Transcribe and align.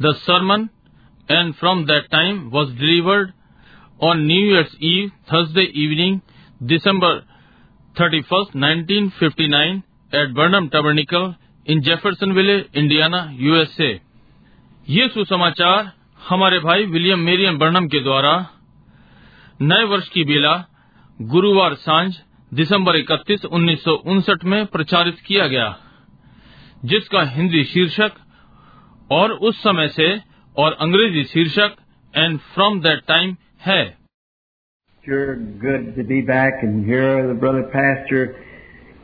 The 0.00 0.12
sermon, 0.26 0.70
and 1.28 1.54
from 1.54 1.86
that 1.86 2.10
time 2.10 2.50
was 2.50 2.68
delivered 2.70 3.32
on 4.00 4.26
New 4.26 4.40
Year's 4.40 4.74
Eve, 4.80 5.12
Thursday 5.30 5.66
evening, 5.72 6.20
December 6.66 7.22
31st, 7.96 8.56
1959, 8.56 9.84
at 10.12 10.34
Burnham 10.34 10.68
Tabernacle 10.70 11.36
in 11.66 11.84
Jeffersonville, 11.84 12.64
Indiana, 12.74 13.32
USA. 13.38 14.00
ये 14.88 15.08
सुसमाचार 15.08 15.92
हमारे 16.28 16.58
भाई 16.58 16.84
William 16.86 17.20
Marrion 17.20 17.58
Barnum 17.58 17.86
के 17.86 18.00
द्वारा 18.00 18.34
नए 19.62 19.84
वर्ष 19.84 20.08
की 20.08 20.24
बेला 20.24 20.56
गुरुवार 21.20 21.74
साँझ 21.74 22.12
दिसंबर 22.54 23.00
31 23.04 23.46
1959 23.46 24.44
में 24.44 24.66
प्रचारित 24.66 25.20
किया 25.26 25.46
गया 25.46 25.72
जिसका 26.84 27.22
हिंदी 27.30 27.64
शीर्षक 27.64 28.23
और 29.16 29.32
उस 29.48 29.62
समय 29.62 29.88
से 29.96 30.08
और 30.56 30.76
अंग्रेज़ी 30.80 31.24
शीर्षक 31.32 31.76
एंड 32.14 32.38
फ्रॉम 32.54 32.80
दैट 32.80 33.04
टाइम 33.08 33.36
है 33.66 33.82
Sure 35.04 35.32
good 35.62 35.88
to 35.96 36.02
be 36.02 36.18
back 36.22 36.60
and 36.62 36.86
hear 36.86 37.08
the 37.28 37.34
brother 37.40 37.64
pastor 37.72 38.20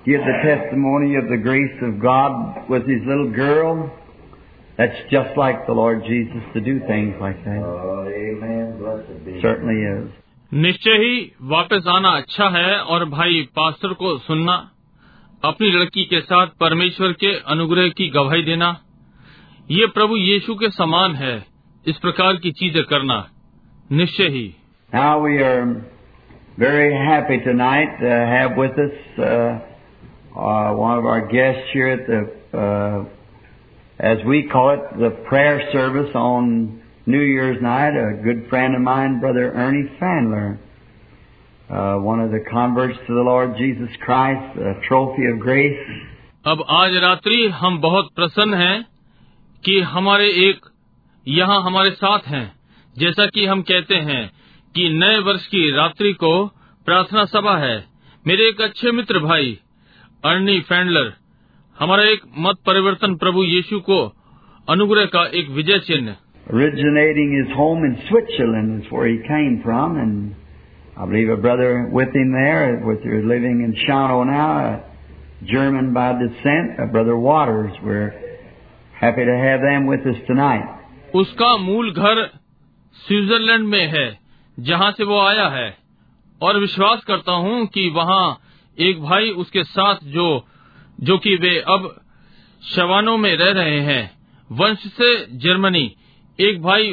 give 0.05 0.23
the 0.23 0.37
testimony 0.45 1.17
of 1.17 1.27
the 1.29 1.37
grace 1.39 1.83
of 1.83 1.99
God 2.01 2.71
with 2.71 2.87
his 2.87 3.03
little 3.05 3.29
girl. 3.31 3.83
That's 4.79 5.03
just 5.11 5.37
like 5.37 5.67
the 5.67 5.75
Lord 5.75 6.03
Jesus 6.05 6.47
to 6.55 6.61
do 6.61 6.81
things 6.87 7.21
like 7.21 7.45
that. 7.45 7.61
Oh, 7.63 8.09
amen. 8.21 8.79
Blessed 8.79 9.25
be. 9.27 9.41
Certainly 9.43 9.79
is. 9.91 10.09
निश्चय 10.53 10.97
ही 10.99 11.17
वापस 11.51 11.87
आना 11.89 12.11
अच्छा 12.19 12.49
है 12.51 12.79
और 12.93 13.05
भाई 13.09 13.43
pastor 13.57 13.93
को 13.95 14.17
सुनना 14.19 14.55
अपनी 15.43 15.71
लड़की 15.73 16.05
के 16.05 16.21
साथ 16.21 16.47
परमेश्वर 16.61 17.13
के 17.21 17.33
अनुग्रह 17.53 17.89
की 17.99 18.09
गवाही 18.11 18.43
देना 18.43 18.71
ये 19.71 19.87
प्रभु 19.87 20.17
यीशु 20.17 20.55
के 20.61 20.69
समान 20.71 21.15
है 21.17 21.35
इस 21.87 21.99
प्रकार 21.99 22.37
की 22.45 22.51
चीज़ें 22.61 22.83
करना 22.93 23.19
निश्चय 23.93 24.29
ही 24.37 24.49
Now 24.95 25.21
we 25.25 25.37
are 25.49 25.67
very 26.63 26.89
happy 27.01 27.39
tonight 27.45 27.93
to 28.01 28.17
have 28.31 28.57
with 28.57 28.81
us 28.87 28.97
uh, 29.19 29.29
uh, 29.29 30.73
one 30.81 30.99
of 30.99 31.07
our 31.13 31.29
guests 31.29 31.71
here 31.73 31.93
at 31.93 32.03
the, 32.09 32.21
uh, 32.59 33.05
as 34.01 34.27
we 34.27 34.43
call 34.57 34.75
it, 34.75 34.91
the 34.99 35.13
prayer 35.31 35.63
service 35.73 36.11
on 36.15 36.83
New 37.07 37.23
Year's 37.23 37.63
night. 37.63 38.03
A 38.03 38.21
good 38.25 38.45
friend 38.51 38.75
of 38.75 38.83
mine, 38.83 39.21
Brother 39.21 39.53
Ernie 39.53 39.89
Fandler, 40.03 40.59
uh, 41.71 42.03
one 42.11 42.19
of 42.19 42.33
the 42.33 42.45
converts 42.51 42.99
to 43.07 43.15
the 43.15 43.27
Lord 43.33 43.57
Jesus 43.57 43.91
Christ, 44.05 44.59
a 44.59 44.79
trophy 44.89 45.33
of 45.33 45.39
grace. 45.39 45.83
अब 46.47 46.65
आज 46.71 47.03
रात्रि 47.03 47.45
हम 47.55 47.81
बहुत 47.81 48.15
प्रसन्न 48.17 48.55
हैं 48.55 48.79
कि 49.65 49.81
हमारे 49.81 50.29
एक 50.49 50.67
यहाँ 51.27 51.63
हमारे 51.63 51.91
साथ 51.91 52.27
हैं 52.27 52.47
जैसा 52.97 53.27
कि 53.27 53.47
हम 53.47 53.63
कहते 53.63 53.95
हैं 53.95 54.23
कि 54.75 54.89
नए 54.89 55.19
वर्ष 55.19 55.47
की 55.47 55.71
रात्रि 55.71 56.13
को 56.13 56.33
प्रार्थना 56.87 57.25
सभा 57.25 57.57
है 57.59 57.77
मेरे 58.27 58.49
एक 58.49 58.61
अच्छे 58.61 58.93
मित्र 58.93 59.19
भाई 59.19 59.59
अर्नी 60.25 60.61
फैंडलर 60.61 61.13
हमारा 61.81 62.05
एक 62.05 62.23
मत 62.39 62.57
परिवर्तन 62.67 63.15
प्रभु 63.15 63.45
यीशु 63.45 63.81
को 63.81 64.01
अनुग्रह 64.69 65.05
का 65.05 65.25
एक 65.35 65.49
विजय 65.51 65.79
चिन्ह 65.87 66.17
Originating 66.47 67.29
his 67.33 67.51
home 67.57 67.85
in 67.85 67.93
Switzerland 68.09 68.83
is 68.83 68.91
where 68.91 69.07
he 69.07 69.19
came 69.27 69.61
from, 69.65 69.99
and 69.99 70.35
I 70.97 71.07
believe 71.07 71.29
a 71.29 71.37
brother 71.37 71.89
with 71.93 72.09
him 72.13 72.33
there, 72.33 72.83
with 72.85 73.05
who's 73.05 73.25
living 73.25 73.61
in 73.67 73.77
Schano 73.83 74.25
now, 74.27 74.49
a 74.65 75.45
German 75.53 75.93
by 75.95 76.09
descent, 76.15 76.81
a 76.81 76.87
brother 76.87 77.17
Waters. 77.17 77.79
We're 77.85 78.30
happy 79.01 79.25
to 79.25 79.37
have 79.39 79.61
them 79.63 79.87
with 79.87 80.07
us 80.07 80.19
tonight. 80.29 80.67
उसका 81.15 81.57
मूल 81.57 81.91
घर 81.93 82.25
Switzerland 82.97 83.65
में 83.69 83.87
है 83.87 84.09
जहाँ 84.59 84.91
से 84.93 85.05
वो 85.05 85.21
आया 85.21 85.49
है। 85.49 85.69
और 86.43 86.59
विश्वास 86.59 87.05
करता 87.05 87.33
हूँ 87.33 87.67
कि 87.67 87.89
वहाँ 87.91 88.41
एक 88.79 89.01
भाई 89.03 89.31
उसके 89.43 89.65
साथ 89.65 90.05
जो 90.05 90.27
जो 91.01 91.17
कि 91.19 91.35
वे 91.37 91.57
अब 91.75 91.89
शवानों 92.63 93.17
में 93.19 93.37
रह 93.37 93.51
रहे 93.61 93.81
हैं 93.81 94.03
वंश 94.51 94.87
से 94.97 95.15
जर्मनी। 95.39 95.85
एक 96.39 96.63
भाई 96.63 96.93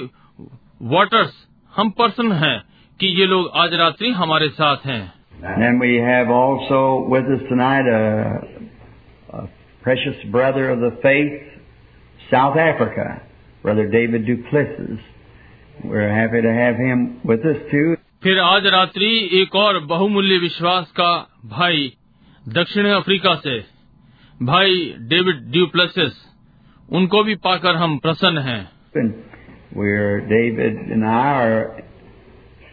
वाटर्स 0.82 1.34
हम 1.76 1.90
पर्सन 1.90 2.32
हैं 2.32 2.58
कि 3.00 3.08
ये 3.20 3.26
लोग 3.26 3.50
आज 3.56 3.74
रात्रि 3.74 4.10
हमारे 4.12 4.50
साथ 4.50 4.86
हैं। 4.86 5.04
And 5.64 5.82
we 5.82 5.92
have 6.04 6.30
also 6.36 6.80
with 7.14 7.28
us 7.34 7.42
tonight 7.50 7.88
a, 7.88 8.02
a 9.38 9.42
precious 9.84 10.24
brother 10.36 10.64
of 10.72 10.80
the 10.80 10.92
faith, 11.04 11.34
South 12.31 12.57
Africa, 12.57 13.23
Brother 13.63 13.89
David 13.89 14.27
Duplessis. 14.27 15.01
We're 15.85 16.09
happy 16.15 16.41
to 16.43 16.53
have 16.53 16.77
him 16.77 17.21
with 17.25 17.41
us 17.41 17.59
too. 17.71 17.97
फिर 18.23 18.39
आज 18.39 18.67
रात्रि 18.73 19.11
एक 19.41 19.55
और 19.57 19.79
बहुमूल्य 19.93 20.37
विश्वास 20.39 20.91
का 20.97 21.13
भाई 21.53 21.93
दक्षिण 22.59 22.87
अफ्रीका 22.91 23.35
से 23.47 23.59
भाई 24.41 24.77
डेविड 25.13 25.41
ड्यूप्लेसिस 25.53 26.21
उनको 26.99 27.23
भी 27.25 27.35
पाकर 27.47 27.77
हम 27.77 27.99
प्रसन्न 28.07 28.43
हैं 28.49 28.61
And 28.95 29.15
we're, 29.75 30.21
David 30.29 30.79
and 30.95 31.05
I 31.05 31.25
are, 31.43 31.83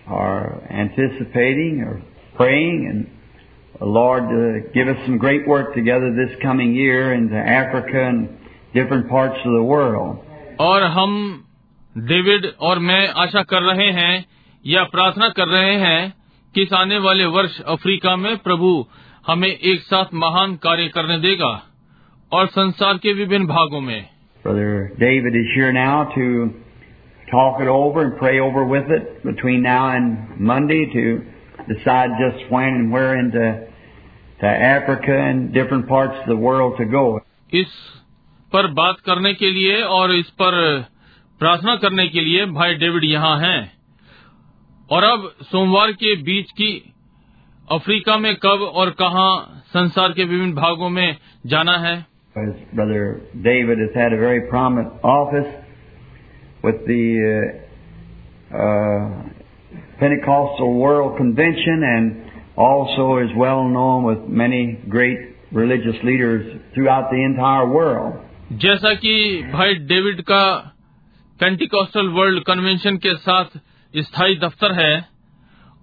are 0.07 0.63
anticipating 0.83 1.81
or 1.87 2.01
praying 2.35 2.85
and 2.91 3.79
the 3.79 3.85
Lord 3.97 4.29
to 4.29 4.41
give 4.73 4.87
us 4.87 4.97
some 5.05 5.17
great 5.17 5.47
work 5.47 5.73
together 5.73 6.13
this 6.13 6.35
coming 6.43 6.73
year 6.75 7.13
into 7.13 7.35
Africa 7.35 8.03
and 8.07 8.27
different 8.73 9.09
parts 9.09 9.37
of 9.45 9.51
the 9.53 9.63
world. 9.63 10.17
और 10.61 10.83
हम 10.93 11.11
David 11.95 12.45
और 12.59 12.79
मैं 12.87 13.07
आशा 13.23 13.43
कर 13.51 13.61
रहे 13.63 13.91
हैं 13.99 14.25
या 14.65 14.83
प्रार्थना 14.93 15.29
कर 15.37 15.47
रहे 15.47 15.75
हैं 15.83 16.13
कि 16.55 16.61
इस 16.63 16.73
आने 16.73 16.97
वाले 17.05 17.25
वर्ष 17.35 17.59
अफ्रीका 17.75 18.15
में 18.15 18.35
प्रभु 18.37 18.69
हमें 19.27 19.49
एक 19.49 19.81
साथ 19.81 20.13
महान 20.23 20.55
कार्य 20.63 20.87
करने 20.95 21.17
देगा 21.19 21.51
और 22.31 22.47
संसार 22.47 22.97
के 23.03 23.13
विभिन्न 23.13 23.47
भागों 23.47 23.81
में 23.81 23.99
Brother 24.45 24.91
David 24.99 25.35
is 25.35 25.47
here 25.53 25.71
now 25.73 25.95
to 26.15 26.25
talk 27.31 27.59
it 27.61 27.67
over 27.67 28.01
and 28.01 28.17
pray 28.17 28.39
over 28.39 28.63
with 28.65 28.91
it 28.97 29.23
between 29.23 29.61
now 29.61 29.89
and 29.95 30.39
Monday 30.51 30.85
to 30.93 31.03
decide 31.67 32.11
just 32.19 32.45
when 32.51 32.77
and 32.77 32.91
where 32.91 33.17
into 33.19 33.47
to 34.41 34.47
Africa 34.47 35.11
and 35.11 35.53
different 35.53 35.87
parts 35.87 36.15
of 36.21 36.27
the 36.27 36.37
world 36.37 36.77
to 36.77 36.85
go. 36.85 37.03
इस 37.53 37.73
पर 38.54 38.66
बात 38.72 39.00
करने 39.06 39.32
के 39.34 39.50
लिए 39.50 39.80
और 39.92 40.14
इस 40.14 40.28
पर 40.40 40.56
प्रार्थना 41.40 41.74
करने 41.76 42.06
के 42.08 42.20
लिए 42.20 42.44
भाई 42.52 42.74
डेविड 42.74 43.04
यहाँ 43.04 43.38
हैं 43.38 43.60
और 44.90 45.04
अब 45.04 45.30
सोमवार 45.42 45.92
के 45.92 46.14
बीच 46.22 46.50
की 46.50 46.70
अफ्रीका 47.68 48.16
में 48.18 48.34
कब 48.36 48.62
और 48.74 48.90
कहाँ 48.90 49.30
संसार 49.66 50.12
के 50.12 50.24
विभिन्न 50.24 50.54
भागों 50.54 50.88
में 50.88 51.16
जाना 51.46 51.76
है 51.78 51.96
uh, 57.16 57.40
uh, 58.54 59.04
Pentecostal 59.98 60.74
World 60.74 61.16
Convention 61.16 61.84
and 61.84 62.32
also 62.56 63.18
is 63.18 63.34
well 63.36 63.62
known 63.68 64.04
with 64.04 64.28
many 64.28 64.62
great 64.88 65.18
religious 65.52 65.96
leaders 66.02 66.60
throughout 66.74 67.10
the 67.10 67.22
entire 67.24 67.68
world. 67.68 68.23
जैसा 68.62 68.92
कि 68.94 69.12
भाई 69.52 69.74
डेविड 69.90 70.20
का 70.22 70.44
पेंटिकॉस्टल 71.40 72.08
वर्ल्ड 72.16 72.42
कन्वेंशन 72.44 72.96
के 72.96 73.14
साथ 73.16 73.56
स्थायी 73.94 74.36
दफ्तर 74.38 74.72
है 74.72 74.94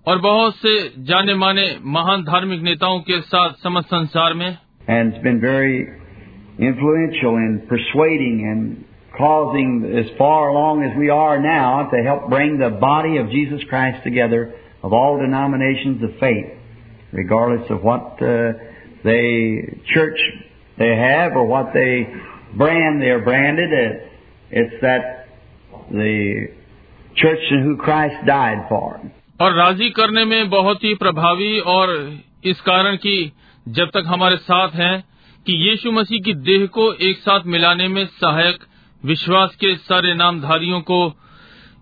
और 0.07 0.19
बहुत 0.21 0.55
से 0.55 0.73
जाने 1.09 1.33
माने 1.41 1.65
महान 1.95 2.23
धार्मिक 2.23 2.61
नेताओं 2.61 2.99
के 3.09 3.19
साथ 3.21 3.53
समस्त 3.63 3.87
संसार 3.87 4.33
में। 4.33 4.47
And 4.89 5.11
been 5.23 5.41
very 5.41 5.77
influential 6.67 7.43
in 7.43 7.57
persuading 7.71 8.39
and 8.41 8.63
causing 9.17 9.85
as 9.99 10.15
far 10.19 10.53
long 10.53 10.85
as 10.85 10.97
we 10.97 11.09
are 11.17 11.40
now 11.49 11.84
to 11.91 12.03
help 12.07 12.25
bring 12.35 12.57
the 12.61 12.72
body 12.87 13.17
of 13.19 13.28
Jesus 13.35 13.67
Christ 13.69 14.03
together 14.03 14.47
of 14.85 14.93
all 15.03 15.19
denominations 15.25 16.03
of 16.03 16.17
faith 16.25 17.16
regardless 17.16 17.72
of 17.72 17.85
what 17.85 18.23
they 19.07 19.22
church 19.93 20.28
they 20.79 20.93
have 21.05 21.37
और 21.40 21.47
what 21.47 21.73
they 21.73 21.87
brand 22.53 23.01
they 23.01 23.09
are 23.09 23.23
branded. 23.23 23.73
It- 23.73 24.07
It's 24.53 24.81
that 24.81 25.27
the 25.91 26.47
church 27.15 27.51
in 27.51 27.61
who 27.63 27.75
Christ 27.77 28.25
died 28.25 28.63
for. 28.69 28.87
और 29.41 29.53
राज़ी 29.57 29.89
करने 29.89 30.23
में 30.25 30.49
बहुत 30.49 30.83
ही 30.83 30.93
प्रभावी 30.95 31.59
और 31.73 31.93
इस 32.45 32.59
कारण 32.61 32.95
कि 32.95 33.13
जब 33.65 33.89
तक 33.93 34.03
हमारे 34.07 34.35
साथ 34.37 34.75
हैं 34.75 35.03
कि 35.45 35.53
यीशु 35.69 35.91
मसीह 35.91 36.19
की 36.25 36.33
देह 36.49 36.65
को 36.77 36.91
एक 37.09 37.17
साथ 37.17 37.45
मिलाने 37.45 37.87
में 37.87 38.05
सहायक 38.05 38.65
विश्वास 39.03 39.55
के 39.55 39.75
सारे 39.75 40.13
नामधारियों 40.15 40.81
को 40.91 40.99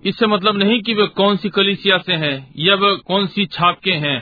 इससे 0.06 0.28
मतलब 0.28 0.58
नहीं 0.58 0.82
कि 0.82 0.94
वे 0.94 1.06
कौन 1.18 1.38
सी 1.38 1.50
कलिसिया 1.56 1.98
से 2.06 2.14
हैं 2.26 2.36
या 2.68 2.76
वे 2.84 2.96
कौन 3.08 3.28
सी 3.28 3.46
छाप 3.58 3.80
के 3.84 3.94
हैं 4.06 4.22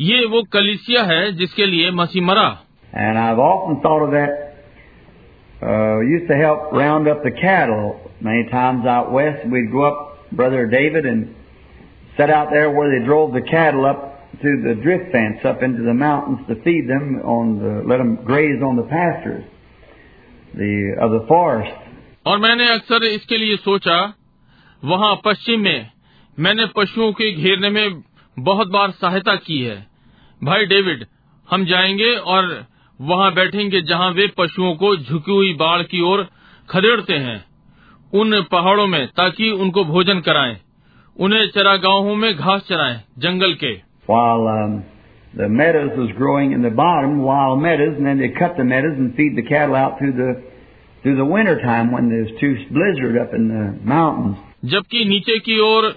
ये 0.00 0.24
वो 0.34 0.42
कलिसिया 0.52 1.02
है 1.12 1.20
जिसके 1.36 1.66
लिए 1.66 1.90
मसीह 2.02 2.22
मरा 2.22 2.48
And 3.04 3.18
I've 3.18 3.40
often 3.44 3.80
thought 3.86 4.02
of 4.02 4.12
that 4.12 4.45
uh, 5.61 5.99
used 5.99 6.27
to 6.27 6.35
help 6.35 6.71
round 6.71 7.07
up 7.07 7.23
the 7.23 7.31
cattle 7.31 7.99
many 8.19 8.49
times 8.49 8.85
out 8.85 9.11
west. 9.11 9.47
We'd 9.47 9.71
go 9.71 9.83
up, 9.83 10.31
Brother 10.31 10.65
David, 10.67 11.05
and 11.05 11.35
sit 12.17 12.29
out 12.29 12.49
there 12.51 12.71
where 12.71 12.89
they 12.89 13.05
drove 13.05 13.33
the 13.33 13.41
cattle 13.41 13.85
up 13.85 14.11
to 14.41 14.49
the 14.63 14.75
drift 14.81 15.11
fence 15.11 15.39
up 15.45 15.61
into 15.61 15.83
the 15.83 15.93
mountains 15.93 16.39
to 16.47 16.55
feed 16.63 16.89
them 16.89 17.21
on 17.23 17.59
the, 17.59 17.87
let 17.87 17.97
them 17.97 18.15
graze 18.25 18.61
on 18.61 18.75
the 18.75 18.83
pastures 18.83 19.45
the, 20.55 20.95
of 20.99 21.11
the 21.11 21.25
forest. 21.27 21.77
और 22.25 22.37
मैंने 22.37 22.67
अक्सर 22.73 23.03
इसके 23.03 23.37
लिए 23.37 23.55
सोचा 23.57 23.97
वहाँ 24.83 25.15
पश्चिम 25.25 25.61
में 25.61 25.89
मैंने 26.37 26.65
पशुओं 26.75 27.11
के 27.19 27.31
घेरने 27.31 27.69
में 27.69 28.01
बहुत 28.39 28.67
बार 28.71 28.91
सहायता 28.91 29.35
की 29.45 29.57
है 29.61 29.77
भाई 30.43 30.65
डेविड 30.65 31.05
हम 31.47 31.65
जाएंगे 31.65 32.11
और 32.33 32.43
वहाँ 33.00 33.34
बैठेंगे 33.34 33.80
जहाँ 33.80 34.10
वे 34.10 34.26
पशुओं 34.26 34.74
को 34.74 34.96
झुकी 34.96 35.32
हुई 35.32 35.54
बाढ़ 35.54 35.82
की 35.82 36.00
ओर 36.00 36.28
खदेड़ते 36.70 37.14
हैं 37.14 37.44
उन 38.14 38.42
पहाड़ों 38.42 38.86
में 38.86 39.06
ताकि 39.06 39.50
उनको 39.50 39.84
भोजन 39.84 40.20
कराए 40.20 40.60
उन्हें 41.20 41.46
चरागाहों 41.46 42.14
में 42.14 42.36
घास 42.36 42.62
चराएँ, 42.68 43.00
जंगल 43.18 43.54
के। 43.54 43.72
जबकि 54.64 55.04
नीचे 55.04 55.38
की 55.38 55.58
ओर 55.58 55.96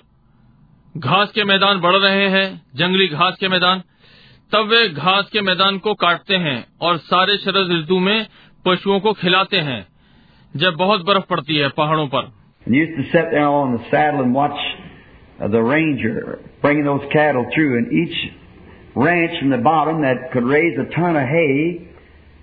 घास 0.98 1.31
के 1.31 1.44
मैदान 1.44 1.80
बढ़ 1.80 1.95
रहे 1.95 2.30
हैं 2.30 2.62
जंगली 2.75 3.07
घास 3.07 3.38
के 3.40 3.48
मैदान 3.48 3.81
तब 4.51 4.68
वे 4.68 4.88
घास 4.90 5.30
के 5.34 5.42
मैदान 5.42 5.78
को 5.78 5.94
काटते 5.94 6.36
हैं 6.36 6.57
और 6.81 6.98
सारे 6.98 7.38
शरद 7.38 7.72
ऋतु 7.72 8.00
में 8.00 8.28
पशुओं 8.66 9.00
को 9.00 9.13
खिलाते 9.13 9.57
हैं 9.57 9.81
जब 10.56 10.75
बहुत 10.75 11.06
बर्फ़ 11.06 11.25
पड़ती 11.30 11.57
है 11.57 11.69
पहाड़ों 11.69 12.07
पर 12.07 12.31
the 15.40 15.57
uh, 15.57 15.62
ranger 15.62 16.40
bringing 16.62 16.84
those 16.84 17.01
cattle 17.13 17.46
through, 17.54 17.78
and 17.78 17.94
each 17.94 18.16
ranch 18.96 19.40
from 19.40 19.50
the 19.50 19.57
bottom 19.57 20.01
that 20.01 20.31
could 20.34 20.44
raise 20.44 20.78
a 20.78 20.94
ton 20.94 21.16
of 21.16 21.24
hay, 21.24 21.88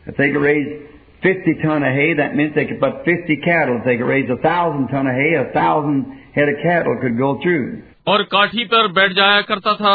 if 0.07 0.17
they 0.17 0.31
could 0.31 0.41
raise 0.41 0.89
50 1.23 1.55
ton 1.63 1.83
of 1.83 1.93
hay, 1.93 2.15
that 2.15 2.35
meant 2.35 2.55
they 2.55 2.65
could 2.65 2.81
put 2.81 3.05
50 3.05 3.37
cattle. 3.45 3.79
If 3.79 3.85
they 3.85 3.97
could 3.97 4.07
raise 4.07 4.31
a 4.31 4.41
thousand 4.41 4.89
ton 4.89 5.07
of 5.07 5.15
hay, 5.15 5.35
a 5.35 5.53
thousand 5.53 6.07
head 6.35 6.49
of 6.49 6.57
cattle 6.63 6.97
could 7.01 7.19
go 7.19 7.39
through. 7.43 7.83
और 8.09 8.23
काठी 8.33 8.65
पर 8.65 8.89
बैठ 8.93 9.13
जाया 9.13 9.41
करता 9.43 9.75
था 9.75 9.95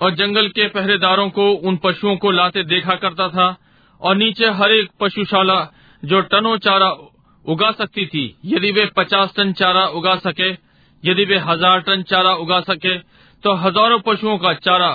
और 0.00 0.14
जंगल 0.14 0.48
के 0.48 0.66
पहरेदारों 0.68 1.28
को 1.30 1.50
उन 1.68 1.76
पशुओं 1.76 2.16
को 2.16 2.30
लाते 2.30 2.62
देखा 2.64 2.94
करता 2.94 3.28
था 3.28 3.56
और 4.00 4.16
नीचे 4.16 4.50
हर 4.58 4.72
एक 4.72 4.90
पशुशाला 5.00 5.60
जो 6.02 6.20
टनों 6.32 6.56
चारा 6.58 6.88
उगा 7.44 7.70
सकती 7.70 8.06
थी 8.06 8.24
यदि 8.44 8.70
वे 8.72 8.84
पचास 8.96 9.32
टन 9.36 9.52
चारा 9.52 9.86
उगा 9.98 10.14
सके 10.16 10.50
यदि 11.04 11.24
वे 11.24 11.38
हज़ार 11.38 11.80
टन 11.80 12.02
चारा 12.02 12.32
उगा 12.34 12.60
सके 12.60 12.96
तो 13.44 13.54
हज़ारों 13.56 13.98
पशुओं 14.06 14.36
का 14.38 14.52
चारा 14.60 14.90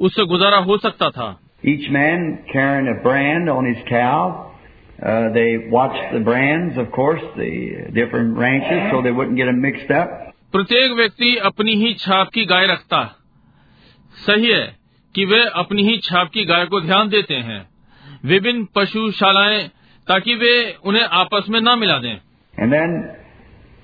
उससे 0.00 0.24
गुजारा 0.24 0.58
हो 0.62 0.78
सकता 0.78 1.10
था 1.10 1.36
Each 1.64 1.86
man 1.90 2.44
carrying 2.46 2.88
a 2.88 3.02
brand 3.02 3.50
on 3.50 3.66
his 3.66 3.78
cow. 3.88 4.52
Uh, 4.98 5.32
they 5.32 5.68
watched 5.70 6.12
the 6.12 6.20
brands, 6.20 6.78
of 6.78 6.92
course, 6.92 7.20
the 7.36 7.90
different 7.92 8.36
ranches, 8.36 8.92
so 8.92 9.02
they 9.02 9.10
wouldn't 9.10 9.36
get 9.36 9.46
them 9.46 9.60
mixed 9.60 9.90
up. 9.92 10.08
प्रत्येक 10.52 10.92
व्यक्ति 10.92 11.36
अपनी 11.44 11.74
ही 11.76 11.92
छाप 11.94 12.28
की 12.34 12.44
गाय 12.44 12.66
रखता 12.66 13.00
सही 14.25 14.51
है 14.51 14.65
कि 15.15 15.25
वे 15.25 15.43
अपनी 15.61 15.83
ही 15.89 15.97
छाप 16.03 16.29
की 16.33 16.45
गाय 16.45 16.65
को 16.73 16.81
ध्यान 16.81 17.09
देते 17.09 17.35
हैं 17.49 17.61
विभिन्न 18.25 18.67
पशुशालाएं 18.75 19.67
ताकि 20.07 20.35
वे 20.43 20.53
उन्हें 20.85 21.03
आपस 21.21 21.49
में 21.49 21.59
न 21.61 21.77
मिला 21.79 21.97
दें 22.05 22.15
And 22.55 22.71
then 22.71 22.91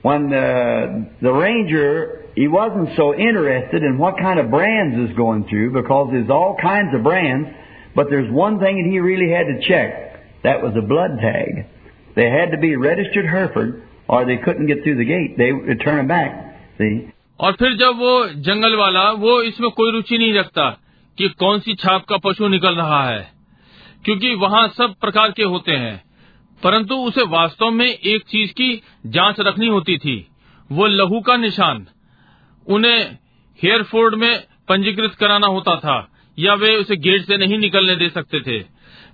when 0.03 0.29
the, 0.29 1.05
the 1.21 1.31
ranger, 1.33 2.25
he 2.35 2.47
wasn't 2.47 2.89
so 2.95 3.13
interested 3.15 3.83
in 3.83 3.97
what 3.97 4.19
kind 4.19 4.39
of 4.39 4.51
brands 4.51 5.09
is 5.09 5.15
going 5.17 5.45
through 5.49 5.71
because 5.73 6.09
there's 6.11 6.29
all 6.29 6.55
kinds 6.61 6.93
of 6.93 7.03
brands, 7.03 7.49
but 7.95 8.11
there's 8.11 8.31
one 8.31 8.59
thing 8.59 8.77
that 8.81 8.87
he 8.89 8.99
really 8.99 9.29
had 9.31 9.47
to 9.47 9.57
check. 9.67 10.43
That 10.43 10.61
was 10.61 10.73
a 10.77 10.85
blood 10.85 11.17
tag. 11.19 11.65
They 12.15 12.29
had 12.29 12.51
to 12.51 12.57
be 12.57 12.75
registered 12.75 13.25
Hereford 13.25 13.81
or 14.07 14.25
they 14.25 14.37
couldn't 14.37 14.67
get 14.67 14.83
through 14.83 14.97
the 14.97 15.05
gate. 15.05 15.37
They 15.37 15.51
would 15.51 15.81
turn 15.81 15.97
them 15.97 16.07
back. 16.07 16.31
See? 16.77 17.11
और 17.40 17.52
फिर 17.52 17.76
जब 17.76 17.96
वो 17.96 18.26
जंगल 18.26 18.76
वाला, 18.76 19.10
वो 19.10 19.42
इसमें 19.42 19.70
कोई 19.70 19.92
रुचि 19.92 20.18
नहीं 20.18 20.34
रखता 20.34 20.70
कि 21.18 21.28
कौन 21.28 21.60
सी 21.60 21.74
छाप 21.74 22.04
का 22.04 22.16
पशु 22.16 22.48
निकल 22.48 22.74
रहा 22.74 23.04
है, 23.04 23.32
क्योंकि 24.04 24.34
वहाँ 24.34 24.68
सब 24.68 24.94
प्रकार 25.00 25.32
के 25.32 25.42
होते 25.42 25.72
हैं। 25.72 26.04
परंतु 26.62 26.94
उसे 26.94 27.22
वास्तव 27.22 27.70
में 27.70 27.86
एक 27.86 28.22
चीज़ 28.22 28.52
की 28.52 28.82
जाँच 29.06 29.40
रखनी 29.40 29.66
होती 29.66 29.98
थी, 29.98 30.28
वो 30.72 30.86
लहू 30.86 31.20
का 31.20 31.36
निशान। 31.36 31.86
उन्हें 32.66 33.18
हेयरफोर्ड 33.62 34.14
में 34.14 34.44
पंजीकृत 34.68 35.14
कराना 35.14 35.46
होता 35.46 35.76
था, 35.76 36.08
या 36.38 36.54
वे 36.54 36.76
उसे 36.76 36.96
गेट 36.96 37.22
से 37.22 37.36
नहीं 37.36 37.58
निकलने 37.58 37.96
दे 37.96 38.08
सकते 38.08 38.40
थे। 38.40 38.64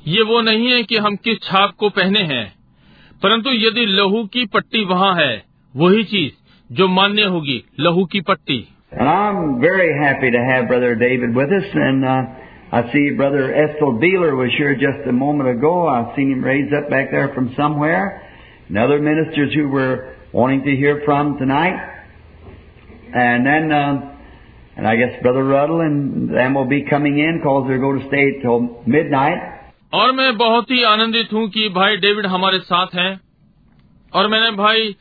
ये 0.06 0.22
वो 0.30 0.40
नहीं 0.42 0.70
है 0.72 0.82
कि 0.82 0.96
हम 1.06 1.16
किस 1.24 1.38
छाप 1.42 1.74
को 1.78 1.88
पहने 1.98 2.20
हैं 2.30 2.44
परंतु 3.22 3.50
यदि 3.52 3.84
लहू 3.86 4.24
की 4.34 4.44
पट्टी 4.54 4.84
वहाँ 4.92 5.14
है 5.14 5.32
वही 5.74 6.04
चीज 6.12 6.32
जो 6.78 6.88
मान्य 6.88 7.24
होगी 7.34 7.62
लहू 7.80 8.04
की 8.12 8.20
पट्टी 8.30 8.60
And 8.92 9.08
I'm 9.08 9.60
very 9.60 9.90
happy 9.96 10.30
to 10.30 10.38
have 10.44 10.66
Brother 10.68 10.94
David 10.96 11.36
with 11.36 11.52
us. 11.58 11.66
And 11.88 12.04
uh, 12.04 12.22
I 12.72 12.80
see 12.92 13.10
Brother 13.20 13.44
Ethel 13.54 13.92
Beeler 14.00 14.32
was 14.38 14.50
here 14.56 14.74
just 14.74 15.06
a 15.08 15.12
moment 15.12 15.48
ago. 15.50 15.86
I've 15.86 16.16
seen 16.16 16.32
him 16.32 16.42
raised 16.42 16.74
up 16.74 16.90
back 16.90 17.12
there 17.12 17.28
from 17.34 17.54
somewhere. 17.56 18.08
And 18.67 18.77
other 18.77 18.99
ministers 18.99 19.53
who 19.53 19.67
were 19.69 20.15
wanting 20.33 20.63
to 20.63 20.75
hear 20.75 21.01
from 21.05 21.37
tonight. 21.37 21.77
And 23.13 23.45
then, 23.45 23.71
uh, 23.71 24.15
and 24.77 24.87
I 24.87 24.95
guess 24.95 25.21
Brother 25.21 25.43
Ruddle 25.43 25.81
and 25.81 26.29
them 26.29 26.53
will 26.55 26.67
be 26.67 26.83
coming 26.83 27.19
in 27.19 27.39
because 27.39 27.65
they're 27.67 27.79
going 27.79 28.01
to 28.01 28.07
stay 28.07 28.41
till 28.41 28.83
midnight. 28.85 29.51
और 29.93 30.11
मैं 30.11 30.35
बहुत 30.37 30.71
ही 30.71 30.81
आनंदित 30.83 31.33
हूँ 31.33 31.47
कि 31.49 31.67
भाई 31.69 31.97
David 31.97 32.25
हमारे 32.25 32.59
साथ 32.59 32.95
हैं 32.95 33.11
और 34.13 34.27
मैंने 34.27 34.51
भाई 34.57 34.95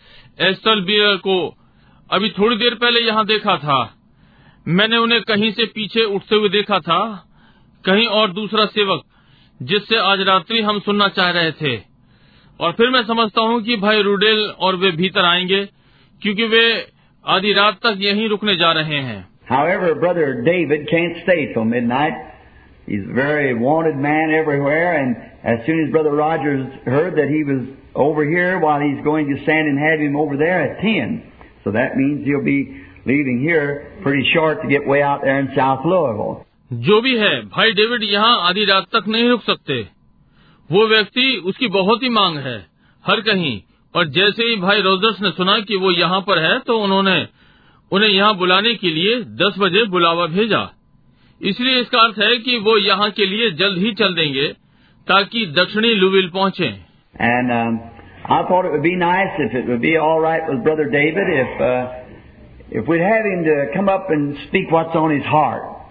एस्टल 0.50 0.80
बियर 0.84 1.16
को 1.16 1.36
अभी 2.10 2.30
थोड़ी 2.30 2.56
देर 2.56 2.74
पहले 2.74 3.00
यहाँ 3.00 3.24
देखा 3.26 3.56
था 3.56 3.78
मैंने 4.66 4.96
उन्हें 4.96 5.20
कहीं 5.22 5.50
से 5.52 5.64
पीछे 5.74 6.04
उठते 6.14 6.36
हुए 6.36 6.48
देखा 6.48 6.78
था 6.80 7.00
कहीं 7.84 8.06
और 8.18 8.32
दूसरा 8.32 8.66
सेवक 8.66 9.02
जिससे 9.60 9.98
आज 10.02 10.20
रात्रि 10.28 10.60
हम 10.60 10.78
सुनना 10.80 11.08
चाह 11.08 11.30
रहे 11.30 11.52
थे 11.52 11.93
और 12.60 12.72
फिर 12.72 12.90
मैं 12.90 13.02
समझता 13.02 13.42
हूँ 13.42 13.60
कि 13.62 13.76
भाई 13.76 14.02
रूडेल 14.02 14.40
और 14.58 14.76
वे 14.76 14.90
भीतर 14.96 15.24
आएँगे 15.24 15.64
क्योंकि 16.22 16.44
वे 16.46 16.64
आधी 17.24 17.52
रात 17.52 17.78
तक 17.82 17.96
यहीं 18.00 18.28
रुकने 18.28 18.56
जा 18.56 18.72
रहे 18.72 19.00
हैं 19.02 19.22
However, 19.48 19.88
Brother 19.94 20.26
David 20.44 20.86
can't 20.90 21.16
stay 21.22 21.40
till 21.52 21.64
midnight. 21.70 22.14
He's 22.86 23.02
a 23.04 23.14
very 23.16 23.50
wanted 23.54 23.96
man 23.96 24.30
everywhere, 24.30 24.86
and 25.00 25.16
as 25.44 25.66
soon 25.66 25.82
as 25.82 25.90
Brother 25.90 26.12
Rogers 26.12 26.62
heard 26.86 27.18
that 27.18 27.28
he 27.28 27.40
was 27.44 27.66
over 27.94 28.24
here, 28.24 28.58
while 28.58 28.80
he's 28.80 29.02
going 29.04 29.28
to 29.28 29.36
stand 29.42 29.68
and 29.68 29.78
have 29.78 30.00
him 30.00 30.16
over 30.16 30.38
there 30.38 30.62
at 30.62 30.80
10. 30.80 31.12
So 31.64 31.72
that 31.72 31.96
means 31.96 32.24
he'll 32.24 32.42
be 32.42 32.58
leaving 33.06 33.40
here 33.40 33.92
pretty 34.02 34.24
short 34.32 34.62
to 34.62 34.68
get 34.68 34.86
way 34.86 35.02
out 35.02 35.20
there 35.22 35.38
in 35.40 35.48
South 35.54 35.84
Louisville. 35.84 36.34
जो 36.72 37.00
भी 37.00 37.16
है 37.18 37.34
भाई 37.56 37.72
David 37.72 38.02
यहाँ 38.02 38.36
आधी 38.48 38.64
रात 38.64 38.86
तक 38.92 39.08
नहीं 39.08 39.28
रुक 39.28 39.42
सकते 39.42 39.82
वो 40.72 40.86
व्यक्ति 40.86 41.42
उसकी 41.44 41.68
बहुत 41.68 42.02
ही 42.02 42.08
मांग 42.08 42.38
है, 42.38 42.66
हर 43.06 43.20
कहीं। 43.20 43.62
और 43.94 44.08
जैसे 44.08 44.44
ही 44.44 44.56
भाई 44.56 44.80
रोजर्स 44.80 45.20
ने 45.20 45.30
सुना 45.30 45.60
कि 45.60 45.76
वो 45.76 45.90
यहाँ 45.90 46.20
पर 46.20 46.38
है 46.38 46.58
तो 46.58 46.78
उन्होंने 46.78 47.28
उन्हें 47.92 48.10
यहाँ 48.10 48.36
बुलाने 48.36 48.74
के 48.74 48.88
लिए 48.88 49.20
दस 49.20 49.54
बजे 49.58 49.84
बुलावा 49.84 50.26
भेजा। 50.26 50.70
इसलिए 51.42 51.80
इसका 51.80 51.98
अर्थ 51.98 52.18
है 52.18 52.36
कि 52.36 52.58
वो 52.58 52.78
यहाँ 52.78 53.10
के 53.10 53.26
लिए 53.26 53.50
जल्द 53.50 53.78
ही 53.78 53.92
चल 53.92 54.14
देंगे, 54.14 54.54
ताकि 55.06 55.46
दक्षिणी 55.46 55.94
लुविल 55.94 56.28
पहुँचे। 56.28 56.94
And. 57.20 57.78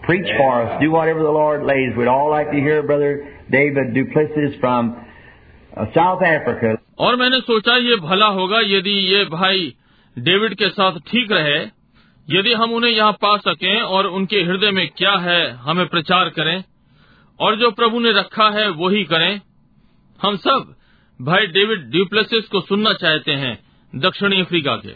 preach 0.03 0.27
yeah. 0.27 0.37
for 0.37 0.61
us, 0.61 0.81
do 0.81 0.91
whatever 0.91 1.21
the 1.21 1.31
Lord 1.31 1.63
lays. 1.63 1.95
We'd 1.97 2.07
all 2.07 2.29
like 2.29 2.51
to 2.51 2.57
hear 2.57 2.83
Brother 2.83 3.11
David 3.49 3.93
Duplessis 3.93 4.59
from 4.59 4.95
uh, 5.75 5.85
South 5.93 6.21
Africa. 6.23 6.77
और 6.99 7.15
मैंने 7.15 7.39
सोचा 7.41 7.75
ये 7.77 7.95
भला 8.01 8.25
होगा 8.33 8.59
यदि 8.61 8.91
ये 8.91 9.23
भाई 9.29 9.73
डेविड 10.17 10.53
के 10.53 10.69
साथ 10.69 10.99
ठीक 11.11 11.31
रहे 11.31 11.57
यदि 12.27 12.53
हम 12.53 12.73
उन्हें 12.73 12.91
यहाँ 12.91 13.11
पा 13.21 13.35
सकें 13.37 13.81
और 13.81 14.07
उनके 14.19 14.41
हृदय 14.41 14.71
में 14.71 14.87
क्या 14.97 15.15
है 15.19 15.41
हमें 15.61 15.85
प्रचार 15.87 16.29
करें 16.29 16.63
और 17.39 17.55
जो 17.59 17.71
प्रभु 17.71 17.99
ने 17.99 18.11
रखा 18.19 18.49
है 18.49 18.69
वो 18.71 18.89
ही 18.89 19.03
करें 19.03 19.41
हम 20.19 20.35
सब 20.37 20.73
भाई 21.19 21.47
डेविड 21.47 21.89
ड्यूप्लेसिस 21.91 22.47
को 22.47 22.61
सुनना 22.61 22.93
चाहते 23.01 23.31
हैं 23.31 23.57
दक्षिणी 23.93 24.39
अफ्रीका 24.41 24.75
के 24.75 24.93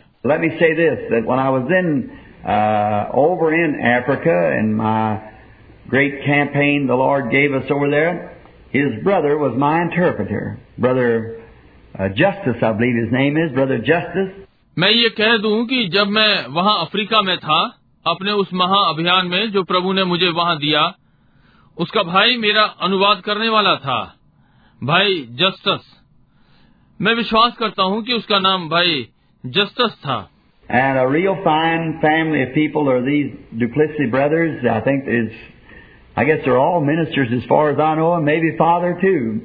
uh, 2.47 3.09
over 3.13 3.53
in 3.53 3.79
Africa 3.81 4.31
and 4.57 4.75
my 4.75 5.19
great 5.89 6.23
campaign 6.25 6.87
the 6.87 6.95
Lord 6.95 7.29
gave 7.29 7.53
us 7.53 7.65
over 7.69 7.89
there, 7.89 8.37
his 8.71 9.03
brother 9.03 9.37
was 9.37 9.57
my 9.57 9.81
interpreter. 9.81 10.59
Brother 10.77 11.43
uh, 11.97 12.09
Justice, 12.09 12.57
I 12.61 12.71
believe 12.73 12.95
his 13.03 13.11
name 13.11 13.37
is, 13.37 13.51
Brother 13.53 13.79
Justice. 13.79 14.31
मैं 14.77 14.89
ये 14.91 15.09
कह 15.09 15.37
दूँ 15.37 15.65
कि 15.65 15.87
जब 15.87 16.07
मैं 16.07 16.47
वहाँ 16.53 16.77
अफ्रीका 16.81 17.21
में 17.21 17.37
था 17.37 17.59
अपने 18.05 18.31
उस 18.31 18.53
महा 18.53 18.79
अभियान 18.89 19.27
में 19.27 19.51
जो 19.51 19.63
प्रभु 19.63 19.93
ने 19.93 20.03
मुझे 20.03 20.29
वहाँ 20.29 20.57
दिया 20.57 20.81
उसका 21.77 22.03
भाई 22.03 22.37
मेरा 22.37 22.63
अनुवाद 22.81 23.21
करने 23.21 23.49
वाला 23.49 23.75
था 23.75 23.99
भाई 24.81 25.21
जस्टस 25.31 25.93
मैं 26.99 27.13
विश्वास 27.13 27.55
करता 27.59 27.83
हूँ 27.83 28.03
कि 28.03 28.13
उसका 28.13 28.39
नाम 28.39 28.69
भाई 28.69 29.07
जस्टस 29.43 29.97
था 30.05 30.19
And 30.68 30.98
a 30.98 31.06
real 31.06 31.36
fine 31.44 31.98
family 32.00 32.42
of 32.42 32.54
people 32.54 32.88
are 32.88 33.02
these 33.04 33.30
Duplessis 33.58 34.10
brothers. 34.10 34.64
I 34.64 34.80
think 34.80 35.04
is, 35.06 35.30
I 36.16 36.24
guess 36.24 36.38
they're 36.44 36.58
all 36.58 36.80
ministers 36.80 37.28
as 37.32 37.44
far 37.48 37.70
as 37.70 37.78
I 37.78 37.94
know, 37.94 38.14
and 38.14 38.24
maybe 38.24 38.56
father 38.56 38.98
too. 39.00 39.40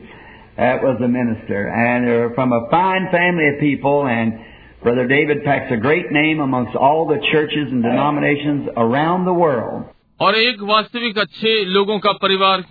That 0.57 0.81
was 0.83 0.99
a 1.01 1.07
minister. 1.07 1.67
And 1.67 2.07
they're 2.07 2.29
from 2.33 2.53
a 2.53 2.67
fine 2.71 3.09
family 3.11 3.49
of 3.49 3.59
people, 3.59 4.07
and 4.07 4.39
Brother 4.83 5.07
David 5.07 5.43
packs 5.43 5.71
a 5.71 5.77
great 5.77 6.11
name 6.11 6.39
amongst 6.39 6.75
all 6.75 7.07
the 7.07 7.19
churches 7.31 7.67
and 7.71 7.83
denominations 7.83 8.69
around 8.77 9.25
the 9.25 9.33
world. 9.33 9.83
और 10.21 10.35
एक 10.35 10.61
वास्तविक 10.61 11.17
अच्छे 11.17 11.53
लोगों 11.65 11.99
का 11.99 12.11
परिवार 12.21 12.61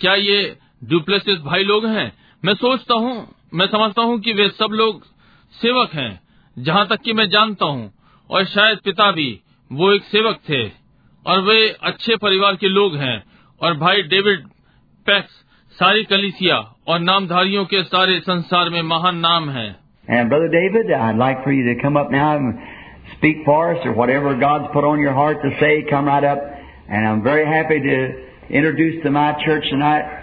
क्या 0.00 0.14
ये 0.14 0.38
du Plessis 0.90 1.38
भाई 1.44 1.64
लोग 1.64 1.86
हैं 1.86 2.12
मैं 2.44 2.54
सोचता 2.54 2.94
हूँ 2.94 3.14
मैं 3.54 3.66
समझता 3.66 4.02
हूँ 4.02 4.18
कि 4.20 4.32
वे 4.32 4.48
सब 4.58 4.76
लोग 4.80 5.02
सेवक 5.62 5.94
हैं 5.94 6.12
जहाँ 6.57 6.85
तक 6.87 7.01
कि 7.05 7.13
मैं 7.13 7.27
जानता 7.29 7.65
हूँ 7.65 7.91
और 8.29 8.45
शायद 8.45 8.79
पिता 8.85 9.11
भी 9.11 9.29
वो 9.71 9.93
एक 9.93 10.03
सेवक 10.03 10.39
थे 10.49 10.63
और 11.25 11.41
वे 11.41 11.57
अच्छे 11.89 12.15
परिवार 12.23 12.55
के 12.55 12.67
लोग 12.69 12.95
हैं 12.95 13.15
और 13.61 13.77
भाई 13.77 14.01
डेविड 14.13 14.45
पैक्स 15.07 15.39
सारी 15.77 16.03
कलिसिया 16.03 16.57
और 16.87 16.99
नामधारियों 16.99 17.65
के 17.65 17.83
सारे 17.83 18.19
संसार 18.19 18.69
में 18.69 18.81
महान 18.93 19.17
नाम 19.27 19.49
है 19.49 19.69
And 20.07 20.29
Brother 20.29 20.47
David, 20.53 20.91
I'd 20.91 21.17
like 21.17 21.43
for 21.43 21.51
you 21.55 21.63
to 21.65 21.73
come 21.81 21.97
up 21.99 22.09
now 22.11 22.29
and 22.37 22.55
speak 23.11 23.43
for 23.45 23.59
us 23.73 23.85
or 23.85 23.91
whatever 23.99 24.31
God's 24.39 24.69
put 24.73 24.83
on 24.83 24.99
your 24.99 25.13
heart 25.13 25.43
to 25.43 25.51
say, 25.59 25.69
come 25.91 26.07
right 26.11 26.25
up. 26.29 26.41
And 26.89 27.07
I'm 27.09 27.21
very 27.27 27.45
happy 27.45 27.77
to 27.83 27.97
introduce 28.59 28.97
to 29.03 29.11
my 29.17 29.27
church 29.45 29.69
tonight 29.69 30.17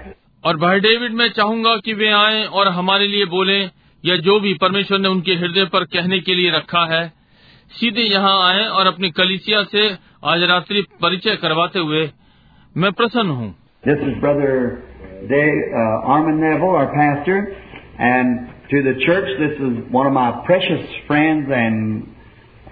और 0.45 0.57
भाई 0.65 0.81
David 0.81 1.13
मैं 1.21 1.29
चाहूँगा 1.37 1.77
कि 1.85 1.95
वे 2.01 2.11
आएँ 2.13 2.45
और 2.59 2.69
हमारे 2.79 3.07
लिए 3.09 3.25
बोलें 3.37 3.71
या 4.05 4.17
जो 4.17 4.39
भी 4.41 4.53
परमेश्वर 4.55 4.99
ने 4.99 5.09
उनके 5.09 5.35
हृदय 5.35 5.65
पर 5.73 5.85
कहने 5.85 6.19
के 6.21 6.35
लिए 6.35 6.51
रखा 6.51 6.85
है 6.95 7.07
सीधे 7.73 8.03
यहाँ 8.03 8.37
आए 8.43 8.67
और 8.69 8.87
अपनी 8.87 9.11
कलिसिया 9.11 9.63
से 9.73 9.89
आज 10.25 10.43
रात्रि 10.43 10.83
परिचय 11.03 11.37
करवाते 11.37 11.79
हुए 11.79 12.11
मैं 12.77 12.93
प्रसन्न 12.93 13.31
हूँ। 13.31 13.51
This 13.85 13.99
is 14.09 14.15
brother 14.21 14.53
de 15.33 15.43
Arman 16.15 16.45
or 16.45 16.87
pastor 16.95 17.37
and 18.01 18.39
to 18.71 18.83
the 18.83 18.95
church 18.99 19.37
this 19.39 19.61
is 19.61 19.77
one 19.93 20.07
of 20.07 20.13
my 20.13 20.31
precious 20.47 20.97
friends 21.07 21.51
and 21.53 22.03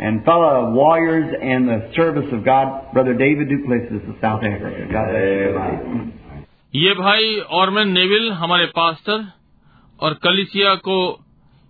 and 0.00 0.20
fellow 0.20 0.50
voyagers 0.72 1.34
and 1.42 1.70
service 1.92 2.34
of 2.34 2.44
God 2.48 2.68
brother 2.94 3.18
David 3.22 3.48
du 3.50 3.58
Plessis 3.66 4.02
the 4.02 4.14
South 4.20 4.44
Africa 4.50 5.06
ये 6.74 6.92
भाई 6.94 7.38
Arman 7.60 7.88
Neville 7.92 8.30
हमारे 8.32 8.66
pastor 8.76 9.24
और 10.00 10.14
कलिसिया 10.22 10.74
को 10.88 10.98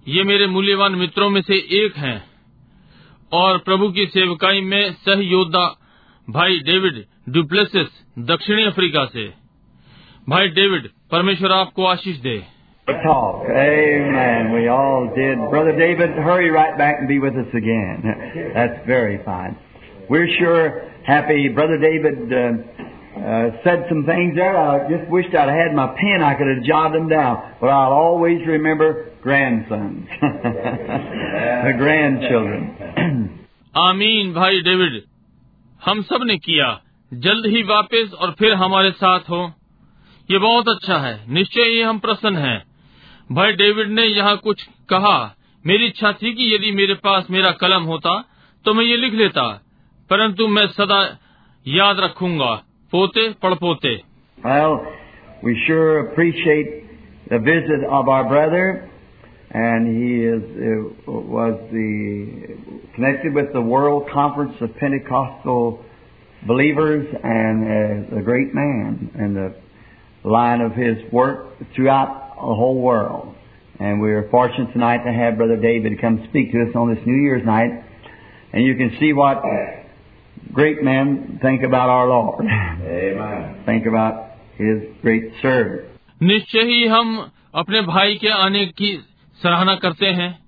ये 0.06 0.22
मेरे 0.24 0.46
मूल्यवान 0.46 0.94
मित्रों 0.94 1.28
में 1.30 1.40
से 1.42 1.56
एक 1.84 1.96
हैं 1.96 2.18
और 3.32 3.58
प्रभु 3.58 3.88
की 3.88 4.06
सेवकाई 4.06 4.60
में 4.60 4.92
सह 5.04 5.22
योद्धा 5.24 5.64
भाई 6.28 6.58
डेविड 6.58 7.04
डुप्लेसिस 7.28 7.88
दक्षिणी 8.26 8.64
अफ्रीका 8.64 9.04
से 9.06 9.26
भाई 10.28 10.48
डेविड 10.48 10.88
परमेश्वर 11.10 11.52
आपको 11.52 11.86
आशीष 11.86 12.18
दे 12.18 12.42
Talk. 12.86 13.46
Amen. 13.50 14.52
We 14.52 14.68
all 14.68 15.06
did. 15.14 15.38
Brother 15.50 15.72
David, 15.76 16.10
hurry 16.26 16.50
right 16.50 16.76
back 16.78 17.00
and 17.00 17.08
be 17.08 17.18
with 17.18 17.34
us 17.34 17.48
again. 17.52 18.04
That's 18.54 18.86
very 18.86 19.18
fine. 19.24 19.56
We're 20.08 20.28
sure 20.38 20.84
happy. 21.04 21.48
Brother 21.48 21.78
David 21.78 22.32
uh, 22.32 22.52
uh, 23.16 23.50
said 23.64 23.86
some 23.88 24.04
things 24.04 24.34
there. 24.36 24.56
I 24.56 24.88
just 24.88 25.10
wished 25.10 25.34
I'd 25.34 25.48
had 25.48 25.74
my 25.74 25.88
pen. 25.98 26.22
I 26.22 26.34
could 26.34 26.48
have 26.48 26.62
jotted 26.64 27.00
them 27.00 27.08
down. 27.08 27.56
But 27.60 27.68
I'll 27.70 27.92
always 27.92 28.46
remember 28.46 29.12
grandsons, 29.22 30.06
the 30.20 31.74
grandchildren. 31.78 32.62
आमीन 33.74 34.32
भाई 34.34 34.60
David 34.60 35.02
हम 35.82 36.02
सबने 36.02 36.36
किया 36.38 36.68
जल्द 37.12 37.46
ही 37.46 37.62
वापस 37.62 38.14
और 38.20 38.30
फिर 38.38 38.54
हमारे 38.54 38.90
साथ 38.90 39.28
हो 39.30 39.40
ये 40.28 40.38
बहुत 40.38 40.68
अच्छा 40.68 40.96
है 40.98 41.14
निश्चय 41.34 41.68
ही 41.70 41.80
हम 41.80 41.98
प्रसन्न 41.98 42.36
हैं 42.44 42.62
भाई 43.32 43.52
डेविड 43.52 43.90
ने 43.90 44.06
यहाँ 44.06 44.36
कुछ 44.36 44.62
कहा 44.90 45.18
मेरी 45.64 45.86
इच्छा 45.86 46.12
थी 46.12 46.32
कि 46.34 46.54
यदि 46.54 46.70
मेरे 46.70 46.94
पास 47.04 47.26
मेरा 47.30 47.50
कलम 47.60 47.82
होता 47.82 48.18
तो 48.64 48.74
मैं 48.74 48.84
ये 48.84 48.96
लिख 48.96 49.12
लेता 49.14 49.48
परंतु 50.10 50.48
मैं 50.48 50.66
सदा 50.68 51.00
याद 51.66 52.00
रखूँगा 52.00 52.54
Pote. 52.90 53.34
Well, 54.44 54.86
we 55.42 55.60
sure 55.66 56.08
appreciate 56.08 56.84
the 57.28 57.38
visit 57.38 57.84
of 57.90 58.08
our 58.08 58.28
brother, 58.28 58.88
and 59.50 59.88
he 59.88 60.24
is 60.24 60.42
uh, 61.08 61.10
was 61.10 61.58
the 61.72 62.56
connected 62.94 63.34
with 63.34 63.52
the 63.52 63.60
World 63.60 64.08
Conference 64.12 64.54
of 64.60 64.70
Pentecostal 64.76 65.84
Believers, 66.46 67.12
and 67.24 68.12
uh, 68.14 68.18
a 68.18 68.22
great 68.22 68.54
man 68.54 69.10
in 69.18 69.34
the 69.34 69.56
line 70.28 70.60
of 70.60 70.72
his 70.72 70.96
work 71.12 71.58
throughout 71.74 72.34
the 72.36 72.54
whole 72.54 72.80
world. 72.80 73.34
And 73.80 74.00
we 74.00 74.12
are 74.12 74.28
fortunate 74.30 74.72
tonight 74.72 75.04
to 75.04 75.12
have 75.12 75.38
Brother 75.38 75.56
David 75.56 76.00
come 76.00 76.24
speak 76.30 76.52
to 76.52 76.62
us 76.62 76.76
on 76.76 76.94
this 76.94 77.04
New 77.04 77.20
Year's 77.20 77.44
night. 77.44 77.82
And 78.52 78.64
you 78.64 78.76
can 78.76 78.96
see 79.00 79.12
what 79.12 79.38
great 80.52 80.82
men 80.82 81.38
think 81.42 81.62
about 81.62 81.88
our 81.88 82.06
Lord. 82.06 82.40
Amen. 82.40 83.62
think 83.66 83.86
about 83.86 84.14
His 84.56 84.82
great 85.02 85.32
service. 85.42 85.84
निश्चय 86.22 86.62
ही 86.62 86.86
हम 86.86 87.16
अपने 87.54 87.80
भाई 87.80 88.14
के 88.14 88.28
आने 88.28 88.64
की 88.66 88.92
सराहना 89.40 89.74
करते 89.74 90.06
हैं 90.06 90.38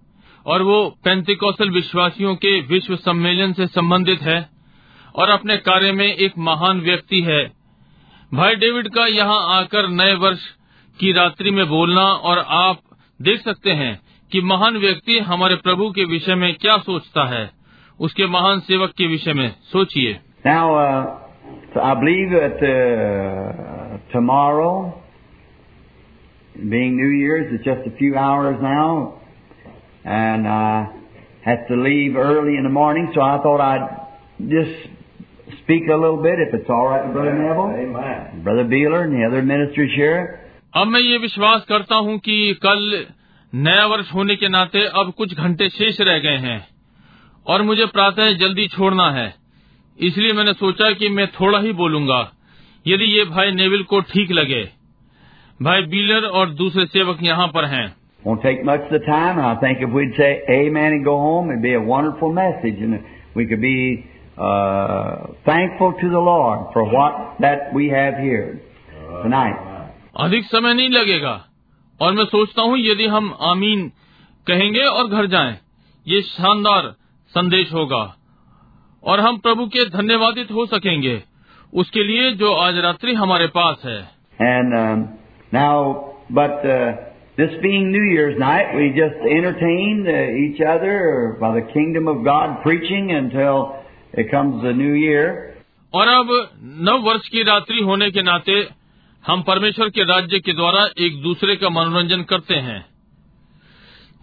और 0.46 0.62
वो 0.62 0.78
पेंतिकौसल 1.04 1.70
विश्वासियों 1.70 2.34
के 2.34 2.60
विश्व 2.60 2.96
सम्मेलन 2.96 3.52
से 3.52 3.66
संबंधित 3.66 4.22
है 4.22 4.38
और 5.14 5.30
अपने 5.30 5.56
कार्य 5.56 5.92
में 5.92 6.06
एक 6.06 6.38
महान 6.38 6.80
व्यक्ति 6.80 7.20
है 7.20 7.42
भाई 8.32 8.54
डेविड 8.54 8.88
का 8.88 9.06
यहाँ 9.06 9.38
आकर 9.58 9.88
नए 9.88 10.14
वर्ष 10.14 10.46
की 10.98 11.12
रात्रि 11.12 11.50
में 11.50 11.66
बोलना 11.68 12.02
और 12.02 12.38
आप 12.38 12.80
देख 13.20 13.40
सकते 13.40 13.70
हैं 13.72 14.00
कि 14.32 14.40
महान 14.40 14.76
व्यक्ति 14.76 15.18
हमारे 15.18 15.56
प्रभु 15.56 15.90
के 15.90 16.04
विषय 16.04 16.34
में 16.34 16.54
क्या 16.54 16.76
सोचता 16.78 17.28
है 17.28 17.57
उसके 18.00 18.26
महान 18.32 18.60
सेवक 18.66 18.90
के 18.98 19.06
विषय 19.06 19.32
में 19.34 19.50
सोचिए 19.72 20.18
Now, 20.44 20.64
uh, 20.74 21.18
so 21.74 21.80
I 21.80 21.94
believe 22.00 22.30
that 22.32 22.60
uh, 22.66 23.98
tomorrow, 24.12 25.02
being 26.74 26.96
New 26.96 27.08
Year's, 27.08 27.52
it's 27.54 27.64
just 27.64 27.86
a 27.86 27.96
few 27.98 28.16
hours 28.16 28.56
now, 28.62 29.20
and 30.04 30.46
I 30.46 30.86
have 31.42 31.66
to 31.68 31.76
leave 31.88 32.16
early 32.16 32.56
in 32.56 32.62
the 32.62 32.74
morning, 32.76 33.10
so 33.16 33.20
I 33.20 33.36
thought 33.42 33.60
I'd 33.60 34.48
just 34.48 35.58
speak 35.64 35.88
a 35.88 35.98
little 36.04 36.22
bit, 36.22 36.38
if 36.46 36.54
it's 36.54 36.70
all 36.70 36.86
right 36.88 37.04
with 37.04 37.14
Brother 37.14 37.34
Neville, 37.34 37.74
Amen. 37.82 38.42
Brother 38.44 38.64
Beeler, 38.64 39.02
and 39.04 39.12
the 39.18 39.26
other 39.28 39.42
ministers 39.42 39.90
here. 39.96 40.24
अब 40.76 40.86
मैं 40.86 41.00
ये 41.00 41.18
विश्वास 41.18 41.64
करता 41.68 41.96
हूँ 42.06 42.18
कि 42.24 42.38
कल 42.62 43.06
नया 43.52 43.86
वर्ष 43.92 44.12
होने 44.14 44.34
के 44.36 44.48
नाते 44.48 44.82
अब 45.02 45.12
कुछ 45.18 45.34
घंटे 45.34 45.68
शेष 45.76 46.00
रह 46.08 46.18
गए 46.26 46.36
हैं 46.48 46.58
और 47.48 47.62
मुझे 47.62 47.86
प्रातः 47.86 48.32
जल्दी 48.38 48.66
छोड़ना 48.68 49.10
है 49.10 49.28
इसलिए 49.98 50.32
मैंने 50.32 50.52
सोचा 50.52 50.90
कि 50.92 51.08
मैं 51.08 51.26
थोड़ा 51.40 51.58
ही 51.58 51.72
बोलूँगा 51.72 52.20
यदि 52.86 53.04
ये 53.04 53.24
भाई 53.24 53.52
नेविल 53.52 53.82
को 53.92 54.00
ठीक 54.10 54.30
लगे 54.32 54.62
भाई 55.62 55.82
बीलर 55.94 56.26
और 56.40 56.50
दूसरे 56.58 56.86
सेवक 56.86 57.22
यहाँ 57.22 57.46
पर 57.54 57.64
हैं 57.74 57.86
Won't 58.26 58.42
take 58.42 58.62
much 58.64 58.80
of 58.80 58.92
the 58.92 58.98
time, 58.98 59.36
and 59.38 59.46
I 59.46 59.54
think 59.62 59.82
if 59.86 59.92
we'd 59.96 60.16
say 60.16 60.28
amen 60.50 60.94
and 60.94 61.04
go 61.04 61.12
home, 61.18 61.50
it'd 61.50 61.62
be 61.62 61.74
a 61.74 61.82
wonderful 61.90 62.32
message, 62.32 62.80
and 62.86 62.96
we 63.36 63.44
could 63.46 63.60
be 63.60 64.04
uh, 64.38 65.28
thankful 65.46 65.94
to 66.00 66.08
the 66.10 66.22
Lord 66.28 66.64
for 66.72 66.82
what 66.94 67.38
that 67.44 67.72
we 67.72 67.86
have 67.88 68.18
here 68.24 68.60
tonight. 69.22 69.60
अधिक 70.26 70.44
समय 70.44 70.74
नहीं 70.74 70.88
लगेगा 70.90 71.34
और 72.00 72.12
मैं 72.12 72.24
सोचता 72.24 72.62
हूँ 72.62 72.78
यदि 72.78 73.06
हम 73.06 73.32
आमीन 73.50 73.88
कहेंगे 74.46 74.84
और 74.84 75.08
घर 75.08 75.26
जाएँ, 75.26 75.56
ये 76.06 76.20
शानदार 76.22 76.94
संदेश 77.34 77.72
होगा 77.72 78.04
और 79.04 79.20
हम 79.20 79.38
प्रभु 79.38 79.66
के 79.66 79.84
धन्यवादित 79.90 80.50
हो 80.50 80.66
सकेंगे 80.66 81.22
उसके 81.72 82.04
लिए 82.04 82.30
जो 82.32 82.52
आज 82.52 82.78
रात्रि 82.78 83.14
हमारे 83.14 83.46
पास 83.46 83.82
है 83.84 84.00
And 84.40 84.74
um, 84.74 85.00
now, 85.52 86.14
but 86.30 86.64
uh, 86.64 86.92
this 87.36 87.54
being 87.62 87.90
New 87.92 88.04
Year's 88.04 88.38
night, 88.38 88.74
we 88.76 88.86
just 88.90 89.18
entertained 89.30 90.08
uh, 90.08 90.44
each 90.44 90.60
other 90.64 91.36
by 91.40 91.50
the 91.54 91.64
kingdom 91.72 92.06
of 92.06 92.24
God 92.24 92.62
preaching 92.62 93.10
until 93.12 93.76
it 94.14 94.30
comes 94.30 94.62
the 94.62 94.72
new 94.72 94.94
year. 94.94 95.26
और 95.94 96.08
अब 96.08 96.28
नव 96.88 97.02
वर्ष 97.02 97.28
की 97.28 97.42
रात्रि 97.42 97.82
होने 97.82 98.10
के 98.10 98.22
नाते 98.22 98.58
हम 99.24 99.42
परमेश्वर 99.42 99.88
के 99.88 100.04
राज्य 100.04 100.38
के 100.38 100.52
द्वारा 100.52 100.88
एक 100.98 101.22
दूसरे 101.22 101.56
का 101.56 101.68
मनोरंजन 101.70 102.22
करते 102.22 102.54
हैं 102.66 102.84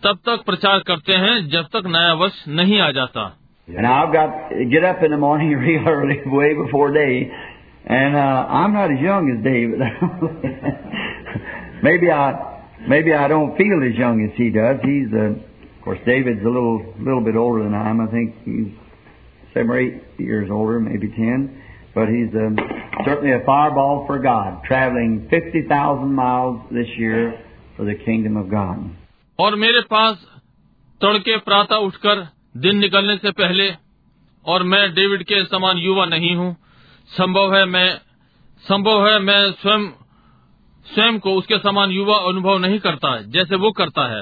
तब 0.05 0.19
तक 0.27 0.43
प्रचार 0.47 0.79
करते 0.87 1.12
हैं 1.25 1.37
जब 1.50 1.67
तक 1.77 1.87
नया 1.97 2.12
वर्ष 2.23 2.45
नहीं 2.61 2.81
आ 2.81 2.91
जाता 3.00 3.31
And 3.69 3.87
I've 3.87 4.12
got 4.12 4.49
to 4.50 4.65
get 4.65 4.85
up 4.85 5.03
in 5.07 5.12
the 5.12 5.17
morning 5.17 5.50
real 5.65 5.89
early, 5.89 6.17
way 6.27 6.55
before 6.55 6.93
day, 6.93 7.31
and 7.87 8.17
uh, 8.17 8.47
I'm 8.61 8.73
not 8.73 8.91
as 8.91 8.99
young 9.00 9.31
as 9.31 9.45
David. 9.45 9.79
maybe 11.83 12.11
I, 12.11 12.65
maybe 12.89 13.15
I 13.15 13.29
don't 13.29 13.57
feel 13.57 13.79
as 13.89 13.97
young 13.97 14.25
as 14.25 14.37
he 14.37 14.50
does. 14.50 14.79
He's, 14.83 15.12
uh, 15.12 15.39
of 15.39 15.85
course, 15.85 16.00
David's 16.05 16.43
a 16.43 16.49
little, 16.49 16.95
little 16.99 17.21
bit 17.21 17.37
older 17.37 17.62
than 17.62 17.75
I 17.75 17.91
am. 17.91 18.00
I 18.00 18.11
think 18.11 18.35
he's 18.45 18.75
seven 19.55 19.71
or 19.71 19.79
eight 19.79 20.03
years 20.19 20.50
older, 20.50 20.81
maybe 20.81 21.09
ten. 21.09 21.62
But 21.95 22.09
he's 22.09 22.33
um, 22.35 22.57
certainly 23.05 23.33
a 23.33 23.45
fireball 23.45 24.05
for 24.07 24.19
God, 24.19 24.62
traveling 24.65 25.27
50,000 25.31 26.12
miles 26.12 26.61
this 26.71 26.87
year 26.97 27.41
for 27.77 27.85
the 27.85 27.95
kingdom 27.95 28.37
of 28.37 28.50
God. 28.50 28.97
और 29.39 29.56
मेरे 29.56 29.82
पास 29.82 30.25
तड़के 31.01 31.38
प्रातः 31.38 31.75
उठकर 31.77 32.27
दिन 32.58 32.77
निकलने 32.77 33.18
से 33.18 33.32
पहले 33.32 33.70
और 34.46 34.63
मैं 34.63 34.94
डेविड 34.94 35.24
के 35.24 35.44
समान 35.46 35.77
युवा 35.77 36.06
नहीं 36.06 36.36
हूँ, 36.36 36.56
संभव 37.10 37.56
है 37.56 37.65
मैं, 37.65 37.98
संभव 38.63 39.08
है 39.08 39.20
मैं 39.20 39.51
स्वयं 39.51 39.88
स्वयं 40.86 41.20
को 41.20 41.34
उसके 41.34 41.58
समान 41.58 41.92
युवा 41.92 42.18
अनुभव 42.30 42.58
नहीं 42.58 42.80
करता, 42.80 43.18
जैसे 43.22 43.56
वो 43.56 43.72
करता 43.72 44.06
है। 44.08 44.22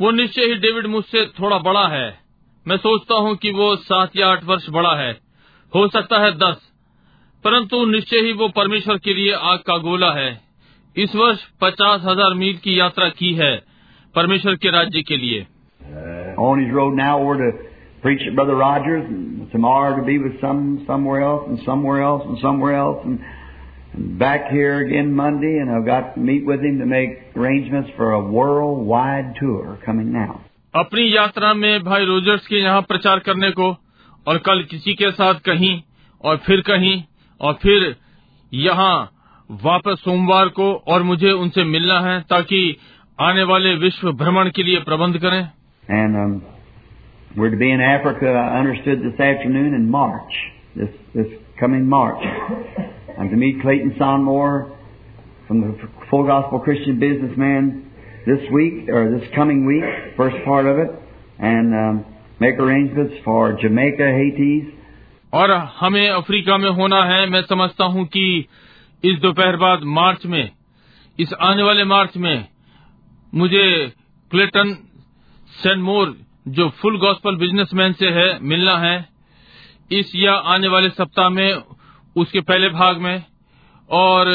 वो 0.00 0.10
निश्चय 0.10 0.46
ही 0.46 0.54
डेविड 0.54 0.86
मुझसे 0.86 1.24
थोड़ा 1.40 1.58
बड़ा 1.58 1.86
है। 1.88 2.20
मैं 2.66 2.76
सोचता 2.76 3.14
हूँ 3.14 3.34
कि 3.36 3.50
वो 3.50 3.74
सात 3.76 4.16
या 4.16 4.28
आठ 4.28 4.44
वर्ष 4.44 4.68
बड़ा 4.70 4.94
है। 4.94 5.10
हो 5.72 5.86
सकता 5.88 6.18
है 6.18 6.30
दस, 6.38 6.56
परंतु 7.44 7.84
निश्चय 7.86 8.20
ही 8.20 8.32
वो 8.32 8.48
परमेश्वर 8.48 8.98
के 8.98 9.14
लिए 9.14 9.32
आग 9.32 9.58
का 9.58 9.76
गोला 9.78 10.12
है। 10.12 10.40
इस 10.96 11.14
वर्ष 11.14 11.44
पचास 11.60 12.00
हज़ार 12.00 12.34
मील 12.34 12.56
की 12.56 12.78
यात्रा 12.80 13.08
की 13.08 13.32
है। 13.34 13.54
परमेश्वर 14.14 14.54
के 14.62 14.70
राज्य 14.70 15.02
के 15.02 15.16
लिए 15.16 15.46
on 16.38 16.60
his 16.60 16.72
road 16.72 16.94
now 16.94 17.20
over 17.20 17.36
to 17.36 17.50
preach 18.02 18.22
at 18.28 18.34
Brother 18.34 18.56
Rogers, 18.56 19.04
and 19.08 19.50
tomorrow 19.50 19.96
to 19.96 20.02
be 20.02 20.18
with 20.18 20.40
some 20.40 20.84
somewhere 20.86 21.22
else, 21.22 21.44
and 21.48 21.58
somewhere 21.64 22.02
else, 22.02 22.22
and 22.26 22.38
somewhere 22.40 22.74
else, 22.74 23.04
and, 23.04 23.18
and 23.94 24.18
back 24.18 24.50
here 24.50 24.80
again 24.80 25.12
Monday. 25.14 25.58
And 25.58 25.70
I've 25.70 25.86
got 25.86 26.14
to 26.14 26.20
meet 26.20 26.44
with 26.44 26.60
him 26.60 26.78
to 26.78 26.86
make 26.86 27.36
arrangements 27.36 27.90
for 27.96 28.12
a 28.12 28.20
worldwide 28.20 29.36
tour 29.40 29.78
coming 29.84 30.12
now. 30.12 30.40
अपनी 30.74 31.02
यात्रा 31.14 31.52
में 31.54 31.82
भाई 31.84 32.04
Rogers 32.04 32.46
के 32.46 32.56
यहाँ 32.56 32.82
प्रचार 32.82 33.18
करने 33.18 33.50
को 33.50 33.66
और 34.26 34.38
कल 34.46 34.62
किसी 34.70 34.94
के 34.94 35.10
साथ 35.10 35.40
कहीं 35.46 35.74
और 36.24 36.36
फिर 36.46 36.60
कहीं 36.66 37.02
और 37.40 37.58
फिर 37.62 37.94
यहाँ 38.52 38.94
वापस 39.50 40.00
सोमवार 40.04 40.48
को 40.58 40.72
और 40.88 41.02
मुझे 41.02 41.30
उनसे 41.30 41.64
मिलना 41.64 41.98
है 42.00 42.20
ताकि 42.30 42.60
आने 43.22 43.42
वाले 43.50 43.74
विश्व 43.74 44.10
भ्रमण 44.20 44.50
के 44.56 44.62
लिए 44.62 44.78
प्रबंध 44.90 45.18
करें 45.24 45.42
And 45.88 46.16
um, 46.16 46.42
we're 47.36 47.50
to 47.50 47.56
be 47.56 47.70
in 47.70 47.80
Africa, 47.80 48.26
I 48.26 48.60
understood 48.60 49.00
this 49.02 49.20
afternoon 49.20 49.74
in 49.74 49.90
March, 49.90 50.34
this, 50.76 50.90
this 51.14 51.26
coming 51.58 51.88
March. 51.88 52.22
I'm 53.18 53.30
to 53.30 53.36
meet 53.36 53.60
Clayton 53.62 53.94
Sonmore 53.98 54.70
from 55.48 55.60
the 55.60 55.88
Full 56.10 56.24
Gospel 56.26 56.60
Christian 56.60 57.00
Businessman 57.00 57.90
this 58.26 58.40
week, 58.52 58.88
or 58.88 59.10
this 59.10 59.28
coming 59.34 59.66
week, 59.66 59.84
first 60.16 60.36
part 60.44 60.66
of 60.66 60.78
it, 60.78 60.90
and 61.38 61.74
um, 61.74 62.04
make 62.40 62.58
arrangements 62.58 63.14
for 63.24 63.58
Jamaica, 63.64 64.06
Haiti, 64.20 64.78
और 65.34 65.50
हमें 65.80 66.08
Africa 66.08 66.56
में 66.58 66.70
होना 66.70 67.04
है 67.04 67.26
मैं 67.30 67.42
समझता 67.42 67.84
हूँ 67.84 68.04
कि 68.06 68.24
इस 69.04 69.18
दोपहर 69.18 69.56
बाद 69.56 69.82
मार्च 69.82 70.26
में 70.26 70.50
इस 71.18 71.32
आने 71.40 71.62
वाले 71.62 71.84
मार्च 71.84 72.16
में 72.16 72.51
मुझे 73.32 73.66
क्लेटन 74.30 74.74
सेनमोर 75.52 76.14
जो 76.56 76.68
फुल 76.80 76.96
गॉस्पल 77.00 77.36
बिजनेसमैन 77.36 77.92
से 77.92 78.08
है 78.10 78.28
मिलना 78.42 78.76
है 78.78 78.96
इस 79.90 80.12
या 80.16 80.34
आने 80.54 80.68
वाले 80.68 80.88
सप्ताह 80.90 81.28
में 81.28 81.62
उसके 82.16 82.40
पहले 82.40 82.68
भाग 82.70 83.00
में 83.00 83.24
और 83.90 84.30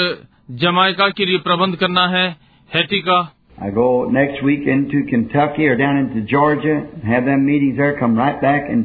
जमाइका 0.62 1.10
के 1.10 1.26
लिए 1.26 1.38
प्रबंध 1.48 1.76
करना 1.76 2.08
है 2.10 2.28
हैटी 2.72 3.02
का 3.02 3.20
I 3.58 3.70
go 3.72 3.86
next 4.08 4.44
week 4.44 4.68
into 4.68 5.00
Kentucky 5.06 5.66
or 5.66 5.76
down 5.78 5.98
into 6.00 6.22
Georgia, 6.24 6.74
have 7.04 7.24
them 7.26 7.46
meetings 7.46 7.78
there, 7.78 7.96
come 8.00 8.16
right 8.16 8.40
back 8.42 8.68
and 8.70 8.84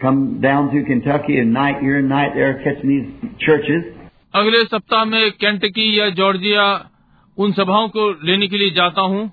come 0.00 0.20
down 0.40 0.68
to 0.70 0.82
Kentucky 0.84 1.38
and 1.38 1.52
night 1.52 1.80
here 1.80 1.96
and 1.98 2.08
night 2.08 2.36
there 2.36 2.52
catching 2.62 2.92
these 2.92 3.32
churches. 3.40 3.82
अगले 4.34 4.64
सप्ताह 4.64 5.04
में 5.04 5.30
Kentucky 5.40 5.86
या 5.98 6.08
Georgia 6.18 6.66
उन 7.38 7.52
सभाओं 7.52 7.88
को 7.88 8.08
लेने 8.26 8.48
के 8.48 8.58
लिए 8.58 8.70
जाता 8.76 9.00
हूँ 9.06 9.30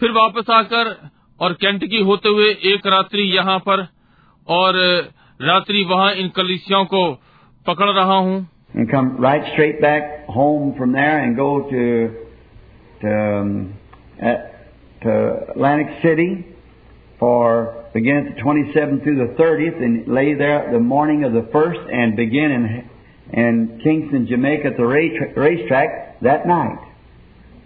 फिर 0.00 0.10
वापस 0.12 0.50
आकर 0.50 0.94
और 1.40 1.52
कैंटकी 1.60 2.00
होते 2.10 2.28
हुए 2.28 2.48
एक 2.72 2.86
रात्रि 2.86 3.22
यहाँ 3.36 3.58
पर 3.68 3.86
और 4.56 4.76
रात्रि 5.42 5.84
वहाँ 5.90 6.12
इन 6.22 6.28
कलिसियों 6.36 6.84
को 6.92 7.08
पकड़ 7.66 7.90
रहा 7.90 8.18
हूँ 8.26 8.44
And 8.74 8.90
come 8.90 9.16
right 9.18 9.44
straight 9.52 9.80
back 9.80 10.26
home 10.28 10.74
from 10.78 10.92
there 10.92 11.18
and 11.24 11.36
go 11.36 11.50
to 11.70 11.84
to, 13.02 13.12
um, 13.12 13.74
at, 14.20 14.72
to 15.02 15.12
Atlantic 15.52 16.02
City 16.02 16.44
for 17.18 17.86
begin 17.94 18.18
at 18.18 18.36
the 18.36 18.42
27th 18.42 19.02
through 19.02 19.16
the 19.16 19.32
30th 19.42 19.82
and 19.82 20.08
lay 20.08 20.34
there 20.34 20.68
the 20.72 20.80
morning 20.80 21.24
of 21.24 21.32
the 21.32 21.46
1st 21.54 21.94
and 21.94 22.16
begin 22.16 22.50
in 22.52 22.90
in 23.32 23.80
Kingston, 23.82 24.26
Jamaica 24.28 24.68
at 24.68 24.76
the 24.76 24.86
race, 24.86 25.18
racetrack 25.36 26.20
that 26.20 26.46
night 26.46 26.78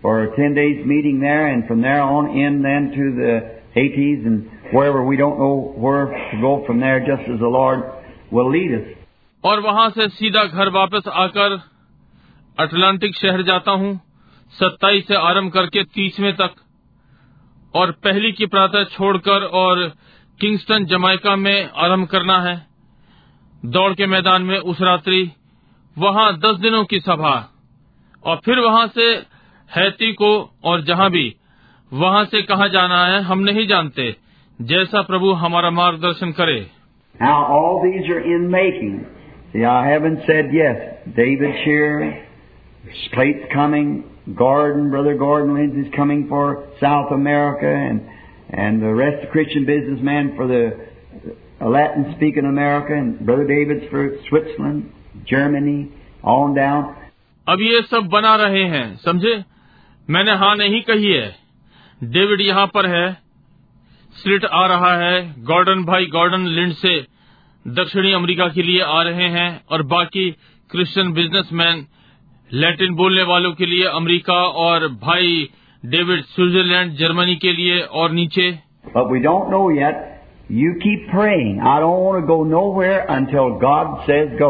For 0.06 0.24
a 0.24 0.36
10 0.36 0.54
days 0.54 0.86
meeting 0.86 1.20
there 1.20 1.48
and 1.48 1.66
from 1.68 1.82
there 1.82 2.02
on 2.16 2.26
in 2.40 2.62
then 2.62 2.84
to 2.96 3.06
the 3.20 3.32
Haitis 3.76 4.28
and 4.30 4.52
wherever 4.72 5.04
we 5.04 5.18
don't 5.18 5.40
know 5.40 5.74
where 5.76 6.06
to 6.32 6.42
go 6.42 6.52
from 6.68 6.80
there 6.80 7.00
just 7.00 7.28
as 7.28 7.40
the 7.40 7.52
Lord 7.56 7.80
will 8.32 8.52
lead 8.52 8.76
us. 8.76 8.86
और 9.44 9.60
वहाँ 9.62 9.90
से 9.98 10.08
सीधा 10.10 10.44
घर 10.46 10.70
वापस 10.78 11.08
आकर 11.24 11.58
Atlantic 12.58 13.16
शहर 13.16 13.42
जाता 13.50 13.72
हूँ 13.82 13.92
सत्ताईस 14.54 15.08
से 15.08 15.16
आरंभ 15.24 15.52
करके 15.54 15.84
तीसवें 15.98 16.34
तक 16.36 16.56
और 17.74 17.92
पहली 18.06 18.32
की 18.32 18.46
प्रातः 18.54 18.84
छोड़कर 18.94 19.50
और 19.62 19.88
किंगस्टन 20.40 20.86
जमाइका 20.92 21.36
में 21.36 21.70
आरंभ 21.86 22.08
करना 22.08 22.40
है 22.42 22.58
दौड़ 23.78 23.94
के 23.94 24.06
मैदान 24.08 24.52
में 24.52 24.58
उस 24.58 24.82
रात्रि 24.82 25.30
वहाँ 25.98 26.32
दस 26.40 26.60
दिनों 26.62 26.84
की 26.92 27.00
सभा 27.02 27.38
और 28.24 28.42
फिर 28.46 28.60
वहाँ 28.60 28.88
से 28.98 29.14
हैती 29.70 30.12
को 30.22 30.32
और 30.72 30.84
जहाँ 30.86 31.10
भी 31.12 31.26
वहाँ 31.92 32.24
से 32.26 32.42
कहाँ 32.52 32.68
जाना 32.70 33.06
है 33.06 33.22
हम 33.24 33.40
नहीं 33.50 33.68
जानते 33.68 34.16
जैसा 34.60 35.02
प्रभु 35.12 35.32
हमारा 35.44 35.70
मार्गदर्शन 35.82 36.32
करे 36.42 36.60
Now 37.16 37.36
all 37.56 37.82
these 37.82 38.10
are 38.14 38.20
in 38.20 38.50
making. 38.52 38.96
See, 39.54 39.64
I 39.64 39.88
haven't 39.88 40.24
said 40.28 40.50
yes. 40.54 40.80
David 41.18 41.54
Shearer, 41.64 42.28
Slate's 43.04 43.46
coming, 43.54 44.04
Gordon, 44.36 44.90
Brother 44.90 45.14
Gordon 45.16 45.54
Lindsay's 45.56 45.94
coming 45.96 46.28
for 46.28 46.68
South 46.82 47.14
America, 47.14 47.68
and 47.68 48.02
and 48.50 48.82
the 48.82 48.94
rest 48.94 49.24
of 49.24 49.32
Christian 49.32 49.66
businessmen 49.66 50.34
for 50.36 50.48
the 50.48 50.64
Latin 51.66 52.14
speaking 52.18 52.46
America, 52.46 52.94
and 52.94 53.26
Brother 53.26 53.48
David's 53.48 53.90
for 53.90 54.04
Switzerland, 54.28 54.92
Germany, 55.26 55.80
on 56.24 56.54
down. 56.54 56.94
अब 57.48 57.62
ये 57.62 57.82
सब 57.90 58.08
बना 58.12 58.36
रहे 58.36 58.64
हैं 58.70 58.86
समझे 59.06 59.34
मैंने 60.08 60.32
हाँ 60.42 60.56
नहीं 60.56 60.82
कही 60.90 61.12
है 61.12 61.28
डेविड 62.02 62.42
यहाँ 62.42 62.66
पर 62.74 62.86
है 62.90 63.06
स्लिट 64.16 64.46
आ 64.46 64.66
रहा 64.68 64.94
है 65.02 65.16
गॉर्डन 65.46 65.84
भाई 65.86 66.06
गॉर्डन 66.16 66.46
लिंड 66.58 66.74
से 66.82 67.00
दक्षिणी 67.66 68.12
अमेरिका 68.14 68.48
के 68.58 68.64
लिए 68.64 68.82
आ 68.82 69.02
रहे 69.04 69.28
हैं 69.36 69.50
और 69.72 69.82
बाकी 69.94 70.30
क्रिश्चियन 70.72 71.12
बिजनेसमैन 71.14 71.86
लैटिन 72.50 72.94
बोलने 72.96 73.24
वालों 73.32 73.52
के 73.62 73.66
लिए 73.66 73.86
अमेरिका 74.02 74.42
और 74.66 74.88
भाई 75.04 75.50
डेविड 75.84 76.24
स्विट्जरलैंड 76.26 76.94
जर्मनी 76.98 77.36
के 77.46 77.54
लिए 77.54 77.80
और 78.02 78.12
नीचे 78.12 78.52
But 78.94 79.10
we 79.10 79.20
don't 79.20 79.50
know 79.50 79.70
yet. 79.70 80.02
You 80.48 80.74
keep 80.82 81.08
praying. 81.12 81.60
I 81.60 81.80
don't 81.80 82.02
want 82.02 82.22
to 82.22 82.28
go 82.28 82.44
nowhere 82.44 83.00
until 83.10 83.58
God 83.60 84.04
says 84.08 84.36
go. 84.40 84.50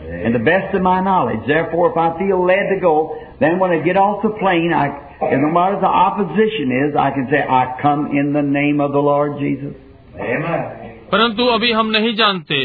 And 0.00 0.34
the 0.34 0.44
best 0.46 0.74
of 0.74 0.80
my 0.82 1.00
knowledge. 1.00 1.42
Therefore, 1.46 1.90
if 1.90 1.98
I 1.98 2.06
feel 2.18 2.40
led 2.46 2.70
to 2.70 2.78
go, 2.80 2.94
then 3.40 3.58
when 3.58 3.70
I 3.70 3.82
get 3.84 3.96
off 3.96 4.22
the 4.22 4.30
plane, 4.40 4.72
I, 4.72 4.86
and 5.32 5.42
no 5.42 5.50
matter 5.50 5.78
the 5.80 5.86
opposition 5.86 6.72
is, 6.82 6.96
I 6.96 7.10
can 7.10 7.28
say, 7.30 7.40
I 7.42 7.76
come 7.82 8.08
in 8.12 8.32
the 8.32 8.42
name 8.42 8.80
of 8.80 8.92
the 8.92 9.02
Lord 9.10 9.38
Jesus. 9.38 9.74
Amen. 10.16 10.86
परंतु 11.10 11.44
अभी 11.46 11.70
हम 11.72 11.90
नहीं 11.90 12.14
जानते 12.16 12.64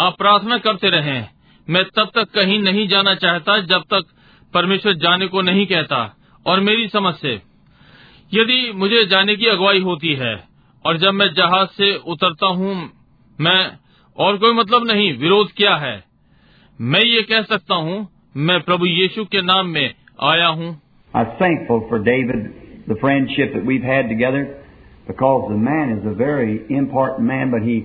आप 0.00 0.16
प्रार्थना 0.18 0.58
करते 0.66 0.90
रहें 0.90 1.28
मैं 1.68 1.82
तब 1.96 2.10
तक 2.14 2.30
कहीं 2.34 2.58
नहीं 2.62 2.86
जाना 2.88 3.14
चाहता 3.24 3.58
जब 3.72 3.82
तक 3.92 4.04
परमेश्वर 4.54 4.94
जाने 5.04 5.26
को 5.28 5.42
नहीं 5.42 5.66
कहता 5.66 6.00
और 6.46 6.60
मेरी 6.60 6.86
समझ 6.88 7.14
से 7.14 7.34
यदि 8.32 8.60
मुझे 8.76 9.04
जाने 9.10 9.36
की 9.36 9.46
अगुवाई 9.46 9.80
होती 9.80 10.14
है 10.22 10.34
और 10.84 10.96
जब 10.96 11.14
मैं 11.14 11.32
जहाज़ 11.34 11.68
से 11.76 11.94
उतरता 12.14 12.46
हूँ 12.60 12.74
मैं 13.38 13.60
और 14.16 14.36
कोई 14.38 14.52
मतलब 14.54 14.86
नहीं 14.86 15.12
विरोध 15.18 15.52
क्या 15.56 15.74
है 15.76 15.94
मैं 16.78 17.02
ये 17.04 17.22
कह 17.22 17.42
सकता 17.42 17.74
हूँ 17.86 17.96
मैं 18.35 18.59
प्रभु 18.63 18.85
यीशु 18.85 19.25
के 19.25 19.41
नाम 19.41 19.67
में 19.67 19.93
आया 20.23 20.47
हूँ 20.47 20.69
I 21.13 21.23
was 21.23 21.37
thankful 21.39 21.87
for 21.89 21.99
David, 21.99 22.41
the 22.87 22.95
friendship 22.95 23.53
that 23.53 23.65
we've 23.65 23.83
had 23.83 24.09
together, 24.09 24.41
because 25.07 25.47
the 25.49 25.57
man 25.57 25.93
is 25.97 26.05
a 26.05 26.13
very 26.13 26.65
important 26.69 27.27
man, 27.27 27.49
but 27.51 27.63
he 27.63 27.77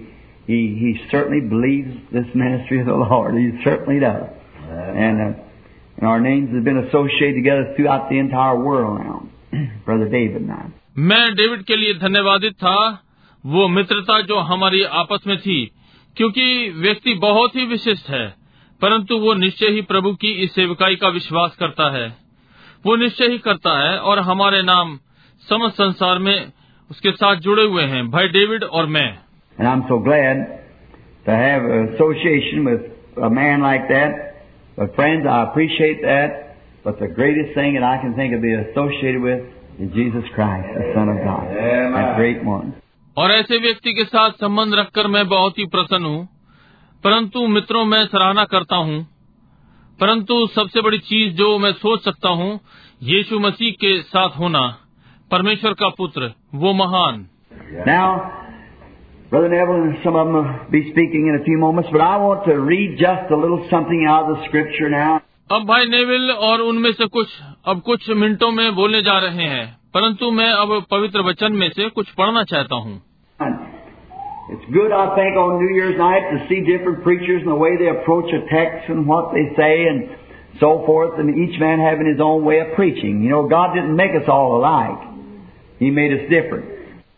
he 0.46 0.58
he 0.80 0.90
certainly 1.10 1.40
believes 1.40 1.94
this 2.12 2.26
ministry 2.34 2.80
of 2.80 2.86
the 2.86 2.98
Lord. 3.04 3.34
He 3.34 3.46
certainly 3.64 3.98
does, 4.00 4.26
and 5.04 5.22
uh, 5.26 5.32
and 5.98 6.06
our 6.06 6.20
names 6.20 6.54
have 6.54 6.64
been 6.64 6.78
associated 6.78 7.36
together 7.36 7.72
throughout 7.76 8.10
the 8.10 8.18
entire 8.18 8.58
world 8.62 9.00
now, 9.00 9.18
Brother 9.86 10.08
David 10.08 10.42
and 10.42 10.52
I. 10.52 10.64
मैं 10.98 11.34
David 11.34 11.62
के 11.64 11.76
लिए 11.76 11.94
धन्यवादित 11.98 12.52
था 12.62 12.76
वो 13.44 13.66
मित्रता 13.68 14.20
जो 14.28 14.38
हमारी 14.50 14.82
आपस 15.00 15.26
में 15.26 15.36
थी 15.38 15.58
क्योंकि 16.16 16.44
व्यक्ति 16.82 17.14
बहुत 17.14 17.56
ही 17.56 17.64
विशिष्ट 17.66 18.10
है 18.10 18.26
परंतु 18.81 19.17
वो 19.19 19.33
निश्चय 19.33 19.71
ही 19.71 19.81
प्रभु 19.81 20.13
की 20.13 20.31
इस 20.43 20.53
सेवकाई 20.55 20.95
का 20.95 21.09
विश्वास 21.09 21.55
करता 21.59 21.89
है 21.91 22.07
वो 22.85 22.95
निश्चय 22.95 23.31
ही 23.31 23.37
करता 23.37 23.77
है 23.79 23.97
और 24.01 24.19
हमारे 24.19 24.61
नाम 24.63 24.97
समस्त 25.43 25.75
संसार 25.75 26.19
में 26.19 26.51
उसके 26.91 27.11
साथ 27.13 27.41
जुड़े 27.47 27.63
हुए 27.63 27.83
हैं 27.85 28.09
भाई 28.11 28.27
डेविड 28.27 28.63
और 28.63 28.85
मैं 28.97 29.09
And 29.57 29.67
I'm 29.67 29.81
so 29.89 29.99
glad 29.99 30.43
to 31.25 31.31
have 31.31 31.65
association 31.69 32.63
with 32.63 32.85
a 33.21 33.29
man 33.29 33.61
like 33.61 33.89
that. 33.89 34.13
But 34.77 34.95
friends, 34.95 35.27
I 35.27 35.39
appreciate 35.43 36.01
that. 36.03 36.37
But 36.85 36.99
the 36.99 37.09
greatest 37.09 37.53
thing 37.53 37.73
that 37.73 37.83
I 37.83 37.97
can 37.97 38.13
think 38.15 38.33
of 38.33 38.41
being 38.41 38.61
associated 38.61 39.21
with 39.21 39.41
is 39.79 39.91
Jesus 39.93 40.29
Christ, 40.35 40.69
the 40.75 40.93
Son 40.93 41.09
of 41.09 41.17
God. 41.25 41.51
That 41.95 42.15
great 42.15 42.45
one. 42.45 42.71
और 43.17 43.31
ऐसे 43.31 43.57
व्यक्ति 43.57 43.93
के 43.93 44.03
साथ 44.05 44.31
संबंध 44.41 44.75
रखकर 44.75 45.07
मैं 45.07 45.27
बहुत 45.27 45.57
ही 45.59 45.65
प्रसन्न 45.65 46.05
हूँ 46.05 46.27
परंतु 47.03 47.47
मित्रों 47.47 47.85
मैं 47.85 48.05
सराहना 48.05 48.43
करता 48.43 48.75
हूँ। 48.75 49.07
परंतु 49.99 50.47
सबसे 50.47 50.81
बड़ी 50.81 50.97
चीज़ 50.97 51.33
जो 51.33 51.59
मैं 51.59 51.71
सोच 51.71 52.03
सकता 52.03 52.29
हूँ 52.29 52.59
यीशु 53.03 53.39
मसीह 53.39 53.71
के 53.71 54.01
साथ 54.01 54.29
होना 54.29 54.77
परमेश्वर 55.31 55.73
का 55.73 55.89
पुत्र 55.89 56.33
वो 56.55 56.73
महान। 56.73 57.27
Now, 57.87 58.19
Brother 59.33 59.49
Neville 59.53 60.03
some 60.03 60.15
of 60.15 60.23
them 60.23 60.35
will 60.35 60.47
be 60.71 60.81
speaking 60.81 61.27
in 61.27 61.35
a 61.35 61.43
few 61.43 61.57
moments, 61.59 61.89
but 61.93 62.01
I 62.01 62.15
want 62.17 62.47
to 62.47 62.55
read 62.69 62.95
just 62.97 63.33
a 63.33 63.39
little 63.43 63.63
something 63.73 64.05
out 64.07 64.29
of 64.29 64.37
the 64.37 64.47
Scripture 64.47 64.91
now. 64.91 65.19
अब 65.51 65.65
भाई 65.65 65.85
नेविल 65.85 66.31
और 66.31 66.61
उनमें 66.61 66.91
से 66.91 67.05
कुछ 67.05 67.27
अब 67.65 67.81
कुछ 67.81 68.09
मिनटों 68.09 68.51
में 68.51 68.75
बोलने 68.75 69.01
जा 69.01 69.19
रहे 69.19 69.43
हैं 69.43 69.79
परंतु 69.93 70.31
मैं 70.31 70.49
अब 70.49 70.85
पवित्र 70.91 71.21
वचन 71.21 71.53
में 71.53 71.69
से 71.69 71.89
कुछ 71.89 72.09
पढ़ना 72.09 72.43
चाहता 72.43 72.75
हूँ। 72.75 73.08
It's 74.50 74.66
good, 74.72 74.92
I 74.92 75.16
think, 75.16 75.36
on 75.36 75.58
New 75.58 75.74
Year's 75.74 75.96
night 75.96 76.24
to 76.30 76.46
see 76.48 76.60
different 76.60 77.02
preachers 77.02 77.40
and 77.42 77.50
the 77.50 77.56
way 77.56 77.76
they 77.78 77.88
approach 77.88 78.28
a 78.30 78.44
text 78.50 78.90
and 78.90 79.06
what 79.06 79.32
they 79.32 79.44
say 79.56 79.86
and 79.88 80.10
so 80.60 80.84
forth, 80.86 81.18
and 81.18 81.30
each 81.34 81.58
man 81.58 81.80
having 81.80 82.06
his 82.06 82.20
own 82.20 82.44
way 82.44 82.60
of 82.60 82.74
preaching. 82.74 83.22
You 83.22 83.30
know, 83.30 83.48
God 83.48 83.74
didn't 83.74 83.96
make 83.96 84.12
us 84.12 84.28
all 84.28 84.58
alike. 84.58 85.00
He 85.78 85.90
made 85.90 86.12
us 86.12 86.28
different. 86.30 86.70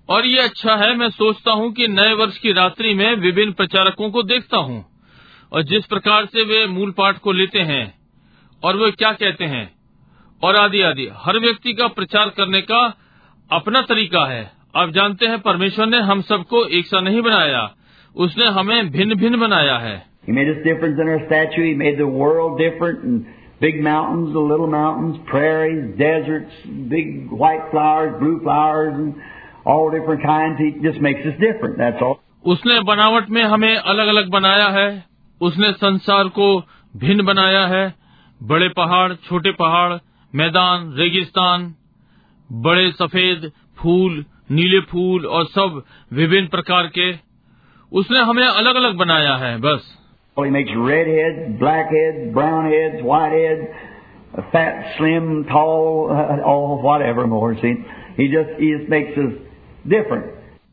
और 0.09 0.27
ये 0.27 0.41
अच्छा 0.41 0.75
है 0.77 0.95
मैं 0.97 1.09
सोचता 1.11 1.53
हूँ 1.53 1.73
कि 1.73 1.87
नए 1.89 2.13
वर्ष 2.15 2.37
की 2.39 2.53
रात्रि 2.53 2.95
में 2.95 3.15
विभिन्न 3.17 3.53
प्रचारकों 3.53 4.11
को 4.11 4.23
देखता 4.23 4.59
हूँ 4.59 4.85
और 5.53 5.63
जिस 5.63 5.87
प्रकार 5.87 6.27
से 6.27 6.45
वे 6.45 6.67
मूल 6.67 6.91
पाठ 6.91 7.19
को 7.19 7.33
लेते 7.33 7.61
हैं 7.71 7.85
और 8.63 8.77
वे 8.77 8.91
क्या 8.91 9.13
कहते 9.13 9.45
हैं 9.45 9.65
और 10.43 10.57
आदि 10.57 10.83
आदि 10.83 11.09
हर 11.17 11.39
व्यक्ति 11.39 11.73
का 11.73 11.89
प्रचार 11.89 12.29
करने 12.37 12.61
का 12.61 12.83
अपना 13.51 13.83
तरीका 13.83 14.25
है 14.27 14.45
आप 14.74 14.90
जानते 14.96 15.28
हैं 15.28 15.40
परमेश्वर 15.42 15.88
ने 15.88 16.00
हम 16.10 16.22
सबको 16.22 16.64
एक 16.78 16.86
सा 16.88 17.00
नहीं 17.02 17.22
बनाया 17.22 17.62
उसने 18.16 18.46
हमें 18.58 18.90
भिन्न 18.92 19.16
भिन्न 19.16 19.40
बनाया 19.40 19.78
है 19.80 20.00
He 20.26 20.34
made 20.34 20.50
us 20.50 20.58
different 20.64 21.00
in 21.00 21.08
our 21.10 21.22
stature. 21.22 21.64
He 21.66 21.74
made 21.74 21.96
the 22.00 22.08
world 22.16 22.60
different 22.60 23.04
and 23.04 23.26
big 23.62 23.78
mountains, 23.84 24.34
the 24.34 24.44
little 24.52 24.68
mountains, 24.68 25.16
prairies, 25.26 25.80
deserts, 25.98 26.60
big 26.90 27.32
white 27.34 27.64
flowers, 27.72 28.12
blue 28.20 28.40
flowers, 28.44 28.94
and 28.96 29.16
all 29.66 29.90
different 29.90 30.22
kinds. 30.24 30.60
He 30.60 30.70
just 30.84 31.02
makes 31.02 31.26
us 31.26 31.40
different. 31.40 31.78
That's 31.78 32.02
all. 32.02 32.20
उसने 32.46 32.80
बनावट 32.86 33.30
में 33.30 33.44
हमें 33.46 33.76
अलग 33.76 34.08
अलग 34.08 34.30
बनाया 34.32 34.68
है 34.78 34.88
उसने 35.42 35.72
संसार 35.72 36.28
को 36.38 36.48
भिन्न 36.96 37.26
बनाया 37.26 37.66
है 37.68 37.84
बड़े 38.42 38.70
पहाड़ 38.78 39.14
छोटे 39.28 39.52
पहाड़ 39.60 39.98
मैदान 40.34 40.92
रेगिस्तान 40.98 41.74
बड़े 42.50 42.92
सफ़ेद 42.92 43.52
फूल 43.80 44.24
नीले 44.52 44.80
फूल 44.80 45.26
और 45.26 45.46
सब 45.46 45.84
विभिन्न 46.14 46.48
प्रकार 46.48 46.88
के 46.88 47.14
उसने 47.94 48.20
हमें 48.20 48.48
अलग 48.48 48.76
अलग 48.76 48.96
बनाया 48.96 49.36
है 49.36 49.58
बस। 49.58 49.98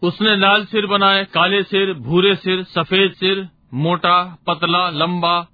उसने 0.03 0.37
लाल 0.37 0.65
सिर 0.65 0.87
बनाए 0.87 1.25
काले 1.25 1.63
सिर 1.63 1.95
भूरे 1.95 2.35
सिर 2.35 2.63
सफ़ेद 2.63 3.13
सिर 3.13 3.49
मोटा 3.75 4.39
पतला 4.47 4.91
लंबा 4.91 5.47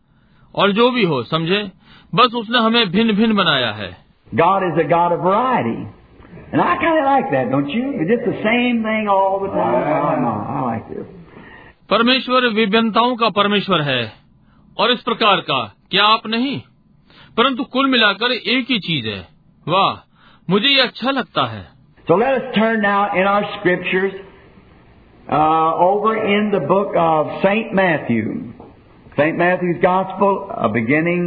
और 0.55 0.73
जो 0.73 0.91
भी 0.91 1.05
हो 1.05 1.23
समझे? 1.23 1.71
बस 2.15 2.35
उसने 2.35 2.59
हमें 2.59 2.91
भिन्न 2.91 3.13
भिन्न 3.13 3.35
बनाया 3.35 3.73
है। 3.73 3.97
गार 4.35 4.65
is 4.65 4.87
a 4.87 4.89
God 4.89 5.13
of 5.13 6.04
And 6.52 6.62
I 6.62 6.76
kind 6.82 6.98
of 7.00 7.06
like 7.06 7.32
that, 7.32 7.52
don't 7.52 7.70
you? 7.70 7.94
It's 8.02 8.10
just 8.10 8.26
the 8.26 8.38
same 8.44 8.82
thing 8.84 9.08
all 9.08 9.39
the 9.42 9.50
time. 9.50 9.76
I 10.12 10.15
know. 10.20 10.38
I 10.56 10.62
like 10.72 10.89
this. 10.89 11.08
परमेश्वर 11.92 12.48
विभिन्नताओं 12.56 13.15
का 13.18 13.30
परमेश्वर 13.38 13.82
है 13.82 14.02
और 14.80 14.92
इस 14.92 15.02
प्रकार 15.04 15.39
का 15.50 15.62
क्या 15.92 16.04
आप 16.15 16.28
नहीं 16.28 16.58
परंतु 17.38 17.63
कुल 17.76 17.89
मिलाकर 17.89 18.32
एक 18.32 18.65
ही 18.72 18.78
चीज 18.88 19.06
है 19.08 19.20
वाह 19.68 19.96
मुझे 20.50 20.70
ये 20.70 20.82
अच्छा 20.82 21.12
लगता 21.12 21.46
है 21.54 21.63
So 22.08 22.15
let 22.15 22.38
us 22.42 22.46
turn 22.56 22.82
now 22.82 23.00
in 23.22 23.28
our 23.32 23.48
scriptures 23.56 24.13
uh, 25.32 25.88
over 25.88 26.13
in 26.36 26.52
the 26.52 26.62
book 26.72 26.96
of 26.98 27.28
Saint 27.44 27.74
Matthew, 27.80 28.54
Saint 29.18 29.38
Matthew's 29.38 29.82
Gospel, 29.84 30.39
uh, 30.50 30.68
beginning 30.70 31.26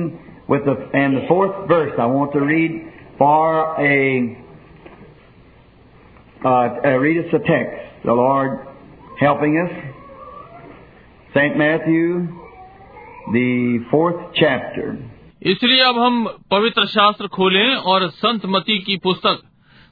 with 0.48 0.64
the 0.64 0.74
and 1.02 1.16
the 1.18 1.26
fourth 1.28 1.68
verse. 1.68 1.92
I 1.98 2.06
want 2.06 2.32
to 2.32 2.40
read 2.40 2.72
for 3.18 3.80
a 3.80 3.98
uh, 6.43 6.49
uh, 6.49 6.97
read 6.97 7.25
us 7.25 7.33
a 7.33 7.39
text. 7.39 8.05
The 8.05 8.13
Lord 8.13 8.67
helping 9.19 9.57
us. 9.57 9.71
Saint 11.33 11.57
Matthew, 11.57 12.27
the 13.31 13.79
fourth 13.91 14.33
chapter. 14.33 14.97
इसलिए 15.43 15.81
अब 15.83 15.97
हम 15.99 16.25
पवित्र 16.51 16.85
शास्त्र 16.87 17.27
खोलें 17.27 17.75
और 17.91 18.07
संत 18.09 18.45
मती 18.45 18.77
की 18.85 18.95
पुस्तक 19.03 19.41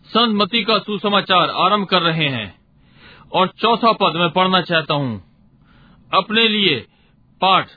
संत 0.10 0.36
मती 0.36 0.64
का 0.64 0.78
सुसमाचार 0.80 1.50
आरंभ 1.66 1.88
कर 1.88 2.02
रहे 2.02 2.28
हैं 2.30 2.48
और 3.32 3.48
चौथा 3.62 3.92
पद 4.02 4.18
मैं 4.20 4.30
पढ़ना 4.30 4.62
चाहता 4.62 4.94
हूँ 4.94 5.14
अपने 6.14 6.48
लिए 6.48 6.80
पाठ 7.42 7.70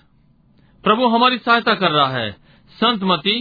प्रभु 0.85 1.07
हमारी 1.17 1.39
सहायता 1.39 1.75
कर 1.75 1.91
रहा 1.91 2.09
है 2.17 2.31
संत 2.79 3.03
मती 3.13 3.37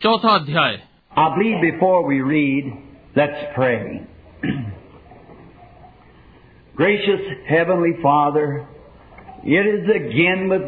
चौथा 0.00 0.34
अध्याय 0.34 0.80
I 1.12 1.28
believe 1.34 1.60
before 1.60 2.06
we 2.06 2.20
read, 2.22 2.72
let's 3.16 3.40
pray. 3.54 4.06
Gracious 6.75 7.21
Heavenly 7.49 7.93
Father, 8.03 8.67
it 9.43 9.65
is 9.65 9.89
again 9.89 10.47
with 10.49 10.63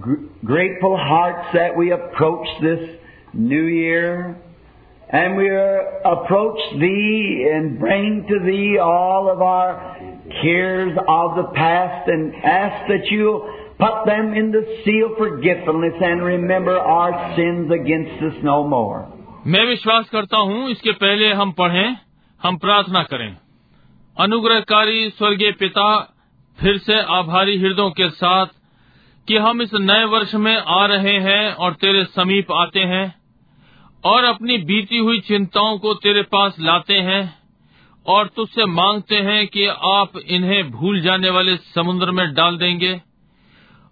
gr- 0.00 0.26
grateful 0.44 0.96
hearts 0.96 1.52
that 1.52 1.76
we 1.76 1.90
approach 1.90 2.46
this 2.62 2.88
new 3.34 3.66
year. 3.66 4.36
And 5.12 5.36
we 5.36 5.48
are- 5.48 5.84
approach 6.04 6.60
Thee 6.78 7.48
and 7.52 7.78
bring 7.78 8.26
to 8.28 8.38
Thee 8.38 8.78
all 8.78 9.28
of 9.28 9.42
our 9.42 9.74
cares 10.42 10.96
of 11.08 11.36
the 11.36 11.42
past 11.42 12.08
and 12.08 12.34
ask 12.44 12.86
that 12.88 13.10
you'll 13.10 13.40
put 13.82 14.06
them 14.06 14.34
in 14.34 14.50
the 14.50 14.64
sea 14.84 15.00
of 15.00 15.16
forgetfulness 15.18 15.94
and 16.02 16.22
remember 16.22 16.76
our 16.78 17.12
sins 17.12 17.70
against 17.70 18.22
us 18.22 18.44
no 18.44 18.64
more. 18.68 19.04
मैं 19.46 19.66
विश्वास 19.66 20.08
करता 20.08 20.36
हूँ 20.36 20.70
इसके 20.70 20.92
पहले 20.92 21.28
हम 21.28 21.52
पढ़ें 21.52 21.96
हम 22.45 22.57
प्रार्थना 22.57 23.03
करें। 23.03 23.37
अनुग्रहकारी 24.19 25.09
स्वर्गीय 25.09 25.51
पिता, 25.51 26.15
फिर 26.59 26.77
से 26.77 27.01
आभारी 27.01 27.57
हृदयों 27.57 27.91
के 27.91 28.09
साथ 28.09 28.45
कि 29.27 29.37
हम 29.37 29.61
इस 29.61 29.73
नए 29.73 30.03
वर्ष 30.03 30.35
में 30.35 30.57
आ 30.57 30.85
रहे 30.85 31.19
हैं 31.19 31.53
और 31.53 31.73
तेरे 31.73 32.05
समीप 32.05 32.51
आते 32.51 32.79
हैं 32.79 33.15
और 34.05 34.23
अपनी 34.23 34.57
बीती 34.57 34.97
हुई 34.97 35.19
चिंताओं 35.19 35.77
को 35.77 35.93
तेरे 35.93 36.21
पास 36.21 36.55
लाते 36.59 36.93
हैं 36.93 37.37
और 38.07 38.27
तुझसे 38.27 38.65
मांगते 38.65 39.15
हैं 39.15 39.47
कि 39.47 39.65
आप 39.67 40.09
इन्हें 40.27 40.71
भूल 40.71 41.01
जाने 41.01 41.29
वाले 41.29 41.57
समुद्र 41.57 42.11
में 42.11 42.33
डाल 42.33 42.57
देंगे 42.57 43.01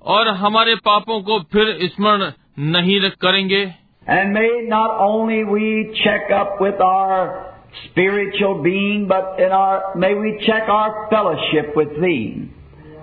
और 0.01 0.27
हमारे 0.27 0.75
पापों 0.75 1.21
को 1.21 1.39
फिर 1.39 1.79
स्मरण 1.83 2.31
नहीं 2.59 3.09
करेंगे। 3.09 3.73
And 4.11 4.27
may 4.29 4.51
not 4.69 4.91
only 5.01 5.41
we 5.53 5.65
check 5.97 6.39
up 6.41 6.49
with 6.61 6.81
our 6.81 7.52
spiritual 7.84 8.62
being, 8.62 9.06
but 9.08 9.40
in 9.40 9.52
our, 9.52 9.94
may 9.96 10.14
we 10.14 10.42
check 10.46 10.68
our 10.68 11.08
fellowship 11.10 11.76
with 11.76 11.88
Thee 12.00 12.48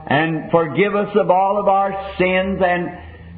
and 0.08 0.52
forgive 0.52 0.96
us 0.96 1.16
of 1.16 1.30
all 1.30 1.60
of 1.60 1.68
our 1.68 1.92
sins 2.18 2.62
and 2.62 2.90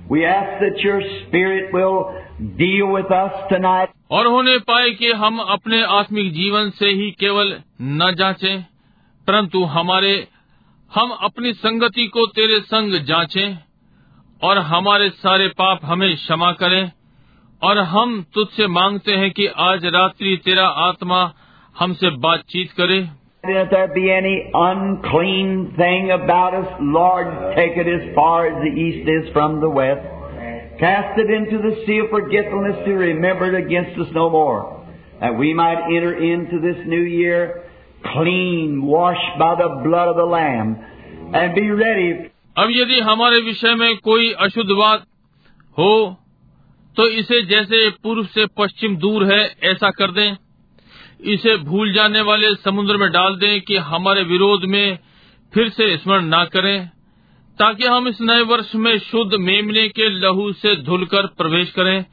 we 0.10 0.26
ask 0.26 0.62
that 0.62 0.80
your 0.80 1.02
Spirit 1.02 1.74
will 1.74 2.14
deal 2.58 2.88
with 2.88 3.12
us 3.12 3.34
tonight. 3.52 3.90
और 4.12 4.28
होने 4.28 4.58
पाए 4.58 4.92
कि 4.92 5.12
हम 5.12 5.40
अपने 5.40 5.82
आत्मिक 5.84 6.32
जीवन 6.34 6.70
से 6.70 6.90
ही 6.90 7.12
केवल 7.12 7.62
न 7.82 8.14
जांचें, 8.18 8.62
परंतु 9.28 9.64
हमारे 9.64 10.28
हम 10.92 11.10
अपनी 11.22 11.54
संगति 11.54 12.08
को 12.08 12.26
तेरे 12.28 12.60
संग 12.60 12.94
जांचें 13.06 13.58
और 14.44 14.58
हमारे 14.58 15.10
सारे 15.10 15.48
पाप 15.48 15.80
हमें 15.84 16.16
क्षमा 16.16 16.52
करें 16.52 16.92
और 17.63 17.79
हम 17.95 18.21
तुझसे 18.35 18.67
मांगते 18.67 19.17
हैं 19.17 19.31
कि 19.31 19.47
आज 19.65 19.85
रात्रि 19.95 20.37
तेरा 20.45 20.67
आत्मा 20.87 21.21
हमसे 21.81 22.11
बातचीत 22.25 22.73
करे 22.79 23.03
if 23.45 23.71
there 23.71 23.89
be 23.95 24.09
any 24.13 24.51
unclean 24.55 25.75
thing 25.77 26.13
about 26.13 26.55
us, 26.55 26.69
Lord, 26.81 27.31
take 27.57 27.77
it 27.77 27.89
as 27.89 28.15
far 28.15 28.47
as 28.47 28.63
the 28.63 28.71
east 28.83 29.09
is 29.09 29.33
from 29.33 29.61
the 29.61 29.69
west. 29.69 30.07
Cast 30.79 31.19
it 31.19 31.29
into 31.29 31.59
the 31.59 31.73
sea 31.85 31.99
of 31.99 32.11
forgetfulness 32.11 32.85
to 32.85 32.93
remember 32.93 33.49
it 33.53 33.59
against 33.61 33.99
us 33.99 34.07
no 34.13 34.31
more. 34.31 34.87
That 35.21 35.37
we 35.37 35.53
might 35.55 35.83
enter 35.97 36.15
into 36.15 36.61
this 36.61 36.87
new 36.87 37.03
year 37.03 37.65
clean, 38.13 38.83
washed 38.83 39.39
by 39.41 39.57
the 39.57 39.69
blood 39.83 40.09
of 40.09 40.17
the 40.17 40.29
Lamb, 40.37 40.77
and 41.35 41.55
be 41.55 41.69
ready 41.71 42.09
अब 42.59 42.71
यदि 42.71 43.01
हमारे 43.01 43.41
विषय 43.41 43.75
में 43.75 43.97
कोई 44.05 44.33
अशुद्ध 44.47 44.71
बात 44.71 45.05
हो 45.79 45.93
तो 46.97 47.07
इसे 47.11 47.41
जैसे 47.43 47.89
पूर्व 48.03 48.25
से 48.25 48.47
पश्चिम 48.59 48.97
दूर 48.97 49.25
है, 49.25 49.43
ऐसा 49.65 49.91
कर 49.91 50.11
दें 50.11 50.37
इसे 51.33 51.57
भूल 51.57 51.93
जाने 51.93 52.21
वाले 52.21 52.55
समुद्र 52.55 52.97
में 52.97 53.11
डाल 53.13 53.37
दें 53.37 53.61
कि 53.61 53.77
हमारे 53.77 54.23
विरोध 54.23 54.65
में 54.65 54.99
फिर 55.53 55.69
से 55.69 55.97
स्मरण 55.97 56.25
न 56.25 56.45
करें, 56.53 56.89
ताकि 57.59 57.87
हम 57.87 58.09
इस 58.09 58.21
नए 58.21 58.43
वर्ष 58.43 58.75
में 58.75 58.99
शुद्ध 58.99 59.35
मेमने 59.41 59.89
के 59.89 60.09
लहू 60.09 60.53
से 60.53 60.75
धुलकर 60.83 61.27
प्रवेश 61.39 61.71
करें 61.71 62.05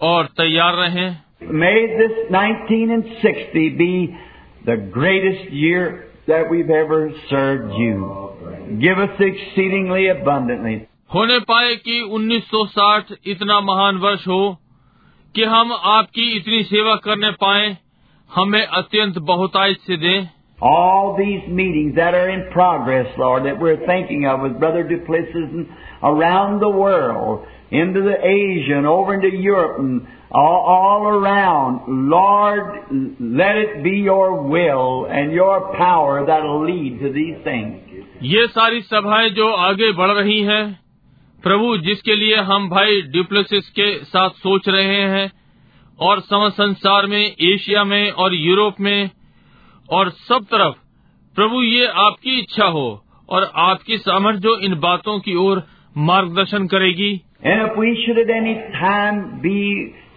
और 0.00 0.26
तैयार 0.26 0.74
रहें 0.74 1.16
May 1.60 1.78
this 1.98 2.12
1960 2.30 3.64
be 3.78 4.16
the 4.64 4.76
greatest 4.92 5.52
year 5.52 5.82
that 6.28 6.50
we've 6.50 6.70
ever 6.70 7.00
served 7.30 7.72
you. 7.74 7.96
Give 8.80 8.98
us 8.98 9.20
exceedingly 9.20 10.06
abundantly. 10.08 10.76
होने 11.10 11.38
पाए 11.48 11.74
कि 11.86 12.00
1960 12.18 13.12
इतना 13.32 13.60
महान 13.60 13.96
वर्ष 14.04 14.26
हो 14.28 14.42
कि 15.34 15.44
हम 15.44 15.72
आपकी 15.72 16.30
इतनी 16.36 16.62
सेवा 16.64 16.94
करने 17.04 17.30
पाए 17.42 17.76
हमें 18.30 18.64
अत्यंत 18.64 19.18
बहुतायत 19.32 19.80
से 19.86 19.96
दें 19.96 20.28
All 20.58 21.08
these 21.16 21.46
meetings 21.58 21.96
that 21.96 22.14
are 22.14 22.28
in 22.32 22.42
progress, 22.52 23.16
Lord, 23.18 23.44
that 23.46 23.60
we're 23.60 23.80
thinking 23.86 24.24
of 24.24 24.40
with 24.40 24.52
Brother 24.60 24.82
Duplessis 24.90 25.48
and 25.52 25.66
around 26.10 26.60
the 26.60 26.68
world, 26.68 27.46
into 27.72 28.02
the 28.02 28.14
Asia 28.24 28.76
and 28.76 28.86
over 28.86 29.14
into 29.14 29.30
Europe 29.36 29.78
and 29.78 30.06
all, 30.30 30.60
all 30.74 31.08
around, 31.08 31.80
Lord, 32.10 32.62
let 33.42 33.56
it 33.56 33.82
be 33.82 33.96
your 33.98 34.42
will 34.42 35.06
and 35.06 35.32
your 35.32 35.74
power 35.76 36.24
that'll 36.26 36.64
lead 36.64 37.00
to 37.00 37.12
these 37.12 37.36
things. 37.44 37.74
ये 38.22 38.46
सारी 38.54 38.80
सभाएँ 38.92 39.30
जो 39.30 39.52
आगे 39.68 39.92
बढ़ 39.92 40.10
रही 40.10 40.40
हैं 40.42 40.83
प्रभु 41.44 41.76
जिसके 41.76 42.14
लिए 42.16 42.36
हम 42.36 42.68
भाई 42.68 43.00
ड्यूप्लेसिस 43.02 43.68
के 43.70 43.88
साथ 44.04 44.30
सोच 44.30 44.68
रहे 44.68 45.00
हैं 45.08 45.32
और 46.00 46.20
सम 46.20 46.48
संसार 46.48 47.06
में 47.06 47.20
एशिया 47.20 47.84
में 47.84 48.10
और 48.10 48.34
यूरोप 48.34 48.80
में 48.80 49.10
और 49.90 50.10
सब 50.10 50.44
तरफ़ 50.44 50.74
प्रभु 51.36 51.62
ये 51.62 51.86
आपकी 51.86 52.38
इच्छा 52.38 52.66
हो 52.66 52.86
और 53.28 53.50
आपकी 53.56 53.98
समझ 53.98 54.34
जो 54.36 54.56
इन 54.58 54.74
बातों 54.80 55.18
की 55.18 55.34
ओर 55.34 55.62
मार्गदर्शन 55.96 56.66
करेगी। 56.66 57.12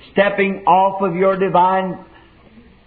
Stepping 0.07 0.53
off 0.73 1.01
of 1.01 1.15
your 1.15 1.35
divine 1.39 1.89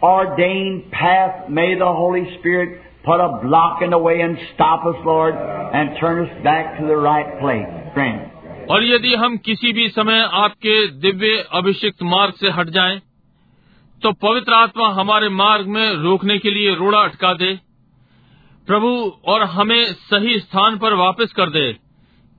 ordained 0.02 0.78
path, 0.92 1.48
may 1.50 1.66
the 1.74 1.90
Holy 1.98 2.22
Spirit 2.36 2.70
put 3.04 3.20
a 3.20 3.28
block 3.42 3.82
in 3.82 3.90
the 3.90 3.98
way 3.98 4.20
and 4.20 4.36
stop 4.54 4.84
us, 4.86 4.96
Lord, 5.04 5.34
and 5.74 5.96
turn 6.00 6.26
us 6.26 6.44
back 6.44 6.78
to 6.78 6.86
the 6.86 6.96
right 6.96 7.38
place. 7.40 7.68
Grant. 7.94 8.26
और 8.70 8.84
यदि 8.84 9.14
हम 9.14 9.36
किसी 9.36 9.72
भी 9.72 9.88
समय 9.88 10.20
आपके 10.32 10.74
दिव्य 10.86 11.46
अभिषिक्त 11.52 12.02
मार्ग 12.02 12.34
से 12.34 12.50
हट 12.50 12.68
जाएँ, 12.68 13.00
तो 14.02 14.12
पवित्र 14.12 14.52
आत्मा 14.52 14.88
हमारे 14.88 15.28
मार्ग 15.28 15.66
में 15.66 15.92
रोकने 15.92 16.38
के 16.38 16.50
लिए 16.50 16.74
रोड़ा 16.74 16.98
अटका 16.98 17.32
दे 17.34 17.58
प्रभु 18.66 18.88
और 19.24 19.42
हमें 19.42 19.92
सही 19.92 20.38
स्थान 20.38 20.78
पर 20.78 20.94
वापस 20.94 21.32
कर 21.32 21.50
दे 21.50 21.78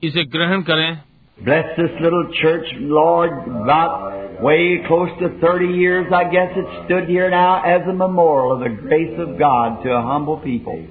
इसे 0.03 0.23
ग्रहण 0.23 0.61
करें 0.61 1.01
Bless 1.40 1.76
this 1.76 1.90
little 2.00 2.28
church, 2.40 2.66
Lord, 2.80 3.30
about 3.46 4.42
way 4.42 4.82
close 4.88 5.10
to 5.20 5.38
30 5.38 5.66
years, 5.66 6.06
I 6.12 6.24
guess 6.24 6.50
it 6.56 6.84
stood 6.86 7.08
here 7.08 7.28
now 7.30 7.62
as 7.62 7.82
a 7.88 7.92
memorial 7.92 8.52
of 8.52 8.60
the 8.60 8.70
grace 8.70 9.18
of 9.18 9.38
God 9.38 9.82
to 9.82 9.90
a 9.90 10.02
humble 10.02 10.38
people. 10.38 10.86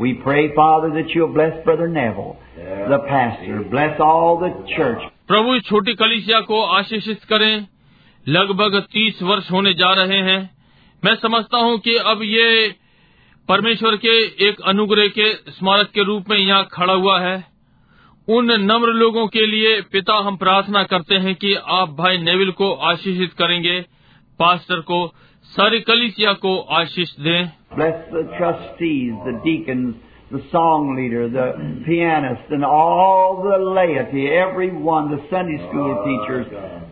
We 0.00 0.14
pray, 0.14 0.54
Father, 0.54 0.90
that 0.94 1.10
you'll 1.14 1.32
bless 1.32 1.62
Brother 1.64 1.86
Neville, 1.88 2.38
the 2.56 2.98
pastor. 3.08 3.62
Bless 3.70 4.00
all 4.00 4.40
the 4.40 4.50
church. 4.74 5.02
प्रभु 5.28 5.54
इस 5.54 5.62
छोटी 5.68 5.94
कलिसिया 5.94 6.40
को 6.48 6.60
आशीषित 6.78 7.22
करें 7.28 7.66
लगभग 8.26 8.80
तीस 8.92 9.22
वर्ष 9.22 9.50
होने 9.50 9.72
जा 9.74 9.92
रहे 10.00 10.18
हैं 10.26 10.38
मैं 11.02 11.14
समझता 11.22 11.58
हूं 11.58 11.78
कि 11.86 11.96
अब 12.12 12.22
ये 12.22 12.68
परमेश्वर 13.48 13.96
के 14.04 14.16
एक 14.48 14.60
अनुग्रह 14.68 15.08
के 15.18 15.32
स्मारक 15.52 15.90
के 15.94 16.04
रूप 16.04 16.28
में 16.30 16.36
यहाँ 16.36 16.68
खड़ा 16.72 16.92
हुआ 16.92 17.18
है 17.20 17.36
उन 18.37 18.51
नम्र 18.61 18.91
लोगों 18.93 19.25
के 19.33 19.45
लिए 19.45 19.79
पिता 19.91 20.15
हम 20.25 20.35
प्रार्थना 20.37 20.83
करते 20.89 21.15
हैं 21.21 21.33
कि 21.43 21.53
आप 21.75 21.95
भाई 21.99 22.17
नेविल 22.23 22.51
को 22.59 22.71
आशीषित 22.89 23.31
करेंगे 23.37 23.79
पास्टर 24.39 24.81
को 24.89 24.99
सारी 25.53 25.79
कलिसिया 25.87 26.33
को 26.43 26.59
आशीष 26.81 27.15
दें 27.27 27.49
Bless 27.77 27.97
the 28.11 28.21
trustees, 28.35 29.15
the 29.25 29.33
deacons, 29.45 29.95
the 30.31 30.41
song 30.51 30.95
leader, 30.99 31.23
the 31.29 31.47
pianist, 31.87 32.53
and 32.57 32.65
all 32.65 33.41
the 33.43 33.57
laity, 33.77 34.23
everyone, 34.27 35.09
the 35.11 35.19
Sunday 35.31 35.57
school 35.67 35.91
teachers, 36.05 36.47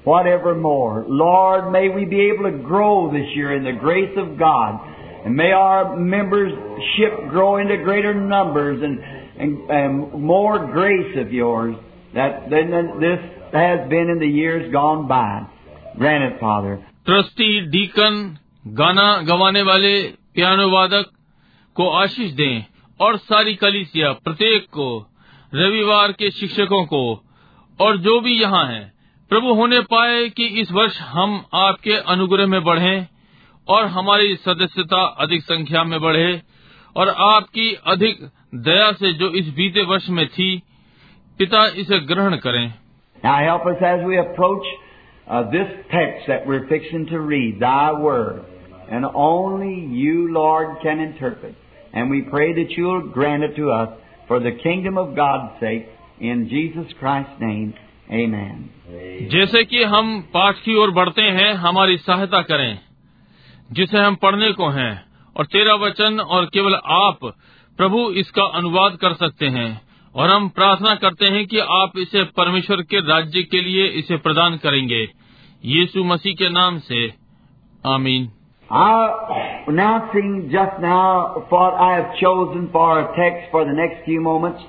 whatever 0.06 0.54
more. 0.56 1.04
Lord, 1.08 1.72
may 1.72 1.90
we 1.90 2.06
be 2.06 2.22
able 2.28 2.50
to 2.50 2.58
grow 2.70 3.12
this 3.12 3.36
year 3.36 3.56
in 3.56 3.64
the 3.64 3.74
grace 3.74 4.18
of 4.18 4.38
God. 4.40 4.80
And 5.26 5.36
may 5.36 5.52
our 5.52 5.96
membership 5.98 7.30
grow 7.30 7.58
into 7.58 7.78
greater 7.78 8.14
numbers 8.14 8.82
and, 8.82 9.00
and, 9.40 9.70
and 9.70 10.14
more 10.14 10.68
grace 10.68 11.18
of 11.18 11.32
yours 11.32 11.76
that, 12.14 12.50
than 12.50 12.72
than 12.72 13.00
this 13.00 13.20
has 13.54 13.90
been 13.90 14.10
in 14.10 14.20
the 14.20 14.28
years 14.28 14.72
gone 14.72 15.08
by. 15.08 15.48
Grant 15.98 16.24
it, 16.24 16.40
Father. 16.40 16.78
Trustee 17.06 17.50
deacon 17.72 18.16
गाना 18.78 19.08
गवाने 19.28 19.62
वाले 19.62 19.94
piano 20.36 20.68
वादक 20.70 21.12
को 21.76 21.90
आशीष 22.00 22.32
दें 22.32 22.66
और 23.00 23.18
सारी 23.18 23.54
कलिसिया 23.56 24.12
प्रत्येक 24.26 24.66
को 24.74 24.88
रविवार 25.54 26.12
के 26.12 26.32
शिक्षकों 26.32 26.84
को 26.86 27.02
और 27.80 27.98
जो 27.98 28.20
भी 28.22 28.34
यहाँ 28.42 28.66
हैं 28.72 28.86
प्रभु 29.32 29.54
होने 29.54 29.80
पाए 29.94 30.28
कि 30.30 30.46
इस 30.62 30.72
वर्ष 30.72 31.00
हम 31.14 31.44
आपके 31.56 31.96
अनुग्रह 32.14 32.48
में 32.48 32.64
बढ़ें 32.64 33.08
और 33.68 33.86
हमारी 33.96 34.36
सदस्यता 34.36 35.04
अधिक 35.24 35.44
संख्या 35.44 35.84
में 35.84 36.00
बढ़े 36.02 36.30
और 36.98 37.10
आपकी 37.26 37.70
अधिक 37.88 38.20
दया 38.68 38.92
से 38.92 39.12
जो 39.14 39.30
इस 39.40 39.48
बीते 39.54 39.84
वर्ष 39.86 40.10
में 40.10 40.28
थी 40.28 40.50
पिता 41.40 41.66
इसे 41.84 42.00
ग्रहण 42.00 42.38
करें 42.38 42.66
Now 43.24 43.38
help 43.44 43.66
us 43.66 43.82
as 43.82 44.04
we 44.06 44.18
approach 44.18 44.66
uh, 45.28 45.50
this 45.50 45.70
text 45.92 46.28
that 46.28 46.46
we're 46.46 46.68
fixing 46.68 47.08
to 47.08 47.20
read, 47.20 47.60
Thy 47.60 47.92
Word. 47.92 48.44
And 48.90 49.06
only 49.06 49.74
you, 50.02 50.32
Lord, 50.32 50.78
can 50.84 51.00
interpret. 51.00 51.56
And 51.94 52.10
we 52.10 52.22
pray 52.22 52.54
that 52.54 52.70
you'll 52.78 53.10
grant 53.10 53.44
it 53.44 53.56
to 53.56 53.72
us 53.72 53.90
for 54.28 54.40
the 54.40 54.52
kingdom 54.52 54.98
of 54.98 55.16
God's 55.16 55.60
sake. 55.60 55.88
In 56.22 56.48
Jesus 56.50 56.94
Christ's 57.00 57.42
name, 57.42 57.74
Amen. 58.12 58.70
जैसे 59.32 59.64
कि 59.64 59.84
हम 59.84 60.20
पाठ 60.34 60.56
की 60.56 60.76
ओर 60.76 60.92
बढ़ते 60.92 61.22
हैं 61.22 61.54
हमारी 61.54 61.98
सहायता 61.98 62.42
करें 62.42 62.80
जिसे 63.72 63.98
हम 63.98 64.16
पढ़ने 64.16 64.52
को 64.52 64.70
हैं 64.70 65.07
और 65.38 65.46
तेरा 65.46 65.74
वचन 65.86 66.20
और 66.20 66.46
केवल 66.54 66.76
आप 66.94 67.26
प्रभु 67.80 68.10
इसका 68.20 68.44
अनुवाद 68.60 68.98
कर 69.02 69.14
सकते 69.14 69.48
हैं 69.58 69.70
और 70.16 70.30
हम 70.30 70.48
प्रार्थना 70.50 70.94
करते 70.96 71.26
हैं 71.36 71.46
कि 71.48 71.60
आप 71.74 71.98
इसे 71.98 72.24
परमेश्वर 72.38 72.82
के 72.94 73.00
राज्य 73.10 73.44
के 73.52 73.62
लिए 73.62 73.88
इसे 74.00 74.18
प्रदान 74.18 74.58
करेंगे 74.64 75.08
यीशु 75.66 76.04
मसीह 76.04 76.34
के 76.36 76.50
नाम 76.50 76.80
से 76.90 77.06
आमीन 77.84 78.28
I 78.70 79.66
announcing 79.68 80.50
just 80.52 80.82
now 80.82 81.46
what 81.50 81.76
I 81.76 81.92
have 81.98 82.18
chosen 82.18 82.68
for 82.72 83.00
a 83.00 83.06
text 83.16 83.50
for 83.52 83.64
the 83.64 83.72
next 83.72 84.04
few 84.04 84.20
moments. 84.20 84.62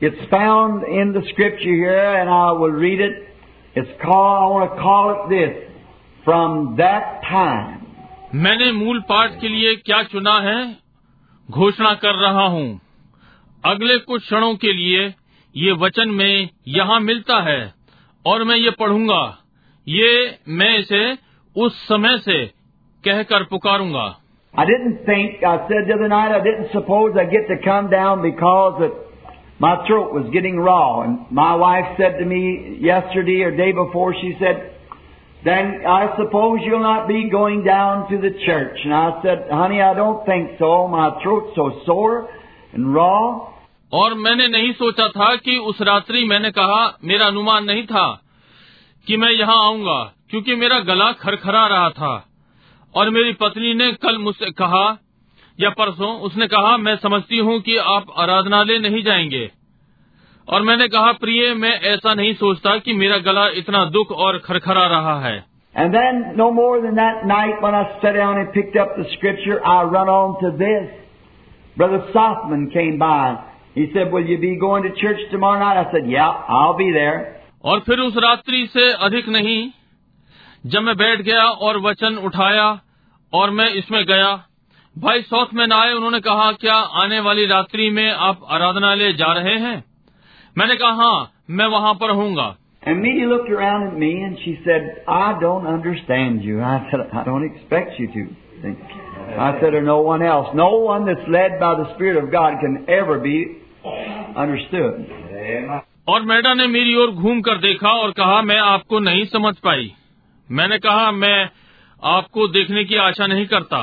It's 0.00 0.28
found 0.30 0.84
in 0.84 1.14
the 1.14 1.22
scripture 1.30 1.74
here, 1.74 2.14
and 2.16 2.28
I 2.28 2.52
will 2.52 2.76
read 2.82 3.00
it. 3.00 3.26
It's 3.74 3.88
called, 4.02 4.42
I 4.42 4.46
want 4.48 4.74
to 4.74 4.82
call 4.82 5.06
it 5.14 5.30
this, 5.30 5.72
from 6.24 6.76
that 6.76 7.22
time. 7.22 7.85
मैंने 8.36 8.72
मूल 8.72 9.00
पाठ 9.00 9.40
के 9.40 9.48
लिए 9.48 9.74
क्या 9.74 10.02
चुना 10.02 10.40
है? 10.40 10.76
घोषणा 11.50 11.94
कर 11.94 12.14
रहा 12.14 12.46
हूँ। 12.46 12.80
अगले 13.64 13.98
कुछ 13.98 14.22
क्षणों 14.22 14.54
के 14.54 14.72
लिए 14.72 15.14
ये 15.56 15.72
वचन 15.72 16.08
में 16.08 16.48
यहाँ 16.68 17.00
मिलता 17.00 17.40
है 17.40 17.74
और 18.26 18.44
मैं 18.44 18.56
ये 18.56 18.70
पढ़ूँगा। 18.70 19.38
ये 19.88 20.38
मैं 20.48 20.78
इसे 20.78 21.18
उस 21.56 21.88
समय 21.88 22.18
से 22.18 22.46
कहकर 23.04 23.42
पुकारूँगा। 23.42 24.18
My 29.62 29.74
throat 29.74 30.08
was 30.14 30.24
getting 30.24 30.58
raw, 30.58 31.02
and 31.02 31.14
my 31.38 31.52
wife 31.56 31.86
said 32.00 32.12
to 32.16 32.26
me 32.26 32.42
yesterday 32.84 33.38
or 33.44 33.56
day 33.56 33.72
before, 33.82 34.12
she 34.24 34.42
said, 34.42 34.75
then 35.46 35.66
I 35.86 36.02
suppose 36.18 36.60
you'll 36.64 36.82
not 36.82 37.06
be 37.06 37.30
going 37.30 37.62
down 37.64 38.08
to 38.10 38.16
the 38.18 38.32
church. 38.44 38.78
And 38.84 38.92
I 38.92 39.22
said, 39.22 39.46
honey, 39.50 39.80
I 39.80 39.94
don't 39.94 40.24
think 40.26 40.58
so. 40.58 40.88
My 40.88 41.10
throat's 41.22 41.54
so 41.54 41.66
sore 41.86 42.28
and 42.72 42.94
raw. 42.94 43.52
और 43.92 44.14
मैंने 44.14 44.46
नहीं 44.48 44.72
सोचा 44.72 45.08
था 45.08 45.34
कि 45.36 45.56
उस 45.70 45.80
रात्रि 45.82 46.24
मैंने 46.24 46.50
कहा 46.50 46.78
मेरा 47.04 47.26
अनुमान 47.26 47.64
नहीं 47.64 47.84
था 47.86 48.06
कि 49.06 49.16
मैं 49.16 49.30
यहाँ 49.30 49.56
आऊँगा 49.64 49.98
क्योंकि 50.30 50.54
मेरा 50.54 50.78
गला 50.80 51.10
खरखरा 51.12 51.66
रहा 51.66 51.90
था 51.90 52.14
और 52.94 53.10
मेरी 53.10 53.32
पत्नी 53.32 53.74
ने 53.74 53.90
कल 54.02 54.18
मुझसे 54.18 54.50
कहा 54.50 54.84
या 55.60 55.70
परसों 55.70 56.12
उसने 56.20 56.46
कहा 56.46 56.76
मैं 56.76 56.96
समझती 56.96 57.38
हूँ 57.38 57.60
कि 57.60 57.76
आप 57.76 58.12
आराधनालय 58.16 58.78
नहीं 58.78 59.02
जाएँगे 59.02 59.50
और 60.48 60.62
मैंने 60.62 60.88
कहा 60.88 61.12
प्रिय 61.12 61.54
मैं 61.54 61.80
ऐसा 61.80 62.14
नहीं 62.14 62.34
सोचता 62.34 62.78
कि 62.78 62.92
मेरा 62.92 63.18
गला 63.18 63.48
इतना 63.48 63.84
दुख 63.84 64.12
और 64.12 64.38
खरखरा 64.38 64.86
रहा 64.86 65.20
है. 65.20 65.44
और 77.64 77.80
फिर 77.80 77.98
उस 77.98 78.16
रात्रि 78.16 78.66
से 78.66 78.92
अधिक 78.92 79.28
नहीं 79.28 79.70
जब 80.66 80.82
मैं 80.82 80.96
बैठ 80.96 81.20
गया 81.20 81.44
और 81.44 81.78
वचन 81.78 82.16
उठाया 82.16 82.80
और 83.32 83.50
मैं 83.50 83.70
इसमें 83.70 84.04
गया 84.04 84.44
भाई 84.98 85.22
शौस 85.22 85.48
में 85.54 85.66
न 85.66 85.72
आए 85.72 85.92
उन्होंने 85.92 86.20
कहा 86.20 86.52
क्या 86.52 86.74
आने 86.74 87.20
वाली 87.20 87.46
रात्रि 87.46 87.90
में 87.90 88.12
आप 88.12 88.40
आराधना 88.50 88.94
ले 88.94 89.12
जा 89.12 89.32
रहे 89.32 89.58
हैं? 89.58 89.95
मैंने 90.56 90.76
कहा 90.76 90.90
हाँ 91.02 91.32
मैं 91.50 91.66
वहाँ 91.66 91.94
पर 91.94 92.10
हूँगा 92.10 92.54
And 92.82 93.02
Mitty 93.02 93.26
looked 93.26 93.50
around 93.50 93.88
at 93.88 93.98
me 93.98 94.22
and 94.22 94.38
she 94.38 94.60
said, 94.64 95.02
I 95.08 95.38
don't 95.40 95.66
understand 95.66 96.44
you. 96.44 96.62
I 96.62 96.88
said, 96.90 97.00
I 97.12 97.24
don't 97.24 97.44
expect 97.44 97.98
you 97.98 98.06
to. 98.06 98.26
Think. 98.62 98.78
I 99.36 99.58
said, 99.60 99.74
or 99.74 99.82
no 99.82 100.02
one 100.02 100.22
else. 100.22 100.54
No 100.54 100.68
one 100.76 101.04
that's 101.04 101.28
led 101.28 101.58
by 101.58 101.74
the 101.74 101.92
Spirit 101.94 102.22
of 102.22 102.30
God 102.30 102.54
can 102.60 102.86
ever 102.88 103.18
be 103.18 103.36
understood. 104.36 105.10
और 106.08 106.22
मैडा 106.22 106.54
ने 106.54 106.66
मेरी 106.66 106.94
ओर 106.94 107.10
घूम 107.10 107.40
कर 107.40 107.58
देखा 107.58 107.92
और 108.00 108.10
कहा 108.12 108.40
मैं 108.42 108.58
आपको 108.58 108.98
नहीं 109.00 109.24
समझ 109.24 109.54
पाई 109.58 109.92
मैंने 110.50 110.78
कहा 110.78 111.10
मैं 111.10 111.38
आपको 112.02 112.48
देखने 112.48 112.84
की 112.84 112.96
आशा 112.96 113.26
नहीं 113.26 113.46
करता 113.46 113.80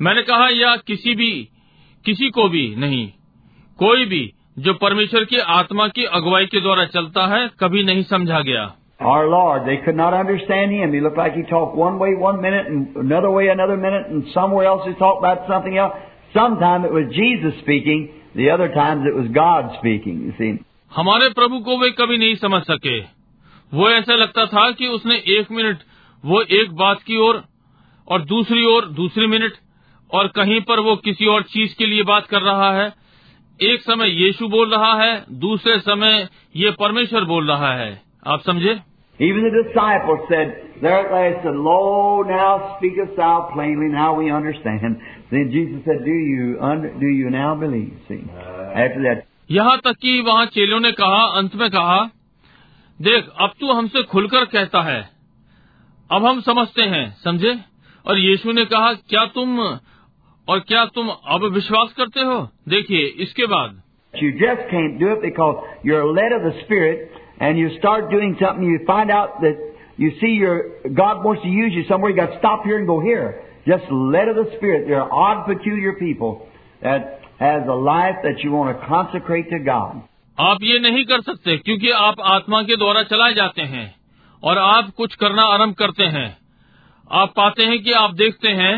मैंने 0.00 0.22
कहा 0.22 0.48
या 0.48 0.76
किसी 0.86 1.14
भी 1.14 1.32
किसी 2.04 2.30
को 2.30 2.48
भी 2.48 2.74
नहीं 2.76 3.06
कोई 3.78 4.04
भी 4.04 4.33
जो 4.58 4.74
परमेश्वर 4.74 5.24
की 5.24 5.36
आत्मा 5.36 5.88
की 5.88 6.04
अगुवाई 6.04 6.46
के 6.46 6.60
द्वारा 6.60 6.84
चलता 6.84 7.26
है 7.26 7.48
कभी 7.60 7.84
नहीं 7.84 8.02
समझा 8.02 8.40
गया 8.40 8.72
Our 9.02 9.28
Lord, 9.28 9.64
they 9.66 9.76
could 9.76 9.96
not 9.96 10.14
understand 10.14 10.70
Him. 10.70 10.92
He 10.92 11.00
looked 11.00 11.18
like 11.18 11.34
He 11.34 11.42
talked 11.42 11.76
one 11.76 11.98
way 11.98 12.14
one 12.14 12.40
minute 12.40 12.66
and 12.66 12.96
another 12.96 13.30
way 13.30 13.48
another 13.48 13.76
minute 13.76 14.06
and 14.08 14.28
somewhere 14.34 14.66
else 14.66 14.86
He 14.86 14.94
talked 14.94 15.18
about 15.24 15.48
something 15.48 15.76
else. 15.76 15.92
Sometimes 16.32 16.86
it 16.86 16.92
was 16.92 17.10
Jesus 17.12 17.58
speaking, 17.60 18.06
the 18.36 18.50
other 18.50 18.68
times 18.68 19.06
it 19.06 19.14
was 19.14 19.28
God 19.28 19.74
speaking, 19.78 20.22
you 20.22 20.32
see. 20.38 20.52
हमारे 20.96 21.28
प्रभु 21.28 21.58
को 21.58 21.78
वे 21.78 21.90
कभी 21.90 22.18
नहीं 22.18 22.34
समझ 22.34 22.62
सके 22.62 22.98
वो 23.74 23.90
ऐसा 23.90 24.14
लगता 24.14 24.46
था 24.46 24.70
कि 24.70 24.86
उसने 24.86 25.14
एक 25.38 25.50
मिनट 25.50 25.78
वो 26.24 26.42
एक 26.42 26.72
बात 26.72 27.02
की 27.02 27.16
ओर 27.16 27.34
और, 27.34 27.44
और 28.08 28.20
दूसरी 28.22 28.64
ओर 28.64 28.84
दूसरी 28.84 29.26
मिनट 29.26 29.52
और 30.10 30.28
कहीं 30.28 30.60
पर 30.60 30.80
वो 30.80 30.96
किसी 30.96 31.26
और 31.26 31.42
चीज़ 31.42 31.74
के 31.78 31.86
लिए 31.86 32.02
बात 32.02 32.26
कर 32.26 32.42
रहा 32.42 32.72
है 32.72 33.03
एक 33.60 33.82
समय 33.82 34.08
यीशु 34.22 34.48
बोल 34.48 34.74
रहा 34.74 34.92
है 35.02 35.24
दूसरे 35.40 35.78
समय 35.78 36.28
ये 36.56 36.70
परमेश्वर 36.70 37.24
बोल 37.24 37.50
रहा 37.50 37.74
है 37.74 37.92
आप 38.26 38.40
समझे 38.40 38.80
Even 39.20 39.44
the 39.44 39.50
disciples 39.56 40.22
said, 40.28 40.48
there 40.82 40.94
at 40.98 41.12
last 41.12 41.44
said, 41.44 41.54
Lo, 41.54 42.22
now 42.22 42.76
speakest 42.78 43.16
thou 43.16 43.48
plainly, 43.54 43.86
now 43.86 44.08
we 44.14 44.28
understand. 44.28 44.96
Then 45.30 45.52
Jesus 45.52 45.84
said, 45.84 46.04
Do 46.04 46.10
you 46.10 46.58
under, 46.60 46.90
do 46.94 47.06
you 47.06 47.30
now 47.30 47.54
believe? 47.54 47.92
See, 48.08 48.18
after 48.76 49.04
that. 49.04 49.22
यहाँ 49.50 49.76
तक 49.84 49.96
कि 50.02 50.20
वहाँ 50.20 50.46
चेलों 50.46 50.80
ने 50.80 50.92
कहा 50.92 51.22
अंत 51.38 51.54
में 51.54 51.68
कहा 51.70 52.02
देख 53.00 53.28
अब 53.40 53.52
तू 53.60 53.72
हमसे 53.72 54.02
खुलकर 54.02 54.44
कहता 54.44 54.82
है 54.82 55.00
अब 56.10 56.26
हम 56.26 56.40
समझते 56.40 56.82
हैं 56.82 57.04
समझे 57.24 57.54
और 58.06 58.18
यीशु 58.18 58.52
ने 58.52 58.64
कहा 58.64 58.92
क्या 59.08 59.24
तुम 59.34 59.58
और 60.48 60.60
क्या 60.68 60.84
तुम 60.94 61.08
अब 61.34 61.44
विश्वास 61.54 61.92
करते 61.96 62.20
हो 62.30 62.40
देखिए 62.68 63.06
इसके 63.26 63.46
बाद 63.54 63.80
You 64.14 64.28
just 64.40 64.66
can't 64.70 64.98
do 64.98 65.08
it 65.12 65.22
because 65.22 65.62
you're 65.82 66.04
led 66.16 66.32
of 66.34 66.42
the 66.42 66.50
Spirit 66.58 67.14
and 67.46 67.58
you 67.58 67.70
start 67.78 68.10
doing 68.10 68.36
something, 68.42 68.68
you 68.72 68.76
find 68.90 69.10
out 69.10 69.40
that 69.40 69.62
you 70.02 70.10
see 70.20 70.30
your 70.42 70.52
God 71.00 71.24
wants 71.24 71.42
to 71.42 71.48
use 71.48 71.72
you 71.72 71.82
somewhere, 71.88 72.12
you 72.12 72.16
got 72.16 72.30
to 72.34 72.38
stop 72.38 72.62
here 72.64 72.78
and 72.78 72.86
go 72.86 73.00
here. 73.00 73.42
Just 73.66 73.90
led 73.90 74.28
of 74.28 74.36
the 74.36 74.44
Spirit. 74.56 74.86
They're 74.86 75.12
odd, 75.22 75.42
peculiar 75.48 75.94
people 75.94 76.46
that 76.82 77.20
has 77.40 77.66
a 77.66 77.78
life 77.88 78.22
that 78.22 78.44
you 78.44 78.52
want 78.52 78.76
to 78.76 78.86
consecrate 78.86 79.50
to 79.50 79.58
God. 79.58 80.00
आप 80.38 80.62
ये 80.62 80.78
नहीं 80.78 81.04
कर 81.04 81.20
सकते 81.22 81.56
क्योंकि 81.58 81.90
आप 82.04 82.20
आत्मा 82.36 82.62
के 82.70 82.76
द्वारा 82.76 83.02
चलाए 83.10 83.34
जाते 83.34 83.62
हैं 83.74 83.86
और 84.42 84.58
आप 84.58 84.90
कुछ 84.96 85.14
करना 85.20 85.42
आरंभ 85.54 85.74
करते 85.78 86.04
हैं 86.16 86.26
आप 87.22 87.32
पाते 87.36 87.64
हैं 87.66 87.82
कि 87.82 87.92
आप 87.98 88.14
देखते 88.14 88.48
हैं 88.62 88.74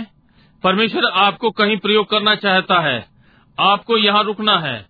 परमेश्वर 0.65 1.05
आपको 1.05 1.51
कहीं 1.51 1.77
प्रयोग 1.77 2.09
करना 2.11 2.35
चाहता 2.35 2.81
है। 2.81 3.07
आपको 3.59 3.97
यहाँ 3.97 4.23
रुकना 4.25 4.59
है 4.59 4.87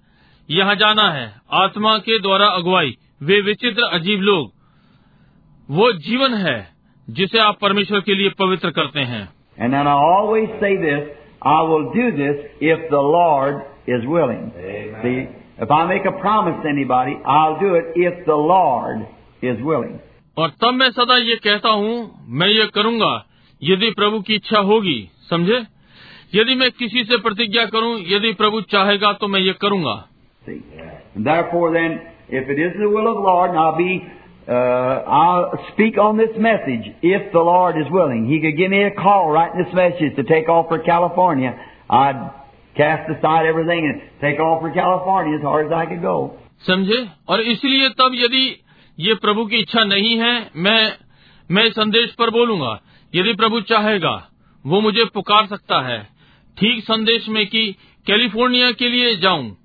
यहाँ 0.49 0.75
जाना 0.75 1.11
है। 1.11 1.27
आत्मा 1.53 1.97
के 1.99 2.19
द्वारा 2.19 2.47
अगुवाई। 2.47 2.97
वे 3.23 3.41
विचित्र 3.41 3.83
अजीब 3.83 4.21
लोग। 4.21 4.53
वो 5.71 5.93
जीवन 5.93 6.35
है 6.35 6.59
जिसे 7.09 7.39
आप 7.39 7.59
परमेश्वर 7.61 8.01
के 8.01 8.15
लिए 8.15 8.29
पवित्र 8.39 8.71
करते 8.71 9.01
हैं। 9.01 9.29
And 9.59 9.73
then 9.73 9.87
I 9.87 9.97
always 10.07 10.49
say 10.61 10.73
this, 10.77 11.05
I 11.47 11.59
will 11.63 11.87
do 11.93 12.07
this 12.17 12.45
if 12.71 12.83
the 12.91 13.03
Lord 13.09 13.61
is 13.89 14.07
willing. 14.07 14.45
See, 15.03 15.19
if 15.63 15.71
I 15.71 15.83
make 15.87 16.07
a 16.07 16.15
promise 16.21 16.59
to 16.63 16.71
anybody, 16.71 17.15
I'll 17.35 17.59
do 17.61 17.75
it 17.75 17.97
if 18.05 18.25
the 18.27 18.39
Lord 18.51 19.05
is 19.43 19.63
willing. 19.63 19.97
और 20.39 20.49
तब 20.49 20.75
मैं 20.75 20.91
सदा 20.91 21.17
ये 21.17 21.37
कहता 21.37 21.69
हूँ 21.69 22.25
मैं 22.29 22.49
ये 22.49 22.67
करूँगा 22.67 23.13
यदि 23.63 23.91
प्रभु 23.91 24.21
की 24.21 24.35
इच्छा 24.35 24.59
होगी। 24.59 24.99
समझे 25.31 25.65
यदि 26.35 26.55
मैं 26.55 26.71
किसी 26.79 27.05
से 27.05 27.17
प्रतिज्ञा 27.23 27.65
करूँ 27.75 27.97
यदि 28.09 28.33
प्रभु 28.41 28.61
चाहेगा 28.73 29.13
तो 29.21 29.29
मैं 29.29 29.41
ये 29.41 29.53
करूँगा 29.61 29.97
therefore 31.17 31.73
then, 31.73 32.01
if 32.29 32.49
it 32.49 32.59
is 32.59 32.73
the 32.79 32.89
will 32.89 33.09
of 33.09 33.17
the 33.17 33.21
Lord, 33.21 33.51
and 33.51 33.59
I'll 33.59 33.77
be, 33.77 34.03
uh, 34.49 34.53
I'll 34.53 35.59
speak 35.73 35.99
on 35.99 36.17
this 36.17 36.37
message 36.39 36.95
if 37.03 37.33
the 37.33 37.41
Lord 37.41 37.77
is 37.79 37.91
willing. 37.91 38.27
He 38.29 38.41
could 38.41 38.57
give 38.57 38.71
me 38.71 38.83
a 38.83 38.91
call 38.93 39.31
writing 39.31 39.65
this 39.65 39.75
message 39.75 40.17
to 40.17 40.23
take 40.25 40.49
off 40.49 40.69
for 40.69 40.79
California. 40.81 41.55
I'd 41.91 42.21
cast 42.77 43.11
aside 43.11 43.47
everything 43.47 43.87
and 43.91 44.03
take 44.21 44.39
off 44.39 44.61
for 44.63 44.73
California 44.73 45.39
as 45.39 45.43
hard 45.43 45.67
as 45.67 45.73
I 45.73 45.87
could 45.87 46.03
go. 46.03 46.17
समझे 46.67 46.99
और 47.29 47.41
इसलिए 47.53 47.89
तब 47.99 48.15
यदि 48.15 48.45
ये 48.99 49.15
प्रभु 49.23 49.45
की 49.47 49.57
इच्छा 49.57 49.83
नहीं 49.85 50.17
है 50.19 50.35
मैं 50.57 50.81
मैं 51.51 51.69
संदेश 51.71 52.13
पर 52.19 52.31
बोलूँगा 52.31 52.71
यदि 53.15 53.33
प्रभु 53.41 53.61
चाहेगा 53.71 54.15
वो 54.67 54.81
मुझे 54.81 55.05
पुकार 55.15 55.47
सकता 55.47 55.81
है 55.89 55.99
ठीक 56.59 56.83
संदेश 56.85 57.29
में 57.37 57.47
कि 57.47 57.65
कैलिफ़ोर्निया 58.07 58.71
के 58.81 58.89
लिए 58.89 59.15
जाऊँ 59.25 59.57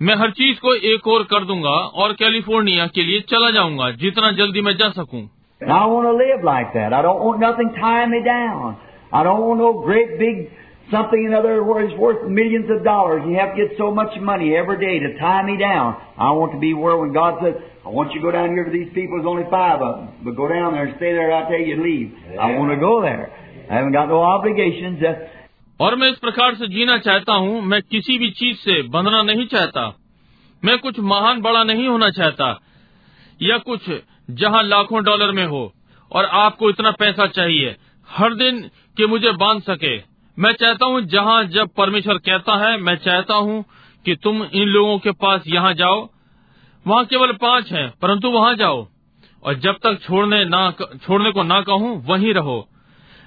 मैं 0.00 0.14
हर 0.22 0.30
चीज़ 0.38 0.58
को 0.60 0.74
एक 0.92 1.06
और 1.08 1.22
कर 1.32 1.44
दूँगा 1.50 1.76
और 2.02 2.12
कैलिफ़ोर्निया 2.22 2.86
के 2.96 3.02
लिए 3.10 3.20
चला 3.32 3.50
जाऊँगा 3.58 3.90
जितना 4.04 4.30
जल्दी 4.40 4.60
मैं 4.68 4.76
जा 4.82 4.90
सकूँ 5.02 5.28
I 5.60 5.84
want 5.86 6.06
to 6.08 6.12
live 6.18 6.40
like 6.46 6.72
that. 6.74 6.92
I 6.92 7.02
don't 7.02 7.20
want 7.24 7.38
nothing 7.40 7.68
tying 7.74 8.10
me 8.10 8.20
down. 8.24 8.76
I 9.12 9.22
don't 9.22 9.42
want 9.42 9.60
no 9.60 9.68
great 9.84 10.18
big 10.18 10.40
something 10.90 11.24
in 11.24 11.34
other 11.34 11.62
words 11.64 11.92
worth 11.98 12.26
millions 12.28 12.70
of 12.70 12.82
dollars. 12.84 13.22
You 13.26 13.36
have 13.36 13.54
to 13.54 13.66
get 13.66 13.78
so 13.78 13.90
much 13.90 14.18
money 14.20 14.56
every 14.56 14.78
day 14.80 14.98
to 14.98 15.18
tie 15.18 15.42
me 15.42 15.56
down. 15.56 15.96
I 16.18 16.32
want 16.32 16.52
to 16.52 16.58
be 16.58 16.74
where 16.74 16.96
when 16.96 17.12
God 17.12 17.38
says, 17.42 17.54
I 17.86 17.88
want 17.88 18.12
you 18.12 18.20
to 18.20 18.26
go 18.26 18.32
down 18.32 18.50
here 18.50 18.64
to 18.64 18.70
these 18.70 18.90
people, 18.92 19.18
there's 19.18 19.30
only 19.34 19.46
five 19.50 19.80
of 19.80 19.96
them. 19.96 20.08
But 20.24 20.36
go 20.36 20.48
down 20.48 20.74
there 20.74 20.84
and 20.86 20.96
stay 20.96 21.12
there, 21.12 21.32
I 21.32 21.48
tell 21.48 21.60
you, 21.60 21.74
and 21.74 21.82
leave. 21.82 22.12
I 22.38 22.58
want 22.58 22.70
to 22.74 22.80
go 22.80 23.00
there. 23.00 23.30
Just 23.72 25.20
और 25.80 25.96
मैं 25.96 26.10
इस 26.10 26.18
प्रकार 26.18 26.54
से 26.54 26.66
जीना 26.68 26.98
चाहता 26.98 27.32
हूँ, 27.32 27.62
मैं 27.62 27.82
किसी 27.82 28.18
भी 28.18 28.30
चीज़ 28.30 28.56
से 28.56 28.82
बंधना 28.82 29.22
नहीं 29.22 29.46
चाहता। 29.46 29.96
मैं 30.64 30.78
कुछ 30.78 30.98
महान 31.00 31.40
बड़ा 31.40 31.64
नहीं 31.64 31.88
होना 31.88 32.10
चाहता, 32.10 32.60
या 33.42 33.58
कुछ 33.58 33.80
जहाँ 34.30 34.62
लाखों 34.62 35.04
डॉलर 35.04 35.32
में 35.32 35.46
हो, 35.46 35.72
और 36.12 36.24
आपको 36.24 36.70
इतना 36.70 36.90
पैसा 36.90 37.26
चाहिए, 37.26 37.76
हर 38.08 38.34
दिन 38.34 38.60
कि 38.96 39.06
मुझे 39.06 39.32
बाँध 39.32 39.62
सके। 39.62 39.96
मैं 40.38 40.52
चाहता 40.52 40.86
हूँ, 40.86 41.00
जहाँ 41.00 41.44
जब 41.44 41.68
परमेश्वर 41.68 42.18
कहता 42.18 42.56
है, 42.56 42.76
मैं 42.78 42.96
चाहता 42.96 43.34
हूँ 43.34 43.64
कि 44.06 44.16
तुम 44.16 44.44
इन 44.44 44.68
लोगों 44.68 44.98
के 44.98 45.10
पास 45.10 45.42
यहाँ 45.46 45.74
जाओ। 45.74 46.08
वहाँ 46.86 47.04
केवल 47.04 47.32
पाँच 47.32 47.72
हैं, 47.72 47.92
परंतु 48.02 48.28
वहाँ 48.28 48.54
जाओ, 48.54 48.86
और 49.42 49.54
जब 49.54 49.72
तक 49.72 49.98
छोड़ने 50.02 50.44
ना 50.44 50.70
छोड़ने 51.06 51.32
को 51.32 51.42
ना 51.42 51.60
कहूँ, 51.60 52.06
वहीं 52.06 52.34
रहो। 52.34 52.68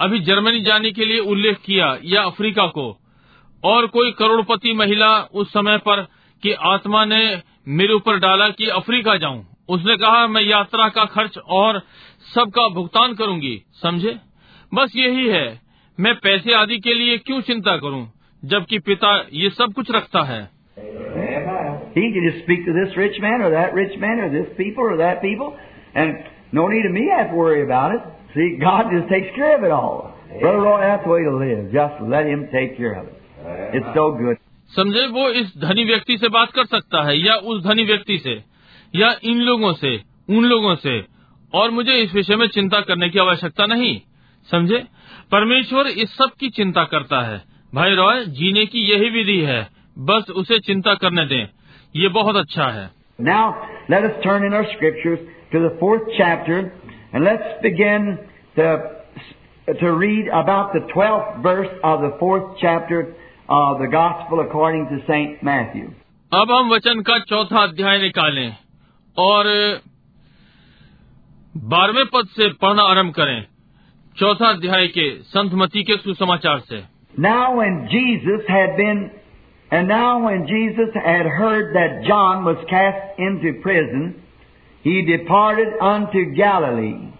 अभी 0.00 0.18
जर्मनी 0.18 0.60
जाने 0.60 0.92
के 0.92 1.04
लिए 1.04 1.18
उल्लेख 1.18 1.58
किया, 1.64 1.98
या 2.04 2.22
अफ्रीका 2.22 2.66
को। 2.66 2.98
और 3.64 3.86
कोई 3.86 4.12
करोड़पति 4.12 4.72
महिला 4.72 5.22
उस 5.22 5.52
समय 5.52 5.78
पर 5.78 6.06
कि 6.42 6.52
आत्मा 6.52 7.04
ने 7.04 7.42
मेरे 7.68 7.92
ऊपर 7.92 8.18
डाला 8.18 8.48
कि 8.48 8.66
अफ्रीका 8.66 9.16
जाऊँ। 9.16 9.46
उसने 9.68 9.96
कहा, 9.96 10.26
मैं 10.26 10.42
यात्रा 10.42 10.88
का 10.88 11.04
खर्च 11.04 11.38
और 11.38 11.82
सबका 12.34 12.68
भुगतान 12.68 13.14
करूँगी। 13.14 13.62
समझे? 13.82 14.16
बस 14.74 14.92
यही 14.96 15.28
है। 15.28 15.60
मैं 16.00 16.14
पैसे 16.14 16.54
आदि 16.54 16.78
के 16.78 16.94
लिए 16.94 17.18
क्यों 17.18 17.40
चिंता 17.40 17.76
करूँ, 17.76 18.12
जबकि 18.44 18.78
पिता 18.78 19.26
ये 19.32 19.50
सब 19.50 19.72
कुछ 19.72 19.90
रखता 19.90 20.22
है? 20.22 20.50
No 26.54 26.60
need 26.60 26.94
me 26.94 27.04
have 27.16 27.26
to 27.26 27.38
worry 27.40 27.62
about 27.66 27.96
it. 27.96 28.17
See, 28.34 28.58
God 28.60 28.90
just 28.92 29.08
takes 29.08 29.34
care 29.34 29.56
of 29.56 29.64
it 29.64 29.70
all. 29.70 30.14
Brother 30.40 30.60
Roy, 30.60 30.80
that's 30.80 31.04
the 31.04 31.10
way 31.10 31.22
to 31.24 31.36
live. 31.36 31.72
Just 31.72 32.02
let 32.02 32.26
Him 32.26 32.48
take 32.52 32.76
care 32.76 32.94
of 32.94 33.06
it. 33.06 33.22
It's 33.74 33.90
so 33.94 34.12
good. 34.12 34.36
समझे 34.72 35.06
वो 35.12 35.28
इस 35.40 35.52
धनी 35.58 35.84
व्यक्ति 35.84 36.16
से 36.18 36.28
बात 36.28 36.50
कर 36.54 36.66
सकता 36.66 37.02
है 37.04 37.16
या 37.18 37.34
उस 37.52 37.62
धनी 37.64 37.84
व्यक्ति 37.84 38.18
से 38.24 38.34
या 38.94 39.14
इन 39.24 39.38
लोगों 39.42 39.72
से 39.74 39.94
उन 40.30 40.44
लोगों 40.44 40.74
से 40.82 40.98
और 41.52 41.70
मुझे 41.70 41.96
इस 42.00 42.14
विषय 42.14 42.36
में 42.36 42.46
चिंता 42.48 42.80
करने 42.90 43.08
की 43.08 43.18
आवश्यकता 43.18 43.66
नहीं 43.66 43.94
समझे 44.48 44.82
परमेश्वर 45.32 45.86
इस 46.02 46.16
सब 46.16 46.32
की 46.40 46.50
चिंता 46.58 46.84
करता 46.92 47.20
है 47.22 47.40
भाई 47.72 47.94
रॉय 47.94 48.24
जीने 48.36 48.66
की 48.66 48.84
यही 48.90 49.10
विधि 49.10 49.40
है 49.44 49.60
बस 50.02 50.30
उसे 50.36 50.58
चिंता 50.66 50.94
करने 51.02 51.24
दें 51.26 51.48
ये 51.94 52.08
बहुत 52.14 52.36
अच्छा 52.36 52.68
है 52.70 52.88
now 53.20 53.50
let 53.90 54.04
us 54.04 54.22
turn 54.24 54.44
in 54.46 54.54
our 54.54 54.72
scriptures 54.72 55.26
to 55.52 55.60
the 55.60 55.76
fourth 55.80 56.10
chapter 56.16 56.70
and 57.13 57.23
let's 57.23 57.61
begin 57.61 58.17
to, 58.55 58.67
to 59.79 59.91
read 59.91 60.27
about 60.27 60.73
the 60.73 60.81
twelfth 60.93 61.43
verse 61.43 61.73
of 61.83 62.01
the 62.01 62.15
fourth 62.19 62.57
chapter 62.61 63.15
of 63.49 63.79
the 63.79 63.87
Gospel 63.91 64.39
according 64.39 64.87
to 64.89 64.99
St. 65.07 65.43
Matthew. 65.43 65.89
अब 66.31 66.51
हम 66.51 66.69
वचन 66.73 67.01
का 67.07 67.17
चौथा 67.29 67.63
अध्याय 67.63 67.97
निकालें 68.01 68.55
और 69.17 69.47
बारहवें 71.73 72.05
पद 72.13 72.27
से 72.35 72.47
पढ़ना 72.61 72.83
आरंभ 72.91 73.13
करें 73.13 73.41
चौथा 74.17 74.49
अध्याय 74.49 74.87
के 74.97 75.09
संत 75.33 75.53
मती 75.61 75.83
के 75.83 75.97
सुसमाचार 75.97 76.59
से 76.69 76.81
Now 77.25 77.55
when 77.55 77.75
Jesus 77.91 78.47
had 78.49 78.75
been, 78.77 79.11
and 79.71 79.87
now 79.87 80.23
when 80.25 80.47
Jesus 80.47 80.95
had 80.95 81.27
heard 81.27 81.75
that 81.75 81.99
John 82.07 82.43
was 82.43 82.57
cast 82.71 83.19
into 83.19 83.51
prison, 83.61 84.15
he 84.82 85.02
departed 85.02 85.68
unto 85.80 86.34
Galilee. 86.34 87.12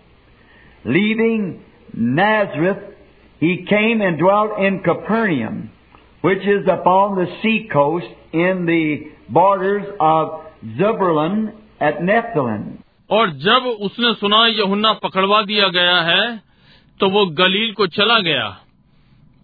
Leaving 0.84 1.64
Nazareth, 1.94 2.94
he 3.40 3.66
came 3.68 4.00
and 4.00 4.18
dwelt 4.18 4.58
in 4.60 4.80
Capernaum, 4.80 5.70
which 6.22 6.46
is 6.46 6.66
upon 6.68 7.16
the 7.16 7.26
sea 7.42 7.68
coast 7.72 8.06
in 8.32 8.66
the 8.66 9.10
borders 9.28 9.86
of 10.00 10.40
Zebulun 10.76 11.52
at 11.80 12.00
Nephthalim. 12.00 12.84
और 13.10 13.30
जब 13.42 13.66
उसने 13.84 14.12
सुना 14.14 14.46
यहुन्ना 14.46 14.92
पकड़वा 15.02 15.42
दिया 15.42 15.68
गया 15.68 16.00
है 16.08 16.24
तो 17.00 17.08
वो 17.10 17.24
गलील 17.38 17.72
को 17.74 17.86
चला 17.86 18.18
गया 18.20 18.46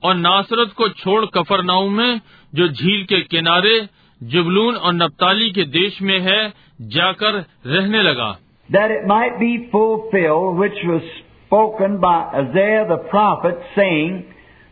और 0.03 0.15
नासरत 0.15 0.73
को 0.77 0.89
छोड़ 0.89 1.25
कफरनाऊ 1.35 1.89
में 1.89 2.21
जो 2.55 2.69
झील 2.69 3.05
के 3.05 3.21
किनारे 3.31 3.79
जुबलून 4.21 4.77
और 4.77 4.93
नप्ताली 4.95 5.51
के 5.51 5.65
देश 5.79 6.01
में 6.03 6.19
है 6.21 6.43
जाकर 6.81 7.45
रहने 7.66 8.03
लगा 8.03 8.37
that 8.68 8.91
it 8.91 9.07
might 9.07 9.39
be 9.39 9.68
fulfilled 9.70 10.57
which 10.57 10.79
was 10.85 11.03
spoken 11.47 12.01
by 12.01 12.25
Isaiah 12.35 12.87
the 12.89 12.97
prophet, 13.11 13.59
saying, 13.77 14.25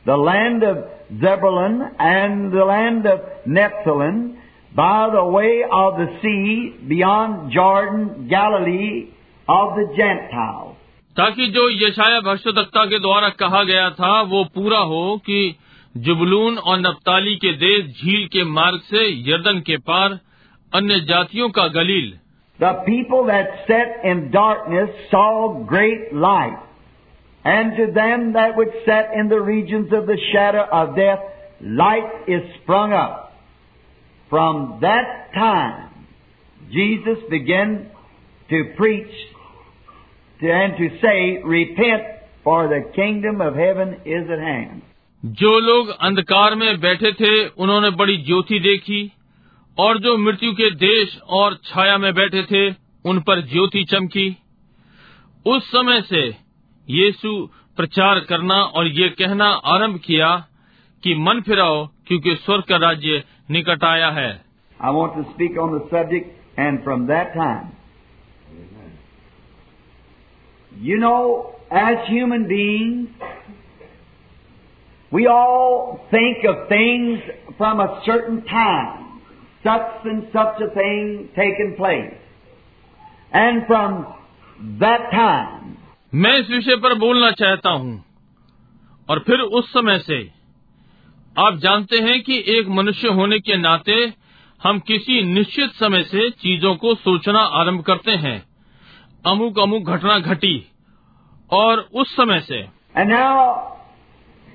The 0.06 0.16
land 0.16 0.62
of 0.62 0.78
Zebulun 1.20 1.82
and 1.98 2.50
the 2.52 2.64
land 2.64 3.06
of 3.06 3.20
Nephthalim, 3.46 4.36
by 4.74 5.10
the 5.12 5.24
way 5.24 5.62
of 5.70 5.98
the 5.98 6.08
sea, 6.22 6.74
beyond 6.88 7.52
Jordan, 7.52 8.28
Galilee 8.28 9.10
of 9.48 9.76
the 9.76 9.86
Gentiles. 9.96 10.76
ताकि 11.16 11.46
जो 11.54 11.68
यशाया 11.70 12.20
भविष्यवक्ता 12.20 12.84
के 12.84 12.98
द्वारा 12.98 13.28
कहा 13.40 13.62
गया 13.64 13.88
था 13.90 14.20
वो 14.28 14.44
पूरा 14.54 14.78
हो 14.92 15.16
कि 15.26 15.40
जुबलून 15.96 16.56
और 16.58 16.78
नप्ताली 16.80 17.34
के 17.36 17.52
देश 17.52 17.84
झील 18.00 18.26
के 18.32 18.44
मार्ग 18.50 18.80
से 18.90 19.06
यर्दन 19.30 19.60
के 19.66 19.76
पार 19.90 20.18
अन्य 20.74 20.98
जातियों 21.08 21.48
का 21.50 21.66
गलील। 21.70 22.10
The 22.58 22.72
people 22.86 23.26
that 23.26 23.54
sat 23.66 24.06
in 24.06 24.20
darkness 24.30 24.88
saw 25.10 25.48
great 25.70 26.10
light 26.24 27.46
and 27.46 27.76
to 27.76 27.86
them 27.92 28.32
that 28.32 28.58
which 28.58 28.74
sat 28.84 29.12
in 29.18 29.28
the 29.28 29.42
region 29.48 29.84
of 29.96 30.04
the 30.06 30.16
shade 30.22 30.58
of 30.58 30.94
death 30.96 31.30
light 31.80 32.30
is 32.30 32.42
sprung 32.54 32.92
up 32.92 33.18
from 34.30 34.64
that 34.80 35.06
time 35.34 35.72
Jesus 36.60 37.28
began 37.30 37.76
to 38.50 38.62
preach 38.76 39.10
and 40.40 40.76
to 40.78 40.88
say 40.98 41.14
repent 41.50 42.06
for 42.44 42.66
the 42.68 42.82
kingdom 42.94 43.42
of 43.42 43.58
heaven 43.58 43.94
is 44.18 44.30
hand 44.40 44.80
जो 45.22 45.58
लोग 45.60 45.90
अंधकार 46.00 46.54
में 46.54 46.80
बैठे 46.80 47.12
थे 47.14 47.32
उन्होंने 47.48 47.90
बड़ी 47.98 48.16
ज्योति 48.22 48.58
देखी। 48.60 49.00
और 49.78 49.98
जो 49.98 50.16
मृत्यु 50.18 50.52
के 50.52 50.70
देश 50.70 51.18
और 51.30 51.54
छाया 51.64 51.98
में 51.98 52.12
बैठे 52.14 52.42
थे, 52.42 52.70
उन 53.04 53.20
पर 53.20 53.40
ज्योति 53.40 53.84
चमकी। 53.84 54.36
उस 55.46 55.70
समय 55.70 56.00
से 56.00 56.22
यीशु 56.88 57.48
प्रचार 57.76 58.20
करना 58.20 58.54
और 58.54 58.86
ये 58.86 59.08
कहना 59.08 59.46
आरंभ 59.46 59.98
किया 59.98 60.46
कि 61.02 61.14
मन 61.14 61.40
फिराओ, 61.40 61.86
क्योंकि 62.06 62.34
स्वर्ग 62.34 62.64
का 62.64 62.76
राज्य 62.76 63.22
निकट 63.50 63.84
आया 63.84 64.10
है। 64.10 64.30
I 64.80 64.92
want 64.92 65.14
to 65.14 65.22
speak 65.22 65.58
on 65.58 65.78
the 65.78 65.82
subject 65.82 66.58
and 66.58 66.82
from 66.82 67.06
that 67.06 67.28
time 67.28 67.70
you 70.72 70.98
know 70.98 71.16
as 71.72 71.98
human 72.10 72.44
being 72.44 73.06
we 75.12 75.24
think 76.12 76.46
things 76.72 77.30
from 77.56 77.86
such 79.66 80.10
and 80.10 80.20
such 80.22 80.60
a 80.60 80.68
thing 80.68 81.18
taking 81.38 81.76
place. 81.80 82.12
And 83.34 83.60
from 83.70 84.04
that 84.80 85.00
time, 85.14 85.76
मैं 86.14 86.38
इस 86.38 86.50
विषय 86.50 86.76
पर 86.76 86.94
बोलना 86.94 87.30
चाहता 87.30 87.70
हूँ। 87.70 88.04
और 89.10 89.18
फिर 89.18 89.40
उस 89.40 89.72
समय 89.72 89.98
से 89.98 90.30
आप 91.38 91.56
जानते 91.56 91.96
हैं 91.96 92.22
कि 92.22 92.44
एक 92.48 92.68
मनुष्य 92.68 93.08
होने 93.08 93.38
के 93.38 93.56
नाते 93.56 94.12
हम 94.62 94.78
किसी 94.78 95.22
निश्चित 95.22 95.70
समय 95.70 96.02
से 96.02 96.30
चीज़ों 96.30 96.76
को 96.76 96.94
सोचना 96.94 97.40
आरंभ 97.40 97.80
करते 97.80 98.10
हैं। 98.10 98.44
अमुक 99.26 99.58
अमुक 99.58 99.82
घटना 99.82 100.18
घटी 100.18 100.68
और 101.50 101.88
उस 101.94 102.16
समय 102.16 102.40
से। 102.40 102.68
And 102.98 103.10
now, 103.10 103.54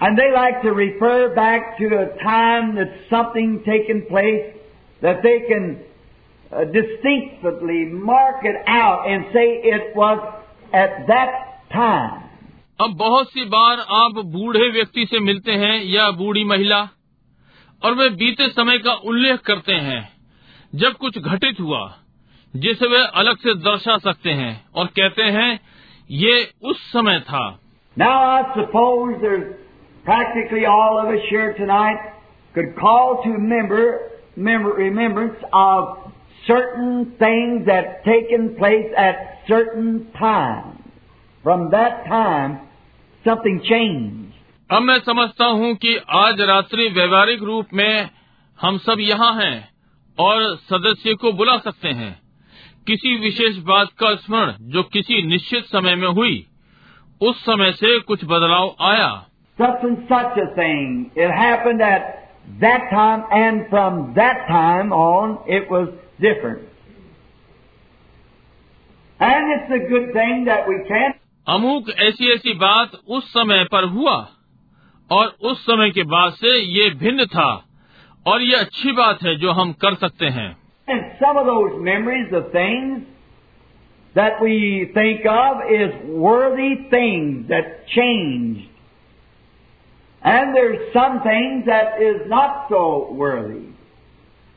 and 0.00 0.18
they 0.18 0.30
like 0.32 0.62
to 0.62 0.72
refer 0.72 1.34
back 1.34 1.78
to 1.78 1.86
a 1.96 2.06
time 2.22 2.74
that 2.76 2.90
something 3.10 3.62
taken 3.64 4.06
place 4.08 4.56
that 5.02 5.22
they 5.22 5.40
can 5.40 5.78
uh, 6.50 6.64
distinctly 6.64 7.84
mark 7.84 8.44
it 8.44 8.56
out 8.66 9.06
and 9.06 9.26
say 9.32 9.46
it 9.62 9.94
was 9.94 10.18
at 10.72 11.06
that 11.06 11.32
time. 11.72 12.16
अब 12.80 12.94
बहुत 12.98 13.30
सी 13.30 13.44
बार 13.54 13.80
आप 13.94 14.24
बूढ़े 14.34 14.68
व्यक्ति 14.72 15.04
से 15.06 15.18
मिलते 15.20 15.52
हैं 15.62 15.74
या 15.84 16.10
बूढ़ी 16.20 16.44
महिला 16.44 16.78
और 17.82 17.94
वे 17.94 18.08
बीते 18.22 18.48
समय 18.48 18.78
का 18.86 18.92
उल्लेख 19.10 19.40
करते 19.46 19.74
हैं 19.88 20.00
जब 20.82 20.96
कुछ 21.02 21.18
घटित 21.18 21.60
हुआ 21.60 21.82
जिसे 22.54 22.88
वे 22.88 23.02
अलग 23.22 23.38
से 23.38 23.54
दर्शा 23.66 23.96
सकते 24.06 24.30
हैं 24.40 24.52
और 24.74 24.86
कहते 24.98 25.22
हैं 25.36 25.50
ये 26.22 26.42
उस 26.70 26.92
समय 26.92 27.20
था 27.30 27.48
Now 27.96 28.16
I 28.24 28.42
suppose 28.54 29.20
there's 29.20 29.59
practically 30.10 30.64
all 30.66 30.98
of 31.00 31.06
us 31.14 31.24
here 31.30 31.54
tonight 31.54 31.98
could 32.52 32.74
call 32.74 33.22
to 33.22 33.28
member, 33.38 34.10
member, 34.34 34.70
remembrance 34.70 35.38
of 35.52 36.12
certain 36.48 37.14
things 37.16 37.64
that 37.66 38.04
taken 38.04 38.56
place 38.56 38.90
at 38.96 39.14
certain 39.46 40.10
times. 40.18 40.80
From 41.44 41.70
that 41.70 42.06
time, 42.08 42.58
something 43.24 43.62
changed. 43.62 44.34
अब 44.70 44.82
मैं 44.82 44.98
समझता 45.04 45.46
हूँ 45.60 45.74
कि 45.76 45.96
आज 46.16 46.40
रात्रि 46.48 46.88
व्यवहारिक 46.88 47.42
रूप 47.42 47.72
में 47.74 48.10
हम 48.58 48.78
सब 48.78 49.00
यहाँ 49.00 49.32
हैं 49.34 49.56
और 50.18 50.44
सदस्य 50.72 51.14
को 51.14 51.32
बुला 51.32 51.56
सकते 51.60 51.88
हैं 52.02 52.12
किसी 52.86 53.16
विशेष 53.20 53.56
बात 53.64 53.96
का 54.00 54.14
स्मरण 54.26 54.70
जो 54.74 54.82
किसी 54.92 55.22
निश्चित 55.28 55.64
समय 55.72 55.94
में 55.94 56.08
हुई 56.12 56.46
उस 57.20 57.42
समय 57.46 57.72
से 57.72 57.98
कुछ 58.02 58.24
बदलाव 58.24 58.76
आया 58.92 59.10
Such 59.59 59.83
and 59.83 59.97
such 60.09 60.37
a 60.37 60.53
thing. 60.55 61.11
It 61.15 61.31
happened 61.31 61.81
at 61.81 62.33
that 62.61 62.89
time, 62.91 63.23
and 63.31 63.69
from 63.69 64.13
that 64.15 64.47
time 64.47 64.91
on, 64.91 65.39
it 65.47 65.69
was 65.71 65.89
different. 66.19 66.67
And 69.19 69.53
it's 69.55 69.71
a 69.71 69.89
good 69.89 70.13
thing 70.13 70.45
that 70.45 70.67
we 70.67 70.83
can 70.87 71.13
अमुक 71.49 71.89
ऐसी 72.03 72.31
ऐसी 72.33 72.53
बात 72.59 72.91
उस 73.07 73.27
समय 73.31 73.63
पर 73.71 73.83
हुआ 73.89 74.15
और 75.09 75.27
उस 75.49 75.59
समय 75.65 75.89
के 75.97 76.03
बाद 76.13 76.33
से 76.33 76.53
ये 76.57 76.89
भिन्न 76.99 77.25
था 77.33 77.49
और 78.27 78.41
ये 78.41 78.55
अच्छी 78.55 78.91
बात 78.99 79.21
है 79.23 79.35
जो 79.39 79.51
हम 79.59 79.73
कर 79.83 79.95
सकते 80.03 80.29
हैं 80.37 80.47
And 80.87 81.03
some 81.19 81.37
of 81.37 81.45
those 81.45 81.77
memories 81.85 82.33
of 82.39 82.51
things 82.51 83.03
that 84.15 84.41
we 84.41 84.57
think 84.93 85.25
of 85.25 85.61
is 85.77 85.93
worthy 86.25 86.73
things 86.91 87.47
that 87.49 87.87
changed. 87.95 88.68
And 90.22 90.54
there's 90.54 90.92
some 90.92 91.22
things 91.22 91.64
that 91.66 92.02
is 92.02 92.28
not 92.28 92.66
so 92.68 93.12
worthy 93.12 93.68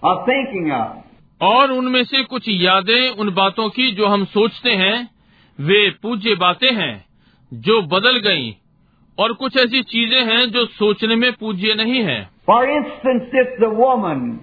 of 0.03 0.25
thinking 0.25 0.71
of. 0.71 1.03
और 1.41 1.71
उनमें 1.71 2.03
से 2.03 2.23
कुछ 2.23 2.43
यादें 2.47 3.09
उन 3.19 3.33
बातों 3.33 3.69
की 3.69 3.91
जो 3.91 4.05
हम 4.05 4.25
सोचते 4.25 4.71
हैं 4.71 5.09
वे 5.59 5.89
पूज्य 6.03 6.35
बातें 6.35 6.71
हैं 6.71 7.05
जो 7.51 7.81
बदल 7.81 8.19
गईं 8.19 8.53
और 9.17 9.33
कुछ 9.33 9.57
ऐसी 9.57 9.83
चीज़ें 9.83 10.25
हैं 10.25 10.51
जो 10.51 10.65
सोचने 10.65 11.15
में 11.15 11.31
पूज्य 11.31 11.73
नहीं 11.73 12.03
है 12.03 12.29
for 12.47 12.69
instance 12.69 13.35
if 13.35 13.61
the 13.61 13.63
woman 13.73 14.39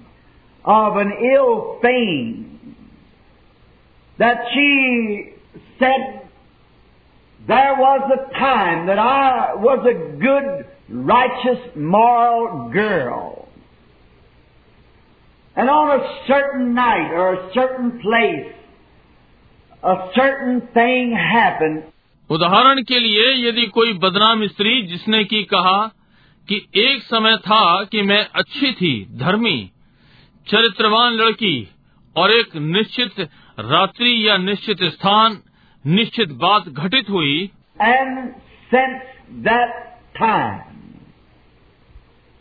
of 0.64 1.00
an 1.00 1.12
ill 1.30 1.60
fame 1.84 2.32
that 4.18 4.38
sat 5.82 6.22
those 7.42 7.78
was 7.78 8.02
a 9.88 9.92
good 10.24 10.64
righteous, 10.90 11.58
moral 11.76 12.70
girl. 12.72 13.48
And 15.56 15.68
on 15.68 16.00
a 16.00 16.22
certain 16.26 16.74
night 16.74 17.12
or 17.12 17.34
a 17.34 17.54
certain 17.54 18.00
place, 18.00 18.52
a 19.82 20.10
certain 20.14 20.60
thing 20.74 21.12
happened. 21.12 21.82
उदाहरण 22.30 22.82
के 22.82 22.98
लिए 23.00 23.32
यदि 23.48 23.66
कोई 23.66 23.92
बदनाम 23.98 24.46
स्त्री 24.46 24.80
जिसने 24.86 25.22
की 25.24 25.42
कहा 25.52 25.78
कि 26.48 26.56
एक 26.82 27.02
समय 27.02 27.36
था 27.36 27.62
कि 27.84 28.02
मैं 28.02 28.24
अच्छी 28.34 28.72
थी 28.72 28.92
धर्मी 29.18 29.58
चरित्रवान 30.46 31.12
लड़की 31.12 31.56
और 32.16 32.32
एक 32.32 32.56
निश्चित 32.56 33.20
रात्रि 33.58 34.14
या 34.28 34.36
निश्चित 34.36 34.82
स्थान 34.92 35.38
निश्चित 35.84 36.32
बात 36.40 36.68
घटित 36.68 37.10
हुई 37.10 37.38
and 37.82 38.32
since 38.72 39.02
that 39.48 39.74
time 40.18 40.69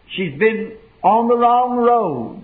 she's 0.09 0.39
been 0.39 0.77
on 1.03 1.29
the 1.29 1.37
wrong 1.37 1.77
road. 1.77 2.43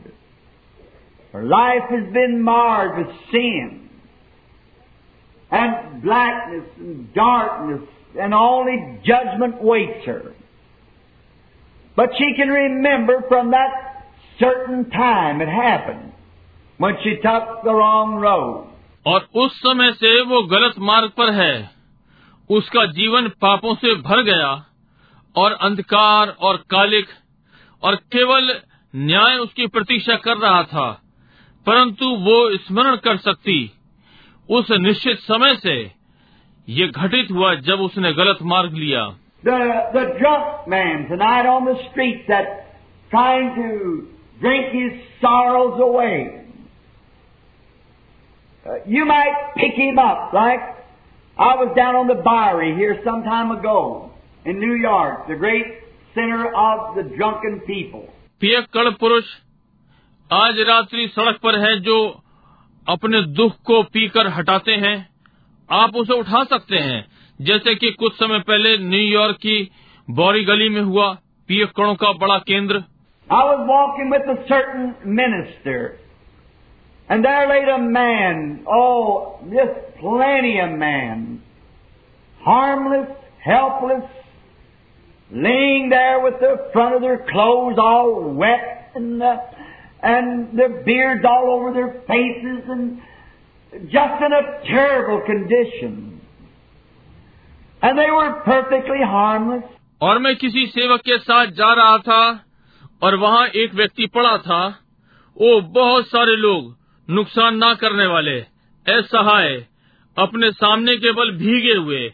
Her 1.32 1.44
life 1.44 1.88
has 1.90 2.12
been 2.12 2.42
marred 2.42 2.98
with 2.98 3.16
sin 3.30 3.88
and 5.50 6.02
blackness 6.02 6.68
and 6.78 7.12
darkness, 7.14 7.88
and 8.18 8.34
only 8.34 8.98
judgment 9.04 9.62
waits 9.62 10.06
her. 10.06 10.32
But 11.96 12.10
she 12.18 12.34
can 12.36 12.48
remember 12.48 13.24
from 13.28 13.50
that 13.50 14.06
certain 14.38 14.90
time 14.90 15.40
it 15.40 15.48
happened 15.48 16.12
when 16.78 16.94
she 17.02 17.16
took 17.16 17.62
the 17.64 17.74
wrong 17.74 18.16
road. 18.16 18.66
और 19.06 19.28
उस 19.42 19.58
समय 19.58 19.92
से 19.92 20.20
वो 20.30 20.42
गलत 20.46 20.74
मार्ग 20.78 21.10
पर 21.18 21.32
है 21.34 21.70
उसका 22.50 22.84
जीवन 22.92 23.28
पापों 23.42 23.74
से 23.74 23.94
भर 24.02 24.22
गया 24.22 24.50
और 25.36 25.52
अंधकार 25.52 26.28
और 26.40 26.56
कालिक 26.70 27.08
और 27.85 27.95
केवल 28.13 28.53
न्याय 28.93 29.37
उसकी 29.37 29.67
प्रतीक्षा 29.67 30.15
कर 30.25 30.37
रहा 30.37 30.61
था 30.73 30.87
परंतु 31.65 32.09
वो 32.25 32.37
स्मरण 32.57 32.95
कर 33.05 33.17
सकती 33.17 33.57
उस 34.49 34.71
निश्चित 34.79 35.19
समय 35.19 35.55
से 35.55 35.75
ये 36.67 36.87
घटित 36.87 37.31
हुआ 37.31 37.53
जब 37.69 37.81
उसने 37.81 38.13
गलत 38.13 38.41
मार्ग 38.53 38.73
लिया 38.83 39.05
The, 39.43 39.57
the 39.93 40.03
drunk 40.19 40.67
man 40.67 41.01
tonight 41.07 41.45
on 41.45 41.65
the 41.65 41.75
street 41.89 42.21
that's 42.27 42.53
trying 43.11 43.49
to 43.57 44.07
drink 44.39 44.71
his 44.73 44.95
sorrows 45.21 45.79
away. 45.79 46.15
Uh, 48.65 48.77
you 48.87 49.05
might 49.05 49.53
pick 49.57 49.77
him 49.81 49.99
up, 49.99 50.33
like 50.33 50.65
I 51.37 51.53
was 51.61 51.75
down 51.75 51.95
on 51.95 52.07
the 52.07 52.17
Bowery 52.29 52.73
here 52.75 52.99
some 53.05 53.21
time 53.23 53.51
ago 53.51 54.11
in 54.45 54.59
New 54.59 54.73
York, 54.73 55.27
the 55.27 55.35
great 55.35 55.84
center 56.15 56.45
of 56.57 56.95
the 56.97 57.03
drunken 57.15 57.59
people. 57.67 58.03
पियक्कड़ 58.41 58.89
पुरुष 58.99 59.25
आज 60.31 60.59
रात्रि 60.67 61.07
सड़क 61.07 61.39
पर 61.43 61.59
है 61.59 61.79
जो 61.79 61.97
अपने 62.87 63.21
दुख 63.37 63.53
को 63.65 63.81
पीकर 63.93 64.27
हटाते 64.33 64.75
हैं 64.85 64.95
आप 65.69 65.95
उसे 65.95 66.13
उठा 66.13 66.43
सकते 66.43 66.77
हैं 66.79 67.05
जैसे 67.39 67.75
कि 67.75 67.91
कुछ 67.99 68.13
समय 68.13 68.39
पहले 68.49 68.77
न्यूयॉर्क 68.79 69.37
की 69.37 69.57
बौरी 70.07 70.43
गली 70.45 70.69
में 70.69 70.81
हुआ 70.81 71.07
पियक्कड़ों 71.49 71.95
का 71.95 72.11
बड़ा 72.23 72.37
केंद्र 72.49 72.83
I 73.27 73.43
was 73.43 73.61
walking 73.67 74.11
with 74.11 74.27
a 74.29 74.35
certain 74.49 74.83
minister, 75.19 75.77
and 77.09 77.25
there 77.25 77.47
laid 77.47 77.69
a 77.69 77.79
man, 77.79 78.59
oh, 78.71 79.39
just 79.53 79.79
plenty 79.99 80.59
of 80.59 80.75
man, 80.77 81.23
harmless, 82.41 83.09
helpless, 83.39 84.03
laying 85.30 85.90
there 85.90 86.20
with 86.20 86.40
the 86.40 86.70
front 86.72 86.94
of 86.96 87.02
their 87.02 87.24
clothes 87.30 87.78
all 87.78 88.34
wet 88.34 88.90
and, 88.94 89.22
uh, 89.22 89.36
and 90.02 90.58
their 90.58 90.82
beards 90.82 91.24
all 91.24 91.50
over 91.50 91.72
their 91.72 92.02
faces 92.08 92.68
and 92.68 93.00
just 93.90 94.22
in 94.22 94.32
a 94.32 94.44
terrible 94.66 95.20
condition. 95.26 96.20
And 97.82 97.98
they 97.98 98.10
were 98.10 98.32
perfectly 98.44 99.02
harmless. 99.02 99.64
और 100.02 100.18
मैं 100.18 100.34
किसी 100.36 100.66
सेवक 100.66 101.00
के 101.00 101.18
साथ 101.18 101.46
जा 101.56 101.72
रहा 101.74 101.96
था 101.98 102.22
और 103.02 103.16
वहाँ 103.16 103.46
एक 103.62 103.74
व्यक्ति 103.74 104.06
पड़ा 104.14 104.36
था 104.46 104.62
ओ 105.36 105.60
बहुत 105.74 106.06
सारे 106.06 106.36
लोग 106.36 106.76
नुकसान 107.08 107.56
ना 107.56 107.72
करने 107.74 108.06
वाले 108.06 108.38
असहाय 108.86 109.54
अपने 110.16 110.50
सामने 110.50 110.96
केवल 110.96 111.30
भीगे 111.36 111.74
हुए 111.74 112.08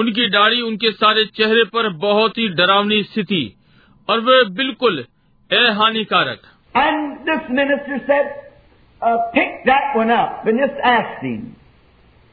उनकी 0.00 0.28
दाढ़ी 0.30 0.60
उनके 0.62 0.90
सारे 0.92 1.24
चेहरे 1.36 1.64
पर 1.74 1.88
बहुत 2.06 2.38
ही 2.38 2.48
डरावनी 2.60 3.02
स्थिति 3.02 3.42
और 4.10 4.20
वे 4.20 4.44
बिल्कुल 4.60 5.04
अहानिकारक 5.50 6.52
And 6.74 7.26
this 7.26 7.44
minister 7.58 7.98
said, 8.06 8.26
uh, 9.02 9.16
pick 9.34 9.64
that 9.64 9.94
one 9.96 10.10
up 10.10 10.46
and 10.46 10.58
just 10.58 10.80
asked 10.84 11.22
him. 11.22 11.56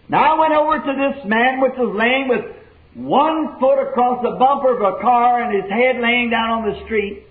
Now 0.10 0.24
I 0.36 0.40
went 0.40 0.54
over 0.54 0.80
to 0.80 0.94
this 1.02 1.24
man 1.26 1.62
which 1.62 1.78
was 1.78 1.96
laying 1.96 2.28
with 2.28 2.44
one 2.96 3.58
foot 3.60 3.80
across 3.84 4.22
the 4.22 4.32
bumper 4.42 4.74
of 4.76 4.82
a 4.82 5.02
car 5.02 5.44
and 5.44 5.56
his 5.56 5.72
head 5.72 6.02
laying 6.02 6.30
down 6.30 6.50
on 6.58 6.72
the 6.72 6.86
street. 6.86 7.24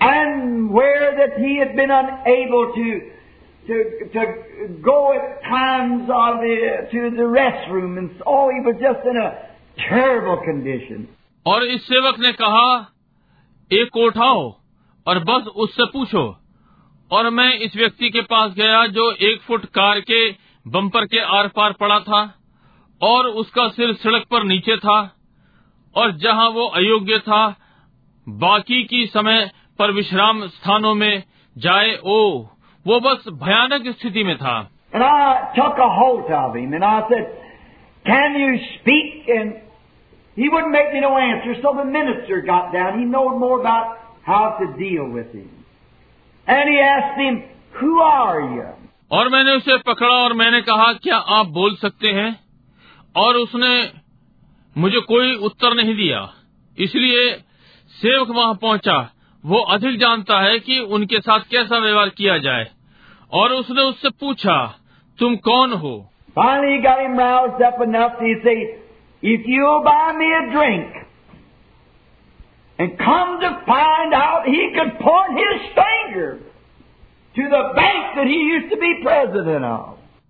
And 0.00 0.70
where 0.70 1.16
that 1.16 1.38
he 1.38 1.58
had 1.58 1.74
been 1.74 1.90
unable 1.90 2.72
to 2.74 3.10
to 3.67 3.75
to 4.13 4.21
go 4.81 5.13
at 5.13 5.43
times 5.43 6.03
of 6.03 6.41
the, 6.41 6.55
to 6.91 7.09
the 7.15 7.27
restroom 7.35 7.97
and 7.97 8.09
oh 8.25 8.49
he 8.49 8.61
was 8.61 8.75
just 8.79 9.05
in 9.05 9.17
a 9.17 9.29
terrible 9.79 10.37
condition. 10.45 11.07
और 11.45 11.63
इस 11.65 11.81
सेवक 11.87 12.19
ने 12.19 12.31
कहा 12.33 12.67
एक 13.71 13.89
को 13.93 14.05
उठाओ 14.05 14.41
और 15.07 15.19
बस 15.23 15.47
उससे 15.55 15.85
पूछो 15.93 16.23
और 17.11 17.29
मैं 17.29 17.51
इस 17.59 17.75
व्यक्ति 17.77 18.09
के 18.09 18.21
पास 18.29 18.53
गया 18.53 18.85
जो 18.93 19.11
एक 19.29 19.41
फुट 19.47 19.65
कार 19.75 19.99
के 20.09 20.21
बम्पर 20.65 21.05
के 21.05 21.19
आर 21.37 21.47
पार 21.55 21.73
पड़ा 21.79 21.99
था 21.99 22.21
और 23.01 23.27
उसका 23.41 23.67
सिर 23.67 23.93
सड़क 23.93 24.25
पर 24.31 24.43
नीचे 24.43 24.77
था 24.77 24.99
और 25.95 26.11
जहाँ 26.17 26.49
वो 26.49 26.65
अयोग्य 26.77 27.19
था 27.19 27.43
बाकी 28.27 28.83
की 28.83 29.05
समय 29.07 29.49
पर 29.79 29.91
विश्राम 29.91 30.45
स्थानों 30.47 30.93
में 30.95 31.23
जाए 31.55 31.95
ओ 32.05 32.17
वो 32.87 32.99
बस 32.99 33.23
भयानक 33.33 33.95
स्थिति 33.99 34.23
में 34.23 34.37
था। 34.37 34.71
और 49.11 49.29
मैंने 49.29 49.51
उसे 49.51 49.77
पकड़ा 49.77 50.15
और 50.15 50.33
मैंने 50.33 50.61
कहा 50.61 50.93
क्या 50.93 51.17
आप 51.17 51.45
बोल 51.45 51.75
सकते 51.75 52.07
हैं? 52.07 52.39
और 53.15 53.35
उसने 53.35 53.91
मुझे 54.77 54.99
कोई 54.99 55.35
उत्तर 55.35 55.73
नहीं 55.73 55.95
दिया। 55.95 56.29
इसलिए 56.77 57.33
सेवक 57.87 58.29
वहाँ 58.29 58.53
पहुँचा। 58.53 59.11
वो 59.45 59.59
अधिक 59.59 59.99
जानता 59.99 60.39
है 60.39 60.59
कि 60.59 60.79
उनके 60.79 61.19
साथ 61.19 61.39
कैसा 61.39 61.77
व्यवहार 61.77 62.09
किया 62.09 62.37
जाए। 62.37 62.67
और 63.31 63.51
उसने 63.53 63.81
उससे 63.81 64.09
पूछा 64.09 64.79
तुम 65.19 65.35
कौन 65.35 65.73
हो? 65.73 66.11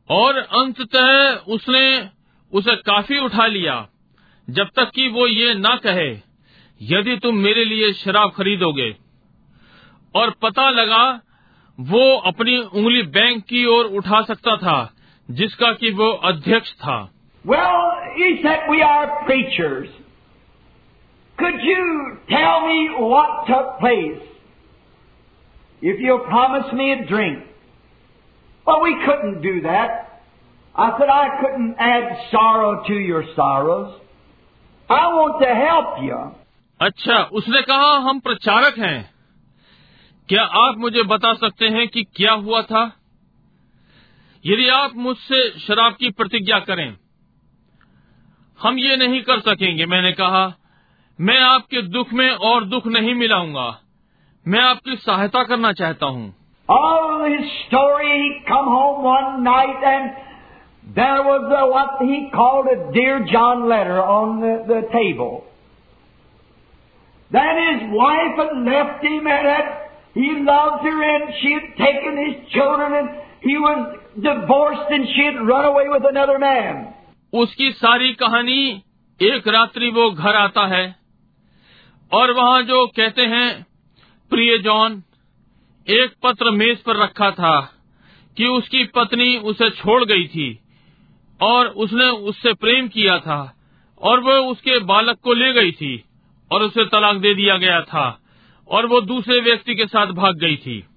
और 0.09 0.37
अंततः 0.37 1.35
उसने 1.53 2.09
उसे 2.53 2.75
काफ़ी 2.75 3.19
उठा 3.19 3.47
लिया 3.47 3.87
जब 4.49 4.69
तक 4.75 4.91
कि 4.95 5.09
वो 5.09 5.27
ये 5.27 5.53
ना 5.53 5.75
कहे 5.75 6.11
यदि 6.81 7.17
तुम 7.17 7.35
मेरे 7.35 7.65
लिए 7.65 7.93
शराब 7.93 8.29
खरीदोगे 8.29 9.04
और 10.15 10.29
पता 10.41 10.69
लगा 10.69 11.03
वो 11.79 12.03
अपनी 12.27 12.57
उंगली 12.57 13.01
बैंक 13.17 13.43
की 13.49 13.65
ओर 13.75 13.85
उठा 13.99 14.21
सकता 14.29 14.55
था 14.57 14.77
जिसका 15.29 15.71
कि 15.81 15.91
वो 15.99 16.11
अध्यक्ष 16.31 16.71
था 16.85 16.97
Well, 17.45 17.81
he 18.17 18.27
said, 18.43 18.61
we 18.69 18.81
are 18.81 19.25
preachers. 19.25 19.89
Could 21.37 21.59
you 21.61 21.83
tell 22.29 22.61
me 22.67 22.77
what 23.09 23.45
took 23.47 23.67
place? 23.79 24.23
If 25.81 25.99
you'll 25.99 26.25
promise 26.29 26.71
me 26.73 26.91
a 26.93 27.05
drink. 27.05 27.43
Well, 28.67 28.81
we 28.81 28.95
couldn't 29.05 29.41
do 29.41 29.61
that. 29.61 30.23
I 30.75 30.87
said, 30.97 31.07
I 31.07 31.27
couldn't 31.41 31.75
add 31.77 32.17
sorrow 32.31 32.83
to 32.87 32.93
your 32.93 33.23
sorrows. 33.35 33.93
I 34.89 35.03
want 35.09 35.43
to 35.43 35.51
help 35.55 36.01
you. 36.03 36.17
अच्छा 36.79 37.21
उसने 37.39 37.61
कहा 37.69 37.91
हम 38.07 38.19
प्रचारक 38.19 38.77
हैं 38.79 38.97
क्या 40.29 40.43
आप 40.43 40.75
मुझे 40.77 41.03
बता 41.03 41.33
सकते 41.33 41.67
हैं 41.67 41.87
कि 41.87 42.03
क्या 42.03 42.33
हुआ 42.33 42.61
था? 42.61 42.93
यदि 44.45 44.69
आप 44.69 44.91
मुझसे 44.95 45.59
शराब 45.59 45.93
की 45.93 46.09
प्रतिज्ञा 46.09 46.59
करें, 46.59 46.97
हम 48.61 48.77
ये 48.77 48.97
नहीं 48.97 49.21
कर 49.21 49.39
सकेंगे, 49.39 49.85
मैंने 49.85 50.11
कहा, 50.11 50.53
मैं 51.21 51.39
आपके 51.39 51.81
दुख 51.81 52.13
में 52.13 52.29
और 52.29 52.65
दुख 52.65 52.87
नहीं 52.87 53.15
मिलाऊँगा, 53.15 53.79
मैं 54.47 54.59
आपकी 54.59 54.95
सहायता 54.95 55.43
करना 55.43 55.71
चाहता 55.73 56.05
हूँ। 56.05 56.35
That 67.31 67.55
his 67.55 67.79
wife 67.93 68.37
had 68.37 68.53
left 68.65 69.03
him 69.05 69.27
and 69.27 69.47
had 69.47 69.84
he 70.15 70.29
loved 70.43 70.83
her 70.83 71.03
and 71.03 71.33
she 71.41 71.53
had 71.53 71.67
taken 71.77 72.17
his 72.17 72.35
children 72.51 72.93
and 72.93 73.09
he 73.41 73.57
was 73.57 73.97
divorced 74.17 74.89
and 74.89 75.05
she 75.05 75.25
had 75.25 75.35
run 75.47 75.65
away 75.65 75.87
with 75.89 76.03
another 76.09 76.39
man. 76.39 76.93
उसकी 77.33 77.71
सारी 77.71 78.13
कहानी 78.13 78.83
एक 79.21 79.47
रात्रि 79.47 79.89
वो 79.89 80.09
घर 80.11 80.35
आता 80.35 80.65
है 80.67 80.95
और 82.11 82.31
वहाँ 82.31 82.61
जो 82.63 82.85
कहते 82.87 83.21
हैं, 83.21 83.65
प्रिय 84.31 84.57
जॉन, 84.57 85.03
एक 85.87 86.13
पत्र 86.23 86.51
मेज 86.51 86.77
पर 86.77 86.95
रखा 86.95 87.31
था 87.31 87.59
कि 88.37 88.47
उसकी 88.47 88.83
पत्नी 88.85 89.37
उसे 89.37 89.69
छोड़ 89.69 90.03
गई 90.05 90.27
थी 90.27 90.59
और 91.41 91.67
उसने 91.67 92.09
उससे 92.29 92.53
प्रेम 92.53 92.87
किया 92.87 93.19
था 93.19 93.55
और 94.01 94.19
वो 94.19 94.31
उसके 94.51 94.79
बालक 94.79 95.19
को 95.23 95.33
ले 95.33 95.53
गई 95.53 95.71
थी 95.71 96.05
और 96.51 96.63
उसे 96.63 96.85
तलाक 96.85 97.15
दे 97.15 97.33
दिया 97.33 97.57
गया 97.57 97.81
था 97.81 98.21
और 98.67 98.85
वो 98.85 99.01
दूसरे 99.01 99.39
व्यक्ति 99.39 99.75
के 99.75 99.85
साथ 99.85 100.07
भाग 100.07 100.35
गई 100.35 100.55
थी। 100.55 100.87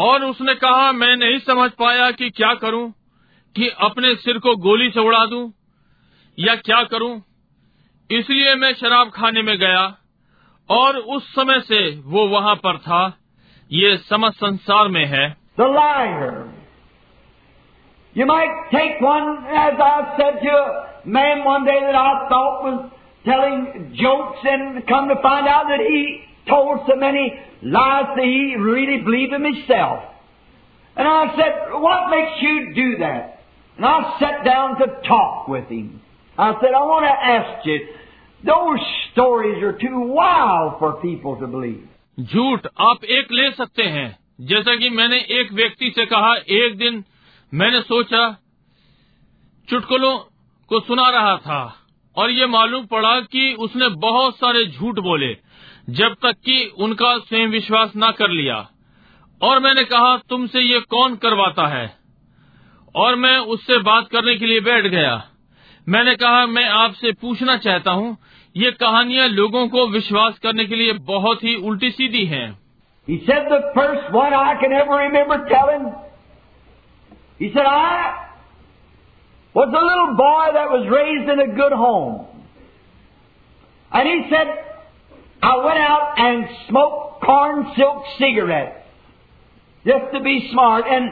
और 0.00 0.24
उसने 0.24 0.54
कहा 0.54 0.92
मैं 0.92 1.16
नहीं 1.16 1.38
समझ 1.38 1.70
पाया 1.70 2.10
कि 2.10 2.30
क्या 2.30 2.54
करूँ? 2.54 2.94
कि 3.56 3.68
अपने 3.68 4.14
सिर 4.14 4.38
को 4.38 4.56
गोली 4.56 4.90
से 4.90 5.00
उड़ा 5.00 5.26
दूँ? 5.26 5.52
या 6.38 6.54
क्या 6.54 6.82
करूँ? 6.82 7.22
इसलिए 8.10 8.54
मैं 8.54 8.74
शराब 8.74 9.10
खाने 9.10 9.42
में 9.42 9.58
गया। 9.58 9.96
और 10.69 10.97
उस 11.15 11.31
समय 11.35 11.59
से 11.69 11.79
वो 12.05 12.27
वहां 12.27 12.55
पर 12.65 12.77
था 12.87 13.01
ये 13.71 13.95
समझ 14.09 14.31
संसार 14.33 14.87
में 14.87 15.05
है 15.05 15.25
The 15.57 15.67
liar. 15.73 16.51
You 18.13 18.25
might 18.25 18.51
take 18.71 18.99
one, 19.01 19.29
as 19.45 19.79
I 19.85 20.15
said 20.17 20.41
to 20.41 20.49
a 20.49 21.07
man 21.07 21.43
one 21.45 21.65
day 21.65 21.79
that 21.81 21.95
I 21.95 22.27
thought 22.29 22.63
was 22.63 22.91
telling 23.25 23.95
jokes 24.01 24.39
and 24.43 24.85
come 24.87 25.09
to 25.09 25.15
find 25.21 25.47
out 25.47 25.65
that 25.67 25.79
he 25.79 26.21
told 26.47 26.79
so 26.87 26.95
many 26.95 27.33
lies 27.61 28.05
that 28.15 28.23
he 28.23 28.55
really 28.57 29.01
believed 29.01 29.33
them 29.33 29.43
himself. 29.43 30.03
And 30.95 31.07
I 31.07 31.35
said, 31.35 31.73
what 31.73 32.09
makes 32.09 32.41
you 32.41 32.73
do 32.73 32.97
that? 32.99 33.43
And 33.77 33.85
I 33.85 34.17
sat 34.19 34.45
down 34.45 34.77
to 34.79 34.87
talk 35.07 35.47
with 35.47 35.67
him. 35.67 36.01
I 36.37 36.53
said, 36.61 36.71
I 36.73 36.83
want 36.83 37.05
to 37.05 37.27
ask 37.35 37.65
you, 37.65 37.79
those 38.44 38.80
stories 38.80 39.58
are 39.62 39.76
too 39.76 39.98
wild 40.08 40.70
for 40.82 40.90
people 41.04 41.38
to 41.40 41.52
believe. 41.54 41.80
झूठ 42.20 42.66
आप 42.80 43.04
एक 43.04 43.32
ले 43.32 43.50
सकते 43.50 43.82
हैं। 43.82 44.18
जैसा 44.40 44.76
कि 44.76 44.90
मैंने 44.90 45.16
एक 45.16 45.52
व्यक्ति 45.52 45.90
से 45.90 46.06
कहा, 46.06 46.34
एक 46.48 46.76
दिन 46.76 47.04
मैंने 47.54 47.80
सोचा, 47.80 48.36
चुटकुलों 49.68 50.18
को 50.68 50.80
सुना 50.80 51.10
रहा 51.10 51.36
था 51.36 51.76
और 52.16 52.30
ये 52.30 52.46
मालूम 52.46 52.86
पड़ा 52.86 53.20
कि 53.20 53.56
उसने 53.58 53.88
बहुत 53.88 54.36
सारे 54.36 54.66
झूठ 54.66 54.98
बोले, 54.98 55.36
जब 55.90 56.14
तक 56.14 56.32
कि 56.32 56.72
उनका 56.78 57.18
स्वयं 57.18 57.48
विश्वास 57.48 57.92
न 57.96 58.10
कर 58.10 58.30
लिया। 58.30 58.70
और 59.42 59.58
मैंने 59.58 59.84
कहा, 59.84 60.16
तुमसे 60.16 60.60
ये 60.60 60.80
कौन 60.80 61.16
करवाता 61.16 61.66
है? 61.66 61.96
और 62.94 63.14
मैं 63.14 63.38
उससे 63.38 63.78
बात 63.78 64.08
करने 64.08 64.36
के 64.36 64.46
लिए 64.46 64.60
बैठ 64.60 64.86
गया। 64.86 65.24
मैंने 65.88 66.16
कहा, 66.16 66.46
मैं 66.46 66.68
आपसे 66.68 67.12
पूछना 67.12 67.56
चाहता 67.56 67.90
हूँ 67.90 68.16
ये 68.57 68.71
कहानियां 68.81 69.27
लोगों 69.29 69.67
को 69.69 69.87
विश्वास 69.93 70.37
करने 70.43 70.65
के 70.65 70.75
लिए 70.75 70.93
बहुत 71.07 71.43
ही 71.43 71.55
उल्टी 71.71 71.91
सीधी 71.91 72.25
हैं 72.35 72.47
He 73.07 73.15
said 73.25 73.49
the 73.49 73.71
first 73.73 74.11
one 74.13 74.33
I 74.33 74.55
can 74.59 74.71
ever 74.73 74.95
remember 74.99 75.35
telling. 75.49 75.83
He 77.37 77.51
said, 77.53 77.67
I 77.71 78.29
was 79.53 79.67
a 79.67 79.83
little 79.89 80.15
boy 80.17 80.45
that 80.53 80.71
was 80.71 80.87
raised 80.93 81.29
in 81.29 81.39
a 81.39 81.55
good 81.55 81.71
home. 81.71 82.25
And 83.91 84.07
he 84.07 84.29
said, 84.31 84.47
I 85.41 85.57
went 85.65 85.77
out 85.77 86.17
and 86.17 86.47
smoked 86.67 87.21
corn 87.23 87.73
silk 87.77 88.03
cigarettes 88.17 88.81
just 89.85 90.11
to 90.13 90.21
be 90.21 90.49
smart. 90.51 90.85
And 90.87 91.11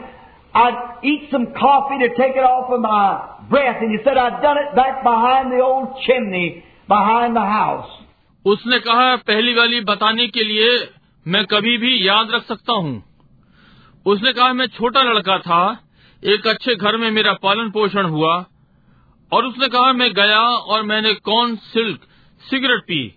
I'd 0.54 0.98
eat 1.04 1.30
some 1.30 1.54
coffee 1.54 2.00
to 2.00 2.10
take 2.16 2.36
it 2.36 2.44
off 2.44 2.72
of 2.72 2.82
my 2.82 3.46
breath. 3.50 3.78
And 3.82 3.92
he 3.92 4.04
said, 4.04 4.18
I'd 4.18 4.42
done 4.42 4.58
it 4.58 4.76
back 4.76 5.04
behind 5.04 5.52
the 5.52 5.60
old 5.60 6.02
chimney 6.08 6.66
behind 6.89 7.37
the 7.37 7.47
house. 7.47 7.91
उसने 8.45 8.79
कहा 8.79 9.17
पहली 9.17 9.55
वाली 9.55 9.81
बताने 9.81 10.27
के 10.29 10.45
लिए 10.45 10.69
मैं 11.27 11.45
कभी 11.45 11.77
भी 11.79 12.09
याद 12.09 12.31
रख 12.31 12.45
सकता 12.45 12.73
हूँ। 12.73 13.03
उसने 14.07 14.33
कहा 14.33 14.53
मैं 14.53 14.67
छोटा 14.67 15.03
लड़का 15.03 15.39
था 15.39 15.61
एक 16.23 16.47
अच्छे 16.47 16.75
घर 16.75 16.97
में 16.97 17.11
मेरा 17.11 17.33
पालन 17.33 17.71
पोषण 17.71 18.07
हुआ 18.07 18.35
और 19.33 19.47
उसने 19.47 19.69
कहा 19.69 19.93
मैं 19.93 20.13
गया 20.13 20.41
और 20.41 20.83
मैंने 20.83 21.15
कौन 21.15 21.57
सिल्क 21.57 22.07
सिगरेट 22.51 22.83
पी 22.83 23.09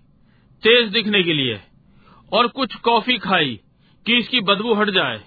तेज 0.62 0.88
दिखने 0.88 1.22
के 1.22 1.32
लिए 1.32 1.60
और 2.32 2.46
कुछ 2.46 2.74
कॉफ़ी 2.74 3.18
खाई 3.18 3.60
कि 4.06 4.16
इसकी 4.16 4.40
बदबू 4.40 4.74
हट 4.74 4.90
जाए। 4.90 5.20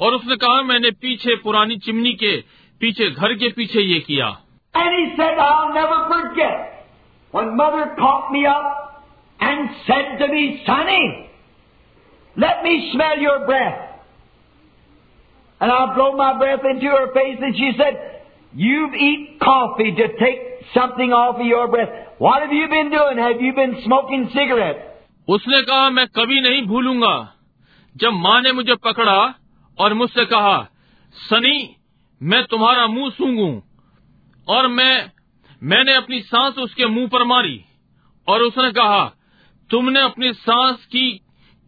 और 0.00 0.14
उसने 0.14 0.36
कहा 0.36 0.62
मैंने 0.62 0.90
पीछे 0.90 1.36
पुरानी 1.36 1.76
चिमनी 1.78 2.12
के 2.12 2.36
पीछे 2.80 3.10
घर 3.10 3.34
के 3.34 3.48
पीछे 3.48 3.80
ये 3.80 3.98
किया। 4.00 4.28
And 4.74 4.94
he 4.98 5.04
said, 5.16 5.38
I'll 5.38 5.74
never 5.74 5.98
forget. 6.08 6.81
when 7.31 7.55
mother 7.55 7.95
caught 7.97 8.31
me 8.31 8.45
up 8.45 9.05
and 9.39 9.69
said 9.85 10.17
to 10.19 10.27
me, 10.31 10.63
Sonny, 10.65 11.29
let 12.37 12.63
me 12.63 12.91
smell 12.93 13.17
your 13.19 13.45
breath. 13.45 13.83
And 15.59 15.71
I 15.71 15.95
blow 15.95 16.15
my 16.15 16.37
breath 16.37 16.61
into 16.69 16.85
her 16.85 17.13
face 17.13 17.37
and 17.41 17.55
she 17.55 17.71
said, 17.77 18.23
You've 18.53 18.93
eaten 18.93 19.39
coffee 19.43 19.91
to 19.91 20.07
take 20.19 20.39
something 20.73 21.11
off 21.11 21.39
of 21.39 21.45
your 21.45 21.67
breath. 21.67 21.89
What 22.17 22.41
have 22.41 22.51
you 22.51 22.67
been 22.69 22.89
doing? 22.89 23.17
Have 23.17 23.41
you 23.41 23.53
been 23.53 23.81
smoking 23.85 24.29
cigarettes? 24.33 24.83
उसने 25.29 25.61
कहा 25.61 25.89
मैं 25.89 26.05
कभी 26.15 26.41
नहीं 26.41 26.61
भूलूंगा 26.67 27.15
जब 27.95 28.13
माँ 28.25 28.41
ने 28.41 28.51
मुझे 28.51 28.75
पकड़ा 28.85 29.17
और 29.77 29.93
मुझसे 29.93 30.25
कहा 30.25 30.57
सनी 31.15 31.57
मैं 32.21 32.43
तुम्हारा 32.51 32.85
मुंह 32.87 33.09
सूंघू 33.17 33.49
और 34.47 34.67
मैं 34.67 34.93
मैंने 35.62 35.94
अपनी 35.94 36.20
सांस 36.20 36.58
उसके 36.58 36.86
मुँह 36.86 37.08
पर 37.08 37.24
मारी 37.24 37.64
और 38.28 38.42
उसने 38.42 38.72
कहा, 38.72 39.12
तुमने 39.70 40.00
अपनी 40.00 40.32
सांस 40.32 40.86
की 40.86 41.20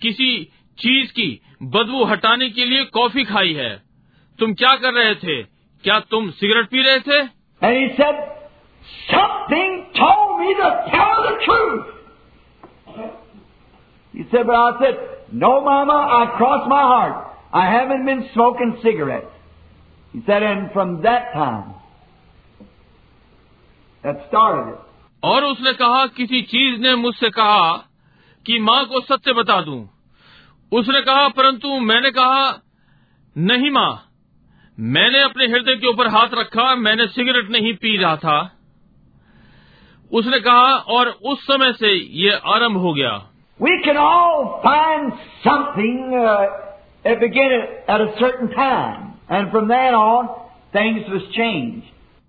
किसी 0.02 0.52
चीज़ 0.78 1.12
की 1.12 1.40
बदबू 1.62 2.04
हटाने 2.04 2.50
के 2.50 2.64
लिए 2.64 2.84
कॉफ़ी 2.84 3.24
खाई 3.24 3.52
है। 3.52 3.82
तुम 4.38 4.54
क्या 4.54 4.76
कर 4.76 4.92
रहे 4.92 5.14
थे? 5.14 5.42
क्या 5.84 6.00
तुम 6.00 6.30
सिगरेट 6.30 6.68
पी 6.68 6.82
रहे 6.82 7.00
थे? 7.00 7.22
No 15.34 15.60
mama 15.60 16.24
from 20.66 20.96
that 20.96 21.83
that 24.04 24.26
started 24.28 24.74
it. 24.74 24.80
और 25.22 25.44
उसने 25.44 25.72
कहा 25.72 26.06
किसी 26.16 26.40
चीज़ 26.42 26.80
ने 26.80 26.94
मुझसे 26.94 27.28
कहा 27.30 27.70
कि 28.46 28.58
माँ 28.60 28.84
को 28.86 29.00
सत्य 29.00 29.32
बता 29.32 29.60
दूँ 29.60 29.78
उसने 30.72 31.00
कहा 31.00 31.28
परंतु 31.28 31.78
मैंने 31.80 32.10
कहा 32.10 32.42
नहीं 33.36 33.70
माँ 33.70 33.92
मैंने 34.78 35.22
अपने 35.22 35.46
हृदय 35.46 35.74
के 35.74 35.88
ऊपर 35.88 36.08
हाथ 36.08 36.34
रखा 36.34 36.74
मैंने 36.76 37.06
सिगरेट 37.06 37.50
नहीं 37.50 37.72
पी 37.74 37.96
रहा 37.96 38.16
था 38.16 38.38
उसने 40.10 40.40
कहा 40.40 40.74
और 40.96 41.08
उस 41.24 41.46
समय 41.46 41.72
से 41.72 41.94
ये 42.18 42.32
आरंभ 42.46 42.76
हो 42.76 42.92
गया 42.94 43.14
we 43.60 43.70
something 45.44 45.98
uh, 46.14 46.46
that 47.04 47.20
began 47.20 47.52
at 47.88 48.00
a 48.00 48.14
certain 48.18 48.50
time. 48.50 49.14
And 49.28 49.50
from 49.50 49.68
then 49.68 49.94
on, 49.94 50.28
things 50.72 51.08
was 51.08 51.22
changed. 51.32 51.93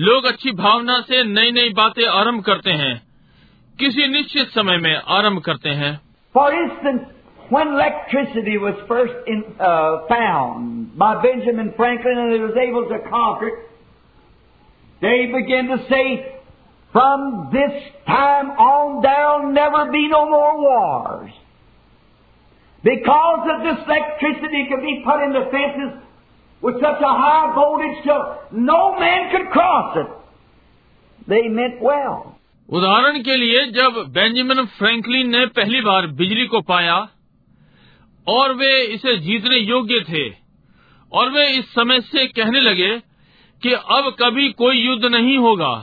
लोग 0.00 0.24
अच्छी 0.24 0.52
भावना 0.58 1.00
से 1.08 1.22
नई 1.24 1.50
नई 1.52 1.70
बातें 1.76 2.04
आरंभ 2.08 2.42
करते 2.44 2.70
हैं 2.80 2.94
किसी 3.80 4.06
निश्चित 4.08 4.48
समय 4.48 4.78
में 4.84 4.94
आरंभ 5.16 5.40
करते 5.48 5.70
हैं 5.80 5.90
For 6.34 6.44
instance, 6.58 7.02
when 7.50 7.72
electricity 7.74 8.56
was 8.64 8.80
first 8.88 9.28
in, 9.32 9.42
uh, 9.58 10.06
found 10.08 10.96
by 11.02 11.10
Benjamin 11.22 11.72
Franklin 11.76 12.18
and 12.18 12.32
he 12.32 12.40
was 12.40 12.56
able 12.64 12.88
to 12.92 12.98
conquer 13.10 13.48
it, 13.48 13.58
they 15.02 15.16
began 15.36 15.68
to 15.68 15.78
say, 15.88 16.04
from 16.92 17.50
this 17.52 17.92
time 18.06 18.50
on 18.68 19.02
there'll 19.02 19.52
never 19.52 19.90
be 19.92 20.04
no 20.08 20.24
more 20.30 20.52
wars. 20.66 21.32
Because 22.84 23.50
of 23.54 23.64
this 23.68 23.84
electricity 23.86 24.68
could 24.70 24.82
be 24.82 25.02
put 25.04 25.24
in 25.26 25.34
the 25.34 25.44
fences 25.56 25.92
with 26.62 26.74
such 26.74 27.00
a 27.00 27.14
high 27.14 27.54
voltage 27.54 28.02
till 28.04 28.22
no 28.52 28.98
man 29.00 29.30
could 29.30 29.50
cross 29.50 29.96
it. 29.96 30.10
They 31.28 31.48
meant 31.48 31.80
well. 31.80 32.36
उदाहरण 32.68 33.22
के 33.22 33.36
लिए, 33.36 33.64
जब 33.66 33.92
Benjamin 34.08 34.64
Franklin 34.64 35.28
ने 35.28 35.46
पहली 35.46 35.80
बार 35.80 36.06
बिजली 36.06 36.46
को 36.46 36.60
पाया, 36.60 37.08
और 38.28 38.54
वे 38.54 38.82
इसे 38.84 39.16
जीतने 39.16 39.56
योग्य 39.56 40.00
थे, 40.00 40.28
और 41.12 41.30
वे 41.30 41.46
इस 41.48 41.64
समय 41.64 42.00
से 42.00 42.26
कहने 42.26 42.60
लगे 42.60 42.98
कि 43.62 43.72
अब 43.72 44.16
कभी 44.20 44.52
कोई 44.52 44.76
युद्ध 44.76 45.04
नहीं 45.04 45.38
होगा 45.38 45.74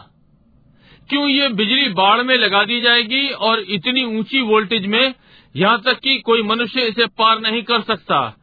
क्यों 1.09 1.27
ये 1.27 1.49
बिजली 1.49 1.89
बाढ़ 1.89 2.21
में 2.21 2.35
लगा 2.37 2.63
दी 2.63 2.81
जाएगी, 2.81 3.29
और 3.29 3.59
इतनी 3.59 4.03
ऊँची 4.19 4.41
वोल्टेज 4.41 4.85
में 4.85 5.13
यहाँ 5.55 5.81
तक 5.81 5.99
कि 5.99 6.17
कोई 6.19 6.43
मनुष्य 6.43 6.81
इसे 6.81 7.05
पार 7.05 7.39
नहीं 7.39 7.63
कर 7.63 7.81
सकता 7.81 8.37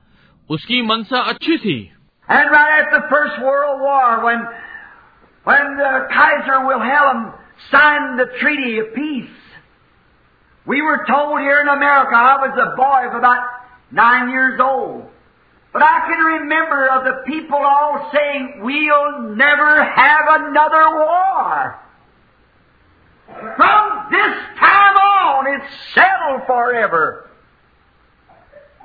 उसकी 0.50 0.82
मनसा 0.82 1.20
अच्छी 1.20 1.56
थी 1.56 1.93
And 2.28 2.50
right 2.50 2.80
after 2.80 3.00
the 3.00 3.08
First 3.10 3.42
World 3.42 3.80
War, 3.80 4.24
when, 4.24 4.40
when 5.44 5.76
the 5.76 6.08
Kaiser 6.10 6.66
Wilhelm 6.66 7.34
signed 7.70 8.18
the 8.18 8.26
Treaty 8.40 8.78
of 8.78 8.94
Peace, 8.94 9.28
we 10.66 10.80
were 10.80 11.04
told 11.06 11.40
here 11.40 11.60
in 11.60 11.68
America, 11.68 12.14
I 12.14 12.46
was 12.46 12.56
a 12.56 12.76
boy 12.76 13.08
of 13.08 13.14
about 13.18 13.44
nine 13.90 14.30
years 14.30 14.58
old, 14.58 15.06
but 15.72 15.82
I 15.82 16.06
can 16.08 16.24
remember 16.40 16.88
of 16.88 17.04
the 17.04 17.22
people 17.26 17.58
all 17.58 18.10
saying, 18.12 18.60
we'll 18.62 19.34
never 19.36 19.84
have 19.84 20.24
another 20.28 20.96
war. 20.96 21.80
From 23.26 24.06
this 24.10 24.36
time 24.58 24.96
on, 24.96 25.60
it's 25.60 25.74
settled 25.94 26.46
forever. 26.46 27.28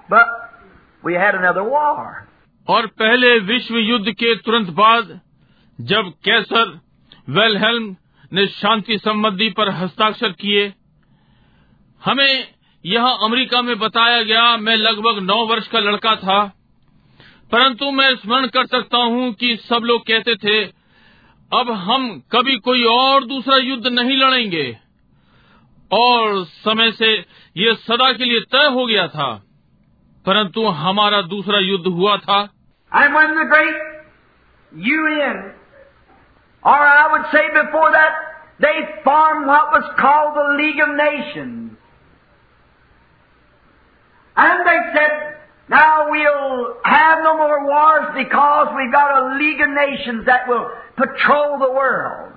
But 0.10 0.26
we 1.04 1.14
had 1.14 1.36
another 1.36 1.64
war. 1.64 2.29
और 2.70 2.86
पहले 2.88 3.38
विश्व 3.40 3.78
युद्ध 3.78 4.12
के 4.12 4.36
तुरंत 4.36 4.70
बाद, 4.70 5.20
जब 5.80 6.12
कैसर 6.26 6.80
वेलहेल्म 7.30 7.96
ने 8.32 8.46
शांति 8.48 8.98
संबंधी 8.98 9.50
पर 9.50 9.70
हस्ताक्षर 9.70 10.32
किए, 10.32 10.74
हमें 12.02 12.48
यहाँ 12.86 13.18
अमेरिका 13.24 13.62
में 13.62 13.78
बताया 13.80 14.22
गया, 14.24 14.58
मैं 14.58 14.76
लगभग 14.76 15.20
नौ 15.20 15.46
वर्ष 15.46 15.68
का 15.68 15.80
लड़का 15.80 16.16
था, 16.16 16.44
परंतु 17.52 17.90
मैं 17.92 18.16
स्मरण 18.16 18.48
कर 18.48 18.66
सकता 18.66 18.98
हूँ 18.98 19.32
कि 19.34 19.56
सब 19.60 19.84
लोग 19.84 20.06
कहते 20.08 20.36
थे, 20.36 20.64
अब 21.52 21.72
हम 21.72 22.08
कभी 22.32 22.58
कोई 22.60 22.84
और 22.84 23.24
दूसरा 23.24 23.58
युद्ध 23.58 23.88
नहीं 23.88 24.18
लड़ेंगे। 24.18 24.78
और 25.92 26.44
समय 26.46 26.92
से 26.92 27.14
ये 27.56 27.74
सदा 27.74 28.12
के 28.14 28.26
लिए 28.26 28.40
तय 28.52 28.70
हो 28.70 28.86
गया 28.86 29.08
था, 29.08 29.32
परंतु 30.26 30.68
हमारा 30.68 31.22
दूसरा 31.24 31.60
युद्ध 31.60 31.86
हुआ 31.88 32.18
था। 32.18 32.42
And 32.92 33.14
when 33.14 33.36
the 33.36 33.46
great 33.46 33.76
UN, 34.76 35.54
or 36.64 36.74
I 36.74 37.12
would 37.12 37.32
say 37.32 37.48
before 37.50 37.92
that, 37.92 38.12
they 38.60 39.02
formed 39.04 39.48
what 39.48 39.72
was 39.72 39.94
called 39.98 40.36
the 40.36 40.62
League 40.62 40.80
of 40.80 40.96
Nations. 40.96 41.78
And 44.36 44.68
they 44.68 44.80
said, 44.94 45.36
now 45.70 46.10
we'll 46.10 46.78
have 46.84 47.20
no 47.24 47.38
more 47.38 47.66
wars 47.66 48.08
because 48.18 48.68
we've 48.76 48.92
got 48.92 49.22
a 49.22 49.38
League 49.38 49.62
of 49.62 49.70
Nations 49.70 50.26
that 50.26 50.48
will 50.48 50.70
patrol 50.98 51.60
the 51.60 51.72
world. 51.72 52.34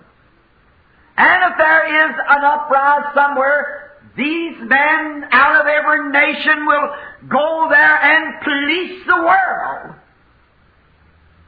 And 1.16 1.52
if 1.52 1.58
there 1.58 2.08
is 2.08 2.14
an 2.28 2.44
uprising 2.44 3.10
somewhere, 3.14 3.92
these 4.16 4.56
men 4.60 5.24
out 5.30 5.60
of 5.60 5.66
every 5.66 6.10
nation 6.10 6.66
will 6.66 6.88
go 7.28 7.68
there 7.70 8.02
and 8.02 8.42
police 8.42 9.06
the 9.06 9.16
world. 9.16 9.94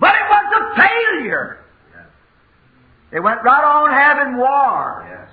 But 0.01 0.15
it 0.15 0.27
was 0.29 0.47
a 0.61 0.63
failure. 0.77 1.59
They 3.13 3.21
went 3.21 3.45
right 3.45 3.65
on 3.65 3.91
having 3.93 4.37
war. 4.37 5.07
Yes. 5.09 5.31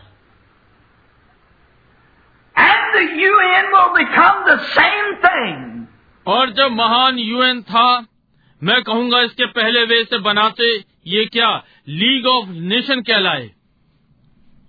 And 2.55 2.83
the 2.93 3.05
UN 3.21 3.71
will 3.71 3.93
become 3.95 4.43
the 4.45 4.59
same 4.75 5.09
thing. 5.21 5.87
और 6.25 6.51
जब 6.53 6.71
महान 6.71 7.17
UN 7.19 7.61
था 7.69 7.87
मैं 8.61 8.81
कहूँगा 8.83 9.21
इसके 9.21 9.45
पहले 9.53 9.83
वे 9.85 9.99
इसे 10.01 10.17
बनाते 10.21 10.67
ये 11.07 11.25
क्या 11.25 11.49
लीग 11.89 12.27
ऑफ़ 12.27 12.49
नेशन 12.71 13.01
कहलाए 13.01 13.49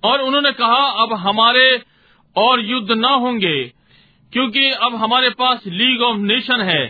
और 0.03 0.20
उन्होंने 0.20 0.53
कहा 0.53 0.84
अब 1.03 1.12
हमारे 1.26 1.66
और 2.36 2.61
युद्ध 2.61 2.90
न 2.90 3.12
होंगे 3.24 3.57
क्योंकि 4.32 4.70
अब 4.86 4.95
हमारे 4.95 5.30
पास 5.38 5.66
लीग 5.66 6.03
ऑफ़ 6.03 6.18
नेशन 6.22 6.61
है 6.70 6.82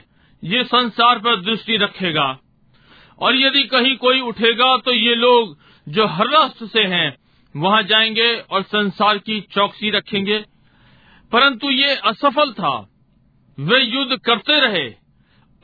ये 0.43 0.65
संसार 0.65 1.19
पर 1.19 1.41
दृष्टि 1.43 1.77
रखेगा 1.77 2.31
और 3.23 3.37
यदि 3.37 3.63
कहीं 3.63 3.97
कोई 3.97 4.21
उठेगा 4.21 4.77
तो 4.77 4.91
ये 4.91 5.15
लोग 5.15 5.59
जो 5.89 6.07
हर 6.07 6.27
राष्ट्र 6.27 6.67
से 6.67 6.81
हैं, 6.81 7.17
वहाँ 7.57 7.83
जाएँगे 7.83 8.45
और 8.51 8.63
संसार 8.63 9.19
की 9.19 9.41
चौकसी 9.41 9.91
रखेंगे। 9.91 10.45
परंतु 11.33 11.71
ये 11.71 11.97
असफल 11.97 12.53
था। 12.53 12.89
वे 13.61 13.79
युद्ध 13.79 14.19
करते 14.27 14.61
रहे 14.61 14.95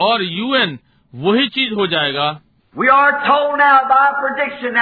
और 0.00 0.22
यूएन 0.22 0.78
वही 1.14 1.48
चीज़ 1.48 1.74
हो 1.74 1.86
जाएगा। 1.86 2.40
We 2.78 2.88
are 2.88 4.20
production 4.20 4.76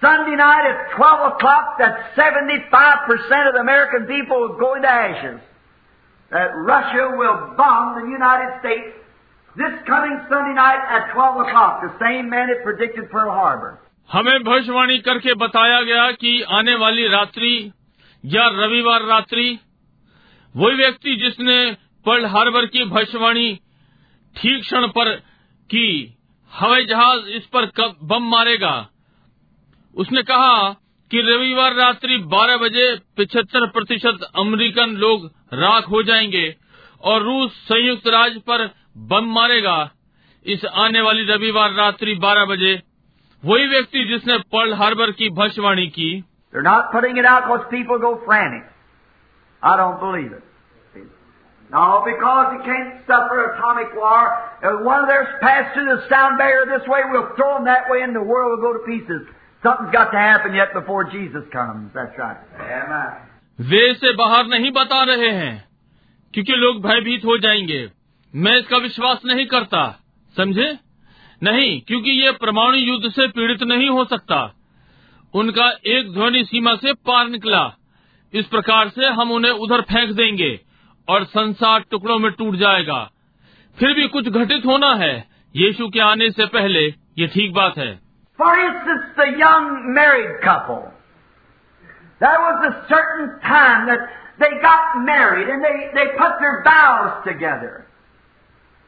Sunday 0.00 0.36
night 0.36 0.64
at 0.68 0.96
12 0.96 1.32
o'clock 1.32 1.78
that 1.78 2.12
75% 2.16 3.48
of 3.48 3.54
the 3.54 3.60
American 3.60 4.06
people 4.06 4.40
will 4.40 4.58
go 4.58 4.74
into 4.74 4.88
ashes. 4.88 5.40
That 6.32 6.50
Russia 6.68 7.08
will 7.16 7.54
bomb 7.56 7.94
the 8.00 8.06
United 8.10 8.60
States 8.60 8.92
this 9.56 9.74
coming 9.86 10.18
Sunday 10.28 10.54
night 10.54 10.82
at 10.90 11.12
12 11.14 11.46
o'clock. 11.46 11.80
The 11.82 11.94
same 11.98 12.28
man 12.28 12.48
that 12.48 12.62
predicted 12.64 13.10
Pearl 13.10 13.30
Harbor. 13.30 13.78
हमें 14.10 14.42
भविष्यवाणी 14.44 14.98
करके 14.98 15.34
बताया 15.40 15.80
गया 15.82 16.10
कि 16.22 16.30
आने 16.52 16.74
वाली 16.76 17.06
रात्रि 17.08 17.54
या 18.24 18.46
रविवार 18.54 19.04
रात्रि 19.08 19.46
वही 20.54 20.76
व्यक्ति 20.76 21.14
जिसने 21.16 21.56
पर्ल 22.06 22.26
हार्बर 22.34 22.66
की 22.74 22.84
भविष्यवाणी 22.84 23.54
ठीक 24.36 24.62
क्षण 24.62 24.86
पर 24.96 25.14
की 25.70 25.86
हवाई 26.52 26.84
जहाज 26.84 27.28
इस 27.36 27.46
पर 27.46 27.66
कब 27.76 27.96
बम 28.02 28.28
मारेगा 28.30 28.74
उसने 29.95 30.21
कहा 30.23 30.69
कि 31.11 31.21
रविवार 31.21 31.73
रात्रि 31.75 32.17
12 32.33 32.57
बजे 32.61 32.97
75 33.19 33.67
प्रतिशत 33.73 34.27
अमरीकन 34.35 34.89
लोग 34.89 35.25
राख 35.53 35.89
हो 35.89 36.03
जाएँगे 36.03 36.55
और 37.01 37.21
रूस 37.21 37.51
संयुक्त 37.51 38.07
राज्य 38.07 38.39
पर 38.39 38.69
बम 38.97 39.25
मारेगा 39.25 39.91
इस 40.45 40.65
आने 40.65 41.01
वाली 41.01 41.25
रविवार 41.25 41.73
रात्रि 41.73 42.15
12 42.15 42.47
बजे 42.49 42.81
वही 43.45 43.67
व्यक्ति 43.67 44.03
जिसने 44.03 44.37
पर्ल 44.37 44.73
हार्बर 44.73 45.11
की 45.11 45.29
भविष्यवाणी 45.29 45.87
की. 45.87 46.25
No, 51.71 52.01
because 52.03 52.53
you 52.53 52.61
can't 52.65 52.93
suffer 53.05 53.35
atomic 53.45 53.91
war. 53.95 54.21
If 54.63 54.85
one 54.85 55.01
of 55.01 55.07
theirs 55.07 55.27
pass 55.39 55.71
through 55.73 55.85
the 55.85 56.09
sound 56.09 56.39
barrier 56.39 56.65
this 56.65 56.87
way, 56.87 57.01
we'll 57.11 57.35
throw 57.35 57.53
them 57.55 57.65
that 57.65 57.89
way 57.91 58.01
and 58.01 58.15
the 58.15 58.23
world 58.23 58.49
will 58.49 58.63
go 58.63 58.73
to 58.73 58.79
pieces. 58.85 59.27
Something's 59.65 59.95
got 59.95 60.07
to 60.07 60.17
happen 60.17 60.51
yet 60.51 60.69
before 60.77 61.03
Jesus 61.05 61.43
comes. 61.55 61.87
That's 61.87 62.19
right. 62.19 62.37
Amen. 62.81 63.29
वे 63.61 63.91
इसे 63.91 64.13
बाहर 64.15 64.47
नहीं 64.47 64.71
बता 64.71 65.03
रहे 65.03 65.29
हैं 65.29 65.67
क्योंकि 66.33 66.53
लोग 66.53 66.87
भयभीत 66.87 67.25
हो 67.25 67.37
जाएँगे। 67.37 67.91
मैं 68.35 68.57
इसका 68.57 68.77
विश्वास 68.77 69.21
नहीं 69.25 69.45
करता 69.45 69.99
समझे? 70.37 70.77
नहीं 71.43 71.81
क्योंकि 71.81 72.11
ये 72.11 72.31
परमाणु 72.31 72.77
युद्ध 72.77 73.11
से 73.11 73.27
पीड़ित 73.27 73.63
नहीं 73.63 73.89
हो 73.89 74.05
सकता। 74.05 74.53
उनका 75.33 75.71
एक 75.85 76.13
ध्वनि 76.13 76.43
सीमा 76.45 76.75
से 76.75 76.93
पार 76.93 77.29
निकला। 77.29 77.73
इस 78.33 78.45
प्रकार 78.45 78.89
से 78.89 79.05
हम 79.05 79.31
उन्हें 79.31 79.51
उधर 79.51 79.81
फेंक 79.81 80.11
देंगे 80.11 80.59
और 81.09 81.23
संसार 81.23 81.83
टुकड़ों 81.91 82.19
में 82.19 82.31
टूट 82.31 82.55
जाएगा। 82.55 83.11
फिर 83.79 83.93
भी 83.93 84.07
कुछ 84.07 84.29
घटित 84.29 84.65
होना 84.65 84.95
है। 84.95 85.27
यीशु 85.55 85.89
के 85.89 85.99
आने 85.99 86.31
से 86.31 86.45
पहले 86.45 86.93
ये 87.17 87.27
ठीक 87.27 87.53
बात 87.53 87.77
है। 87.77 88.08
For 88.38 88.52
instance, 88.58 89.04
the 89.16 89.38
young 89.38 89.94
married 89.94 90.40
couple. 90.42 90.90
There 92.20 92.40
was 92.40 92.58
a 92.70 92.88
certain 92.88 93.40
time 93.40 93.86
that 93.86 94.00
they 94.38 94.50
got 94.60 95.04
married 95.04 95.48
and 95.48 95.62
they, 95.62 95.76
they 95.94 96.06
put 96.18 96.32
their 96.40 96.62
vows 96.64 97.22
together. 97.24 97.86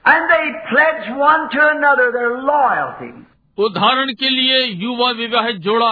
And 0.05 0.31
they 0.31 0.45
pledged 0.71 1.17
one 1.17 1.49
to 1.51 1.61
another 1.77 2.11
their 2.13 2.35
loyalty. 2.43 3.13
उदाहरण 3.59 4.13
के 4.21 4.29
लिए 4.31 4.65
युवा 4.85 5.11
विवाहित 5.19 5.57
जोड़ा 5.67 5.91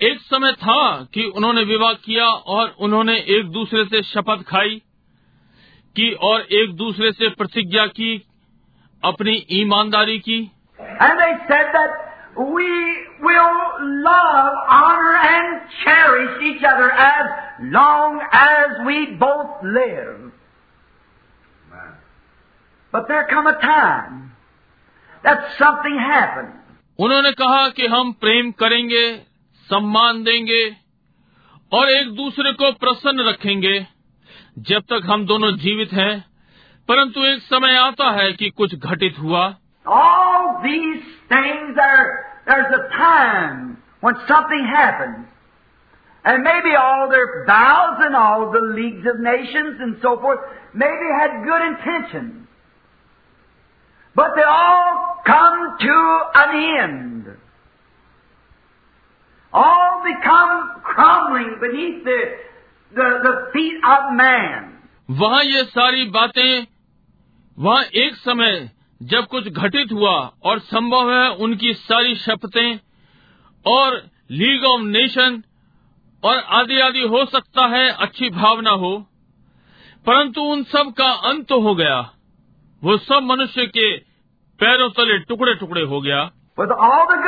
एक 0.00 0.20
समय 0.20 0.52
था 0.62 0.82
कि 1.14 1.24
उन्होंने 1.36 1.62
विवाह 1.64 1.92
किया 2.04 2.26
और 2.54 2.74
उन्होंने 2.86 3.16
एक 3.36 3.50
दूसरे 3.56 3.84
से 3.84 4.02
शपथ 4.02 4.42
खाई 4.48 4.76
की 5.96 6.10
और 6.30 6.40
एक 6.60 6.74
दूसरे 6.76 7.12
से 7.12 7.28
प्रतिज्ञा 7.40 7.86
की 7.98 8.12
अपनी 9.02 9.34
ईमानदारी 9.60 10.18
की 10.28 10.40
And 11.00 11.18
they 11.18 11.32
said 11.48 11.68
that 11.74 12.03
we 12.37 12.69
will 13.21 13.57
love, 14.03 14.53
honor, 14.69 15.15
and 15.15 15.61
cherish 15.83 16.43
each 16.43 16.63
other 16.63 16.91
as 16.91 17.25
long 17.61 18.21
as 18.31 18.85
we 18.85 19.15
both 19.17 19.63
live. 19.63 20.31
But 22.93 23.07
there 23.07 23.27
come 23.29 23.47
a 23.47 23.59
time 23.59 24.31
that 25.23 25.47
something 25.59 25.97
happened. 25.97 26.53
उन्होंने 26.99 27.31
कहा 27.39 27.67
कि 27.77 27.87
हम 27.93 28.11
प्रेम 28.23 28.51
करेंगे 28.59 29.05
सम्मान 29.67 30.23
देंगे 30.23 30.63
और 31.71 31.89
एक 31.89 32.11
दूसरे 32.15 32.51
को 32.61 32.71
प्रसन्न 32.83 33.27
रखेंगे 33.29 33.75
जब 34.69 34.83
तक 34.91 35.09
हम 35.09 35.25
दोनों 35.25 35.51
जीवित 35.63 35.93
हैं 35.93 36.13
परंतु 36.89 37.25
एक 37.25 37.41
समय 37.41 37.77
आता 37.77 38.09
है 38.19 38.31
कि 38.33 38.49
कुछ 38.49 38.75
घटित 38.75 39.19
हुआ 39.19 39.43
All 39.85 40.45
these 40.63 41.14
things 41.28 41.76
are, 41.80 42.26
there's 42.46 42.72
a 42.74 42.88
time 42.96 43.82
when 44.00 44.14
something 44.26 44.64
happens. 44.64 45.26
And 46.24 46.42
maybe 46.42 46.74
all 46.78 47.08
their 47.08 47.46
vows 47.46 47.98
and 48.00 48.14
all 48.14 48.52
the 48.52 48.60
leagues 48.60 49.06
of 49.06 49.20
nations 49.20 49.80
and 49.80 49.96
so 50.02 50.20
forth 50.20 50.40
maybe 50.74 51.08
had 51.18 51.44
good 51.44 51.62
intentions. 51.62 52.46
But 54.14 54.32
they 54.36 54.42
all 54.42 55.16
come 55.24 55.76
to 55.80 56.20
an 56.34 56.80
end. 56.80 57.26
All 59.52 60.02
become 60.04 60.82
crumbling 60.82 61.56
beneath 61.60 62.04
the, 62.04 62.20
the, 62.94 63.08
the 63.22 63.50
feet 63.52 63.76
of 63.84 64.14
man. 64.14 64.66
वहाँ 65.10 65.42
ये 65.44 65.64
सारी 65.74 66.04
बातें 66.14 66.66
वहाँ 67.58 67.82
एक 68.02 68.16
समय 68.16 68.70
जब 69.01 69.25
कुछ 69.25 69.47
घटित 69.47 69.91
हुआ 69.91 70.31
और 70.43 70.59
संभव 70.59 71.13
है 71.13 71.29
उनकी 71.29 71.73
सारी 71.73 72.15
शपथें 72.15 72.79
और 73.67 74.07
लीग 74.31 74.63
ऑफ़ 74.63 74.81
नेशन 74.81 75.43
और 76.23 76.37
आदि 76.37 76.79
आदि 76.79 77.01
हो 77.01 77.25
सकता 77.25 77.67
है, 77.67 77.89
अच्छी 77.89 78.29
भावना 78.29 78.69
हो। 78.69 79.07
परंतु 80.05 80.41
उन 80.41 80.63
सब 80.63 80.93
का 80.97 81.11
अंत 81.11 81.51
हो 81.51 81.75
गया। 81.75 82.09
वो 82.83 82.97
सब 82.97 83.19
मनुष्य 83.23 83.65
के 83.65 83.97
पैरों 84.59 84.89
तले 84.89 85.19
टुकड़े 85.19 85.55
टुकड़े 85.55 85.81
हो 85.81 86.01
गया। 86.01 86.31
With 86.59 86.71
all 86.71 87.07
the 87.09 87.25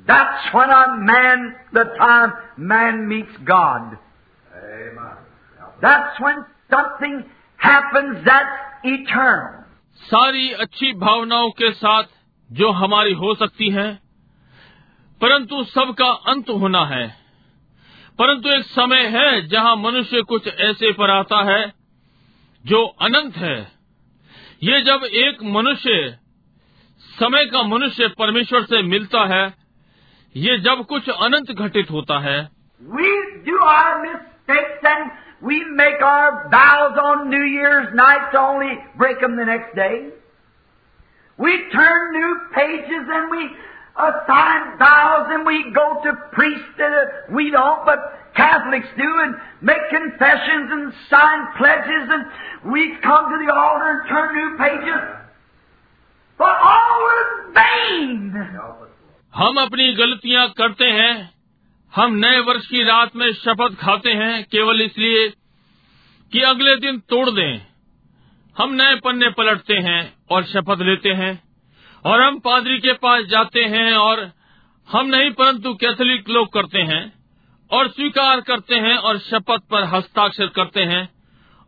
That's 0.07 0.55
when 0.55 0.71
a 0.71 0.97
man, 0.99 1.55
the 1.73 1.85
time 1.99 2.33
man 2.57 3.09
meets 3.09 3.37
God. 3.45 3.99
That's 5.83 6.21
when 6.21 6.45
something 6.71 7.25
happens 7.61 8.25
that's 8.25 8.57
eternal. 8.85 9.53
सारी 10.03 10.51
अच्छी 10.63 10.93
भावनाओं 10.95 11.51
के 11.51 11.71
साथ 11.73 12.05
जो 12.51 12.71
हमारी 12.71 13.13
हो 13.13 13.35
सकती 13.35 13.69
हैं 13.71 13.93
परंतु 15.21 15.63
सबका 15.65 16.09
अंत 16.33 16.51
होना 16.61 16.85
है 16.87 17.07
परंतु 18.19 18.49
एक 18.49 18.65
समय 18.65 19.07
है 19.15 19.31
जहाँ 19.49 19.75
मनुष्य 19.77 20.23
कुछ 20.23 20.49
ऐसे 20.67 20.93
पर 20.93 21.11
आता 21.11 21.43
है 21.45 21.63
जो 22.65 22.85
अनंत 23.03 23.37
है 23.37 23.57
ये 24.63 24.81
जब 24.81 25.01
एक 25.05 25.39
मनुष्य, 25.43 26.19
समय 27.01 27.45
का 27.45 27.63
मनुष्य 27.63 28.09
परमेश्वर 28.09 28.63
से 28.63 28.83
मिलता 28.83 29.25
है, 29.35 29.55
ये 30.37 30.59
जब 30.59 30.85
कुछ 30.85 31.09
अनंत 31.09 31.51
घटित 31.59 31.91
होता 31.91 32.19
है। 32.19 32.49
We 32.83 33.23
do 33.51 33.57
our 33.57 34.01
mistakes 34.01 34.87
and 34.87 35.11
make 35.67 36.03
our 36.03 36.31
bells 36.31 36.99
on 36.99 37.29
New 37.29 37.45
Year's 37.45 37.89
night 37.95 38.37
only 38.37 38.75
the 39.37 39.47
next 39.49 39.77
day 39.77 39.89
we 41.41 41.59
turn 41.59 42.17
new 42.17 42.35
and 43.13 43.33
we 43.33 43.49
assign 43.97 44.79
vows 44.79 45.27
and 45.31 45.47
we 45.47 45.73
go 45.73 46.03
to 46.05 46.13
priests 46.33 46.79
and 46.79 46.95
uh, 46.95 47.35
we 47.35 47.51
don't, 47.51 47.87
but 47.87 47.99
catholics 48.37 48.89
do 48.97 49.09
and 49.21 49.35
make 49.63 49.89
and 49.91 50.13
and 52.11 52.27
we 52.73 52.83
come 53.03 53.31
to 53.31 53.37
the 53.41 53.53
altar 53.55 53.89
and 53.91 54.09
turn 54.09 54.35
new 54.37 54.51
pages. 54.59 55.03
But 56.41 56.57
all 56.71 57.09
in 57.15 57.29
vain. 57.55 58.13
हम 59.35 59.61
अपनी 59.61 59.93
गलतियाँ 59.93 60.49
करते 60.59 60.85
हैं 60.99 61.15
हम 61.93 62.15
नए 62.15 62.39
वर्ष 62.41 62.67
की 62.67 62.83
रात 62.85 63.17
में 63.17 63.33
शपथ 63.35 63.75
खाते 63.81 64.13
हैं, 64.13 64.45
केवल 64.45 64.83
इसलिए 64.83 65.29
कि 66.33 66.41
अगले 66.43 66.77
दिन 66.77 66.99
तोड़ 67.09 67.31
दें 67.31 67.61
हम 68.57 68.73
नए 68.73 68.95
पन्ने 69.05 69.29
पलटते 69.31 69.75
हैं 69.87 70.01
और 70.31 70.45
शपथ 70.45 70.83
लेते 70.83 71.13
हैं 71.15 71.33
और 72.05 72.21
हम 72.21 72.39
पादरी 72.39 72.79
के 72.79 72.93
पास 73.03 73.25
जाते 73.31 73.65
हैं 73.65 73.93
और 73.95 74.31
हम 74.89 75.07
नहीं, 75.07 75.31
परंतु 75.31 75.75
कैथोलिक 75.75 76.29
लोग 76.29 76.53
करते 76.53 76.83
हैं 76.91 77.03
और 77.71 77.89
स्वीकार 77.89 78.41
करते 78.41 78.75
हैं 78.81 78.97
और 78.99 79.19
शपथ 79.19 79.63
पर 79.71 79.85
हस्ताक्षर 79.95 80.47
करते 80.57 80.85
हैं 80.85 81.09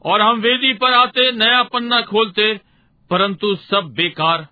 और 0.05 0.20
हम 0.20 0.36
वेदी 0.36 0.72
पर 0.72 0.92
आते 0.92 1.32
नया 1.32 1.62
पन्ना 1.62 2.01
खोलते 2.01 2.61
परंतु 3.11 3.57
सब 3.57 3.94
बेकार। 3.96 4.46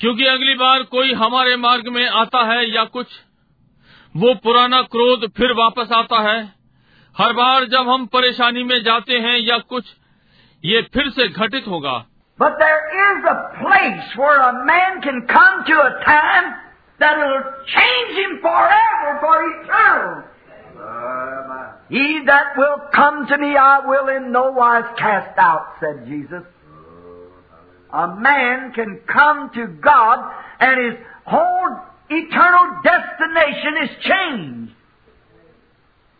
क्योंकि 0.00 0.24
अगली 0.24 0.54
बार 0.54 0.82
कोई 0.82 1.12
हमारे 1.12 1.56
मार्ग 1.56 1.88
में 1.88 2.08
आता 2.08 2.44
है 2.44 2.70
या 2.70 2.84
कुछ 2.84 3.06
वो 4.16 4.34
पुराना 4.34 4.82
क्रोध 4.82 5.32
फिर 5.32 5.52
वापस 5.52 5.92
आता 5.92 6.20
है। 6.20 6.54
हर 7.18 7.32
बार 7.32 7.64
जब 7.64 7.88
हम 7.88 8.06
परेशानी 8.06 8.64
में 8.64 8.82
जाते 8.82 9.18
हैं 9.18 9.38
या 9.38 9.58
कुछ 9.58 9.84
ये 10.64 10.82
फिर 10.82 11.10
से 11.10 11.28
घटित 11.28 11.68
होगा। 11.68 12.04
But 12.38 12.56
there 12.58 13.18
is 13.18 13.24
a 13.24 13.58
place 13.60 14.16
where 14.16 14.40
a 14.40 14.64
man 14.64 15.02
can 15.02 15.26
come 15.26 15.64
to 15.66 15.72
a 15.72 16.04
time 16.04 16.54
that 17.00 17.16
will 17.16 17.42
change 17.66 18.16
him 18.16 18.40
forever 18.40 19.18
for 19.20 19.42
eternal. 19.62 20.24
He 21.88 22.22
that 22.26 22.56
will 22.56 22.80
come 22.94 23.26
to 23.26 23.38
me 23.38 23.56
I 23.56 23.80
will 23.84 24.08
in 24.08 24.30
no 24.30 24.52
wise 24.52 24.84
cast 24.98 25.36
out, 25.38 25.74
said 25.80 26.06
Jesus. 26.06 26.44
A 27.92 28.14
man 28.16 28.72
can 28.72 29.00
come 29.06 29.50
to 29.54 29.66
God 29.66 30.32
and 30.60 30.92
his 30.92 31.00
whole 31.24 31.76
eternal 32.10 32.82
destination 32.84 33.76
is 33.82 33.90
changed. 34.04 34.72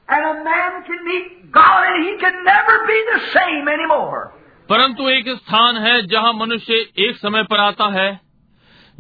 And 0.09 0.25
a 0.25 0.43
man 0.43 0.85
can 0.85 1.05
meet 1.05 1.53
God 1.53 1.85
and 1.87 2.05
he 2.09 2.19
can 2.19 2.45
never 2.45 2.87
be 2.87 3.05
the 3.13 3.21
same 3.35 3.69
anymore. 3.69 4.33
परंतु 4.69 5.09
एक 5.09 5.29
स्थान 5.29 5.77
है 5.77 6.07
जहाँ 6.07 6.33
मनुष्य 6.33 6.75
एक 6.99 7.17
समय 7.17 7.43
पर 7.43 7.59
आता 7.59 7.87
है, 7.87 8.21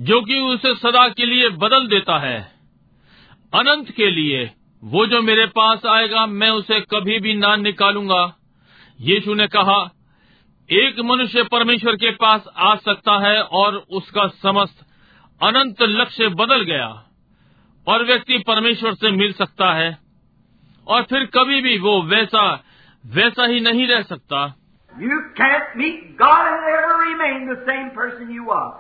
जो 0.00 0.20
कि 0.22 0.40
उसे 0.40 0.74
सदा 0.74 1.08
के 1.08 1.26
लिए 1.26 1.48
बदल 1.48 1.86
देता 1.86 2.18
है। 2.18 2.40
अनंत 3.54 3.90
के 3.90 4.10
लिए 4.10 4.50
वो 4.82 5.06
जो 5.06 5.22
मेरे 5.22 5.46
पास 5.46 5.86
आएगा, 5.86 6.26
मैं 6.26 6.50
उसे 6.50 6.80
कभी 6.80 7.18
भी 7.20 7.34
ना 7.34 7.56
निकालूँगा। 7.56 8.36
यीशु 9.00 9.34
ने 9.34 9.46
कहा, 9.46 9.90
एक 10.70 11.00
मनुष्य 11.00 11.42
परमेश्वर 11.42 11.96
के 11.96 12.10
पास 12.10 12.44
आ 12.56 12.74
सकता 12.74 13.18
है 13.18 13.42
और 13.42 13.76
उसका 13.90 14.26
समस्त 14.26 14.86
अनंत 15.42 15.82
लक्ष्य 15.82 16.28
बदल 16.28 16.62
गया 16.62 16.88
और 17.86 18.04
व्यक्ति 18.04 18.38
परमेश्वर 18.38 18.94
से 18.94 19.10
मिल 19.10 19.32
सकता 19.32 19.72
है 19.74 19.98
और 20.86 21.02
फिर 21.02 21.24
कभी 21.24 21.60
भी 21.60 21.78
वो 21.78 22.02
वैसा 22.02 22.64
वैसा 23.06 23.46
ही 23.46 23.60
नहीं 23.60 23.86
रह 23.86 24.02
सकता। 24.02 24.57
You 24.99 25.31
can't 25.35 25.75
meet 25.75 26.17
God 26.17 26.47
and 26.47 26.63
ever 26.77 26.95
remain 27.09 27.47
the 27.47 27.65
same 27.65 27.91
person 27.91 28.31
you 28.31 28.43
was. 28.45 28.79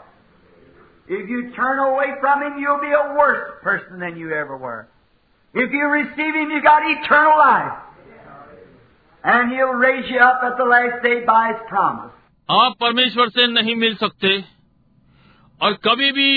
If 1.07 1.29
you 1.29 1.51
turn 1.55 1.79
away 1.79 2.13
from 2.21 2.43
Him, 2.43 2.59
you'll 2.59 2.81
be 2.81 2.93
a 2.93 3.15
worse 3.17 3.51
person 3.61 3.99
than 3.99 4.17
you 4.17 4.31
ever 4.31 4.55
were. 4.55 4.87
If 5.53 5.71
you 5.71 5.85
receive 5.85 6.33
Him, 6.35 6.51
you 6.51 6.61
got 6.61 6.83
eternal 6.85 7.37
life. 7.37 7.79
And 9.23 9.51
He'll 9.51 9.79
raise 9.87 10.09
you 10.09 10.19
up 10.19 10.41
at 10.43 10.57
the 10.57 10.65
last 10.65 11.03
day 11.03 11.25
by 11.25 11.53
His 11.53 11.61
promise. 11.69 12.13
आप 12.51 12.75
परमेश्वर 12.79 13.29
से 13.29 13.47
नहीं 13.47 13.75
मिल 13.75 13.95
सकते 13.95 14.39
और 15.61 15.73
कभी 15.85 16.11
भी 16.11 16.31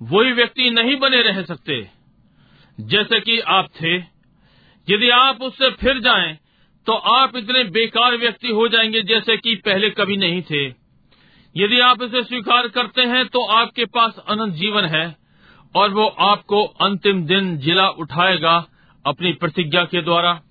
वही 0.00 0.32
व्यक्ति 0.32 0.70
नहीं 0.70 0.98
बने 1.00 1.22
रह 1.22 1.42
सकते 1.42 1.78
जैसे 2.90 3.20
कि 3.20 3.38
आप 3.54 3.68
थे 3.80 3.96
यदि 4.88 5.10
आप 5.10 5.42
उससे 5.42 5.70
फिर 5.80 5.98
जाएं 6.00 6.38
तो 6.85 6.93
आप 6.93 7.35
इतने 7.35 7.63
बेकार 7.63 8.17
व्यक्ति 8.17 8.47
हो 8.47 8.67
जाएँगे 8.67 9.01
जैसे 9.01 9.37
कि 9.37 9.55
पहले 9.55 9.89
कभी 9.89 10.17
नहीं 10.17 10.41
थे। 10.41 10.65
यदि 11.55 11.79
आप 11.79 12.01
इसे 12.01 12.23
स्वीकार 12.23 12.67
करते 12.67 13.01
हैं 13.01 13.27
तो 13.27 13.45
आपके 13.45 13.85
पास 13.85 14.25
अनंत 14.29 14.53
जीवन 14.53 14.83
है 14.85 15.15
और 15.75 15.89
वो 15.89 16.07
आपको 16.07 16.65
अंतिम 16.65 17.25
दिन 17.25 17.57
जिला 17.57 17.87
उठाएगा 17.87 18.65
अपनी 19.05 19.33
प्रतिज्ञा 19.33 19.83
के 19.83 20.01
द्वारा। 20.01 20.41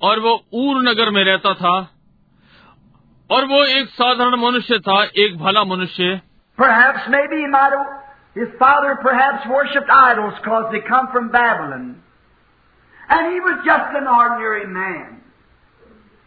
और 0.00 0.20
वो 0.20 0.32
ऊर 0.54 0.82
नगर 0.82 1.10
में 1.10 1.22
रहता 1.24 1.52
था 1.54 1.74
और 3.30 3.44
वो 3.44 3.64
एक 3.64 3.88
साधारण 3.90 4.36
मनुष्य 4.40 4.78
था 4.88 5.02
एक 5.24 5.38
भला 5.38 5.64
मनुष्य 5.64 6.20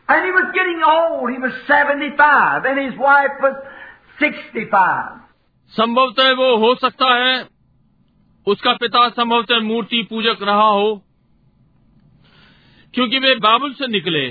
And 0.10 0.26
he 0.26 0.32
was 0.32 0.48
getting 0.54 0.82
old. 0.84 1.30
He 1.32 1.38
was 1.38 1.54
75, 1.68 2.66
and 2.66 2.80
his 2.80 3.00
wife 3.00 3.36
was 3.42 3.56
65. 4.20 5.22
संभवतः 5.74 6.32
वो 6.34 6.56
हो 6.58 6.74
सकता 6.76 7.14
है 7.16 7.36
उसका 8.48 8.74
पिता 8.74 9.08
संभवतः 9.10 9.60
मूर्ति 9.60 10.02
पूजक 10.10 10.42
रहा 10.42 10.68
हो 10.68 10.90
क्योंकि 12.94 13.20
वे 13.20 13.36
बाबुल 13.36 13.74
से 13.74 13.88
निकले 13.88 14.24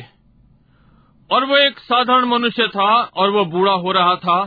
और 1.30 1.44
वो 1.44 1.56
एक 1.56 1.78
साधारण 1.78 2.24
मनुष्य 2.24 2.66
था 2.68 2.88
और 3.16 3.30
वो 3.30 3.44
बूढ़ा 3.44 3.72
हो 3.84 3.92
रहा 3.92 4.14
था 4.24 4.38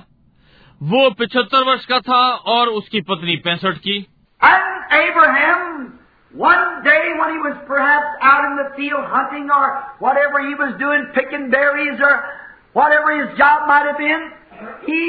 वो 0.81 1.09
पिछहत्तर 1.11 1.63
वर्ष 1.63 1.85
का 1.85 1.99
था 2.01 2.21
और 2.53 2.69
उसकी 2.79 3.01
पत्नी 3.01 3.35
पैंसठ 3.45 3.77
की 3.79 3.97
And 4.41 4.93
Abraham, 4.93 5.99
one 6.33 6.63
day 6.83 7.03
when 7.19 7.33
he 7.33 7.39
was 7.39 7.57
perhaps 7.67 8.23
out 8.23 8.45
in 8.45 8.57
the 8.57 8.69
field 8.77 9.05
hunting 9.07 9.49
or 9.49 9.65
whatever 9.99 10.41
he 10.47 10.55
was 10.55 10.73
doing, 10.79 11.05
picking 11.15 11.49
berries 11.49 12.01
or 12.01 12.13
whatever 12.73 13.15
his 13.15 13.37
job 13.37 13.67
might 13.67 13.85
have 13.85 13.97
been, 13.97 14.31
He 14.61 15.03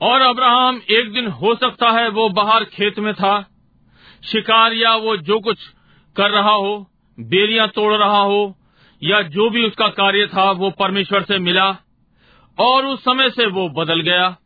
और 0.00 0.20
अब्राहम 0.20 0.80
एक 0.90 1.12
दिन 1.12 1.26
हो 1.26 1.54
सकता 1.54 1.90
है 1.90 2.08
वो 2.08 2.28
बाहर 2.28 2.64
खेत 2.64 2.98
में 2.98 3.14
था। 3.14 3.46
शिकार 4.24 4.72
या 4.72 4.94
वो 4.96 5.16
जो 5.16 5.40
कुछ 5.40 5.58
कर 6.16 6.30
रहा 6.30 6.52
हो 6.52 6.90
बेरिया 7.20 7.66
तोड़ 7.66 7.92
रहा 7.92 8.18
हो 8.18 8.56
या 9.02 9.22
जो 9.22 9.50
भी 9.50 9.66
उसका 9.66 9.88
कार्य 9.88 10.26
था 10.26 10.50
वो 10.50 10.70
परमेश्वर 10.70 11.22
से 11.22 11.38
मिला 11.38 11.76
और 12.58 12.84
उस 12.84 13.00
समय 13.00 13.30
से 13.30 13.46
वो 13.46 13.68
बदल 13.68 14.00
गया। 14.00 14.36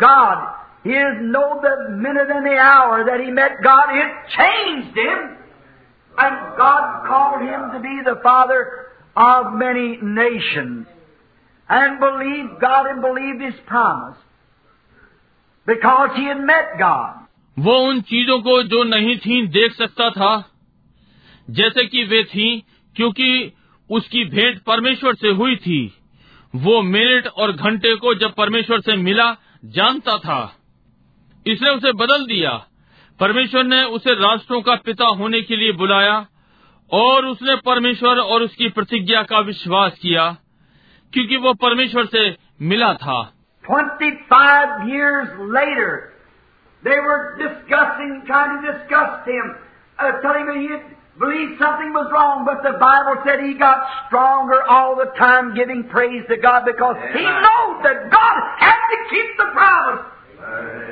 God, 0.00 0.65
He 0.85 0.89
didn't 0.89 1.31
know 1.31 1.61
the 1.61 1.95
minute 1.95 2.29
and 2.29 2.45
the 2.45 2.57
hour 2.57 3.03
that 3.05 3.19
he 3.19 3.29
met 3.29 3.61
God. 3.63 3.85
It 3.93 4.11
changed 4.37 4.97
him. 4.97 5.37
And 6.17 6.57
God 6.57 7.07
called 7.07 7.41
him 7.41 7.71
to 7.73 7.79
be 7.79 8.01
the 8.03 8.19
father 8.23 8.67
of 9.15 9.53
many 9.53 9.99
nations. 10.01 10.87
And 11.69 11.99
believed 11.99 12.59
God 12.59 12.87
and 12.87 13.01
believed 13.01 13.41
his 13.41 13.59
promise. 13.67 14.17
Because 15.67 16.09
he 16.15 16.25
had 16.25 16.41
met 16.41 16.77
God. 16.79 17.17
वो 17.59 17.75
उन 17.87 18.01
चीजों 18.01 18.39
को 18.41 18.61
जो 18.63 18.83
नहीं 18.83 19.17
थी 19.19 19.45
देख 19.47 19.73
सकता 19.73 20.09
था 20.09 20.33
जैसे 21.49 21.85
कि 21.85 22.03
वे 22.03 22.23
थी 22.23 22.47
क्योंकि 22.95 23.29
उसकी 23.89 24.23
भेंट 24.25 24.61
परमेश्वर 24.67 25.15
से 25.15 25.31
हुई 25.39 25.55
थी 25.55 25.79
वो 26.55 26.81
मिनट 26.81 27.27
और 27.27 27.51
घंटे 27.51 27.95
को 27.95 28.13
जब 28.15 28.33
परमेश्वर 28.37 28.79
से 28.81 28.95
मिला 28.95 29.35
जानता 29.77 30.17
था 30.17 30.39
इसने 31.46 31.70
उसे 31.70 31.92
बदल 31.92 32.24
दिया। 32.26 32.50
परमेश्वर 33.20 33.64
ने 33.64 33.82
उसे 33.84 34.14
राष्ट्रों 34.14 34.60
का 34.62 34.74
पिता 34.74 35.06
होने 35.06 35.40
के 35.42 35.56
लिए 35.56 35.72
बुलाया 35.72 36.26
और 36.92 37.26
उसने 37.26 37.56
परमेश्वर 37.56 38.18
और 38.18 38.42
उसकी 38.42 38.68
प्रतिज्ञा 38.68 39.22
का 39.22 39.38
विश्वास 39.38 39.98
किया 40.02 40.24
क्योंकि 41.12 41.36
वो 41.36 41.54
परमेश्वर 41.54 42.06
से 42.06 42.24
मिला 42.62 42.92
था। 42.94 43.22
Twenty 43.64 44.10
five 44.10 44.90
years 44.90 45.28
later 45.56 45.94
they 46.84 46.98
were 47.00 47.24
discussing 47.38 48.20
believe 51.20 51.56
something 51.62 51.94
was 51.94 52.06
wrong 52.12 52.46
but 52.46 52.58
the 52.64 52.74
Bible 52.74 53.14
said 53.20 53.44
he 53.44 53.52
got 53.54 53.86
stronger 53.96 54.58
all 54.74 54.94
the 54.94 55.06
time 55.18 55.50
giving 55.52 55.84
praise 55.84 56.26
to 56.28 56.36
God 56.42 56.64
because 56.64 56.96
he 57.16 57.24
knows 57.26 57.82
that 57.82 58.02
God 58.14 58.42
has 58.62 58.82
to 58.90 59.02
keep 59.10 59.36
the 59.40 59.46
promise 59.54 60.15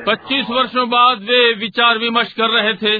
पच्चीस 0.06 0.46
वर्षों 0.50 0.88
बाद 0.90 1.18
वे 1.22 1.52
विचार 1.54 1.98
विमर्श 1.98 2.32
कर 2.32 2.50
रहे 2.50 2.74
थे 2.74 2.96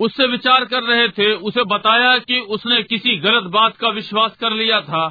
उससे 0.00 0.26
विचार 0.26 0.64
कर 0.64 0.82
रहे 0.82 1.08
थे, 1.08 1.32
उसे 1.34 1.64
बताया 1.64 2.16
कि 2.18 2.38
उसने 2.50 2.82
किसी 2.82 3.16
गलत 3.16 3.50
बात 3.52 3.76
का 3.76 3.88
विश्वास 3.88 4.36
कर 4.40 4.50
लिया 4.50 4.80
था 4.80 5.08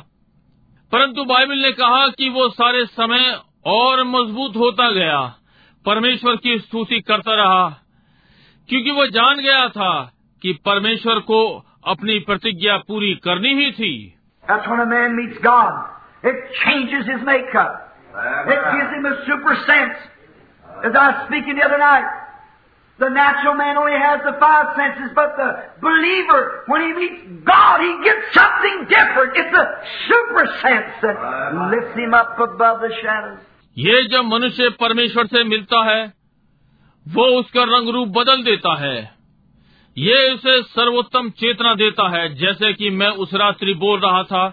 परंतु 0.91 1.23
बाइबल 1.23 1.57
ने 1.57 1.71
कहा 1.71 2.07
कि 2.09 2.29
वो 2.29 2.47
सारे 2.49 2.85
समय 2.85 3.39
और 3.65 4.03
मज़बूत 4.03 4.55
होता 4.55 4.89
गया 4.91 5.19
परमेश्वर 5.85 6.35
की 6.35 6.57
स्तुति 6.59 6.99
करता 6.99 7.35
रहा, 7.35 7.69
क्योंकि 8.69 8.91
वो 8.91 9.05
जान 9.07 9.39
गया 9.39 9.67
था 9.69 9.91
कि 10.41 10.53
परमेश्वर 10.65 11.19
को 11.19 11.41
अपनी 11.87 12.19
प्रतिज्ञा 12.19 12.77
पूरी 12.77 13.13
करनी 13.23 13.53
ही 13.55 13.71
थी. 13.71 13.93
It 16.23 16.39
changes 16.55 17.05
his 17.05 17.21
makeup. 17.23 17.75
It 18.47 18.61
gives 18.73 18.91
him 18.91 19.05
a 19.05 19.15
super 19.25 19.55
sense. 19.65 19.97
As 20.85 20.95
I 20.95 21.05
was 21.11 21.27
speaking 21.27 21.55
the 21.55 21.65
other 21.65 21.77
night, 21.77 22.07
the 22.99 23.09
natural 23.09 23.55
man 23.55 23.77
only 23.77 23.97
has 23.97 24.19
the 24.23 24.35
five 24.39 24.75
senses, 24.75 25.11
but 25.15 25.35
the 25.37 25.49
believer, 25.81 26.63
when 26.67 26.81
he 26.81 26.91
meets 26.93 27.45
God, 27.45 27.79
he 27.79 27.93
gets 28.03 28.33
something 28.33 28.77
different. 28.87 29.31
It's 29.35 29.55
a 29.55 29.65
super 30.07 30.45
sense 30.63 30.91
that 31.03 31.17
lifts 31.71 31.95
him 31.95 32.13
up 32.13 32.35
above 32.39 32.81
the 32.81 32.91
shadows. 33.01 33.39
ये 33.77 34.03
जब 34.07 34.25
मनुष्य 34.25 34.69
परमेश्वर 34.79 35.27
से 35.27 35.43
मिलता 35.43 35.83
है 35.89 36.01
वो 37.05 37.25
उसका 37.39 37.63
रंग 37.63 37.89
रूप 37.89 38.07
बदल 38.17 38.43
देता 38.43 38.73
है 38.79 38.97
ये 39.97 40.17
उसे 40.33 40.61
सर्वोत्तम 40.63 41.29
चेतना 41.39 41.73
देता 41.75 42.09
है 42.09 42.27
जैसे 42.35 42.73
कि 42.73 42.89
मैं 42.89 43.09
उस 43.23 43.33
रात्रि 43.33 43.73
बोल 43.73 43.99
रहा 43.99 44.23
था 44.23 44.47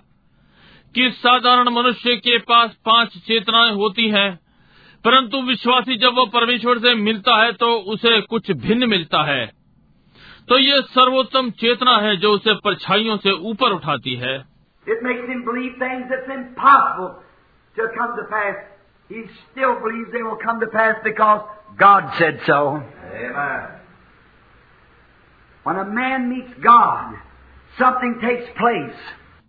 कि 0.94 1.10
साधारण 1.10 1.68
मनुष्य 1.68 2.16
के 2.16 2.38
पास 2.50 2.76
पाँच 2.86 3.16
चेतनाएँ 3.26 3.72
होती 3.72 4.08
हैं 4.10 4.28
परंतु 5.06 5.42
विश्वासी 5.42 5.96
जब 5.96 6.14
वो 6.14 6.26
परमेश्वर 6.26 6.78
से 6.78 6.94
मिलता 6.94 7.36
है 7.42 7.52
तो 7.52 7.66
उसे 7.74 8.20
कुछ 8.20 8.50
भिन्न 8.50 8.88
मिलता 8.88 9.22
है। 9.22 9.52
तो 10.48 10.58
ये 10.58 10.80
सर्वोत्तम 10.82 11.50
चेतना 11.50 11.96
है 11.96 12.16
जो 12.16 12.32
उसे 12.32 12.54
परछाइयों 12.54 13.16
से 13.16 13.30
ऊपर 13.30 13.72
उठाती 13.72 14.14
है। 14.14 14.44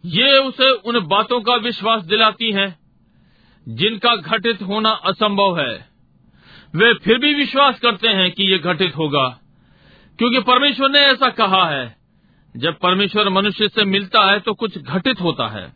ये 0.06 0.40
उसे 0.40 0.72
उन 0.72 1.00
बातों 1.08 1.42
का 1.42 1.56
विश्वास 1.56 2.04
दिलाती 2.04 2.52
हैं। 2.52 2.87
जिनका 3.68 4.16
घटित 4.16 4.62
होना 4.62 4.90
असंभव 4.90 5.60
है 5.60 5.86
वे 6.76 6.94
फिर 6.94 7.18
भी 7.18 7.34
विश्वास 7.34 7.80
करते 7.80 8.08
हैं 8.08 8.32
कि 8.32 8.44
ये 8.44 8.58
घटित 8.58 8.98
होगा। 8.98 9.40
क्योंकि 10.18 10.40
परमेश्वर 10.40 10.90
ने 10.90 11.00
ऐसा 11.00 11.30
कहा 11.30 11.70
है 11.70 11.96
जब 12.58 12.76
परमेश्वर 12.80 13.30
मनुष्य 13.30 13.68
से 13.68 13.86
मिलता 13.86 14.32
है 14.32 14.40
तो 14.40 14.54
कुछ 14.54 14.78
घटित 14.78 15.22
होता 15.22 15.48
है। 15.48 15.74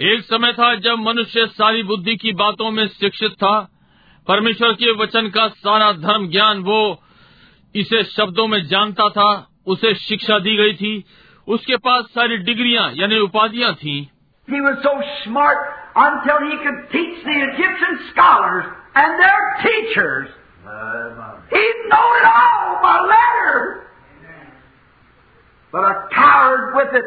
एक 0.00 0.20
समय 0.22 0.52
था 0.52 0.74
जब 0.74 0.94
मनुष्य 0.98 1.46
सारी 1.46 1.82
बुद्धि 1.82 2.16
की 2.16 2.32
बातों 2.32 2.70
में 2.70 2.88
शिक्षित 2.88 3.32
था 3.32 3.68
परमेश्वर 4.28 4.72
के 4.80 4.92
वचन 5.02 5.28
का 5.34 5.46
सारा 5.64 5.92
धर्म 6.04 6.28
ज्ञान 6.30 6.58
वो 6.64 6.80
इसे 7.74 8.02
शब्दों 8.04 8.46
में 8.48 8.60
जानता 8.68 9.08
था 9.16 9.28
उसे 9.74 9.94
शिक्षा 10.04 10.38
दी 10.46 10.56
गई 10.56 10.72
थी 10.82 10.92
उसके 11.56 11.76
पास 11.86 12.04
सारी 12.14 12.36
डिग्रियाँ 12.48 12.90
यानी 12.96 13.18
उपाधियाँ 13.28 13.72
थीं 13.82 14.00
He 14.48 14.60
was 14.64 14.76
so 14.82 14.92
smart 15.24 15.58
until 16.02 16.38
he 16.50 16.54
could 16.64 16.78
teach 16.92 17.24
the 17.24 17.38
Egyptian 17.46 17.98
scholars 18.10 18.64
and 18.94 19.18
their 19.22 19.40
teachers. 19.64 20.28
He 21.50 21.64
knew 21.90 22.06
it 22.20 22.24
all 22.28 22.78
by 22.84 22.94
letter. 23.10 23.58
But 25.72 25.84
a 25.84 26.08
coward 26.14 26.74
with 26.76 26.94
it 26.94 27.04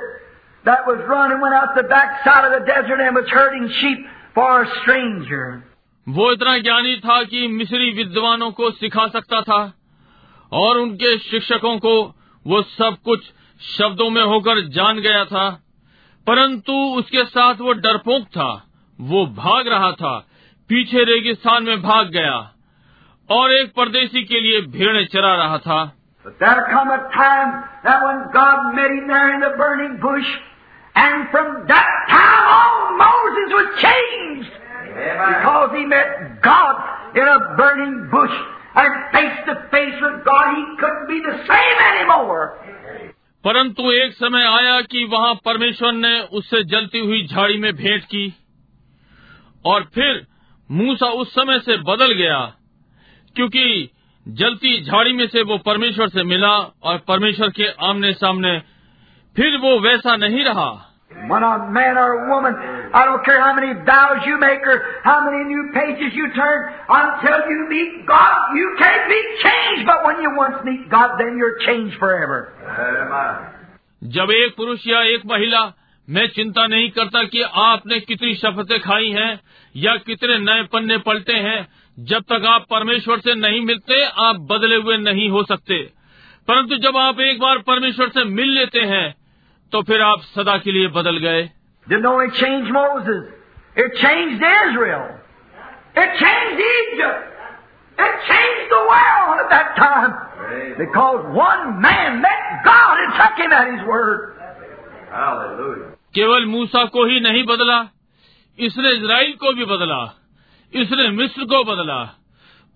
that 0.66 0.86
was 0.86 1.02
running 1.08 1.42
went 1.42 1.56
out 1.56 1.74
the 1.76 1.84
backside 1.84 2.46
of 2.46 2.60
the 2.60 2.66
desert 2.66 3.00
and 3.00 3.16
was 3.16 3.28
herding 3.30 3.68
sheep 3.80 4.06
for 4.36 4.62
a 4.64 4.68
stranger. 4.84 5.64
वो 6.08 6.32
इतना 6.32 6.58
ज्ञानी 6.58 6.96
था 6.96 7.24
कि 7.24 7.48
मिस्री 7.48 7.90
विद्वानों 7.92 8.52
को 8.52 8.72
सिखा 8.72 9.08
सकता 9.08 9.42
था 9.42 9.60
और 10.52 10.78
उनके 10.78 11.18
शिक्षकों 11.18 11.78
को 11.78 11.94
वो 12.46 12.62
सब 12.62 12.98
कुछ 13.06 13.32
शब्दों 13.62 14.10
में 14.10 14.22
होकर 14.24 14.62
जान 14.68 15.00
गया 15.00 15.26
था, 15.26 15.50
परंतु 16.28 16.74
उसके 16.74 17.24
साथ 17.26 17.56
वो 17.56 17.74
डरपोक 17.74 18.26
था, 18.28 18.50
वो 19.00 19.26
भाग 19.26 19.68
रहा 19.68 19.92
था, 19.92 20.18
पीछे 20.70 21.04
रेगिस्तान 21.04 21.64
में 21.64 21.82
भाग 21.82 22.10
गया 22.10 22.38
और 23.30 23.54
एक 23.54 23.74
परदेशी 23.78 24.24
के 24.24 24.40
लिए 24.40 24.62
भेड़ें 24.62 25.06
चरा 25.06 25.36
रहा 25.36 25.58
था 25.58 25.82
and 30.96 31.30
from 31.32 31.68
that 31.68 31.92
time 32.10 32.48
on, 32.50 32.98
Moses 32.98 33.54
was 33.54 33.68
changed. 33.82 34.52
Because 34.92 35.72
he 35.76 35.86
met 35.86 36.42
God 36.42 36.76
in 37.16 37.28
a 37.28 37.40
burning 37.58 38.10
bush 38.12 38.36
and 38.76 38.92
face 39.14 39.38
to 39.48 39.56
face 39.72 39.98
with 40.02 40.26
God, 40.26 40.56
he 40.56 40.64
couldn't 40.80 41.08
be 41.08 41.20
the 41.22 41.38
same 41.48 41.78
anymore. 41.92 42.44
परंतु 43.44 43.92
एक 43.92 44.14
समय 44.14 44.44
आया 44.44 44.82
कि 44.82 45.04
वहाँ 45.06 45.34
परमेश्वर 45.46 45.92
ने 45.92 46.20
उससे 46.32 46.64
जलती 46.64 47.00
हुई 47.00 47.26
झाड़ी 47.28 47.58
में 47.58 47.74
भेंट 47.76 48.04
की 48.04 48.34
और 49.66 49.84
फिर 49.96 50.26
मूसा 50.72 51.06
उस 51.06 51.34
समय 51.34 51.60
से 51.60 51.78
बदल 51.78 52.14
गया 52.14 52.38
क्योंकि 53.36 53.90
जलती 54.28 54.82
झाड़ी 54.84 55.14
में 55.14 55.28
से 55.28 55.42
वो 55.42 55.58
परमेश्वर 55.58 56.08
से 56.08 56.24
मिला 56.24 56.54
और 56.84 56.98
परमेश्वर 57.08 57.50
के 57.50 57.68
आमने 57.88 58.14
सामने 58.14 58.60
फिर 59.36 59.58
वो 59.58 59.80
वैसा 59.80 60.16
नहीं 60.16 60.44
रहा 60.44 60.91
When 61.30 61.44
a 61.44 61.70
man 61.70 61.98
or 61.98 62.10
a 62.14 62.30
woman, 62.30 62.56
I 62.94 63.06
don't 63.06 63.24
care 63.24 63.42
how 63.42 63.54
many 63.54 63.74
vows 63.74 64.26
you 64.26 64.38
make 64.40 64.66
or 64.66 64.78
how 65.04 65.24
many 65.26 65.44
new 65.44 65.72
pages 65.74 66.14
you 66.14 66.32
turn, 66.34 66.74
until 66.90 67.40
you 67.50 67.68
meet 67.70 68.06
God, 68.08 68.56
you 68.56 68.76
can't 68.80 69.08
be 69.10 69.22
changed. 69.44 69.86
But 69.86 70.06
when 70.06 70.22
you 70.22 70.32
once 70.36 70.64
meet 70.64 70.90
God, 70.90 71.18
then 71.20 71.38
you're 71.38 71.58
changed 71.68 72.00
forever. 72.00 72.40
जब 74.02 74.32
एक 74.32 74.56
पुरुष 74.58 74.88
या 74.88 75.02
एक 75.14 75.26
महिला 75.26 75.62
मैं 76.08 76.28
चिंता 76.28 76.66
नहीं 76.68 76.90
करता 76.92 77.24
कि 77.24 77.42
आपने 77.42 78.00
कितनी 78.00 78.34
शपथें 78.36 78.80
खाई 78.80 79.10
हैं 79.18 79.40
या 79.76 79.96
कितने 80.06 80.38
नए 80.38 80.64
पन्ने 80.74 80.98
पलटे 81.08 81.34
हैं 81.34 81.68
जब 81.98 82.24
तक 82.32 82.46
आप 82.48 82.66
परमेश्वर 82.70 83.20
से 83.20 83.36
नहीं 83.36 83.62
मिलते 83.66 84.04
आप 84.26 84.40
बदले 84.52 84.76
हुए 84.76 84.98
नहीं 84.98 85.30
हो 85.30 85.44
सकते 85.44 85.78
परंतु 86.48 86.78
जब 86.78 86.98
आप 86.98 87.20
एक 87.20 87.40
बार 87.40 87.58
परमेश्वर 87.68 88.10
से 88.10 88.24
मिल 88.24 88.50
लेते 88.50 88.80
हैं 88.80 89.06
तो 89.72 89.82
फिर 89.82 90.02
आप 90.02 90.22
सदा 90.22 90.58
के 90.58 90.72
लिए 90.72 90.88
बदल 90.88 91.18
गए। 91.18 91.50
केवल 106.16 106.46
मूसा 106.46 106.86
को 106.86 107.06
ही 107.06 107.20
नहीं 107.20 107.44
बदला 107.46 107.80
इसने 108.60 108.90
इसराइल 108.90 109.34
को 109.34 109.54
भी 109.54 109.66
बदला 109.66 110.02
इसने 110.74 111.10
मिस्र 111.10 111.44
को 111.44 111.64
बदला। 111.64 112.02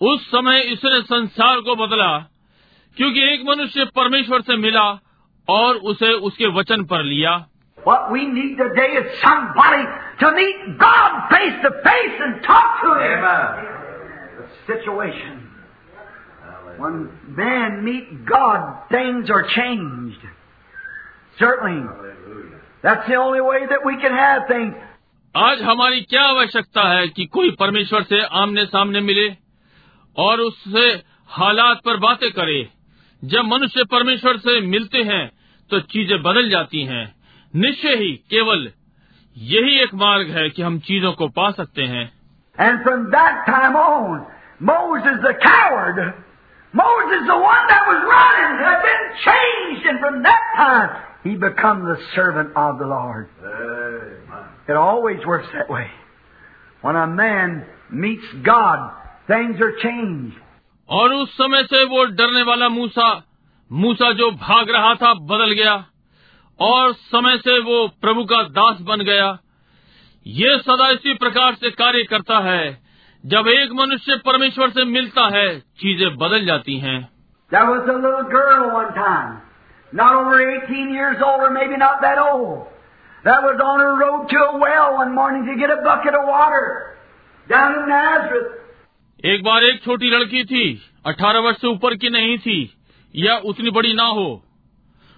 उस 0.02 0.28
समय 0.32 0.60
इसने 0.60 1.02
संसार 1.02 1.60
को 1.60 1.76
बदला 1.76 2.18
क्योंकि 2.98 3.22
एक 3.34 3.44
मनुष्य 3.46 3.86
परमेश्वर 3.86 4.42
से 4.42 4.56
मिला 4.58 5.00
और 5.50 5.76
उसे 5.76 6.14
उसके 6.14 6.48
वचन 6.48 6.84
पर 6.84 7.04
लिया। 7.04 7.48
आज 25.38 25.62
हमारी 25.62 26.02
क्या 26.02 26.24
आवश्यकता 26.24 26.84
है 26.84 27.08
कि 27.08 27.26
कोई 27.26 27.52
परमेश्वर 27.52 28.04
से 28.04 28.22
आमने 28.22 28.66
सामने 28.66 29.00
मिले 29.00 29.36
और 30.18 30.40
उससे 30.40 31.04
हालात 31.30 31.82
पर 31.86 31.98
बातें 31.98 32.32
करे। 32.32 32.70
जब 33.24 33.46
मनुष्य 33.46 33.84
परमेश्वर 33.84 34.38
से 34.38 34.62
मिलते 34.62 34.98
हैं 34.98 35.35
तो 35.72 35.80
चीज़ें 35.92 36.22
बदल 36.24 36.50
जाती 36.50 36.84
हैं। 36.86 37.06
निश्चय 37.54 37.96
ही 37.96 38.12
केवल 38.30 38.68
यही 39.36 39.80
एक 39.80 39.94
मार्ग 39.96 40.30
है 40.30 40.50
कि 40.50 40.62
हम 40.62 40.80
चीज़ों 40.80 41.12
को 41.14 41.28
पा 41.30 41.50
सकते 41.52 41.84
हैं। 41.84 42.04
And 42.58 42.84
from 42.84 43.04
that 43.16 43.46
time 43.48 43.76
on 43.76 44.26
Moses 44.62 45.08
is 45.08 45.20
the 45.22 45.32
coward 45.46 46.00
Moses 46.74 47.14
is 47.14 47.24
the 47.24 47.38
one 47.44 47.66
that 47.72 47.88
was 47.88 47.98
running 48.12 48.60
had 48.66 48.80
been 48.86 49.10
changed 49.24 49.88
and 49.88 50.00
from 50.00 50.22
that 50.24 50.56
time 50.58 50.88
he 51.26 51.36
become 51.38 51.86
the 51.88 51.98
servant 52.06 52.54
of 52.58 52.76
the 52.78 52.90
Lord 52.90 53.26
it 54.70 54.76
always 54.78 55.26
works 55.28 55.54
that 55.56 55.72
way 55.72 55.84
when 56.86 56.96
a 56.96 57.06
man 57.16 57.62
meets 58.02 58.36
God 58.50 58.90
things 59.30 59.62
are 59.62 59.72
changed 59.82 60.42
और 60.90 61.14
उस 61.14 61.38
समय 61.38 61.64
से 61.64 61.84
वो 61.84 62.04
डरने 62.18 62.42
वाला 62.44 62.70
मूसा 62.70 63.08
मूसा 63.72 64.12
जो 64.14 64.30
भाग 64.32 64.70
रहा 64.70 64.94
था 64.96 65.14
बदल 65.30 65.52
गया 65.52 65.74
और 66.60 66.94
समय 66.94 67.38
से 67.38 67.60
वो 67.60 67.88
प्रभु 68.02 68.24
का 68.24 68.42
दास 68.58 68.78
बन 68.82 69.02
गया 69.02 69.38
ये 70.26 70.58
सदा 70.60 70.90
इसी 70.90 71.14
प्रकार 71.14 71.56
से 71.56 71.70
कार्य 71.72 72.04
करता 72.04 72.38
है 72.40 72.62
जब 73.24 73.48
एक 73.48 73.72
मनुष्य 73.72 74.16
परमेश्वर 74.26 74.70
से 74.70 74.86
मिलता 74.86 75.28
है 75.28 75.48
चीज़ें 75.80 76.16
बदल 76.18 76.46
जाती 76.46 76.78
हैं 76.80 77.02
There 77.52 77.66
was 77.66 77.90
a 77.90 77.96
little 77.96 78.30
girl 78.30 78.62
one 78.74 78.88
time, 78.94 79.34
not 79.94 80.16
over 80.16 80.38
18 80.44 80.94
years 80.94 81.20
old 81.22 81.42
or 81.42 81.50
maybe 81.52 81.78
not 81.78 82.00
that 82.02 82.22
old, 82.22 82.56
that 83.24 83.44
was 83.44 83.62
on 83.64 83.80
her 83.80 83.92
road 83.96 84.24
to 84.30 84.40
a 84.40 84.58
well 84.58 84.96
one 84.96 85.14
morning 85.16 85.46
to 85.46 85.58
get 85.60 85.74
a 85.74 85.78
bucket 85.84 86.16
of 86.16 86.26
water 86.28 86.64
down 87.48 87.76
in 87.76 87.90
Nazareth. 87.90 88.50
एक 89.24 89.44
बार 89.44 89.64
एक 89.64 89.84
छोटी 89.84 90.10
लड़की 90.10 90.44
थी 90.46 90.64
अठारह 91.06 91.40
वर्ष 91.40 91.58
से 91.58 91.68
ऊपर 91.68 91.96
की 91.96 92.10
नहीं 92.10 92.38
थी 92.38 92.58
या 93.24 93.36
उतनी 93.52 93.72
बड़ी 93.78 93.94
ना 93.94 94.06
हो 94.18 94.28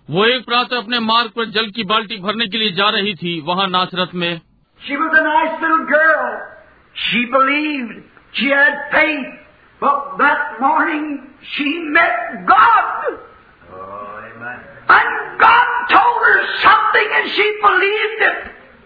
वो 0.09 0.25
एक 0.25 0.45
प्रातः 0.45 0.77
अपने 0.77 0.99
मार्ग 1.05 1.31
पर 1.37 1.45
जल 1.55 1.69
की 1.75 1.83
बाल्टी 1.93 2.17
भरने 2.25 2.47
के 2.47 2.57
लिए 2.57 2.71
जा 2.75 2.89
रही 2.97 3.13
थी 3.23 3.39
वहाँ 3.47 3.67
नासरत 3.77 4.11
में 4.23 4.29
She 4.87 4.95
was 5.01 5.13
a 5.19 5.21
nice 5.25 5.61
little 5.61 5.85
girl. 5.91 6.25
She 7.05 7.21
believed. 7.35 7.93
She 8.39 8.49
had 8.49 8.75
faith. 8.91 9.31
But 9.79 10.17
that 10.19 10.59
morning 10.65 11.07
she 11.53 11.65
met 11.95 12.45
God. 12.51 13.07
And 14.89 15.39
God 15.39 15.65
told 15.89 16.19
her 16.27 16.37
something 16.61 17.07
and 17.17 17.31
she 17.37 17.47
believed 17.65 18.21
it. 18.29 18.39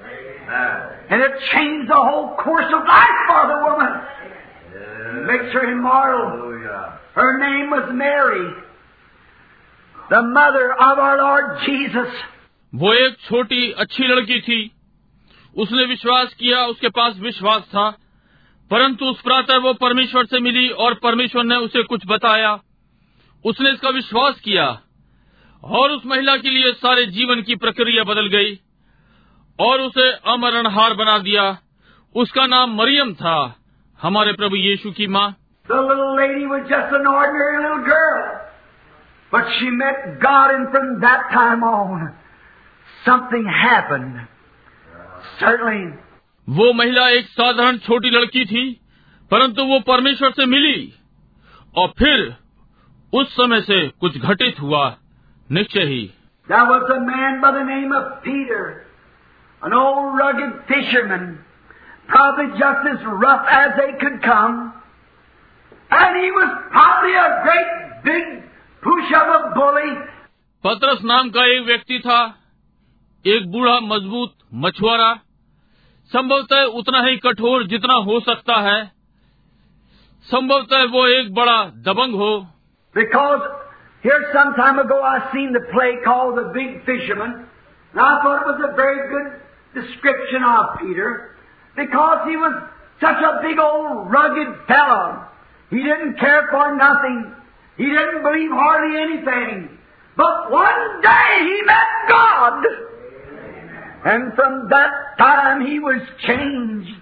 Amen. 0.06 0.80
And 1.10 1.22
it 1.22 1.34
changed 1.52 1.90
the 1.90 2.02
whole 2.08 2.36
course 2.38 2.72
of 2.80 2.88
life 2.88 3.20
for 3.28 3.44
the 3.52 3.60
woman. 3.68 3.94
Yes. 4.74 5.28
Makes 5.28 5.54
her 5.54 5.66
immortal. 5.72 6.26
Hallelujah. 6.30 7.00
Her 7.14 7.38
name 7.38 7.70
was 7.70 7.92
Mary, 7.94 8.48
the 10.14 10.22
mother 10.22 10.90
of 10.90 11.00
our 11.00 11.20
Lord 11.20 11.70
Jesus. 11.70 12.08
वो 12.76 12.94
एक 12.94 13.18
छोटी 13.20 13.72
अच्छी 13.72 14.04
लड़की 14.04 14.42
थी। 14.42 14.72
उसने 15.58 15.86
विश्वास 15.86 16.34
किया 16.34 16.66
उसके 16.66 16.90
पास 16.90 17.18
विश्वास 17.20 17.62
था। 17.62 17.90
परंतु 18.72 19.06
उस 19.06 19.22
प्रातः 19.22 19.58
वो 19.58 19.74
परमेश्वर 19.74 20.26
से 20.26 20.40
मिली 20.40 20.70
और 20.70 20.94
परमेश्वर 20.94 21.44
ने 21.44 21.56
उसे 21.56 21.84
कुछ 21.84 22.02
बताया। 22.08 22.60
उसने 23.46 23.72
इसका 23.72 23.90
विश्वास 23.90 24.40
किया 24.40 24.82
और 25.64 25.92
उस 25.92 26.06
महिला 26.06 26.38
के 26.38 26.50
लिए 26.50 26.74
सारे 26.74 27.06
जीवन 27.06 27.42
की 27.42 27.56
प्रक्रिया 27.56 28.04
बदल 28.04 28.28
गई 28.28 28.60
और 29.60 29.82
उसे 29.82 30.12
अमरणहार 30.12 30.94
बना 30.94 31.18
दिया। 31.18 31.58
उसका 32.16 32.48
नाम 32.48 32.76
मरियम 32.76 33.14
था 33.14 33.56
हमारे 34.02 34.34
प्रभु 34.34 34.56
यीशु 34.56 34.92
की 34.92 35.08
माँ। 35.08 35.36
But 39.33 39.45
she 39.59 39.71
met 39.71 40.21
God, 40.21 40.55
and 40.55 40.71
from 40.71 41.01
that 41.01 41.31
time 41.33 41.65
on, 41.65 42.15
something 43.05 43.45
happened. 43.45 44.21
Certainly, 45.41 45.93
वो 46.49 46.73
महिला 46.73 47.09
एक 47.11 47.27
साधारण 47.29 47.79
छोटी 47.87 48.11
लड़की 48.11 48.45
थी 48.47 48.65
परंतु 49.31 49.65
वो 49.71 49.79
परमेश्वर 49.87 50.31
से 50.33 50.47
मिली 50.47 50.93
और 51.79 51.89
फिर 51.99 52.21
उस 53.13 53.33
समय 53.37 53.61
से 53.61 53.87
कुछ 54.01 54.19
घटित 54.19 54.61
हुआ 54.61 54.85
निश्चय 55.53 55.85
ही 55.93 56.05
there 56.49 56.65
was 56.65 56.85
a 56.95 57.01
man 57.01 57.41
by 57.41 57.51
the 57.51 57.65
name 57.65 57.93
of 57.93 58.23
Peter, 58.23 58.87
an 59.63 59.73
old 59.73 60.17
rugged 60.17 60.53
fisherman, 60.69 61.41
probably 62.07 62.47
just 62.57 62.87
as 62.91 63.05
rough 63.05 63.45
as 63.51 63.73
they 63.77 63.99
could 63.99 64.23
come. 64.23 64.73
And 65.91 66.17
he 66.23 66.31
was 66.31 66.51
probably 66.71 67.15
a 67.15 67.43
great 67.43 67.73
big 68.05 68.45
पतरस 70.64 71.02
नाम 71.06 71.30
का 71.30 71.46
एक 71.56 71.66
व्यक्ति 71.66 72.00
था 72.06 72.20
एक 73.26 73.52
बूढ़ा 73.52 73.80
मज़बूत 73.88 74.34
मछुआरा 74.64 75.14
संभवतः 76.12 76.78
उतना 76.80 77.02
ही 77.08 77.18
कठोर 77.26 77.64
जितना 77.74 77.94
हो 78.08 78.20
सकता 78.20 78.56
है 78.70 78.80
संभवतः 80.30 80.84
वो 80.94 81.06
एक 81.08 81.34
बड़ा 81.34 81.58
दबंग 81.88 82.16
हो 82.22 82.32
Because 82.96 83.44
here 84.04 84.22
some 84.34 84.54
time 84.56 84.80
ago 84.80 85.02
I 85.02 85.18
seen 85.34 85.54
the 85.54 85.62
play 85.74 85.92
called 86.04 86.38
The 86.38 86.48
Big 86.56 86.84
Fisherman, 86.86 87.36
and 87.94 88.02
I 88.02 88.22
thought 88.24 88.42
it 88.42 88.48
was 88.48 88.64
a 88.68 88.76
very 88.76 89.08
good 89.12 89.28
description 89.76 90.44
of 90.44 90.80
Peter, 90.80 91.12
because 91.78 92.28
he 92.28 92.36
was 92.36 92.54
such 93.00 93.22
a 93.30 93.42
big 93.42 93.60
old 93.60 94.12
rugged 94.12 94.50
fellow. 94.68 95.28
He 95.70 95.84
didn't 95.84 96.20
care 96.20 96.48
for 96.52 96.76
nothing. 96.76 97.41
He 97.81 97.85
didn't 97.85 98.23
believe 98.23 98.51
hardly 98.51 99.01
anything. 99.01 99.79
But 100.17 100.51
one 100.51 101.03
day 101.03 101.31
he 101.41 101.63
met 101.63 101.91
God. 102.09 102.67
And 104.05 104.35
from 104.35 104.69
that 104.71 104.93
time 105.19 105.67
he 105.67 105.79
was 105.79 106.01
changed. 106.27 106.95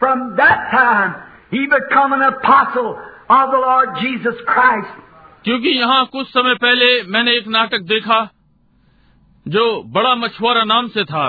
From 0.00 0.36
that 0.36 0.70
time 0.70 1.14
he 1.50 1.66
become 1.66 2.12
an 2.12 2.22
apostle 2.22 2.98
of 3.30 3.50
the 3.50 3.58
Lord 3.58 3.96
Jesus 4.00 4.34
Christ. 4.46 4.98
क्योंकि 5.44 5.68
यहाँ 5.68 6.04
कुछ 6.12 6.26
समय 6.28 6.54
पहले 6.62 6.86
मैंने 7.12 7.36
एक 7.36 7.46
नाटक 7.48 7.82
देखा 7.92 8.18
जो 9.46 9.62
बड़ा 9.92 10.14
मछुआरा 10.14 10.64
नाम 10.64 10.88
से 10.96 11.04
था 11.04 11.28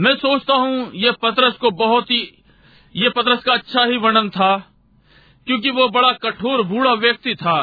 मैं 0.00 0.14
सोचता 0.16 0.54
हूँ 0.54 0.90
ये 0.94 1.10
पतरस 1.22 1.56
को 1.60 1.70
बहुत 1.80 2.10
ही 2.10 2.20
ये 2.94 3.08
पतरस 3.16 3.42
का 3.44 3.52
अच्छा 3.52 3.84
ही 3.84 3.96
वर्णन 3.96 4.28
था 4.30 4.52
क्योंकि 5.47 5.69
वो 5.71 5.89
बड़ा 5.89 6.11
कठोर 6.11 6.63
बूढ़ा 6.63 6.93
व्यक्ति 6.93 7.35
था। 7.35 7.59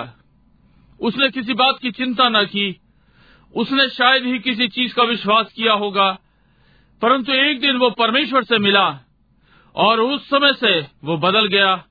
उसने 1.01 1.29
किसी 1.31 1.55
बात 1.55 1.75
की 1.83 1.91
चिंता 1.91 2.29
न 2.29 2.45
की। 2.45 2.81
उसने 3.57 3.89
शायद 3.89 4.25
ही 4.25 4.39
किसी 4.39 4.69
चीज़ 4.69 4.95
का 4.95 5.03
विश्वास 5.03 5.53
किया 5.57 5.73
होगा 5.73 6.19
परंतु 7.03 7.33
एक 7.33 7.61
दिन 7.61 7.77
वो 7.77 7.91
परमेश्वर 7.91 8.43
से 8.43 8.59
मिला 8.59 8.99
और 9.75 10.01
उस 10.01 10.31
समय 10.31 10.53
से 10.53 10.87
वो 11.05 11.17
बदल 11.19 11.47
गया 11.47 11.85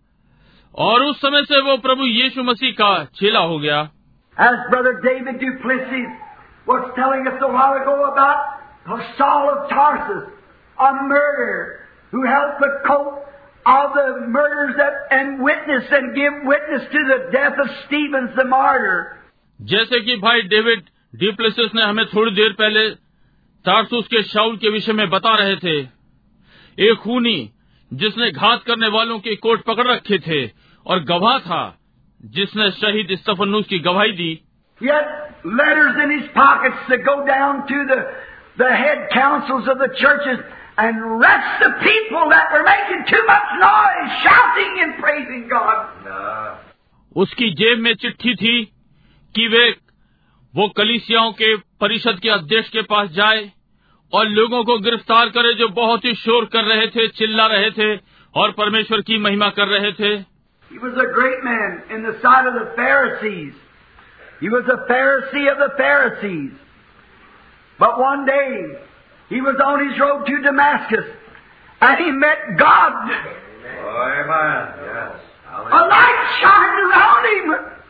और 0.75 1.01
उस 1.01 1.21
समय 1.21 1.43
से 1.43 1.61
वो 1.61 1.77
प्रभु 1.77 2.03
यीशु 2.03 2.43
मसीह 2.43 2.71
का 2.71 3.03
चेला 3.05 3.39
हो 3.39 3.59
गया। 3.59 3.89
As 4.39 4.59
Brother 4.71 4.93
David 5.05 5.35
Duplessis 5.41 6.07
was 6.67 6.81
telling 6.99 7.27
us 7.31 7.41
a 7.41 7.51
while 7.55 7.75
ago 7.81 7.95
about 8.05 8.37
Saul 9.19 9.49
of 9.51 9.59
Tarsus, 9.73 10.23
a 10.77 10.91
murderer 11.03 11.61
who 12.13 12.21
helped 12.31 12.59
the 12.61 12.71
coat 12.87 13.32
of 13.66 13.92
the 13.94 14.26
murders 14.34 14.76
that, 14.76 14.94
and 15.10 15.42
witness 15.42 15.84
and 15.90 16.14
give 16.14 16.32
witness 16.44 16.84
to 16.92 17.00
the 17.10 17.18
death 17.32 17.58
of 17.64 17.70
Stephen 17.84 18.30
the 18.36 18.44
martyr. 18.44 18.98
जैसे 19.60 20.00
कि 20.00 20.16
भाई 20.22 20.42
David 20.50 20.82
Du Plessis 21.22 21.74
ने 21.74 21.82
हमें 21.82 22.04
थोड़ी 22.06 22.30
देर 22.34 22.52
पहले 22.58 22.88
तारसुस 23.64 24.06
के 24.10 24.22
शाउल 24.22 24.56
के 24.64 24.70
विषय 24.70 24.92
में 24.92 25.08
बता 25.10 25.34
रहे 25.38 25.56
थे 25.64 25.78
एक 26.78 26.98
खूनी 27.04 27.38
जिसने 27.90 28.30
घात 28.30 28.62
करने 28.66 28.88
वालों 28.96 29.18
के 29.18 29.34
कोट 29.46 29.64
पकड़ 29.66 29.86
रखे 29.88 30.18
थे 30.26 30.40
और 30.86 31.02
गवाह 31.10 31.38
था 31.46 31.62
जिसने 32.36 32.70
शहीद 32.80 33.16
स्तफनुस 33.18 33.66
की 33.66 33.78
गवाही 33.88 34.12
दी 34.20 34.30
He 34.80 34.86
had 34.86 35.06
letters 35.58 35.96
in 36.02 36.10
his 36.10 36.26
pockets 36.34 36.82
to 36.90 36.98
go 36.98 37.14
down 37.26 37.66
to 37.70 37.78
the, 37.86 37.96
the 38.58 38.68
head 38.72 39.00
councils 39.12 39.68
of 39.68 39.78
the 39.78 39.88
churches 40.00 40.38
and 40.78 41.00
arrest 41.00 41.62
the 41.62 41.70
people 41.82 42.30
that 42.30 42.52
were 42.52 42.62
making 42.62 43.04
too 43.10 43.22
much 43.26 43.48
noise, 43.60 44.10
shouting 44.24 44.80
and 44.82 44.98
praising 45.02 45.48
God. 45.48 46.58
उसकी 47.16 47.50
जेब 47.60 47.78
में 47.84 47.94
चिट्ठी 48.02 48.34
थी 48.42 48.56
कि 49.34 49.46
वे 49.54 49.68
वो 50.54 50.68
कलिसियाओं 50.76 51.32
के 51.40 51.54
परिषद 51.84 52.18
के 52.22 52.28
अध्यक्ष 52.30 52.68
के 52.76 52.82
पास 52.92 53.08
जाए 53.12 53.50
और 54.12 54.28
लोगों 54.38 54.62
को 54.64 54.78
गिरफ्तार 54.84 55.28
करे 55.36 55.54
जो 55.54 55.68
बहुत 55.78 56.04
ही 56.04 56.14
शोर 56.24 56.44
कर 56.52 56.64
रहे 56.64 56.86
थे 56.96 57.06
चिल्ला 57.18 57.46
रहे 57.54 57.70
थे 57.78 57.94
और 58.34 58.52
परमेश्वर 58.58 59.00
की 59.10 59.18
महिमा 59.28 59.48
कर 59.60 59.68
रहे 59.76 59.92
थे 60.00 60.16
He 60.70 60.78
was 60.78 60.96
a 61.02 61.06
great 61.16 61.44
man 61.44 61.76
in 61.96 62.02
the 62.02 62.14
sight 62.22 62.46
of 62.46 62.54
the 62.54 62.64
Pharisees. 62.76 63.52
He 64.40 64.48
was 64.54 64.66
a 64.68 64.76
Pharisee 64.88 65.50
of 65.50 65.58
the 65.58 65.70
Pharisees. 65.78 66.50
But 67.80 67.98
one 67.98 68.26
day, 68.26 68.48
he 69.28 69.40
was 69.40 69.56
on 69.64 69.88
his 69.88 69.98
road 70.00 70.26
to 70.26 70.42
Damascus, 70.42 71.04
and 71.80 71.98
he 71.98 72.10
met 72.10 72.56
God. 72.58 72.92
Amen. 73.78 74.62
Yes. 74.84 75.20
A 75.48 75.80
light 75.94 76.20
shined 76.40 76.78
around 76.86 77.24
him. 77.32 77.46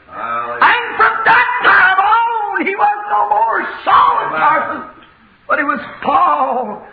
Hallelujah. 0.08 0.66
And 0.68 0.96
from 0.96 1.14
that 1.24 1.48
time 1.62 1.98
on, 1.98 2.66
he 2.66 2.74
was 2.74 2.98
no 3.10 3.20
more 3.28 3.58
Saul 3.84 4.14
of 4.24 4.30
Tarsus, 4.32 5.04
but 5.46 5.58
he 5.58 5.64
was 5.64 5.80
Paul, 6.02 6.86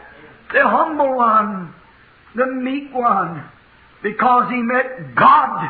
the 0.53 0.64
humble 0.68 1.15
one, 1.15 1.73
the 2.36 2.45
meek 2.45 2.94
one, 2.94 3.44
because 4.03 4.49
he 4.52 4.61
met 4.61 5.15
God, 5.15 5.69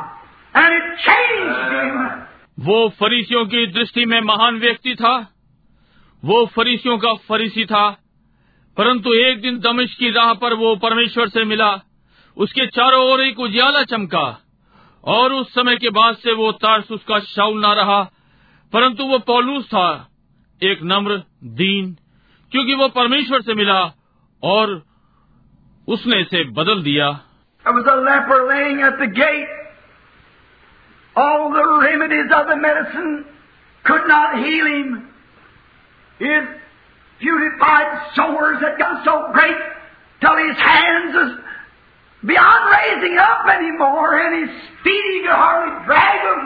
and 0.54 0.74
it 0.74 0.86
changed 1.08 1.72
him. 1.80 2.22
वो 2.66 2.90
फरीसियों 3.00 3.46
की 3.46 3.66
दृष्टि 3.74 4.06
में 4.06 4.20
महान 4.22 4.60
व्यक्ति 4.60 4.96
था 4.96 5.16
वो 6.24 6.46
फरीसियों 6.56 6.98
का 6.98 7.14
फरीसी 7.30 7.66
था 7.66 7.86
परंतु 8.81 9.13
एक 9.13 9.41
दिन 9.41 9.59
दमिश 9.59 9.95
की 9.95 10.11
राह 10.11 10.35
पर 10.35 10.55
वो 10.55 10.77
परमेश्वर 10.77 11.29
से 11.29 11.45
मिला। 11.45 11.81
उसके 12.37 12.67
चारों 12.67 13.13
ओर 13.13 13.21
एक 13.21 13.41
उजियाला 13.41 13.83
चमका 13.83 14.41
और 15.05 15.33
उस 15.33 15.55
समय 15.55 15.77
के 15.77 15.91
बाद 15.91 16.17
से 16.17 16.33
वो 16.33 16.53
तारसुस 16.53 17.05
का 17.09 17.19
शाउल 17.19 17.61
ना 17.61 17.73
रहा, 17.73 18.03
परंतु 18.73 19.05
वो 19.05 19.19
पौलूस 19.19 19.67
था, 19.67 20.09
एक 20.63 20.83
नम्र, 20.83 21.23
दीन, 21.45 21.97
क्योंकि 22.53 22.75
वो 22.75 22.89
परमेश्वर 22.89 23.43
से 23.43 23.55
मिला 23.55 23.93
और 24.43 24.83
उसने 25.89 26.21
इसे 26.21 26.45
बदल 26.45 26.83
दिया। 26.83 27.21
Could 33.85 34.09
not 34.09 34.35
heal 34.35 34.67
him. 34.67 34.89
His 36.23 36.60
beautified 37.21 37.91
sores 38.17 38.59
had 38.61 38.79
got 38.79 39.05
so 39.05 39.15
great 39.33 39.61
till 40.23 40.37
his 40.37 40.57
hands 40.59 41.15
was 41.15 41.31
beyond 42.23 42.63
raising 42.73 43.19
up 43.19 43.47
anymore, 43.49 44.19
and 44.19 44.41
his 44.41 44.51
feet 44.85 45.05
he 45.13 45.21
could 45.21 45.39
hardly 45.43 45.77
drag 45.87 46.19
them. 46.25 46.41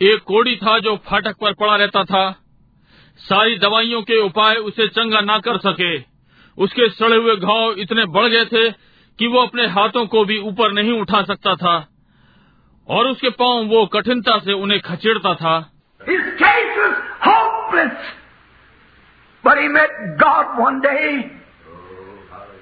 एक 0.00 0.22
कोड़ी 0.26 0.54
था 0.56 0.78
जो 0.84 0.94
फाटक 1.08 1.34
पर 1.40 1.52
पड़ा 1.60 1.74
रहता 1.76 2.04
था 2.10 2.22
सारी 3.20 3.58
दवाइयों 3.58 4.00
के 4.02 4.20
उपाय 4.26 4.54
उसे 4.68 4.86
चंगा 4.98 5.20
ना 5.20 5.38
कर 5.46 5.58
सके 5.64 5.90
उसके 6.58 6.88
सड़े 6.90 7.16
हुए 7.16 7.34
घाव 7.36 7.80
इतने 7.84 8.04
बढ़ 8.14 8.28
गए 8.34 8.44
थे 8.52 8.70
कि 9.18 9.26
वो 9.34 9.40
अपने 9.40 9.66
हाथों 9.74 10.06
को 10.14 10.24
भी 10.24 10.38
ऊपर 10.50 10.72
नहीं 10.72 11.00
उठा 11.00 11.22
सकता 11.32 11.54
था 11.64 11.74
और 12.88 13.06
उसके 13.06 13.30
पाँव 13.42 13.66
वो 13.74 13.84
कठिनता 13.94 14.38
से 14.44 14.52
उन्हें 14.62 14.80
खचेड़ता 14.86 15.34
था 15.42 15.58
His 16.00 16.24
case 16.40 16.76
was 16.78 16.96
hopeless. 17.24 18.08
But 19.43 19.57
he 19.59 19.67
met 19.67 20.17
God 20.19 20.59
one 20.59 20.81
day, 20.81 21.31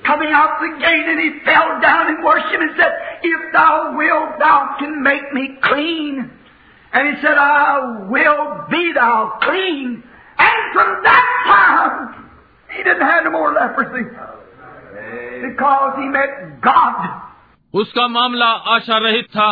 coming 0.05 0.31
out 0.33 0.59
the 0.59 0.71
gate, 0.79 1.07
and 1.07 1.19
he 1.19 1.39
fell 1.45 1.79
down 1.81 2.07
and 2.07 2.23
worshipped 2.23 2.61
and 2.61 2.71
said, 2.75 2.91
If 3.23 3.53
thou 3.53 3.95
wilt, 3.95 4.39
thou 4.39 4.75
can 4.79 5.01
make 5.01 5.31
me 5.33 5.57
clean. 5.63 6.29
And 6.93 7.15
he 7.15 7.21
said, 7.21 7.37
I 7.37 8.07
will 8.09 8.67
be 8.69 8.91
thou 8.93 9.39
clean. 9.41 10.03
And 10.37 10.73
from 10.73 11.03
that 11.03 11.27
time, 11.45 12.29
he 12.69 12.83
didn't 12.83 13.01
have 13.01 13.23
no 13.23 13.31
more 13.31 13.53
leprosy. 13.53 14.03
Because 15.49 15.93
he 15.97 16.07
met 16.09 16.61
God. 16.61 17.21
उसका 17.73 18.07
मामला 18.07 18.49
आशा 18.75 18.97
रहित 18.97 19.29
था 19.35 19.51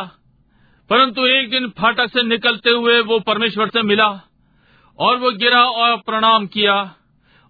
परंतु 0.90 1.26
एक 1.28 1.50
दिन 1.52 1.68
फाटक 1.80 2.10
से 2.14 2.24
निकलते 2.24 2.70
हुए 2.70 3.00
वो 3.10 3.20
परमेश्वर 3.28 3.70
से 3.76 3.82
मिला 3.82 4.08
और 5.00 5.18
वो 5.18 5.32
गिरा 5.44 5.64
और 5.84 5.96
प्रणाम 6.06 6.46
किया 6.56 6.74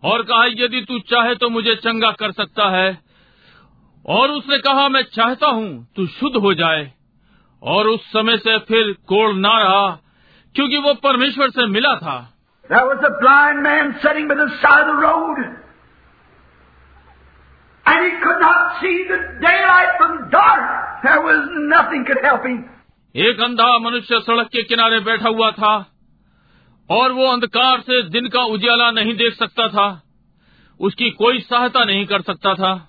और 0.06 0.22
कहा 0.22 0.44
यदि 0.44 0.84
तू 0.88 0.98
चाहे 0.98 1.34
तो 1.34 1.48
मुझे 1.48 1.74
चंगा 1.74 2.10
कर 2.10 2.32
सकता 2.32 2.68
है। 2.68 2.98
और 4.06 4.30
उसने 4.30 4.58
कहा 4.58 4.88
मैं 4.88 5.02
चाहता 5.02 5.46
हूँ 5.46 5.88
तू 5.96 6.06
शुद्ध 6.06 6.36
हो 6.36 6.54
जाए। 6.54 6.92
और 7.62 7.86
उस 7.86 8.00
समय 8.12 8.36
से 8.36 8.58
फिर 8.58 8.92
कोड़ 8.92 9.34
ना 9.34 9.58
रहा 9.58 10.00
क्योंकि 10.54 10.78
वो 10.78 10.94
परमेश्वर 10.94 11.50
से 11.50 11.66
मिला 11.66 11.96
था। 11.96 12.32
एक 23.14 23.40
अंधा 23.40 23.78
मनुष्य 23.78 24.20
सड़क 24.20 24.46
के 24.46 24.62
किनारे 24.62 25.00
बैठा 25.00 25.28
हुआ 25.28 25.50
था। 25.50 25.95
और 26.90 27.12
वो 27.12 27.26
अंधकार 27.26 27.80
से 27.80 28.02
दिन 28.02 28.28
का 28.28 28.42
उजाला 28.42 28.90
नहीं 28.90 29.16
देख 29.16 29.34
सकता 29.34 29.68
था। 29.68 30.02
उसकी 30.80 31.10
कोई 31.10 31.40
सहायता 31.40 31.84
नहीं 31.84 32.06
कर 32.06 32.20
सकता 32.20 32.54
था। 32.54 32.88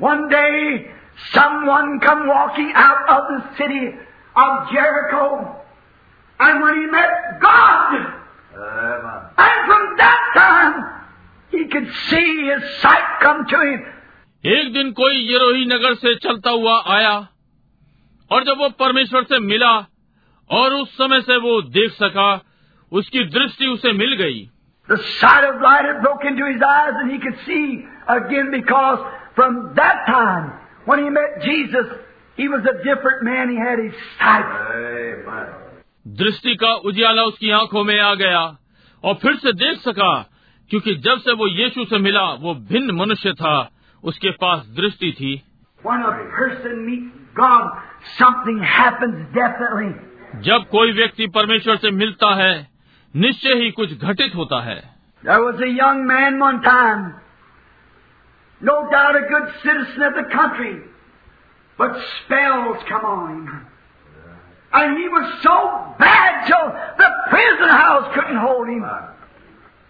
वन 0.00 0.28
डे 0.28 0.78
समॉकिंग 1.18 2.70
एक 14.46 14.72
दिन 14.72 14.92
कोई 14.92 15.34
यरोही 15.34 15.64
नगर 15.64 15.94
से 15.94 16.14
चलता 16.14 16.50
हुआ 16.50 16.82
आया 16.86 17.28
और 18.32 18.44
जब 18.44 18.58
वो 18.58 18.68
परमेश्वर 18.68 19.22
से 19.22 19.38
मिला 19.38 19.86
और 20.50 20.72
उस 20.72 20.98
समय 20.98 21.20
से 21.20 21.36
वो 21.36 21.62
देख 21.62 21.90
सका 21.90 22.40
उसकी 22.92 23.24
दृष्टि 23.24 23.66
उसे 23.66 23.92
मिल 23.92 24.14
गई। 24.14 24.50
दृष्टि 36.08 36.54
का 36.54 36.74
उजियाला 36.74 37.22
उसकी 37.22 37.50
आँखों 37.50 37.84
में 37.84 38.00
आ 38.00 38.14
गया 38.14 38.56
और 39.04 39.14
फिर 39.14 39.36
से 39.36 39.52
देख 39.52 39.78
सका 39.78 40.30
क्योंकि 40.70 40.94
जब 40.94 41.18
से 41.18 41.32
वो 41.32 41.48
यीशु 41.48 41.84
से 41.84 41.98
मिला 41.98 42.24
वो 42.24 42.54
भिन्न 42.54 42.90
मनुष्य 42.90 43.32
था 43.32 43.70
उसके 44.04 44.30
पास 44.30 44.66
दृष्टि 44.66 45.12
थी। 45.12 45.42
God, 45.86 46.02
जब 50.42 50.68
कोई 50.70 50.92
व्यक्ति 50.92 51.26
परमेश्वर 51.26 51.76
से 51.76 51.90
मिलता 51.90 52.34
है 52.34 52.69
निश्चय 53.13 53.53
ही 53.61 53.69
कुछ 53.71 53.93
घटित 53.99 54.35
होता 54.35 54.61
है 54.63 54.81
There 55.23 55.43
was 55.43 55.61
a 55.65 55.69
young 55.75 56.05
man 56.07 56.39
one 56.39 56.57
time, 56.63 57.05
no 58.61 58.75
doubt 58.91 59.15
a 59.15 59.21
good 59.29 59.47
citizen 59.63 60.03
of 60.07 60.13
the 60.17 60.25
country, 60.33 60.73
but 61.79 61.95
spells 62.17 62.83
come 62.89 63.05
on 63.11 63.31
him. 63.31 63.47
And 64.73 64.97
he 64.97 65.07
was 65.07 65.25
so 65.41 65.55
bad 65.99 66.45
till 66.47 66.67
the 67.01 67.09
prison 67.31 67.69
house 67.69 68.13
couldn't 68.13 68.37
hold 68.37 68.67
him. 68.67 68.85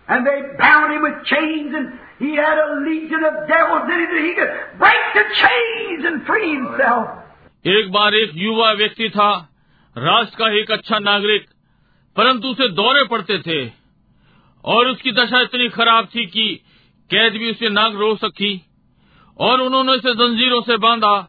And 0.07 0.26
they 0.26 0.38
bound 0.57 0.94
him 0.94 1.02
with 1.02 1.26
chains 1.26 1.74
and 1.74 1.99
he 2.20 2.36
had 2.36 2.57
a 2.64 2.80
legion 2.88 3.26
of 3.26 3.48
devils 3.48 3.90
in 3.94 3.99
him 3.99 4.10
that 4.14 4.24
he 4.24 4.34
could 4.40 4.53
break 4.78 5.03
the 5.20 5.26
chains 5.44 6.06
and 6.12 6.26
free 6.28 6.49
himself. 6.56 7.07
एक 7.76 7.91
बार 7.91 8.16
एक 8.16 8.32
युवा 8.38 8.72
व्यक्ति 8.84 9.10
था 9.10 9.30
राष्ट्र 9.95 10.38
का 10.40 10.49
एक 10.62 10.72
अच्छा 10.72 10.99
नागरिक 10.99 11.45
परंतु 12.21 12.49
उसे 12.49 12.69
दौरे 12.69 13.05
पड़ते 13.05 13.39
थे 13.39 13.73
और 14.65 14.89
उसकी 14.89 15.13
दशा 15.13 15.41
इतनी 15.41 15.69
खराब 15.69 16.09
थी 16.15 16.27
कि 16.27 16.65
कैद 17.11 17.33
भी 17.33 17.51
उसे 17.51 17.69
नाग 17.69 17.97
रो 17.97 18.17
सकी 18.17 18.67
और 19.39 19.61
उन्होंने 19.61 19.93
उसे 19.93 20.15
जंजीरों 20.15 20.63
से 20.63 20.77
बांधा 20.77 21.29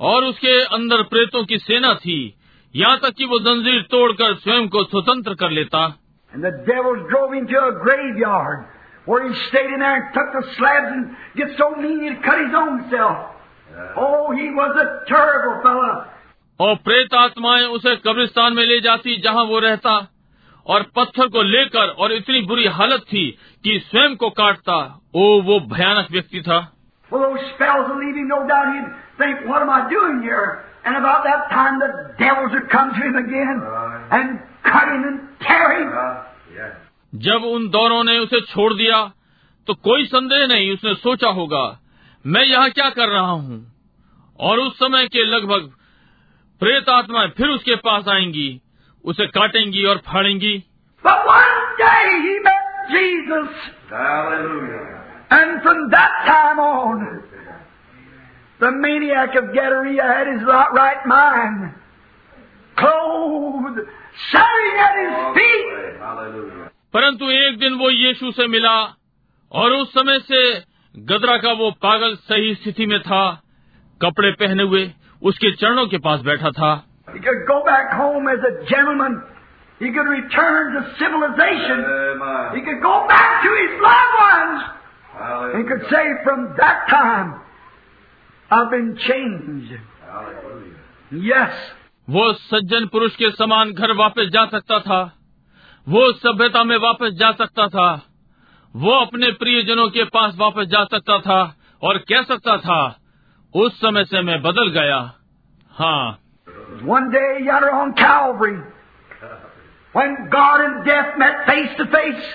और 0.00 0.24
उसके 0.24 0.64
अंदर 0.64 1.02
प्रेतों 1.02 1.44
की 1.44 1.58
सेना 1.58 1.94
थी। 1.94 2.34
यहाँ 2.76 2.98
तक 2.98 3.10
कि 3.10 3.24
वो 3.24 3.38
जंजीर 3.38 3.82
तोड़कर 3.82 4.34
स्वयं 4.34 4.68
को 4.68 4.84
स्वतंत्र 4.84 5.34
कर 5.34 5.50
लेता। 5.50 5.98
Oh, 13.96 14.30
he 14.32 14.48
was 14.60 14.76
a 14.76 14.86
terrible 15.12 15.58
fellow. 15.66 16.19
और 16.60 16.74
प्रेत 16.74 17.14
आत्माएँ 17.14 17.66
उसे 17.66 17.96
कब्रिस्तान 17.96 18.52
में 18.52 18.64
ले 18.66 18.80
जाती 18.80 19.16
जहाँ 19.16 19.44
वो 19.44 19.58
रहता 19.58 20.12
और 20.66 20.82
पत्थर 20.82 21.26
को 21.26 21.42
लेकर 21.42 21.88
और 21.88 22.12
इतनी 22.12 22.40
बुरी 22.40 22.66
हालत 22.66 23.00
थी 23.12 23.38
कि 23.64 23.80
स्वयं 23.80 24.16
को 24.16 24.30
काटता। 24.30 25.00
ओ 25.14 25.40
वो 25.40 25.60
भयानक 25.60 26.06
व्यक्ति 26.10 26.42
था। 26.42 26.76
uh-huh. 35.54 36.62
uh-huh. 36.62 36.84
जब 37.14 37.44
उन 37.44 37.68
दौरों 37.68 38.04
ने 38.04 38.18
उसे 38.18 38.40
छोड़ 38.40 38.74
दिया 38.74 39.12
तो 39.66 39.74
कोई 39.74 40.04
संदेह 40.04 40.46
नहीं 40.46 40.72
उसने 40.72 40.94
सोचा 40.94 41.28
होगा 41.28 41.80
मैं 42.26 42.44
यहाँ 42.44 42.70
क्या 42.70 42.90
कर 42.90 43.08
रहा 43.08 43.30
हूँ? 43.30 43.72
और 44.40 44.58
उस 44.58 44.78
समय 44.78 45.06
के 45.06 45.24
लगभग 45.24 45.72
प्रेत 46.60 46.88
आत्मा 46.88 47.26
फिर 47.26 47.48
उसके 47.48 47.74
पास 47.74 48.08
आएँगी 48.08 48.60
उसे 49.04 49.26
काटेंगी 49.26 49.84
और 49.84 49.98
फाड़ेंगी। 49.98 50.64
परंतु 66.94 67.30
एक 67.30 67.58
दिन 67.58 67.74
वो 67.74 67.90
यीशु 67.90 68.30
से 68.30 68.46
मिला 68.46 68.78
और 69.52 69.72
उस 69.72 69.94
समय 69.94 70.18
से 70.18 70.40
गदरा 70.96 71.36
का 71.36 71.52
वो 71.52 71.70
पागल 71.70 72.14
सही 72.14 72.54
स्थिति 72.54 72.86
में 72.86 73.00
था 73.02 73.42
कपड़े 74.02 74.32
पहने 74.32 74.62
हुए। 74.62 74.90
उसके 75.22 75.52
चरणों 75.52 75.86
के 75.86 75.98
पास 75.98 76.20
बैठा 76.20 76.50
था। 76.50 76.84
वो 92.10 92.32
सज्जन 92.32 92.86
पुरुष 92.86 93.16
के 93.16 93.30
समान 93.30 93.72
घर 93.72 93.92
वापस 93.92 94.24
जा 94.24 94.46
सकता 94.46 94.78
था। 94.78 95.12
वो 95.88 96.12
सभ्यता 96.12 96.64
में 96.64 96.76
वापस 96.76 97.10
जा 97.10 97.32
सकता 97.32 97.68
था। 97.68 98.02
वो 98.76 98.90
अपने 98.90 99.30
प्रियजनों 99.30 99.88
के 99.88 100.04
पास 100.04 100.34
वापस 100.36 100.64
जा 100.64 100.84
सकता 100.84 101.18
था 101.18 101.56
और 101.82 101.98
कह 101.98 102.22
सकता 102.22 102.56
था 102.56 102.96
उस 103.63 103.79
समय 103.81 104.05
से 104.05 104.21
मैं 104.21 104.41
बदल 104.41 104.69
गया 104.79 104.99
हाँ 105.79 106.19
One 106.83 107.09
day 107.11 107.43
yonder 107.45 107.71
on 107.71 107.93
Calvary, 107.93 108.57
when 109.93 110.15
God 110.29 110.61
and 110.61 110.85
death 110.85 111.17
met 111.17 111.45
face 111.47 111.77
to 111.77 111.85
face, 111.85 112.25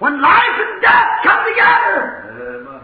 when 0.00 0.20
life 0.20 0.58
and 0.64 0.82
death 0.82 1.10
come 1.24 1.44
together, 1.48 1.98
Amen. 2.46 2.80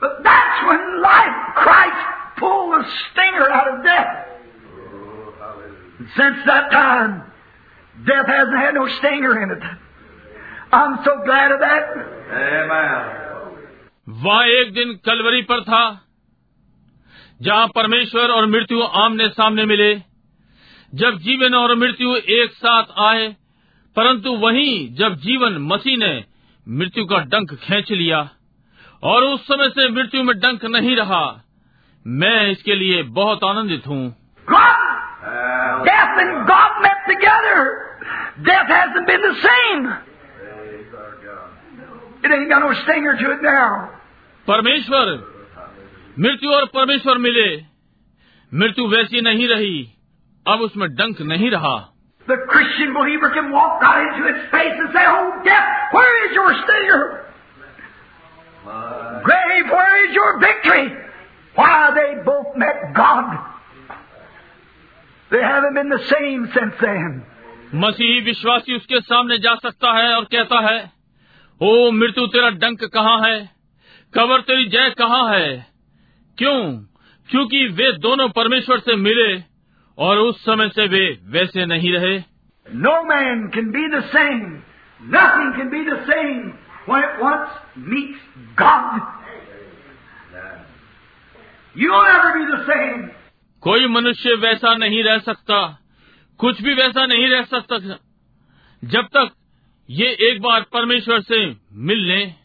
but 0.00 0.18
that's 0.24 0.66
when 0.66 1.00
life, 1.02 1.36
Christ 1.54 2.02
pulled 2.38 2.72
the 2.74 2.84
stinger 3.04 3.48
out 3.50 3.68
of 3.74 3.84
death. 3.84 4.10
Oh, 4.16 5.34
hallelujah. 5.38 5.98
And 6.00 6.08
since 6.16 6.44
that 6.46 6.70
time, 6.72 7.22
death 8.06 8.26
hasn't 8.26 8.58
had 8.58 8.74
no 8.74 8.88
stinger 8.98 9.42
in 9.42 9.50
it. 9.52 9.62
I'm 10.72 10.98
so 11.04 11.22
glad 11.24 11.52
of 11.52 11.60
that. 11.60 11.82
Amen. 12.32 13.23
वह 14.07 14.45
एक 14.51 14.73
दिन 14.73 14.93
कलवरी 15.05 15.41
पर 15.41 15.61
था, 15.63 15.83
जहाँ 17.41 17.67
परमेश्वर 17.67 18.31
और 18.31 18.45
मृत्यु 18.45 18.81
आमने 18.81 19.27
सामने 19.29 19.65
मिले 19.65 19.93
जब 20.93 21.17
जीवन 21.19 21.55
और 21.55 21.75
मृत्यु 21.75 22.15
एक 22.15 22.51
साथ 22.53 22.99
आए, 23.05 23.27
परंतु 23.95 24.35
वहीं 24.37 24.95
जब 24.95 25.15
जीवन 25.21 25.57
मसीह 25.71 25.97
ने 25.97 26.13
मृत्यु 26.67 27.05
का 27.05 27.19
डंक 27.25 27.53
खींच 27.63 27.91
लिया, 27.91 28.19
और 29.03 29.23
उस 29.23 29.41
समय 29.47 29.69
से 29.69 29.89
मृत्यु 29.89 30.23
में 30.23 30.37
डंक 30.39 30.65
नहीं 30.67 30.95
रहा, 30.95 31.25
मैं 32.05 32.51
इसके 32.51 32.75
लिए 32.75 33.03
बहुत 33.13 33.43
आनंदित 33.43 33.87
हूँ 33.87 34.03
death 35.85 36.19
and 36.19 36.47
God 36.47 36.81
met 36.81 36.99
together. 37.07 37.61
Death 38.43 38.69
hasn't 38.69 39.07
been 39.07 39.21
the 39.21 39.35
same. 39.41 39.87
It 42.25 42.31
ain't 42.31 42.49
परमेश्वर 44.47 45.33
मृत्यु 46.19 46.51
और 46.51 46.65
परमेश्वर 46.65 47.17
मिले। 47.17 47.63
मृत्यु 48.53 48.87
वैसी 48.87 49.21
नहीं 49.21 49.47
रही 49.47 49.93
अब 50.47 50.61
उसमें 50.61 50.89
डंक 50.89 51.21
नहीं 51.21 51.51
रहा। 51.51 51.91
मसीही 67.75 68.21
विश्वासी 68.21 68.75
उसके 68.75 69.01
सामने 69.01 69.37
जा 69.37 69.55
सकता 69.55 69.91
है 69.91 70.15
और 70.15 70.23
कहता 70.23 70.59
है 70.59 70.94
ओ 71.61 71.91
मृत्यु 71.91 72.27
तेरा 72.27 72.49
डंक 72.49 72.83
कहाँ 72.83 73.21
है? 73.21 73.49
कबर 74.13 74.41
तेरी 74.41 74.65
जय 74.65 74.89
कहाँ 74.89 75.39
है? 75.39 75.67
क्यों? 76.37 76.77
क्योंकि 77.29 77.67
वे 77.67 77.91
दोनों 77.91 78.29
परमेश्वर 78.29 78.79
से 78.79 78.95
मिले 78.95 79.43
और 79.97 80.17
उस 80.17 80.41
समय 80.41 80.69
से 80.69 80.87
वे 80.87 81.19
वैसे 81.23 81.65
नहीं 81.65 81.93
रहे। 81.93 82.19
No 82.73 83.03
man 83.03 83.51
can 83.55 83.65
be 83.65 83.99
the 83.99 84.03
same 84.03 84.61
Nothing 85.03 85.47
can 85.51 85.65
be 85.65 85.79
the 85.85 85.95
same 85.95 86.39
when 86.89 87.03
it 87.03 87.21
once 87.23 87.49
meets 87.91 88.21
God. 88.61 89.01
You'll 91.77 92.07
never 92.07 92.29
be 92.39 92.51
the 92.51 92.73
same. 92.73 93.09
कोई 93.61 93.87
मनुष्य 93.87 94.33
वैसा 94.33 94.75
नहीं 94.75 95.03
रह 95.03 95.17
सकता। 95.17 95.79
कुछ 96.37 96.61
भी 96.61 96.73
वैसा 96.73 97.05
नहीं 97.05 97.27
रह 97.27 97.43
सकता। 97.43 97.77
जब 98.83 99.05
तक 99.05 99.31
ये 99.89 100.07
एक 100.07 100.41
बार 100.41 100.61
परमेश्वर 100.61 101.19
से 101.21 101.55
मिल 101.73 101.97
लें। 101.97 102.35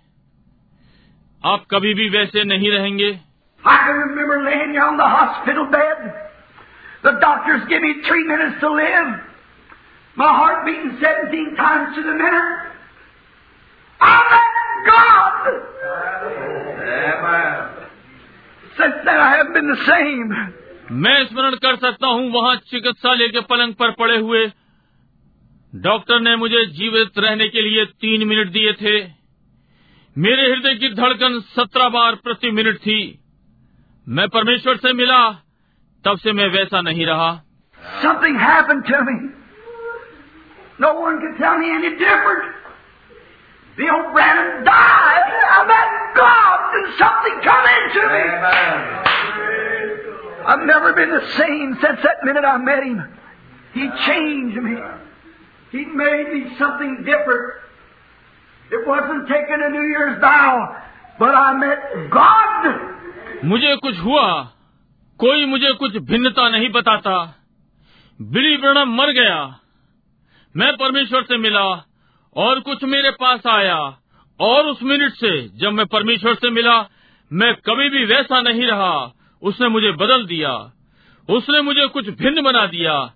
आप 1.44 1.64
कभी 1.70 1.94
भी 1.94 2.08
वैसे 2.08 2.44
नहीं 2.44 2.70
रहेंगे। 2.70 3.20
मैं 20.92 21.26
स्मरण 21.26 21.50
कर 21.50 21.76
सकता 21.76 22.06
हूँ 22.06 22.30
वहाँ 22.30 22.56
चिकित्सालय 22.56 23.28
के 23.28 23.40
पलंग 23.40 23.74
पर 23.74 23.90
पड़े 23.90 24.16
हुए 24.16 24.52
डॉक्टर 25.72 26.20
ने 26.20 26.34
मुझे 26.36 26.64
जीवित 26.76 27.18
रहने 27.18 27.48
के 27.48 27.62
लिए 27.62 27.84
तीन 28.04 28.26
मिनट 28.28 28.48
दिए 28.52 28.72
थे 28.80 28.94
मेरे 30.16 30.46
हृदय 30.52 30.74
की 30.78 30.88
धड़कन 30.94 31.38
सत्रह 31.56 31.88
बार 31.96 32.14
प्रति 32.24 32.50
मिनट 32.50 32.78
थी 32.86 32.98
मैं 34.06 34.28
परमेश्वर 34.36 34.76
से 34.86 34.92
मिला 35.00 35.20
तब 36.04 36.18
से 36.24 36.32
मैं 36.40 36.48
वैसा 36.56 36.80
नहीं 36.90 37.06
रहा 37.06 37.30
Something 38.02 38.34
happened 38.40 38.84
to 38.88 38.98
me. 39.04 39.12
No 40.80 40.90
one 41.00 41.16
can 41.22 41.32
tell 41.38 41.56
me 41.58 41.70
any 41.76 41.90
different. 42.00 42.42
Bill 43.78 44.00
Branham 44.12 44.50
died. 44.64 45.32
I 45.50 45.60
met 45.70 45.94
God 46.18 46.76
and 46.78 46.92
something 47.00 47.38
come 47.46 47.68
into 47.72 48.02
me. 48.12 48.22
Amen. 48.34 48.76
I've 50.46 50.66
never 50.66 50.92
been 50.92 51.10
the 51.10 51.22
same 51.38 51.74
since 51.84 52.02
that 52.08 52.24
minute 52.24 52.44
I 52.44 52.56
met 52.58 52.82
him. 52.84 53.00
He 53.74 53.88
changed 54.06 54.62
me. 54.68 54.76
He 55.74 55.80
made 55.80 56.24
me 56.24 56.42
something 56.62 56.94
different. 56.98 57.50
It 58.74 58.88
wasn't 58.88 59.26
taking 59.26 59.62
a 59.62 59.70
New 59.70 59.84
Year's 59.86 60.16
vow, 60.16 60.66
but 61.22 61.34
I 61.34 61.54
met 61.64 61.78
God. 62.12 62.80
मुझे 63.44 63.76
कुछ 63.76 63.98
हुआ। 63.98 64.42
कोई 65.18 65.44
मुझे 65.44 65.72
कुछ 65.72 65.96
भिन्नता 65.96 66.48
नहीं 66.48 66.68
बताता। 66.68 67.36
बिली 68.22 68.56
ब्रणम 68.56 68.96
मर 68.96 69.10
गया। 69.10 69.60
मैं 70.56 70.76
परमेश्वर 70.76 71.22
से 71.22 71.36
मिला 71.36 71.86
और 72.36 72.60
कुछ 72.60 72.84
मेरे 72.84 73.10
पास 73.10 73.46
आया। 73.46 73.96
और 74.40 74.64
उस 74.64 74.82
मिनट 74.82 75.12
से 75.12 75.48
जब 75.48 75.72
मैं 75.72 75.86
परमेश्वर 75.86 76.34
से 76.34 76.50
मिला 76.50 76.88
मैं 77.32 77.54
कभी 77.54 77.90
भी 77.90 78.04
वैसा 78.04 78.42
नहीं 78.42 78.66
रहा। 78.66 79.12
उसने 79.42 79.68
मुझे 79.68 79.92
बदल 79.92 80.26
दिया। 80.26 80.72
उसने 81.30 81.60
मुझे 81.60 81.86
कुछ 81.86 82.08
भिन्न 82.08 82.42
बना 82.42 82.66
दिया। 82.66 83.12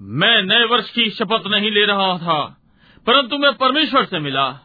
मैं 0.00 0.42
नए 0.42 0.64
वर्ष 0.64 0.90
की 0.90 1.10
शपथ 1.10 1.46
नहीं 1.46 1.70
ले 1.70 1.84
रहा 1.84 2.18
था 2.18 2.56
परंतु 3.06 3.38
मैं 3.38 3.52
परमेश्वर 3.52 4.04
से 4.04 4.18
मिला। 4.18 4.46
oh, 4.46 4.56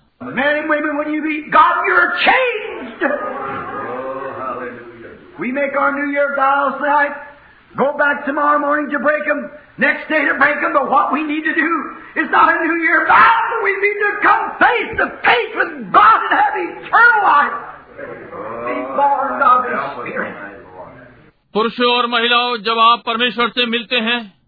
पुरुषों 21.54 21.98
और 21.98 22.08
महिलाओं 22.08 22.58
जब 22.58 22.80
आप 22.80 23.04
परमेश्वर 23.06 23.50
से 23.50 23.66
मिलते 23.66 23.96
हैं 23.96 24.41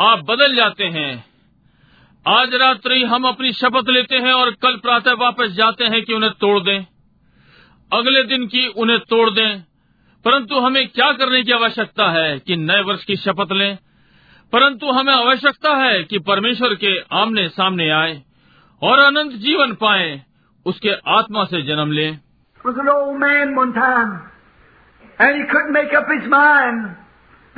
आप 0.00 0.18
बदल 0.18 0.54
जाते 0.54 0.84
हैं। 0.84 1.24
आज 2.28 2.54
रात्रि 2.54 3.04
हम 3.04 3.24
अपनी 3.24 3.52
शपथ 3.52 3.88
लेते 3.88 4.16
हैं 4.16 4.32
और 4.32 4.50
कल 4.50 4.76
प्रातः 4.76 5.12
वापस 5.12 5.46
जाते 5.46 5.84
हैं 5.84 6.02
कि 6.02 6.14
उन्हें 6.14 6.32
तोड़ 6.32 6.60
दें। 6.60 6.86
अगले 7.92 8.22
दिन 8.22 8.46
की 8.46 8.66
उन्हें 8.66 8.98
तोड़ 8.98 9.30
दें। 9.30 9.60
परंतु 10.24 10.60
हमें 10.60 10.88
क्या 10.88 11.12
करने 11.12 11.42
की 11.42 11.52
आवश्यकता 11.52 12.10
है 12.10 12.38
कि 12.38 12.56
नए 12.56 12.82
वर्ष 12.82 13.04
की 13.04 13.16
शपथ 13.16 13.52
लें? 13.52 13.78
परंतु 14.52 14.90
हमें 14.90 15.14
आवश्यकता 15.14 15.76
है 15.76 16.04
कि 16.04 16.18
परमेश्वर 16.18 16.74
के 16.74 17.00
आमने 17.12 17.48
सामने 17.48 17.90
आए 17.90 18.22
और 18.82 18.98
अनंत 18.98 19.32
जीवन 19.32 19.74
पाए, 19.74 20.22
उसके 20.66 20.90
आत्मा 21.08 21.44
से 21.44 21.62
जन्म 21.62 21.92
लें। 21.92 22.20
And 25.20 25.30
he 25.30 25.44
couldn't 25.46 25.76
make 25.76 25.92
up 25.98 26.06
his 26.06 26.32
mind. 26.32 26.88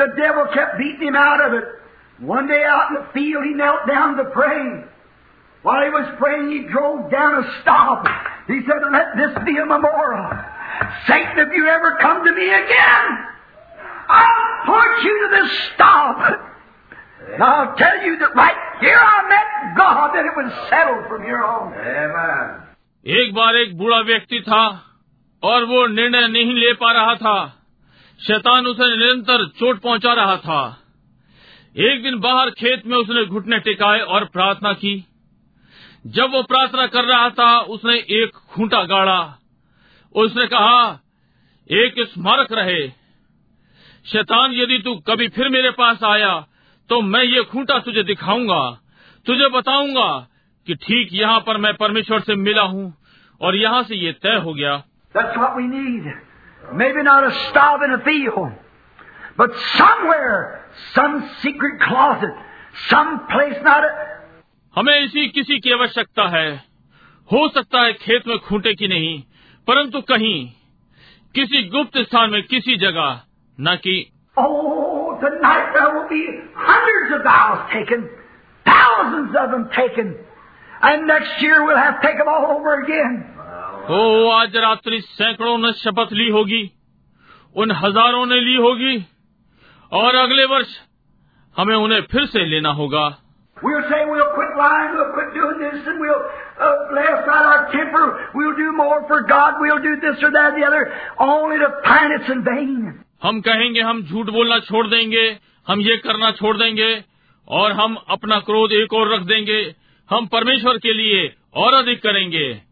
The 0.01 0.27
devil 0.27 0.59
kept 0.59 0.81
beating 0.81 1.12
him 1.12 1.39
out 1.39 1.48
of 1.48 1.60
it. 1.60 1.81
One 2.22 2.47
day 2.47 2.64
out 2.64 2.89
in 2.89 2.95
the 2.95 3.07
field, 3.14 3.43
he 3.45 3.53
knelt 3.53 3.88
down 3.88 4.18
to 4.18 4.26
pray. 4.26 4.84
While 5.61 5.84
he 5.84 5.89
was 5.89 6.15
praying, 6.18 6.49
he 6.49 6.68
drove 6.72 7.11
down 7.11 7.43
a 7.43 7.61
stop. 7.61 8.07
He 8.47 8.61
said, 8.65 8.81
Let 8.91 9.18
this 9.18 9.45
be 9.45 9.57
a 9.57 9.65
memorial. 9.65 10.31
Satan, 11.07 11.38
if 11.38 11.49
you 11.53 11.68
ever 11.68 11.97
come 12.01 12.23
to 12.26 12.31
me 12.31 12.47
again, 12.47 13.05
I'll 14.07 14.65
put 14.65 15.03
you 15.03 15.14
to 15.23 15.35
this 15.35 15.51
stop. 15.76 16.18
And 17.34 17.43
I'll 17.43 17.76
tell 17.76 18.05
you 18.05 18.18
that 18.19 18.34
right 18.35 18.55
here 18.80 18.97
I 18.97 19.18
met 19.27 19.77
God, 19.77 20.15
and 20.15 20.26
it 20.26 20.35
was 20.38 20.69
settled 20.69 21.05
from 21.09 21.23
here 21.23 21.43
on. 21.43 21.73
Amen. 21.73 22.64
एक 23.05 23.34
बार 23.35 23.55
एक 23.55 23.77
बूढ़ा 23.77 23.99
व्यक्ति 24.07 24.39
था 24.47 24.64
और 25.43 25.65
वो 25.65 25.85
निर्णय 25.88 26.27
नहीं 26.27 26.53
ले 26.53 26.73
पा 26.81 26.91
रहा 26.91 27.14
था 27.15 27.38
शैतान 28.27 28.65
उसे 28.68 28.88
निरंतर 28.95 29.45
चोट 29.59 29.80
पहुंचा 29.81 30.14
रहा 30.14 30.35
था 30.45 30.61
एक 31.77 32.03
दिन 32.03 32.19
बाहर 32.20 32.51
खेत 32.51 32.86
में 32.86 32.97
उसने 32.97 33.24
घुटने 33.27 33.59
टिकाए 33.61 34.01
और 34.01 34.24
प्रार्थना 34.24 34.73
की। 34.74 34.94
जब 36.07 36.32
वो 36.32 36.43
प्रार्थना 36.43 36.86
कर 36.86 37.05
रहा 37.05 37.28
था 37.31 37.59
उसने 37.74 37.94
एक 38.15 38.36
खूंटा 38.51 38.82
गाड़ा 38.85 39.20
उसने 40.15 40.47
कहा 40.47 40.82
एक 41.70 41.94
स्मारक 42.09 42.53
रहे। 42.53 42.89
शैतान 44.07 44.53
यदि 44.53 44.78
तू 44.78 44.94
कभी 45.07 45.28
फिर 45.28 45.49
मेरे 45.49 45.70
पास 45.70 46.03
आया 46.05 46.35
तो 46.90 47.01
मैं 47.03 47.23
ये 47.24 47.43
खूंटा 47.44 47.78
तुझे 47.78 48.03
दिखाऊँगा। 48.03 48.62
तुझे 49.27 49.49
बताऊँगा 49.49 50.09
कि 50.66 50.74
ठीक 50.77 51.09
यहाँ 51.12 51.39
पर 51.40 51.57
मैं 51.57 51.74
परमेश्वर 51.77 52.20
से 52.20 52.35
मिला 52.36 52.62
हूँ 52.65 52.93
और 53.40 53.57
यहाँ 53.57 53.82
से 53.82 53.97
ये 53.97 54.12
तय 54.23 54.36
हो 54.36 54.55
गया। 54.55 54.77
That's 55.15 55.39
what 55.39 55.57
we 55.57 55.65
need. 55.69 56.05
Maybe 56.62 57.03
not 57.03 57.24
a 57.24 57.32
in 57.85 57.94
a 57.94 57.99
field, 58.01 58.53
but 59.38 59.51
somewhere, 59.77 60.65
some 60.95 61.30
secret 61.41 61.80
closet, 61.81 62.34
some 62.89 63.27
place 63.27 63.57
not 63.64 63.84
a, 63.84 63.91
हमें 64.73 64.99
इसी 64.99 65.27
किसी 65.30 65.59
की 65.59 65.72
आवश्यकता 65.73 66.27
है 66.30 66.49
हो 67.30 67.47
सकता 67.49 67.81
है 67.81 67.93
खेत 67.93 68.27
में 68.27 68.38
खूंटे 68.47 68.73
की 68.73 68.88
नहीं 68.88 69.14
परंतु 69.68 70.01
कहीं 70.11 70.38
किसी 71.35 71.64
गुप्त 71.69 71.97
स्थान 71.97 72.31
में 72.31 72.41
किसी 72.43 72.77
जगह 72.77 73.22
न 73.57 73.76
कि 73.85 73.95
Oh, 74.38 75.18
tonight 75.22 75.73
there 75.73 75.89
will 75.93 76.07
be 76.09 76.22
hundreds 76.55 77.14
of 77.15 77.23
vows 77.23 77.61
taken, 77.72 78.03
thousands 78.65 79.35
of 79.35 79.49
them 79.49 79.64
taken, 79.77 80.14
and 80.81 81.07
next 81.07 81.41
year 81.41 81.65
we'll 81.65 81.77
have 81.77 81.99
to 82.01 82.07
take 82.07 82.19
them 82.19 82.27
all 82.27 82.45
over 82.51 82.76
again. 82.81 83.15
ओ 83.89 84.30
आज 84.31 84.55
रात्रि 84.57 84.99
सैकड़ों 85.01 85.57
ने 85.57 85.72
शपथ 85.73 86.14
ली 86.14 86.30
होगी 86.30 86.61
उन 87.55 87.72
हजारों 87.81 88.26
ने 88.26 88.39
ली 88.41 88.55
होगी 88.55 88.95
और 89.93 90.14
अगले 90.14 90.44
वर्ष 90.44 90.66
हमें 91.56 91.77
उन्हें 91.77 92.01
फिर 92.01 92.24
से 92.27 92.44
लेना 92.47 92.69
होगा। 92.69 93.19
हम 103.23 103.40
कहेंगे 103.40 103.81
हम 103.81 104.02
झूठ 104.02 104.27
बोलना 104.27 104.59
छोड़ 104.59 104.86
देंगे 104.86 105.39
हम 105.69 105.81
ये 105.81 105.97
करना 105.97 106.31
छोड़ 106.31 106.56
देंगे 106.56 107.05
और 107.48 107.73
हम 107.73 107.94
अपना 108.09 108.39
क्रोध 108.39 108.73
एक 108.73 108.93
और 108.93 109.14
रख 109.14 109.20
देंगे। 109.20 109.74
हम 110.10 110.27
परमेश्वर 110.27 110.78
के 110.78 110.93
लिए 110.93 111.35
और 111.55 111.74
अधिक 111.74 112.02
करेंगे। 112.02 112.62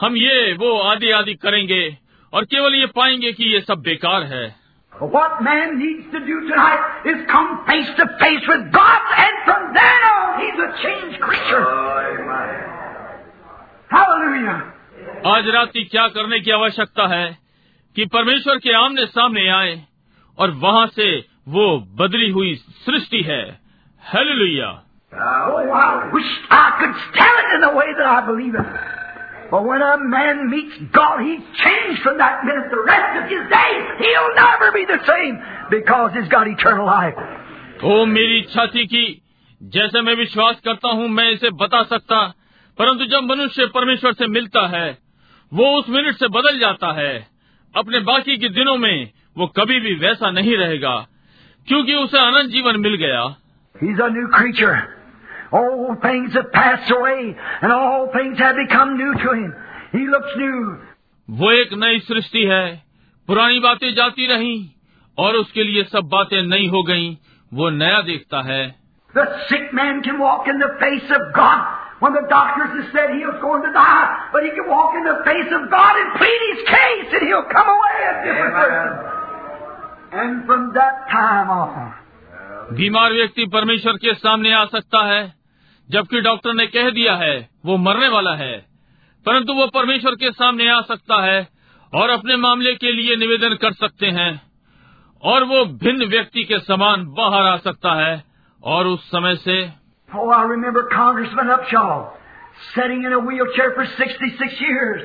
हम 0.00 0.16
ये 0.16 0.52
वो 0.52 0.78
आदि 0.78 1.10
आदि 1.10 1.34
करेंगे 1.34 1.96
और 2.32 2.44
केवल 2.44 2.74
ये 2.74 2.86
पाएँगे 2.86 3.32
कि 3.32 3.44
ये 3.44 3.60
सब 3.60 3.78
बेकार 3.78 4.22
है। 4.22 4.59
What 4.93 5.43
man 5.43 5.77
needs 5.77 6.05
to 6.11 6.19
do 6.19 6.35
tonight 6.49 6.83
is 7.05 7.25
come 7.29 7.65
face 7.67 7.89
to 7.97 8.05
face 8.19 8.45
with 8.47 8.71
God, 8.71 9.01
and 9.23 9.33
from 9.43 9.73
then 9.73 9.99
on, 10.11 10.39
he's 10.39 10.59
a 10.67 10.71
changed 10.83 11.19
creature. 11.19 11.63
Hallelujah. 13.91 14.57
आज 15.33 15.47
रात 15.55 15.69
की 15.73 15.83
क्या 15.91 16.07
करने 16.15 16.39
की 16.39 16.51
आवश्यकता 16.51 17.07
है 17.15 17.27
कि 17.95 18.05
परमेश्वर 18.13 18.57
के 18.63 18.73
आमने 18.77 19.05
सामने 19.17 19.47
आए 19.57 19.75
और 20.37 20.51
वहाँ 20.63 20.87
से 20.95 21.07
वो 21.57 21.67
बदली 22.01 22.29
हुई 22.31 22.55
सृष्टि 22.85 23.21
है 23.29 23.43
Hallelujah 24.13 24.73
Oh, 25.15 25.59
But 29.50 29.64
when 29.64 29.82
a 29.82 29.98
man 29.98 30.48
meets 30.48 30.76
God, 30.92 31.22
he's 31.22 31.42
changed 31.60 32.02
from 32.02 32.18
that 32.18 32.44
minute 32.44 32.70
the 32.70 32.82
rest 32.88 33.16
of 33.20 33.24
his 33.30 33.44
days. 33.52 33.84
He'll 34.02 34.34
never 34.36 34.70
be 34.72 34.84
the 34.90 34.98
same 35.08 35.40
because 35.70 36.12
he's 36.14 36.28
got 36.28 36.46
eternal 36.48 36.86
life. 36.86 37.18
ओ 37.84 38.04
मेरी 38.06 38.38
इच्छा 38.38 38.66
थी 38.74 38.86
कि 38.86 39.02
जैसे 39.60 40.00
मैं 40.02 40.14
विश्वास 40.16 40.60
करता 40.64 40.92
हूँ 40.98 41.08
मैं 41.08 41.28
इसे 41.30 41.50
बता 41.62 41.82
सकता 41.94 42.20
परंतु 42.78 43.04
जब 43.14 43.30
मनुष्य 43.30 43.66
परमेश्वर 43.74 44.12
से 44.12 44.26
मिलता 44.26 44.66
है 44.76 44.86
वो 45.52 45.66
उस 45.78 45.88
मिनट 45.88 46.16
से 46.16 46.28
बदल 46.36 46.58
जाता 46.58 46.92
है 47.00 47.12
अपने 47.74 48.00
बाकी 48.10 48.36
के 48.38 48.48
दिनों 48.58 48.76
में 48.76 49.10
वो 49.38 49.46
कभी 49.56 49.80
भी 49.80 49.94
वैसा 50.04 50.30
नहीं 50.30 50.56
रहेगा 50.56 50.94
क्योंकि 51.68 51.94
उसे 51.94 52.18
अनंत 52.18 52.50
जीवन 52.50 52.80
मिल 52.80 52.96
गया 53.04 53.28
He's 53.74 54.00
a 54.04 54.10
new 54.10 54.28
creature. 54.28 54.76
All 55.51 55.95
things 56.01 56.33
have 56.33 56.51
passed 56.53 56.91
away, 56.91 57.35
and 57.61 57.71
all 57.71 58.07
things 58.15 58.39
have 58.39 58.55
become 58.55 58.97
new 58.97 59.13
to 59.13 59.35
him. 59.39 59.53
He 59.91 60.05
looks 60.15 60.35
new. 60.37 60.57
वो 61.29 61.51
एक 61.51 61.73
नई 61.83 61.99
सृष्टि 62.07 62.43
है 62.45 62.65
पुरानी 63.27 63.59
बातें 63.59 63.93
जाती 63.95 64.27
रहीं 64.27 64.57
और 65.17 65.35
उसके 65.35 65.63
लिए 65.63 65.83
सब 65.93 66.09
बातें 66.09 66.41
नई 66.49 66.67
हो 66.73 66.81
गईं 66.89 67.15
वो 67.59 67.69
नया 67.77 68.01
देखता 68.09 68.41
है 68.49 68.63
The 69.15 69.25
sick 69.49 69.73
man 69.73 70.03
can 70.03 70.19
walk 70.19 70.47
in 70.53 70.59
the 70.59 70.69
face 70.79 71.11
of 71.17 71.27
God 71.35 71.59
when 71.99 72.13
the 72.13 72.23
doctors 72.29 72.71
have 72.77 72.89
said 72.95 73.11
he 73.11 73.25
was 73.25 73.37
going 73.41 73.61
to 73.63 73.71
die, 73.73 74.07
but 74.33 74.43
he 74.43 74.49
can 74.57 74.67
walk 74.69 74.95
in 74.99 75.05
the 75.09 75.17
face 75.27 75.53
of 75.57 75.69
God 75.71 75.99
and 76.01 76.17
plead 76.17 76.41
his 76.47 76.63
case, 76.69 77.13
and 77.19 77.27
he'll 77.27 77.47
come 77.51 77.69
away 77.75 77.95
a 78.07 78.15
different 78.25 78.57
person. 78.61 78.89
And 80.23 80.45
from 80.49 80.73
that 80.79 81.07
time 81.11 81.49
on, 81.49 81.93
बीमार 82.73 83.13
व्यक्ति 83.13 83.45
परमेश्वर 83.53 83.97
के 84.03 84.13
सामने 84.19 84.53
आ 84.53 84.63
सकता 84.75 85.03
है 85.05 85.23
जबकि 85.90 86.20
doctor 86.20 86.52
ने 86.52 86.66
कह 86.66 86.90
दिया 86.90 87.14
है 87.16 87.48
वो 87.66 87.76
मरने 87.76 88.08
वाला 88.08 88.34
है 88.34 88.52
परंतु 89.26 89.54
वो 89.54 89.66
परमेश्वर 89.66 90.14
के 90.14 90.30
सामने 90.32 90.68
आ 90.70 90.80
सकता 90.80 91.22
है 91.24 91.48
और 91.92 92.10
अपने 92.10 92.36
मामले 92.36 92.74
के 92.74 92.92
लिए 92.92 93.16
निवेदन 93.16 93.54
कर 93.54 93.72
सकते 93.72 94.06
हैं 94.06 94.30
और 95.22 95.44
वो 95.44 95.64
भिन्न 95.78 96.04
व्यक्ति 96.04 96.44
के 96.44 96.58
समान 96.58 97.04
बाहर 97.16 97.46
आ 97.46 97.56
सकता 97.56 97.94
है 97.94 98.24
और 98.64 98.86
उस 98.86 99.08
समय 99.10 99.36
से 99.36 99.56
oh, 100.08 100.28
I 100.30 100.42
remember 100.44 100.82
Congressman 100.92 101.50
Upshaw 101.50 102.10
sitting 102.74 103.04
in 103.04 103.12
a 103.12 103.20
wheelchair 103.20 103.72
for 103.74 103.84
66 103.86 104.60
years. 104.60 105.02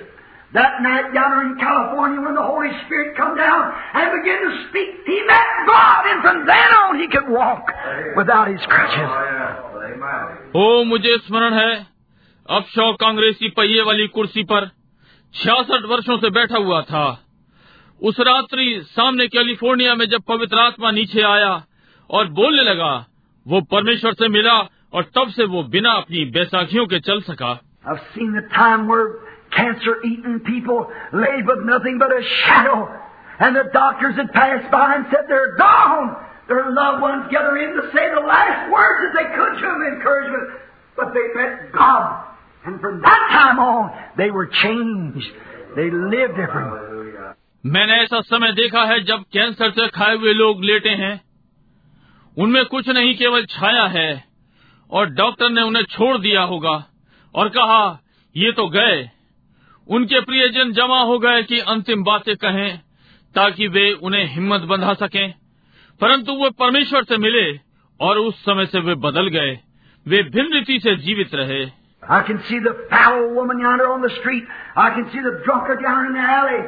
That 0.55 0.81
night 0.81 1.07
down 1.13 1.31
there 1.31 1.45
in 1.47 1.55
California 1.59 2.21
when 2.25 2.35
the 2.35 2.43
Holy 2.49 2.69
Spirit 2.85 3.17
come 3.17 3.35
down 3.35 3.63
and 3.93 4.13
began 4.17 4.39
to 4.43 4.51
speak, 4.67 4.91
he 5.05 5.17
met 5.31 5.49
God 5.67 6.07
and 6.11 6.21
from 6.25 6.45
then 6.49 6.69
on 6.75 6.99
he 6.99 7.07
could 7.15 7.27
walk 7.29 7.73
without 8.15 8.47
his 8.47 8.63
crutches. 8.73 9.09
ओ 10.55 10.83
मुझे 10.91 11.17
स्मरण 11.25 11.53
है 11.53 11.73
अब 12.57 12.63
शौ 12.75 12.91
कांग्रेसी 13.01 13.49
पहिए 13.57 13.81
वाली 13.89 14.07
कुर्सी 14.15 14.43
पर 14.53 14.69
छियासठ 15.33 15.85
वर्षों 15.91 16.17
से 16.17 16.29
बैठा 16.39 16.57
हुआ 16.65 16.81
था 16.93 17.05
उस 18.01 18.19
रात्रि 18.27 18.69
सामने 18.95 19.27
कैलिफ़ोर्निया 19.35 19.95
में 19.95 20.05
जब 20.15 20.23
पवित्र 20.27 20.59
आत्मा 20.59 20.91
नीचे 20.91 21.21
आया 21.33 21.53
और 22.09 22.29
बोलने 22.39 22.63
लगा 22.71 22.93
वो 23.45 23.61
परमेश्वर 23.71 24.13
से 24.23 24.27
मिला 24.39 24.57
और 24.93 25.11
तब 25.15 25.31
से 25.37 25.45
वो 25.53 25.63
बिना 25.75 25.91
अपनी 26.01 26.25
बैसाखियों 26.39 26.85
के 26.87 26.99
चल 27.11 27.21
सका 27.29 27.53
I've 27.85 28.05
seen 28.13 28.31
the 28.33 28.47
time 28.53 28.87
where 28.87 29.07
cancer-eaten 29.52 30.40
people 30.40 30.90
lay 31.12 31.42
with 31.44 31.64
nothing 31.64 31.98
but 31.98 32.10
a 32.10 32.22
shadow, 32.44 32.88
and 33.40 33.56
the 33.56 33.64
doctors 33.72 34.16
had 34.16 34.32
passed 34.32 34.70
by 34.70 34.94
and 34.96 35.06
said 35.10 35.26
they're 35.28 35.56
gone. 35.56 36.16
Their 36.48 36.70
loved 36.72 37.02
ones 37.02 37.26
gathered 37.30 37.58
in 37.58 37.70
to 37.76 37.82
say 37.94 38.04
the 38.14 38.26
last 38.26 38.70
words 38.70 38.98
that 39.04 39.12
they 39.18 39.28
could 39.36 39.54
to 39.60 39.66
them, 39.66 39.82
encouragement. 39.94 40.60
But 40.96 41.14
they 41.14 41.26
met 41.34 41.72
God, 41.72 42.24
and 42.64 42.80
from 42.80 43.00
that 43.02 43.22
time 43.30 43.58
on, 43.58 43.90
they 44.16 44.30
were 44.30 44.46
changed. 44.46 45.28
They 45.76 45.90
lived 45.90 46.36
different. 46.36 46.90
मैंने 47.64 47.96
ऐसा 48.02 48.20
समय 48.20 48.52
देखा 48.52 48.82
है 48.84 49.00
जब 49.04 49.24
cancer 49.32 49.70
से 49.70 49.86
खाए 49.94 50.14
हुए 50.16 50.32
लोग 50.34 50.62
लेटे 50.64 50.90
हैं 51.00 51.20
उनमें 52.38 52.64
कुछ 52.66 52.88
नहीं 52.88 53.14
केवल 53.16 53.44
छाया 53.50 53.84
है 53.96 54.10
और 54.90 55.10
डॉक्टर 55.14 55.50
ने 55.50 55.62
उन्हें 55.62 55.82
छोड़ 55.90 56.16
दिया 56.18 56.42
होगा 56.52 56.76
और 57.34 57.48
कहा 57.56 57.82
ये 58.36 58.52
तो 58.52 58.68
गए 58.68 59.10
उनके 59.87 60.19
प्रियजन 60.25 60.71
जमा 60.73 61.01
हो 61.09 61.17
गए 61.19 61.41
कि 61.49 61.59
अंतिम 61.73 62.03
बातें 62.03 62.35
कहें 62.43 62.77
ताकि 63.35 63.67
वे 63.75 63.91
उन्हें 64.07 64.25
हिम्मत 64.33 64.61
बंधा 64.69 64.93
सकें 65.01 65.33
परंतु 66.01 66.33
वो 66.41 66.49
परमेश्वर 66.59 67.03
से 67.09 67.17
मिले 67.25 67.45
और 67.99 68.17
उस 68.17 68.43
समय 68.45 68.65
से 68.65 68.79
वे 68.87 68.95
बदल 69.07 69.27
गए 69.35 69.57
वे 70.05 70.21
भिन्न 70.35 70.53
रीति 70.53 70.79
से 70.83 70.95
जीवित 71.07 71.35
रहे 71.41 71.65
I 72.03 72.21
can 72.21 72.39
see 72.47 72.59
the 72.59 72.73
foul 72.89 73.33
woman 73.35 73.59
yonder 73.59 73.85
on 73.91 74.01
the 74.01 74.09
street. 74.17 74.43
I 74.77 74.89
can 74.95 75.05
see 75.11 75.21
the 75.27 75.41
drunkard 75.45 75.79
yonder 75.81 76.05
in 76.05 76.13
the 76.13 76.19
alley. 76.19 76.59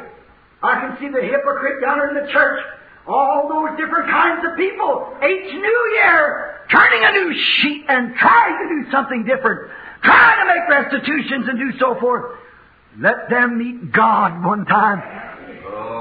I 0.64 0.80
can 0.82 0.98
see 1.00 1.10
the 1.16 1.22
hypocrite 1.22 1.84
yonder 1.84 2.08
in 2.10 2.16
the 2.16 2.32
church. 2.32 2.64
All 3.08 3.46
those 3.48 3.78
different 3.78 4.10
kinds 4.10 4.48
of 4.48 4.58
people. 4.58 5.14
Each 5.22 5.54
new 5.54 5.82
year, 6.00 6.24
turning 6.72 7.04
a 7.04 7.12
new 7.20 7.36
sheet 7.52 7.86
and 7.88 8.16
trying 8.16 8.58
to 8.64 8.66
do 8.74 8.92
something 8.92 9.26
different. 9.26 9.70
Trying 10.04 10.42
to 10.42 10.48
make 10.54 10.66
restitutions 10.74 11.46
and 11.48 11.60
do 11.60 11.70
so 11.78 11.94
forth. 12.00 12.26
Let 13.04 13.30
them 13.30 13.58
meet 13.58 13.92
God 13.92 14.46
one 14.46 14.66
time. 14.66 15.02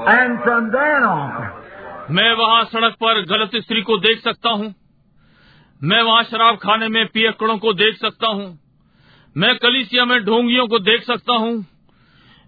And 0.07 0.39
from 0.43 0.71
then 0.71 1.03
on, 1.03 1.31
मैं 2.11 2.33
वहाँ 2.33 2.63
सड़क 2.63 2.93
पर 2.93 3.21
गलत 3.25 3.51
स्त्री 3.55 3.81
को 3.81 3.97
देख 3.97 4.19
सकता 4.19 4.49
हूँ। 4.49 4.73
मैं 5.83 6.01
वहाँ 6.01 6.23
शराब 6.23 6.55
खाने 6.55 6.87
में 6.87 7.07
पियकड़ों 7.07 7.57
को 7.57 7.73
देख 7.73 7.97
सकता 7.97 8.27
हूँ। 8.27 8.59
मैं 9.37 9.55
कलिसिया 9.57 10.05
में 10.05 10.23
ढोंगियों 10.23 10.67
को 10.67 10.79
देख 10.79 11.03
सकता 11.03 11.33
हूँ। 11.33 11.65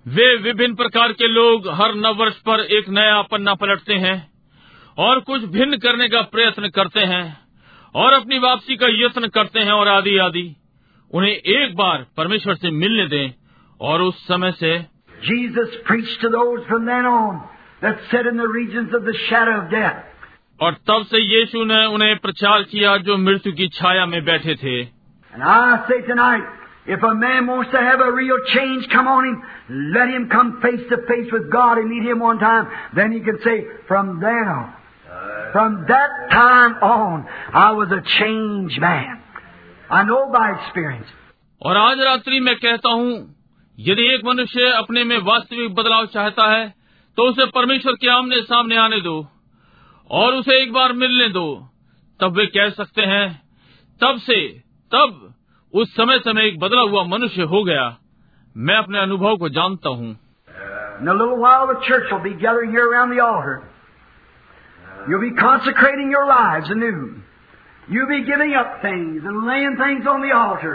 वे 0.08 0.36
विभिन्न 0.36 0.76
प्रकार 0.76 1.14
के 1.14 1.28
लोग 1.28 1.70
हर 1.70 1.96
नव 1.96 2.16
वर्ष 2.16 2.36
पर 2.36 2.60
एक 2.60 2.90
नया 2.90 3.22
पन्ना 3.22 3.54
पलटते 3.54 3.94
हैं 3.94 4.32
और 4.98 5.20
कुछ 5.20 5.42
भिन्न 5.42 5.78
करने 5.78 6.10
का 6.10 6.22
प्रयत्न 6.22 6.70
करते 6.70 7.00
हैं 7.00 7.38
और 7.96 8.14
अपनी 8.14 8.40
वापसी 8.40 8.76
का 8.76 8.88
यत्न 8.90 9.28
करते 9.28 9.60
हैं 9.60 9.72
और 9.72 9.88
आदि 9.88 10.18
आदि 10.18 10.56
उन्हें 11.14 11.32
एक 11.32 11.76
बार 11.76 12.06
परमेश्वर 12.18 12.56
से 12.56 12.72
मिलने 12.72 13.08
दें। 13.08 13.39
और 13.82 14.02
उस 14.02 14.24
समय 14.28 14.52
से 14.62 14.78
Jesus 15.28 15.76
preached 15.88 16.22
to 16.22 16.30
those 16.30 16.66
from 16.68 16.86
then 16.86 17.06
on 17.06 17.42
that 17.82 17.98
sat 18.12 18.28
in 18.28 18.38
the 18.38 18.48
regions 18.48 18.94
of 18.94 19.04
the 19.06 19.16
shadow 19.30 19.58
of 19.62 19.70
death. 19.72 20.06
और 20.62 20.74
तब 20.90 21.06
से 21.10 21.20
यीशु 21.24 21.64
ने 21.66 21.86
उन्हें 21.96 22.16
प्रचार 22.20 22.64
किया 22.72 22.96
जो 23.08 23.18
मृत्यु 23.18 23.54
की 23.60 23.68
छाया 23.80 24.06
में 24.06 24.24
बैठे 24.26 24.56
थे 24.64 24.80
And 25.34 25.44
I 25.44 25.86
say 25.88 26.02
tonight, 26.08 26.44
if 26.88 27.04
a 27.04 27.14
man 27.14 27.46
wants 27.48 27.72
to 27.72 27.78
have 27.78 28.02
a 28.02 28.12
real 28.12 28.38
change 28.54 28.88
come 28.90 29.08
on 29.08 29.28
him, 29.28 29.44
let 29.96 30.10
him 30.10 30.28
come 30.30 30.60
face 30.62 30.82
to 30.90 30.98
face 31.10 31.32
with 31.32 31.52
God 31.52 31.78
and 31.78 31.90
meet 31.90 32.04
him 32.10 32.20
one 32.20 32.40
time. 32.40 32.68
Then 32.96 33.12
he 33.12 33.20
can 33.20 33.38
say, 33.44 33.58
from 33.88 34.20
then 34.20 34.48
on, 34.56 34.74
from 35.54 35.86
that 35.88 36.10
time 36.32 36.74
on, 36.82 37.28
I 37.54 37.72
was 37.72 37.92
a 37.92 38.02
changed 38.18 38.82
man. 38.82 39.22
I 39.90 40.04
know 40.04 40.32
by 40.32 40.46
experience. 40.58 41.08
और 41.62 41.78
आज 41.78 42.00
रात्रि 42.00 42.40
मैं 42.40 42.56
कहता 42.56 42.90
हूँ 42.90 43.14
यदि 43.80 44.06
एक 44.14 44.26
मनुष्य 44.26 44.72
अपने 44.72 45.04
में 45.04 45.18
वास्तविक 45.18 45.74
बदलाव 45.76 46.06
चाहता 46.06 46.46
है 46.52 46.68
तो 47.18 47.24
उसे 47.24 47.46
परमेश्वर 47.46 47.94
के 47.94 48.10
आमने 48.10 48.42
सामने 48.42 48.78
आने 48.78 49.02
दो 49.02 49.16
और 50.12 50.34
उसे 50.34 50.62
एक 50.64 50.74
बार 50.74 50.94
मिलने 50.94 51.28
दो 51.30 51.46
तब 52.20 52.38
वे 52.38 52.46
कह 52.46 52.70
सकते 52.70 53.02
हैं 53.02 53.28
तब 54.02 54.20
से 54.20 54.40
तब 54.92 55.34
उस 55.74 55.96
समय 55.96 56.20
से 56.20 56.34
मैं 56.34 56.44
एक 56.44 56.60
बदला 56.60 56.82
हुआ 56.82 57.04
मनुष्य 57.04 57.44
हो 57.44 57.64
गया 57.64 57.86
मैं 58.58 58.76
अपने 58.76 59.00
अनुभव 59.00 59.38
को 59.38 59.50
जानता 59.50 59.90
हूँ. 59.90 60.18
You'll 65.08 65.22
be 65.22 65.32
consecrating 65.32 66.12
your 66.12 66.26
lives 66.28 66.70
anew. 66.70 67.22
You'll 67.88 68.10
be 68.10 68.24
giving 68.26 68.54
up 68.54 68.82
things 68.82 69.24
and 69.24 69.48
laying 69.48 69.78
things 69.78 70.06
on 70.06 70.22
the 70.22 70.34
altar. 70.36 70.74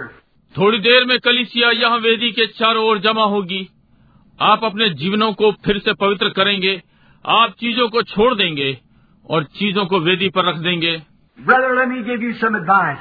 थोड़ी 0.55 0.79
देर 0.79 1.05
में 1.05 1.19
कलिसिया 1.19 1.71
यहाँ 1.71 1.99
वेदी 1.99 2.31
के 2.33 2.47
चारों 2.59 2.85
ओर 2.89 2.99
जमा 3.07 3.25
होगी 3.31 3.67
आप 4.39 4.65
अपने 4.65 4.89
जीवनों 5.01 5.33
को 5.41 5.51
फिर 5.65 5.79
से 5.79 5.93
पवित्र 6.03 6.29
करेंगे 6.37 6.81
आप 7.25 7.55
चीज़ों 7.61 7.89
को 7.89 8.03
छोड़ 8.03 8.35
देंगे 8.35 8.77
और 9.27 9.45
चीज़ों 9.59 9.87
को 9.87 10.01
वेदी 10.01 10.29
पर 10.29 10.49
रख 10.49 10.57
देंगे 10.69 11.01
Brother, 11.39 11.71
let 11.75 11.89
me 11.89 12.03
give 12.05 12.23
you 12.23 12.33
some 12.41 12.55
advice. 12.55 13.01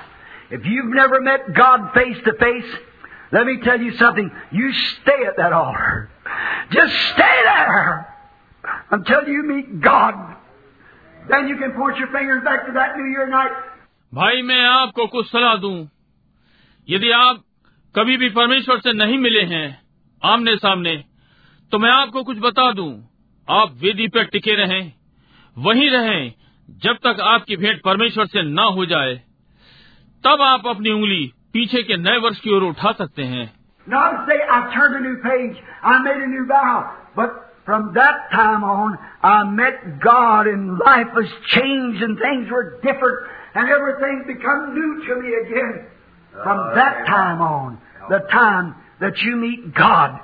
If 0.51 0.65
you've 0.65 0.93
never 0.93 1.19
met 1.21 1.53
God 1.53 1.83
face 1.93 2.21
to 2.25 2.33
face, 2.39 2.71
let 3.33 3.45
me 3.45 3.53
tell 3.63 3.79
you 3.79 3.91
something. 3.99 4.31
You 4.51 4.71
stay 4.79 5.17
at 5.27 5.37
that 5.37 5.53
altar. 5.53 6.09
Just 6.71 6.95
stay 7.11 7.35
there 7.43 7.93
until 8.91 9.27
you 9.27 9.43
meet 9.43 9.69
God. 9.81 10.15
Then 11.29 11.47
you 11.47 11.57
can 11.57 11.73
point 11.73 11.97
your 11.97 12.07
fingers 12.07 12.43
back 12.43 12.65
to 12.65 12.73
that 12.73 12.97
New 12.97 13.09
Year 13.11 13.27
night. 13.29 13.63
भाई 14.13 14.41
मैं 14.47 14.63
आपको 14.67 15.07
कुछ 15.07 15.27
सलाह 15.27 15.55
दूँ 15.57 15.77
यदि 16.89 17.09
आप 17.11 17.43
कभी 17.95 18.17
भी 18.17 18.29
परमेश्वर 18.29 18.77
से 18.77 18.93
नहीं 18.93 19.17
मिले 19.17 19.41
हैं 19.41 19.81
आमने 20.23 20.55
सामने 20.55 21.03
तो 21.71 21.79
मैं 21.79 21.91
आपको 21.91 22.23
कुछ 22.23 22.37
बता 22.39 22.71
दू। 22.71 23.03
आप 23.49 23.73
वेदी 23.81 24.07
पर 24.07 24.23
टिके 24.23 24.55
रहें, 24.55 24.93
वहीं 25.57 25.89
रहें, 25.89 26.33
जब 26.69 26.93
तक 26.93 27.19
आपकी 27.21 27.57
भेंट 27.57 27.81
परमेश्वर 27.81 28.25
से 28.25 28.41
ना 28.41 28.63
हो 28.63 28.85
जाए। 28.85 29.15
तब 30.23 30.41
आप 30.41 30.67
अपनी 30.67 30.91
उंगली 30.91 31.33
पीछे 31.53 31.83
के 31.83 31.97
नए 31.97 32.17
वर्ष 32.17 32.39
की 32.39 32.49
ओर 32.49 32.63
उठा 32.63 32.91
सकते 32.91 33.23
हैं। 33.23 33.53
From 46.35 46.75
that 46.75 47.05
time 47.05 47.41
on, 47.41 47.77
the 48.09 48.19
time 48.31 48.75
that 48.99 49.21
you 49.21 49.35
meet 49.37 49.73
God. 49.75 50.19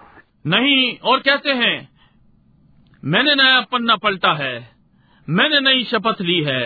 नहीं 0.47 0.97
और 1.03 1.19
कहते 1.19 1.53
हैं 1.53 1.77
मैंने 3.03 3.35
नया 3.35 3.59
पन्ना 3.71 3.95
पलटा 4.03 4.31
है 4.33 4.53
मैंने 5.27 5.59
नई 5.59 5.83
शपथ 5.83 6.21
ली 6.21 6.39
है 6.43 6.61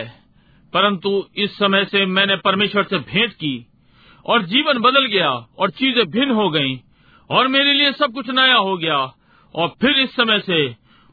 परंतु 0.72 1.10
इस 1.44 1.56
समय 1.56 1.84
से 1.84 2.04
मैंने 2.06 2.36
परमेश्वर 2.44 2.84
से 2.90 2.98
भेंट 3.10 3.32
की 3.32 3.54
और 4.26 4.44
जीवन 4.46 4.78
बदल 4.82 5.06
गया 5.06 5.30
और 5.58 5.70
चीज़ें 5.80 6.04
भिन्न 6.10 6.34
हो 6.34 6.48
गईं 6.50 6.78
और 7.30 7.48
मेरे 7.48 7.72
लिए 7.72 7.92
सब 7.92 8.12
कुछ 8.12 8.30
नया 8.30 8.56
हो 8.68 8.76
गया 8.76 8.98
और 9.54 9.68
फिर 9.80 10.00
इस 10.02 10.14
समय 10.16 10.40
से 10.46 10.64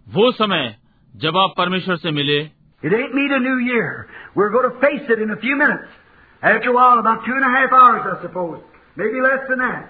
वो 0.08 0.32
समय 0.32 0.76
जब 1.14 1.38
आप 1.38 1.53
परमेश्वर 1.58 1.98
से 1.98 2.12
मिले 2.12 2.41
It 2.84 2.94
ain't 2.94 3.14
meet 3.14 3.32
a 3.32 3.40
new 3.40 3.58
year. 3.64 3.90
We're 4.36 4.49
going 4.49 4.68
to 4.68 4.78
face 4.80 5.10
it 5.10 5.20
in 5.22 5.32
a 5.32 5.36
few 5.38 5.56
minutes. 5.56 6.01
After 6.43 6.70
a 6.70 6.74
while, 6.74 6.99
about 6.99 7.24
two 7.27 7.33
and 7.33 7.45
a 7.45 7.53
half 7.57 7.73
hours, 7.73 8.03
I 8.12 8.23
suppose. 8.23 8.61
Maybe 8.97 9.20
less 9.20 9.43
than 9.49 9.59
that. 9.59 9.89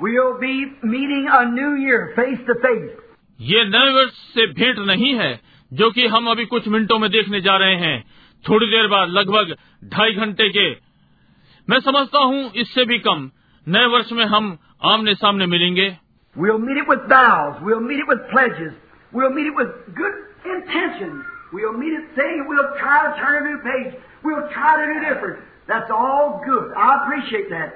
We'll 0.00 0.38
be 0.38 0.54
meeting 0.82 1.28
a 1.30 1.44
new 1.50 1.72
year 1.86 2.12
face 2.16 2.40
to 2.50 2.54
face. 2.66 2.90
ये 3.40 3.64
नए 3.64 3.92
वर्ष 3.94 4.12
से 4.34 4.46
भेंट 4.54 4.78
नहीं 4.88 5.14
है 5.18 5.32
जो 5.80 5.90
कि 5.90 6.06
हम 6.14 6.30
अभी 6.30 6.44
कुछ 6.46 6.66
मिनटों 6.68 6.98
में 6.98 7.10
देखने 7.10 7.40
जा 7.40 7.56
रहे 7.62 7.76
हैं 7.76 7.96
थोड़ी 8.48 8.66
देर 8.70 8.86
बाद 8.88 9.08
लगभग 9.18 9.54
ढाई 9.94 10.12
घंटे 10.24 10.48
के 10.56 10.68
मैं 11.68 11.78
समझता 11.88 12.22
हूँ 12.32 12.50
इससे 12.62 12.84
भी 12.90 12.98
कम 13.06 13.30
नए 13.66 13.86
वर्ष 13.94 14.12
में 14.18 14.24
हम 14.34 14.56
आमने 14.92 15.14
सामने 15.24 15.46
मिलेंगे 15.46 15.90
We'll 16.36 16.58
meet 16.58 16.78
it 16.80 16.88
with 16.88 17.02
vows. 17.08 17.56
We'll 17.62 17.80
meet 17.86 17.98
it 18.02 18.08
with 18.08 18.20
pledges. 18.30 18.72
We'll 19.12 19.32
meet 19.38 19.48
it 19.48 19.56
with 19.56 19.72
good 19.96 20.14
intentions. 20.52 21.18
We'll 21.52 21.74
meet 21.80 21.92
it 21.92 22.06
saying 22.16 22.46
we'll 22.48 22.70
try 22.78 23.00
to 23.06 23.10
turn 23.18 23.34
a 23.40 23.42
new 23.48 23.58
page. 23.66 23.98
We'll 24.24 24.46
try 24.54 24.70
to 24.78 24.86
do 24.92 25.00
different. 25.08 25.42
That's 25.67 25.91
all 25.91 26.41
good. 26.45 26.71
I 26.75 26.89
appreciate 26.99 27.49
that. 27.49 27.73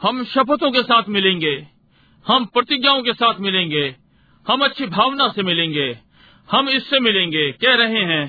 हम 0.00 0.22
शपथों 0.24 0.70
के 0.72 0.82
साथ 0.82 1.08
मिलेंगे 1.16 1.54
हम 2.26 2.44
प्रतिज्ञाओं 2.54 3.02
के 3.02 3.12
साथ 3.12 3.40
मिलेंगे 3.40 3.84
हम 4.46 4.64
अच्छी 4.64 4.86
भावना 4.94 5.28
से 5.36 5.42
मिलेंगे 5.42 5.86
हम 6.48 6.68
इससे 6.68 7.00
मिलेंगे 7.00 7.50
कह 7.64 7.74
रहे 7.82 8.02
हैं 8.10 8.22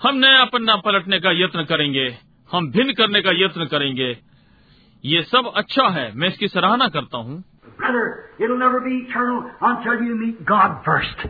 हम 0.00 0.16
नया 0.24 0.44
पन्ना 0.52 0.76
पलटने 0.86 1.18
का 1.20 1.30
यत्न 1.42 1.64
करेंगे 1.72 2.06
हम 2.50 2.70
भिन्न 2.70 2.92
करने 3.00 3.20
का 3.22 3.32
यत्न 3.42 3.66
करेंगे 3.72 4.10
ये 5.04 5.22
सब 5.32 5.52
अच्छा 5.56 5.88
है 5.98 6.06
मैं 6.14 6.28
इसकी 6.28 6.48
सराहना 6.48 6.88
करता 6.98 7.18
हूँ 7.18 7.42
Brother, 7.82 8.02
it'll 8.38 8.58
never 8.58 8.80
be 8.80 8.94
eternal 8.96 9.38
until 9.68 10.02
you 10.06 10.14
meet 10.16 10.44
God 10.44 10.74
first. 10.84 11.22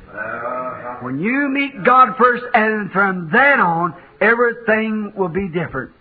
When 1.03 1.19
you 1.19 1.49
meet 1.49 1.79
God 1.85 2.11
first, 2.19 2.45
and 2.55 2.91
from 2.93 3.31
then 3.33 3.61
on, 3.61 3.95
everything 4.21 4.99
will 5.17 5.31
be 5.31 5.49
different. 5.49 5.93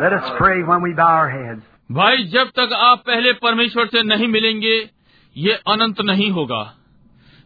Let 0.00 0.12
us 0.12 0.26
pray 0.38 0.62
when 0.62 0.82
we 0.82 0.92
bow 0.92 1.04
our 1.10 1.28
heads. 1.30 1.60
भाई 1.90 2.24
जब 2.32 2.48
तक 2.56 2.72
आप 2.74 3.02
पहले 3.06 3.32
परमेश्वर 3.42 3.86
से 3.86 4.02
नहीं 4.02 4.26
मिलेंगे 4.28 4.74
ये 5.36 5.52
अनंत 5.66 6.00
नहीं 6.00 6.30
होगा। 6.30 6.58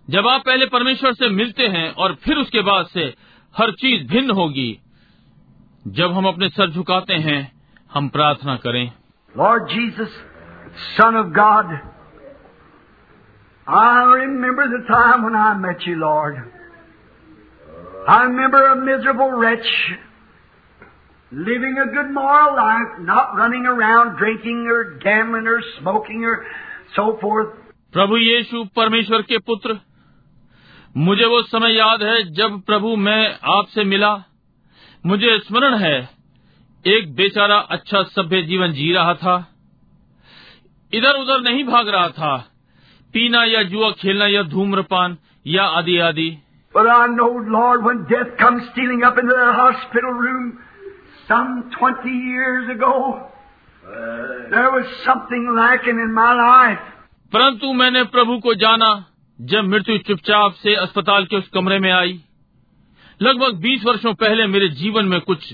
जब 0.09 0.27
आप 0.29 0.43
पहले 0.47 0.67
परमेश्वर 0.67 1.13
से 1.13 1.29
मिलते 1.29 1.67
हैं 1.67 1.91
और 1.95 2.15
फिर 2.15 2.37
उसके 2.37 2.61
बाद 2.61 2.87
से 2.87 3.05
हर 3.55 3.73
चीज़ 3.83 4.07
भिन्न 4.09 4.31
होगी 4.31 4.71
जब 5.85 6.13
हम 6.13 6.27
अपने 6.29 6.49
सर 6.49 6.71
झुकाते 6.71 7.15
हैं 7.29 7.41
हम 7.95 8.09
प्रार्थना 8.09 8.57
करें। 8.57 8.85
Lord 9.35 9.69
Jesus 9.69 10.21
son 10.89 11.17
of 11.17 11.33
God 11.39 11.73
I 13.67 14.21
remember 14.21 14.77
the 14.77 14.85
time 14.93 15.27
when 15.27 15.37
I 15.37 15.55
met 15.59 15.89
you 15.89 15.97
Lord 15.97 16.35
I 18.09 18.27
remember 18.27 18.63
a 18.63 18.75
miserable 18.85 19.45
rich 19.47 19.67
living 21.33 21.77
a 21.79 21.87
good 21.87 22.09
moral 22.11 22.57
life, 22.57 22.95
not 23.01 23.37
running 23.39 23.67
around 23.67 24.17
drinking 24.19 24.63
or 24.67 24.79
gambling 25.05 25.47
or 25.47 25.59
smoking 25.79 26.25
or 26.25 26.35
so 26.97 27.05
forth. 27.21 27.53
प्रभु 27.93 28.17
यीशु 28.17 28.65
परमेश्वर 28.65 29.23
के 29.23 29.39
पुत्र 29.39 29.79
मुझे 30.97 31.25
वो 31.25 31.43
समय 31.43 31.77
याद 31.77 32.03
है 32.03 32.23
जब 32.33 32.61
प्रभु 32.61 32.97
मैं 32.97 33.39
आपसे 33.45 33.85
मिला। 33.85 34.25
मुझे 35.07 35.39
स्मरण 35.39 35.75
है 35.75 36.09
एक 36.87 37.15
बेचारा 37.15 37.57
अच्छा 37.57 38.03
सभ्य 38.03 38.43
जीवन 38.43 38.73
जी 38.73 38.93
रहा 38.93 39.15
था। 39.15 39.49
इधर 40.93 41.15
उधर 41.15 41.41
नहीं 41.41 41.65
भाग 41.65 41.89
रहा 41.89 42.09
था 42.09 42.37
पीना 43.15 43.45
या 43.45 43.63
जुआ 43.63 43.91
खेलना 43.91 44.27
या 44.27 44.43
धूम्रपान 44.43 45.19
या 45.47 45.65
आदि 45.65 45.99
आदि। 45.99 46.39
some 51.30 51.72
20 51.80 52.10
years 52.10 52.70
ago, 52.70 53.28
there 54.50 54.72
was 54.72 54.86
something 55.06 55.54
lacking 55.56 56.00
in 56.00 56.14
my 56.14 56.34
life. 56.34 56.84
परंतु 57.34 57.74
मैंने 57.74 58.04
प्रभु 58.16 58.38
को 58.40 58.54
जाना 58.64 58.90
जब 59.40 59.64
मृत्यु 59.70 59.98
चुपचाप 60.08 60.54
से 60.64 60.76
अस्पताल 60.82 61.26
के 61.32 61.38
उस 61.38 61.48
कमरे 61.54 61.80
में 61.86 61.92
आई 61.92 62.20
लगभग 63.22 63.62
20 63.64 63.86
वर्षों 63.86 64.14
पहले 64.22 64.46
मेरे 64.48 64.68
जीवन 64.82 65.06
में 65.14 65.20
कुछ 65.22 65.54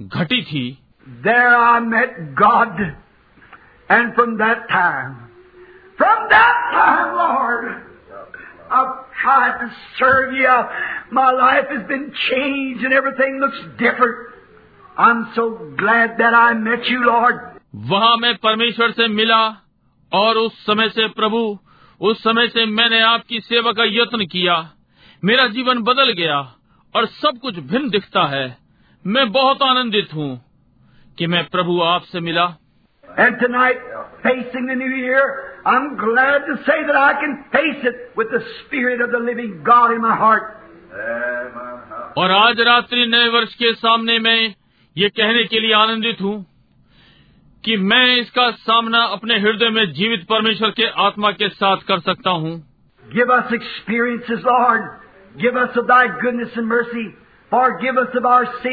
घटी 0.00 0.42
थी 0.52 0.66
There 1.24 1.56
I 1.56 1.80
met 1.80 2.16
God. 2.38 2.80
And 3.90 4.14
from 4.14 4.36
that 4.38 4.64
time, 4.70 5.12
from 5.96 6.24
that 6.30 6.58
time, 6.72 7.14
Lord, 7.16 7.64
I've 8.70 8.90
tried 9.22 9.54
to 9.60 9.68
serve 9.98 10.34
you. 10.34 10.56
My 11.10 11.30
life 11.32 11.70
has 11.70 11.86
been 11.88 12.12
changed 12.24 12.84
and 12.84 12.92
everything 12.92 13.38
looks 13.40 13.62
different. 13.78 14.18
I'm 14.97 15.31
so 15.35 15.49
glad 15.75 16.17
that 16.19 16.33
I 16.35 16.53
met 16.53 16.87
you, 16.87 17.03
Lord. 17.05 17.39
वहाँ 17.91 18.15
मैं 18.17 18.35
परमेश्वर 18.37 18.91
से 18.91 19.07
मिला 19.07 19.43
और 20.11 20.37
उस 20.37 20.65
समय 20.65 20.89
से 20.89 21.07
प्रभु 21.19 21.39
उस 22.01 22.21
समय 22.23 22.47
से 22.47 22.65
मैंने 22.65 22.99
आपकी 23.01 23.39
सेवा 23.39 23.71
का 23.71 23.83
यत्न 23.85 24.25
किया 24.25 24.55
मेरा 25.23 25.47
जीवन 25.47 25.81
बदल 25.83 26.11
गया 26.17 26.37
और 26.95 27.05
सब 27.05 27.39
कुछ 27.41 27.59
भिन्न 27.71 27.89
दिखता 27.89 28.25
है 28.27 28.45
मैं 29.05 29.31
बहुत 29.31 29.61
आनंदित 29.61 30.13
हूँ 30.13 30.29
कि 31.17 31.27
मैं 31.27 31.43
प्रभु 31.49 31.81
आपसे 31.83 32.19
मिला 32.19 32.45
And 33.03 33.39
tonight, 33.39 33.81
facing 34.23 34.67
the 34.67 34.75
new 34.75 34.93
year, 34.99 35.23
I'm 35.65 35.95
glad 35.97 36.45
to 36.47 36.55
say 36.67 36.77
that 36.87 36.95
I 36.95 37.13
can 37.13 37.35
face 37.51 37.83
it 37.83 37.99
with 38.17 38.31
the 38.31 38.39
Spirit 38.53 39.01
of 39.01 39.11
the 39.11 39.19
living 39.19 39.51
God 39.63 39.91
in 39.91 40.01
my 40.01 40.15
heart. 40.15 40.51
और 42.17 42.31
आज 42.31 42.59
रात्रि 42.67 43.05
नए 43.07 43.27
वर्ष 43.29 43.53
के 43.55 43.73
सामने 43.73 44.17
मैं 44.19 44.53
ये 44.95 45.09
कहने 45.09 45.43
के 45.43 45.59
लिए 45.59 45.73
आनंदित 45.73 46.21
हूँ 46.21 46.35
कि 47.63 47.75
मैं 47.83 48.05
इसका 48.15 48.49
सामना 48.51 49.03
अपने 49.13 49.37
हृदय 49.39 49.69
में 49.69 49.85
जीवित 49.93 50.25
परमेश्वर 50.29 50.71
के 50.71 50.87
आत्मा 51.05 51.31
के 51.31 51.47
साथ 51.49 51.85
कर 51.87 51.99
सकता 51.99 52.29
हूँ। 52.29 52.51
Give 53.03 53.33
us 53.35 53.53
experiences 53.53 54.39
Lord 54.39 54.83
give 55.35 55.59
us 55.61 55.77
of 55.77 56.21
goodness 56.23 56.57
and 56.57 56.67
mercy 56.67 57.07
for 57.51 57.71
give 57.81 58.01
us 58.01 58.17
of 58.17 58.27
our 58.27 58.67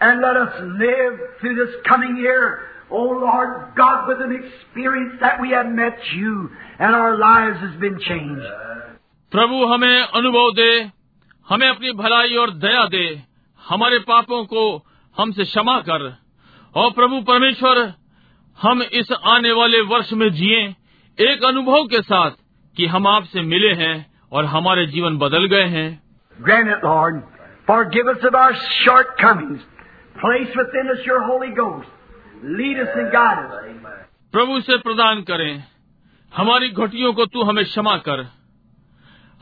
and 0.00 0.24
let 0.24 0.36
us 0.36 0.60
live 0.80 1.18
through 1.40 1.54
this 1.54 1.74
coming 1.90 2.24
year 2.24 2.48
O 2.90 3.04
Lord 3.20 3.50
God 3.80 4.08
with 4.08 4.22
an 4.22 4.34
experience 4.36 5.12
that 5.22 5.40
we 5.40 5.50
have 5.50 5.70
met 5.74 6.00
you 6.14 6.48
and 6.80 6.94
our 6.94 7.18
lives 7.18 7.60
has 7.60 7.76
been 7.80 7.96
changed 7.98 8.48
प्रभु 9.32 9.64
हमें 9.66 10.00
अनुभव 10.00 10.50
दे 10.54 10.70
हमें 11.48 11.68
अपनी 11.68 11.92
भलाई 11.92 12.36
और 12.36 12.50
दया 12.66 12.84
दे 12.88 13.06
हमारे 13.62 13.98
पापों 14.08 14.44
को 14.46 14.66
हमसे 15.16 15.44
क्षमा 15.44 15.78
कर 15.80 16.06
और 16.74 16.90
प्रभु 16.92 17.20
परमेश्वर 17.22 17.80
हम 18.58 18.82
इस 18.92 19.12
आने 19.26 19.52
वाले 19.52 19.80
वर्ष 19.90 20.12
में 20.12 20.28
जिए 20.32 20.62
एक 21.18 21.44
अनुभव 21.44 21.86
के 21.86 22.00
साथ 22.02 22.30
कि 22.76 22.86
हम 22.86 23.06
आपसे 23.06 23.42
मिले 23.44 23.72
हैं 23.74 23.94
और 24.32 24.44
हमारे 24.54 24.86
जीवन 24.86 25.18
बदल 25.18 25.46
गए 25.46 25.66
हैं 25.76 25.88
Grant 26.38 26.70
it, 26.70 26.84
Lord. 26.84 27.18
Forgive 27.68 28.08
us 28.08 28.24
of 28.24 28.34
our 28.34 28.54
shortcomings. 28.76 29.60
Place 30.16 30.56
within 30.56 30.90
us 30.90 31.04
Your 31.06 31.20
Holy 31.22 31.50
Ghost. 31.50 31.92
Lead 32.54 32.80
us 32.80 32.96
and 32.96 33.12
guide 33.12 33.44
us. 33.44 33.52
प्रभु 34.34 34.60
से 34.60 34.76
प्रदान 34.78 35.22
करें 35.22 35.62
हमारी 36.32 36.68
घटियों 36.70 37.12
को 37.12 37.26
तू 37.26 37.42
हमें 37.42 37.64
क्षमा 37.64 37.96
कर 38.08 38.26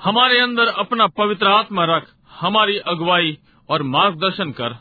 हमारे 0.01 0.40
अंदर 0.40 0.66
अपना 0.78 1.07
पवित्र 1.19 1.47
आत्मा 1.49 1.85
रख 1.86 2.07
हमारी 2.40 2.77
अगुवाई 2.86 3.36
और 3.69 3.82
मार्गदर्शन 3.90 4.51
कर 4.53 4.77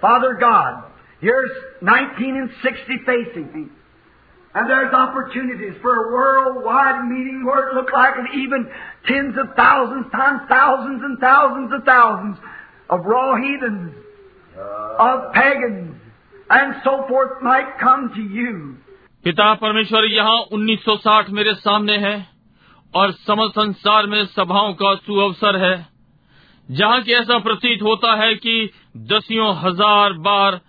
Father 0.00 0.36
God, 0.40 0.84
here's 1.20 1.50
19 1.82 2.36
and 2.36 2.50
60 2.62 2.98
facing 3.06 3.52
me. 3.52 3.68
And 4.54 4.68
there's 4.68 4.92
opportunities 4.92 5.74
for 5.80 5.94
a 5.94 6.12
worldwide 6.12 7.04
meeting 7.04 7.44
where 7.46 7.68
it 7.68 7.74
looked 7.74 7.92
like 7.92 8.14
and 8.16 8.28
even 8.34 8.66
tens 9.06 9.36
of 9.38 9.54
thousands 9.56 10.10
times 10.10 10.40
thousands 10.48 11.02
and 11.04 11.18
thousands 11.20 11.70
of 11.72 11.84
thousands 11.84 12.36
of 12.88 13.04
raw 13.04 13.36
heathens, 13.36 13.94
of 14.98 15.32
pagans, 15.32 15.94
and 16.50 16.74
so 16.82 17.06
forth 17.08 17.40
might 17.42 17.78
come 17.78 18.10
to 18.16 18.22
you. 18.22 18.76
पिता 19.24 19.54
परमेश्वर 19.62 20.04
यहाँ 20.10 20.36
1960 20.52 21.30
मेरे 21.38 21.54
सामने 21.54 21.96
है 22.04 22.16
और 22.94 23.12
समस्त 23.12 23.58
संसार 23.58 24.06
में 24.06 24.24
सभाओं 24.26 24.72
का 24.74 24.94
सुअवसर 25.06 25.56
है 25.64 25.74
जहाँ 26.68 27.00
की 27.02 27.12
ऐसा 27.12 27.38
प्रतीत 27.44 27.82
होता 27.82 28.14
है 28.22 28.34
कि 28.34 28.54
दसियों 28.95 29.53
हज़ार 29.55 30.13
बार 30.25 30.59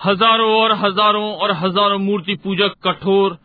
हज़ारों 0.00 0.50
और 0.52 0.72
हज़ारों 0.78 1.32
और 1.34 1.52
हज़ारों 1.56 1.98
मूर्ति 1.98 2.34
पूजक 2.44 2.72
कठोर 2.84 3.38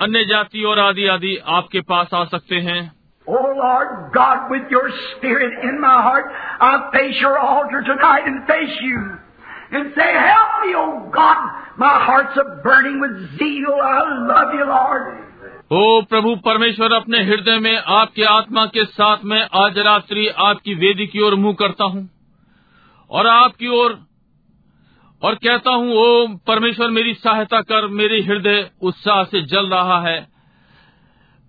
अन्य 0.00 0.24
जाति 0.24 0.62
और 0.64 0.78
आदि 0.78 1.06
आदि 1.14 1.36
आपके 1.56 1.80
पास 1.90 2.14
आ 2.14 2.24
सकते 2.24 2.60
हैं 2.68 2.80
Oh 3.26 3.48
Lord 3.56 3.88
God, 4.12 4.44
with 4.50 4.70
your 4.70 4.90
Spirit 4.98 5.56
in 5.62 5.80
my 5.80 5.96
heart, 6.02 6.28
I 6.60 6.68
face 6.92 7.18
your 7.20 7.38
altar 7.38 7.82
tonight 7.88 8.26
and 8.26 8.46
face 8.46 8.76
you. 8.80 9.00
And 9.72 9.90
say, 9.96 10.06
help 10.14 10.54
me, 10.62 10.72
oh 10.74 11.10
God. 11.12 11.42
My 11.78 11.90
heart's 12.04 12.38
a 12.38 12.44
burning 12.62 13.00
with 13.00 13.18
zeal. 13.38 13.74
I 13.88 13.98
love 14.30 14.54
you, 14.54 14.68
Lord. 14.68 15.10
ओ 15.72 16.00
प्रभु 16.10 16.34
परमेश्वर 16.44 16.92
अपने 16.92 17.22
हृदय 17.24 17.58
में 17.58 17.76
आपके 17.96 18.22
आत्मा 18.28 18.64
के 18.76 18.84
साथ 18.84 19.24
में 19.24 19.40
आज 19.62 19.78
रात्रि 19.86 20.26
आपकी 20.44 20.74
वेदी 20.74 21.06
की 21.06 21.20
ओर 21.20 21.34
मुँह 21.34 21.54
करता 21.58 21.84
हूँ 21.84 22.08
और 23.10 23.26
आपकी 23.26 23.68
ओर 23.76 23.98
और 25.22 25.34
कहता 25.44 25.70
हूँ 25.70 25.94
ओ 25.96 26.26
परमेश्वर 26.46 26.90
मेरी 26.90 27.14
सहायता 27.14 27.60
कर 27.70 27.86
मेरे 28.00 28.20
हृदय 28.22 28.70
उत्साह 28.82 29.22
से 29.24 29.40
जल 29.52 29.70
रहा 29.70 30.00
है 30.00 30.20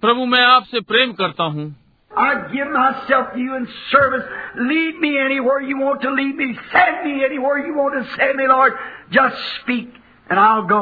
प्रभु 0.03 0.25
मैं 0.25 0.43
आपसे 0.45 0.79
प्रेम 0.91 1.13
करता 1.13 1.43
हूँ 1.43 1.75
I 2.11 2.29
give 2.51 2.69
myself 2.69 3.33
to 3.33 3.39
you 3.39 3.55
in 3.55 3.67
service. 3.89 4.23
Lead 4.59 4.95
me 4.99 5.09
anywhere 5.19 5.61
you 5.61 5.77
want 5.77 6.01
to 6.01 6.11
lead 6.11 6.35
me. 6.35 6.47
Send 6.71 7.03
me 7.03 7.23
anywhere 7.23 7.59
you 7.59 7.75
want 7.75 7.97
to 7.97 8.15
send 8.15 8.35
me, 8.35 8.47
Lord. 8.47 8.73
Just 9.11 9.35
speak 9.57 9.99
and 10.29 10.39
I'll 10.39 10.65
go. 10.65 10.81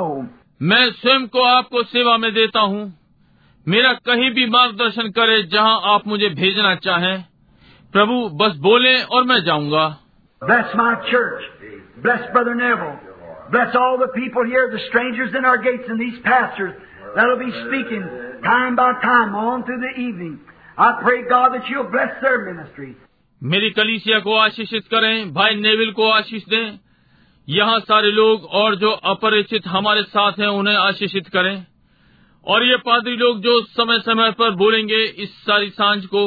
मैं 0.61 0.89
स्वयं 0.91 1.27
को 1.27 1.43
आपको 1.45 1.83
सेवा 1.85 2.17
में 2.17 2.31
देता 2.33 2.59
हूँ 2.61 2.81
मेरा 3.67 3.93
कहीं 4.05 4.29
भी 4.33 4.45
मार्गदर्शन 4.49 5.09
करे 5.11 5.41
जहाँ 5.51 5.79
आप 5.93 6.07
मुझे 6.07 6.29
भेजना 6.35 6.73
चाहें 6.83 7.23
प्रभु 7.93 8.27
बस 8.39 8.55
बोले 8.61 9.01
और 9.03 9.23
मैं 9.23 9.43
जाऊँगा 9.45 9.85
Bless 10.42 10.74
my 10.74 10.94
church. 11.10 11.42
Bless 12.02 12.30
Brother 12.32 12.54
Neville. 12.54 12.98
Bless 13.52 13.76
all 13.76 13.98
the 13.98 14.08
people 14.08 14.44
here, 14.44 14.70
the 14.70 14.80
strangers 14.88 15.34
in 15.36 15.44
our 15.44 15.58
gates, 15.58 15.84
and 15.88 16.00
these 16.00 16.18
pastors 16.24 16.74
that'll 17.14 17.38
be 17.38 17.52
speaking 17.66 18.02
time 18.42 18.74
by 18.76 18.92
time 19.02 19.34
on 19.34 19.64
through 19.64 19.80
the 19.80 20.00
evening. 20.00 20.40
I 20.76 20.98
pray, 21.02 21.28
God, 21.28 21.54
that 21.54 21.68
you'll 21.68 21.90
bless 21.90 22.20
their 22.22 22.44
ministry. 22.44 22.94
मेरी 23.42 23.70
कलीसिया 23.76 24.18
को 24.20 24.34
आशीषित 24.38 24.86
करें 24.90 25.32
भाई 25.34 25.54
Neville 25.54 25.90
को 25.92 26.08
आशीष 26.10 26.42
दें 26.48 26.78
यहाँ 27.48 27.78
सारे 27.80 28.10
लोग 28.12 28.44
और 28.60 28.74
जो 28.76 28.90
अपरिचित 29.12 29.66
हमारे 29.66 30.02
साथ 30.02 30.38
हैं 30.40 30.46
उन्हें 30.58 30.76
आशीषित 30.76 31.28
करें 31.28 31.56
और 32.44 32.64
ये 32.64 32.76
पादरी 32.86 33.16
लोग 33.16 33.40
जो 33.42 33.60
समय 33.78 33.98
समय 34.00 34.30
पर 34.38 34.54
बोलेंगे 34.62 35.02
इस 35.24 35.34
सारी 35.46 35.70
सांझ 35.70 36.04
को 36.06 36.22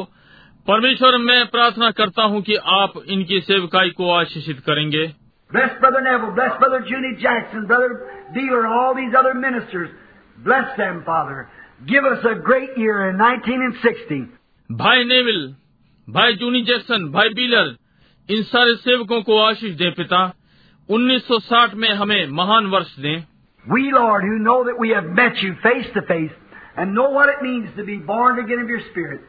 परमेश्वर 0.66 1.16
मैं 1.18 1.44
प्रार्थना 1.50 1.90
करता 1.98 2.22
हूँ 2.32 2.40
कि 2.48 2.54
आप 2.78 2.92
इनकी 3.14 3.40
सेवकाई 3.40 3.90
को 4.00 4.10
आशीषित 4.18 4.60
करेंगे 4.68 5.06
Bless 5.50 5.72
Brother 5.82 6.00
Neville. 6.02 6.30
Bless 6.34 6.52
Brother 6.58 6.78
Junie 6.88 7.16
Jackson, 7.22 7.62
Brother 7.70 7.88
Dealer, 8.34 8.60
all 8.68 8.92
these 8.94 9.14
other 9.20 9.32
ministers. 9.34 9.88
Bless 10.38 10.76
them, 10.76 11.00
Father. 11.06 11.38
Give 11.88 12.04
us 12.10 12.26
a 12.30 12.34
great 12.50 12.76
year 12.82 12.98
in 13.08 13.18
1960. 13.22 14.20
भाई 14.70 15.04
नेविल 15.04 15.40
भाई 16.08 16.34
जूनी 16.42 16.62
जैक्सन 16.68 17.08
भाई 17.12 17.28
बीलर 17.40 17.74
इन 18.28 18.42
सारे 18.52 18.74
सेवकों 18.84 19.20
को 19.30 19.38
आशीष 19.46 19.74
दें 19.80 19.90
पिता 19.94 20.20
1960 20.88 21.74
में 21.84 21.88
हमें 22.02 22.20
महान 22.38 22.66
वर्ष 22.76 22.94
दें 23.06 23.16
We, 23.64 23.82
Lord, 23.94 24.22
who 24.28 24.38
know 24.44 24.58
that 24.68 24.78
we 24.82 24.90
have 24.90 25.08
met 25.16 25.42
you 25.46 25.50
face 25.64 25.88
to 25.96 26.02
face 26.12 26.36
and 26.76 26.94
know 27.00 27.08
what 27.16 27.28
it 27.34 27.42
means 27.48 27.74
to 27.80 27.84
be 27.90 27.96
born 28.12 28.38
again 28.44 28.62
of 28.62 28.70
your 28.74 28.80
Spirit, 28.86 29.20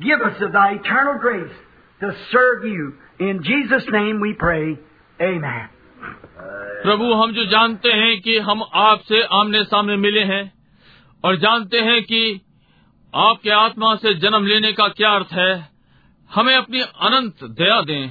give 0.00 0.20
us 0.20 0.42
of 0.42 0.52
thy 0.52 0.72
eternal 0.74 1.18
grace 1.18 1.56
to 2.00 2.12
serve 2.32 2.64
you. 2.64 2.94
In 3.20 3.42
Jesus' 3.42 3.86
name 3.92 4.20
we 4.20 4.34
pray. 4.34 4.78
Amen. 5.20 5.68
प्रभु 6.82 7.12
हम 7.14 7.32
जो 7.32 7.44
जानते 7.44 7.92
हैं 7.92 8.20
कि 8.20 8.38
हम 8.38 8.62
आपसे 8.74 9.22
आमने 9.32 9.62
सामने 9.64 9.96
मिले 9.96 10.20
हैं 10.20 10.42
और 11.24 11.36
जानते 11.36 11.80
हैं 11.80 12.02
कि 12.02 12.20
आपके 13.14 13.50
आत्मा 13.50 13.94
से 13.94 14.14
जन्म 14.14 14.46
लेने 14.46 14.72
का 14.72 14.88
क्या 14.88 15.10
अर्थ 15.10 15.32
है 15.32 15.68
हमें 16.30 16.54
अपनी 16.54 16.80
अनंत 16.80 17.44
दया 17.60 17.80
दें 17.80 18.08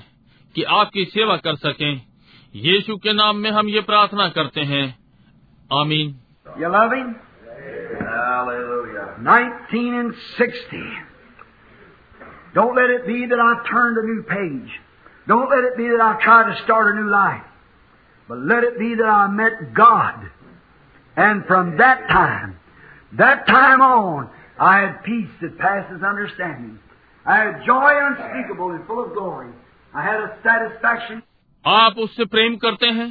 कि 0.56 0.64
आपकी 0.64 1.06
सेवा 1.06 1.38
कर 1.38 1.56
सकें 1.56 2.02
यीशु 2.56 2.98
के 2.98 3.14
नाम 3.14 3.38
में 3.38 3.50
हम 3.52 3.70
ये 3.70 3.82
प्रार्थना 3.82 4.28
करते 4.30 4.62
हैं 4.74 4.86
आमीन 5.72 6.16
You 6.60 6.70
love 6.70 6.92
Him? 6.92 7.16
19 9.22 10.00
and 10.00 10.14
60. 10.38 11.05
Don't 12.55 12.75
let 12.75 12.91
it 12.91 13.07
be 13.07 13.27
that 13.27 13.39
I 13.39 13.69
turned 13.71 13.97
a 13.99 14.07
new 14.07 14.23
page. 14.23 14.71
Don't 15.29 15.49
let 15.49 15.65
it 15.65 15.77
be 15.77 15.89
that 15.89 16.01
I 16.01 16.23
tried 16.23 16.55
to 16.55 16.63
start 16.65 16.97
a 16.97 17.01
new 17.01 17.11
life. 17.11 17.43
But 18.29 18.39
let 18.39 18.65
it 18.65 18.79
be 18.79 18.95
that 18.95 19.05
I 19.05 19.29
met 19.29 19.75
God. 19.75 20.31
And 21.17 21.45
from 21.47 21.77
that 21.79 22.09
time, 22.09 22.59
that 23.19 23.47
time 23.47 23.81
on, 23.81 24.31
I 24.59 24.81
had 24.81 25.05
peace 25.05 25.31
that 25.43 25.59
passes 25.59 26.03
understanding. 26.03 26.79
I 27.27 27.37
had 27.37 27.67
joy 27.67 27.93
unspeakable 28.09 28.71
and 28.71 28.87
full 28.87 29.05
of 29.05 29.13
glory. 29.13 29.53
I 29.95 30.03
had 30.03 30.21
a 30.21 30.39
satisfaction 30.43 31.23
आप 31.67 31.99
उससे 31.99 32.25
प्रेम 32.35 32.57
करते 32.57 32.87
हैं 32.99 33.09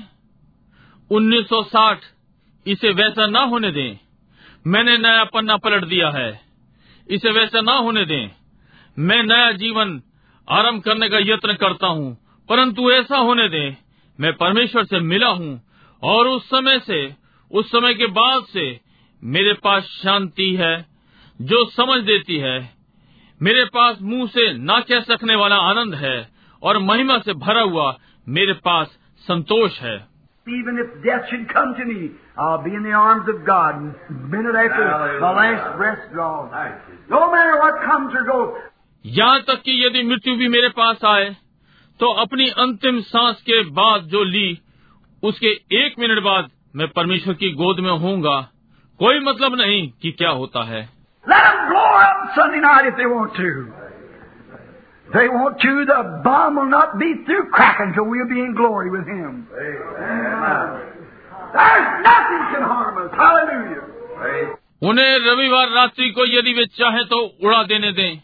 1960 1.12 2.08
इसे 2.74 2.92
वैसा 3.00 3.28
ना 3.28 3.44
होने 3.52 3.72
दें 3.72 4.00
मैंने 4.68 4.98
नया 4.98 5.24
पन्ना 5.34 5.58
पलट 5.66 5.86
दिया 5.90 6.10
है 6.18 6.30
इसे 7.18 7.32
वैसा 7.32 7.62
ना 7.62 7.76
होने 7.88 8.06
दें 8.06 8.32
मैं 8.99 9.23
नया 9.23 9.53
जीवन 9.53 10.03
आरंभ 10.49 10.83
करने 10.83 11.09
का 11.09 11.19
यत्न 11.19 11.53
करता 11.53 11.87
हूँ 11.87 12.17
परंतु 12.49 12.91
ऐसा 12.91 13.17
होने 13.17 13.49
दें 13.49 13.77
मैं 14.19 14.33
परमेश्वर 14.33 14.85
से 14.85 15.01
मिला 15.01 15.29
हूँ 15.29 15.61
और 16.03 16.27
उस 16.27 16.47
समय 16.47 16.79
से 16.79 17.15
उस 17.51 17.71
समय 17.71 17.95
के 17.95 18.07
बाद 18.07 18.45
से 18.45 18.81
मेरे 19.23 19.53
पास 19.53 19.83
शांति 19.83 20.55
है 20.55 20.87
जो 21.41 21.65
समझ 21.71 22.05
देती 22.05 22.37
है। 22.37 22.75
मेरे 23.43 23.65
पास 23.65 23.99
मुँह 24.03 24.27
से 24.27 24.53
ना 24.59 24.79
कह 24.81 25.01
सकने 25.01 25.35
वाला 25.35 25.57
आनंद 25.57 25.95
है 25.95 26.17
और 26.63 26.79
महिमा 26.79 27.19
से 27.19 27.33
भरा 27.35 27.61
हुआ 27.61 27.99
मेरे 28.29 28.53
पास 28.53 28.99
संतोष 29.29 29.81
है। 29.81 29.97
Even 30.47 30.79
if 30.79 30.89
death 31.05 31.27
should 31.31 31.45
come 31.49 31.75
to 31.79 31.85
me, 31.85 32.11
I'll 32.39 32.63
be 32.65 32.75
in 32.75 32.83
the 32.83 32.93
arms 32.93 33.29
of 33.29 33.39
God. 33.47 33.81
Minute 34.33 34.57
after 34.57 34.89
my 35.21 35.51
last 35.51 35.77
breath 35.79 36.03
draws. 36.13 36.51
No 37.11 37.21
matter 37.33 37.55
what 37.57 37.81
comes 37.83 38.15
or 38.15 38.25
goes, 38.25 38.61
यहाँ 39.05 39.41
तक 39.41 39.63
कि 39.63 39.73
यदि 39.85 40.03
मृत्यु 40.03 40.37
भी 40.37 40.49
मेरे 40.49 40.69
पास 40.77 41.05
आए 41.05 41.29
तो 42.01 42.13
अपनी 42.21 42.49
अंतिम 42.59 43.01
सांस 43.03 43.43
के 43.43 43.63
बाद 43.71 44.05
जो 44.13 44.23
ली 44.25 44.47
उसके 45.23 45.51
एक 45.77 45.99
मिनट 45.99 46.23
बाद 46.23 46.51
मैं 46.77 46.89
परमेश्वर 46.89 47.35
की 47.35 47.51
गोद 47.53 47.81
में 47.81 47.91
होऊँगा 47.91 48.41
कोई 49.01 49.21
मतलब 49.21 49.55
नहीं 49.55 49.91
कि 50.03 50.13
क्या 50.13 50.31
होता 50.33 50.65
है 50.65 50.89
they 55.09 55.29
want 55.29 55.61
to. 55.61 55.73
The 55.87 55.97
bomb 56.25 56.57
will 56.57 56.69
not 56.69 56.99
be 56.99 57.09
through 57.27 57.43
cracking 57.51 57.93
till 57.95 58.05
we'll 58.05 58.29
be 58.29 58.41
in 58.41 58.55
glory 58.55 58.91
with 58.91 59.07
Him. 59.07 59.47
Amen. 59.55 60.73
There's 61.55 61.91
nothing 62.03 62.43
can 62.53 62.65
harm 62.65 62.99
us. 62.99 63.13
Hallelujah. 63.15 63.83
उन्हें 64.83 65.11
रविवार 65.27 65.69
रात्रि 65.73 66.11
को 66.11 66.25
यदि 66.29 66.53
वे 66.55 66.65
चाहे 66.79 67.05
तो 67.05 67.21
उड़ा 67.43 67.63
देने 67.65 67.93
दें 67.93 68.23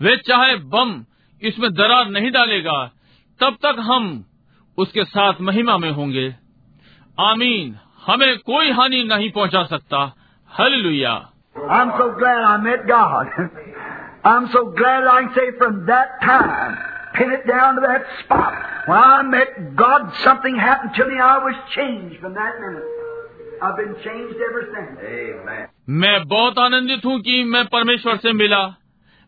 वे 0.00 0.16
चाहे 0.28 0.56
बम 0.72 1.04
इसमें 1.42 1.70
दरार 1.74 2.08
नहीं 2.10 2.30
डालेगा 2.30 2.78
तब 3.40 3.56
तक 3.62 3.76
हम 3.88 4.08
उसके 4.78 5.04
साथ 5.04 5.40
महिमा 5.48 5.76
में 5.78 5.90
होंगे 5.90 6.28
आमीन 7.18 7.76
हमें 8.06 8.38
कोई 8.46 8.70
हानि 8.78 9.02
नहीं 9.08 9.30
पहुँचा 9.32 9.64
सकता 9.72 10.04
hallelujah 10.50 11.14
I'm 11.56 11.90
so 11.98 12.06
glad 12.18 12.42
I 12.44 12.56
met 12.58 12.82
God. 12.88 13.28
I'm 14.24 14.48
so 14.48 14.60
glad 14.72 15.04
I 15.04 15.22
can 15.22 15.30
say 15.34 15.44
from 15.58 15.86
that 15.86 16.10
time, 16.22 16.74
pin 17.14 17.30
it 17.32 17.46
down 17.46 17.76
to 17.76 17.80
that 17.80 18.04
spot. 18.18 18.58
When 18.88 18.98
I 18.98 19.22
met 19.22 19.54
God, 19.74 20.12
something 20.24 20.58
happened 20.58 20.92
to 20.96 21.06
me. 21.06 21.18
I 21.18 21.38
was 21.38 21.54
changed 21.76 22.20
from 22.20 22.34
that 22.34 22.60
minute. 22.60 22.84
I've 23.62 23.76
been 23.76 23.94
changed 24.04 24.36
ever 24.48 24.62
since. 24.74 25.06
Amen. 25.12 25.66
मैं 26.02 26.16
बहुत 26.28 26.58
आनंदित 26.58 27.04
हूँ 27.04 27.18
कि 27.20 27.42
मैं 27.54 27.64
परमेश्वर 27.72 28.16
से 28.26 28.32
मिला 28.32 28.62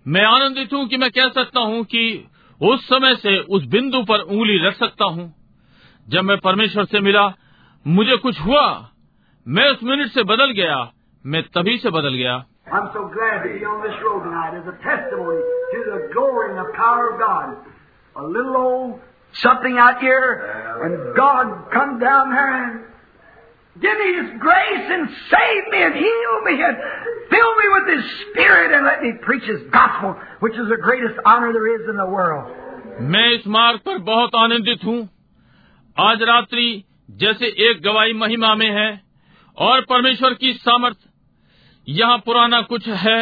मैं 0.08 0.24
आनंदित 0.24 0.72
हूँ 0.72 0.88
कि 0.88 0.96
मैं 0.96 1.10
कह 1.10 1.28
सकता 1.28 1.60
हूँ 1.60 1.84
कि 1.84 2.28
उस 2.62 2.88
समय 2.88 3.16
से 3.16 3.38
उस 3.38 3.64
बिंदु 3.64 4.02
पर 4.02 4.18
उंगली 4.18 4.66
रख 4.66 4.74
सकता 4.76 5.04
हूँ। 5.04 5.34
जब 6.08 6.22
मैं 6.22 6.38
परमेश्वर 6.38 6.84
से 6.84 7.00
मिला, 7.00 7.34
मुझे 7.86 8.16
कुछ 8.16 8.40
हुआ, 8.40 8.90
मैं 9.48 9.70
उस 9.70 9.78
मिनट 9.82 10.08
से 10.08 10.22
बदल 10.22 10.50
गया, 10.50 10.92
मैं 11.26 11.42
तभी 11.42 11.78
से 11.78 11.90
बदल 11.90 12.14
गया। 12.14 12.44
Give 23.80 23.98
me 23.98 24.08
His 24.20 24.30
grace 24.40 24.86
and 24.96 25.08
save 25.32 25.64
me 25.72 25.82
and 25.82 25.94
heal 25.94 26.34
me 26.46 26.54
and 26.62 26.76
fill 27.30 27.52
me 27.60 27.66
with 27.74 27.86
His 27.94 28.04
Spirit 28.22 28.72
and 28.72 28.84
let 28.84 29.02
me 29.02 29.12
preach 29.22 29.44
His 29.44 29.62
gospel, 29.70 30.16
which 30.40 30.54
is 30.54 30.68
the 30.68 30.76
greatest 30.76 31.18
honor 31.24 31.52
there 31.52 31.68
is 31.74 31.88
in 31.88 31.96
the 31.96 32.06
world. 32.06 32.54
मैं 33.10 33.28
इस 33.32 33.46
मार्ग 33.46 33.80
पर 33.86 33.98
बहुत 34.04 34.34
आनंदित 34.36 34.84
हूँ 34.84 34.98
आज 35.96 36.22
रात्रि 36.22 36.68
जैसे 37.20 37.46
एक 37.68 37.82
गवाही 37.82 38.12
महिमा 38.12 38.54
में 38.54 38.70
है 38.70 38.90
और 39.56 39.80
परमेश्वर 39.80 40.34
की 40.34 40.52
सामर्थ 40.54 40.96
यहाँ 41.86 42.18
पुराना 42.26 42.60
कुछ 42.62 42.88
है 43.04 43.20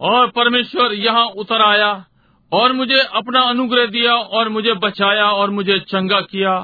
और 0.00 0.30
परमेश्वर 0.30 0.92
यहाँ 0.92 1.24
उतर 1.36 1.62
आया 1.62 1.92
और 2.52 2.72
मुझे 2.72 2.98
अपना 3.16 3.40
अनुग्रह 3.40 3.86
दिया 3.86 4.14
और 4.38 4.48
मुझे 4.48 4.72
बचाया 4.82 5.24
और 5.32 5.50
मुझे 5.50 5.78
चंगा 5.88 6.20
किया 6.20 6.54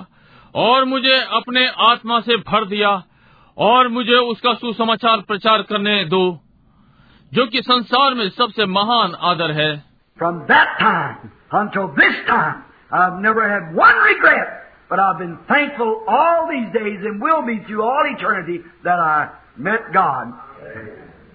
और 0.54 0.84
मुझे 0.84 1.18
अपने 1.36 1.66
आत्मा 1.88 2.20
से 2.20 2.36
भर 2.48 2.64
दिया 2.64 2.90
और 3.56 3.88
मुझे 3.88 4.16
उसका 4.30 4.54
सुसमाचार 4.54 5.20
प्रचार 5.28 5.62
करने 5.62 6.04
दो 6.04 6.22
जो 7.32 7.46
कि 7.46 7.62
संसार 7.62 8.14
में 8.14 8.28
सबसे 8.30 8.66
महान 8.66 9.14
आदर 9.30 9.52
है 9.52 9.70
From 10.18 10.40
that 10.48 10.72
time 10.78 11.30
until 11.52 11.86
this 11.98 12.16
time, 12.26 12.56
I've 12.92 13.20
never 13.20 13.44
had 13.48 13.68
one 13.76 14.00
regret, 14.06 14.48
but 14.90 15.00
I've 15.00 15.18
been 15.18 15.38
thankful 15.48 15.92
all 16.08 16.48
these 16.50 16.68
days 16.74 17.06
and 17.10 17.22
will 17.22 17.40
be 17.42 17.54
through 17.66 17.82
all 17.82 18.10
eternity 18.10 18.58
that 18.84 19.00
I 19.00 19.28
met 19.56 19.88
God. 19.92 20.34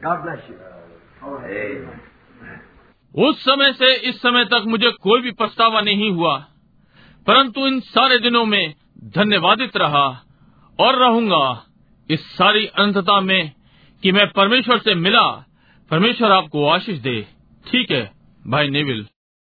God 0.03 0.23
bless 0.23 0.49
you. 0.49 0.57
Amen. 1.23 2.01
उस 3.15 3.43
समय 3.43 3.71
से 3.73 3.93
इस 4.09 4.21
समय 4.21 4.45
तक 4.45 4.63
मुझे 4.67 4.89
कोई 5.01 5.21
भी 5.21 5.31
पछतावा 5.39 5.81
नहीं 5.81 6.11
हुआ 6.11 6.37
परंतु 7.27 7.67
इन 7.67 7.79
सारे 7.79 8.17
दिनों 8.19 8.45
में 8.45 8.73
धन्यवादित 9.03 9.77
रहा 9.77 10.23
और 10.79 10.95
रहूँगा 10.95 11.65
इस 12.09 12.35
सारी 12.37 12.65
अंतता 12.65 13.19
में 13.21 13.51
कि 14.03 14.11
मैं 14.11 14.31
परमेश्वर 14.31 14.77
से 14.77 14.95
मिला, 14.95 15.31
परमेश्वर 15.91 16.31
आपको 16.31 16.67
आशीष 16.69 16.99
दे। 16.99 17.27
ठीक 17.71 17.91
है, 17.91 18.11
भाई 18.47 18.69
नेविल। 18.69 19.07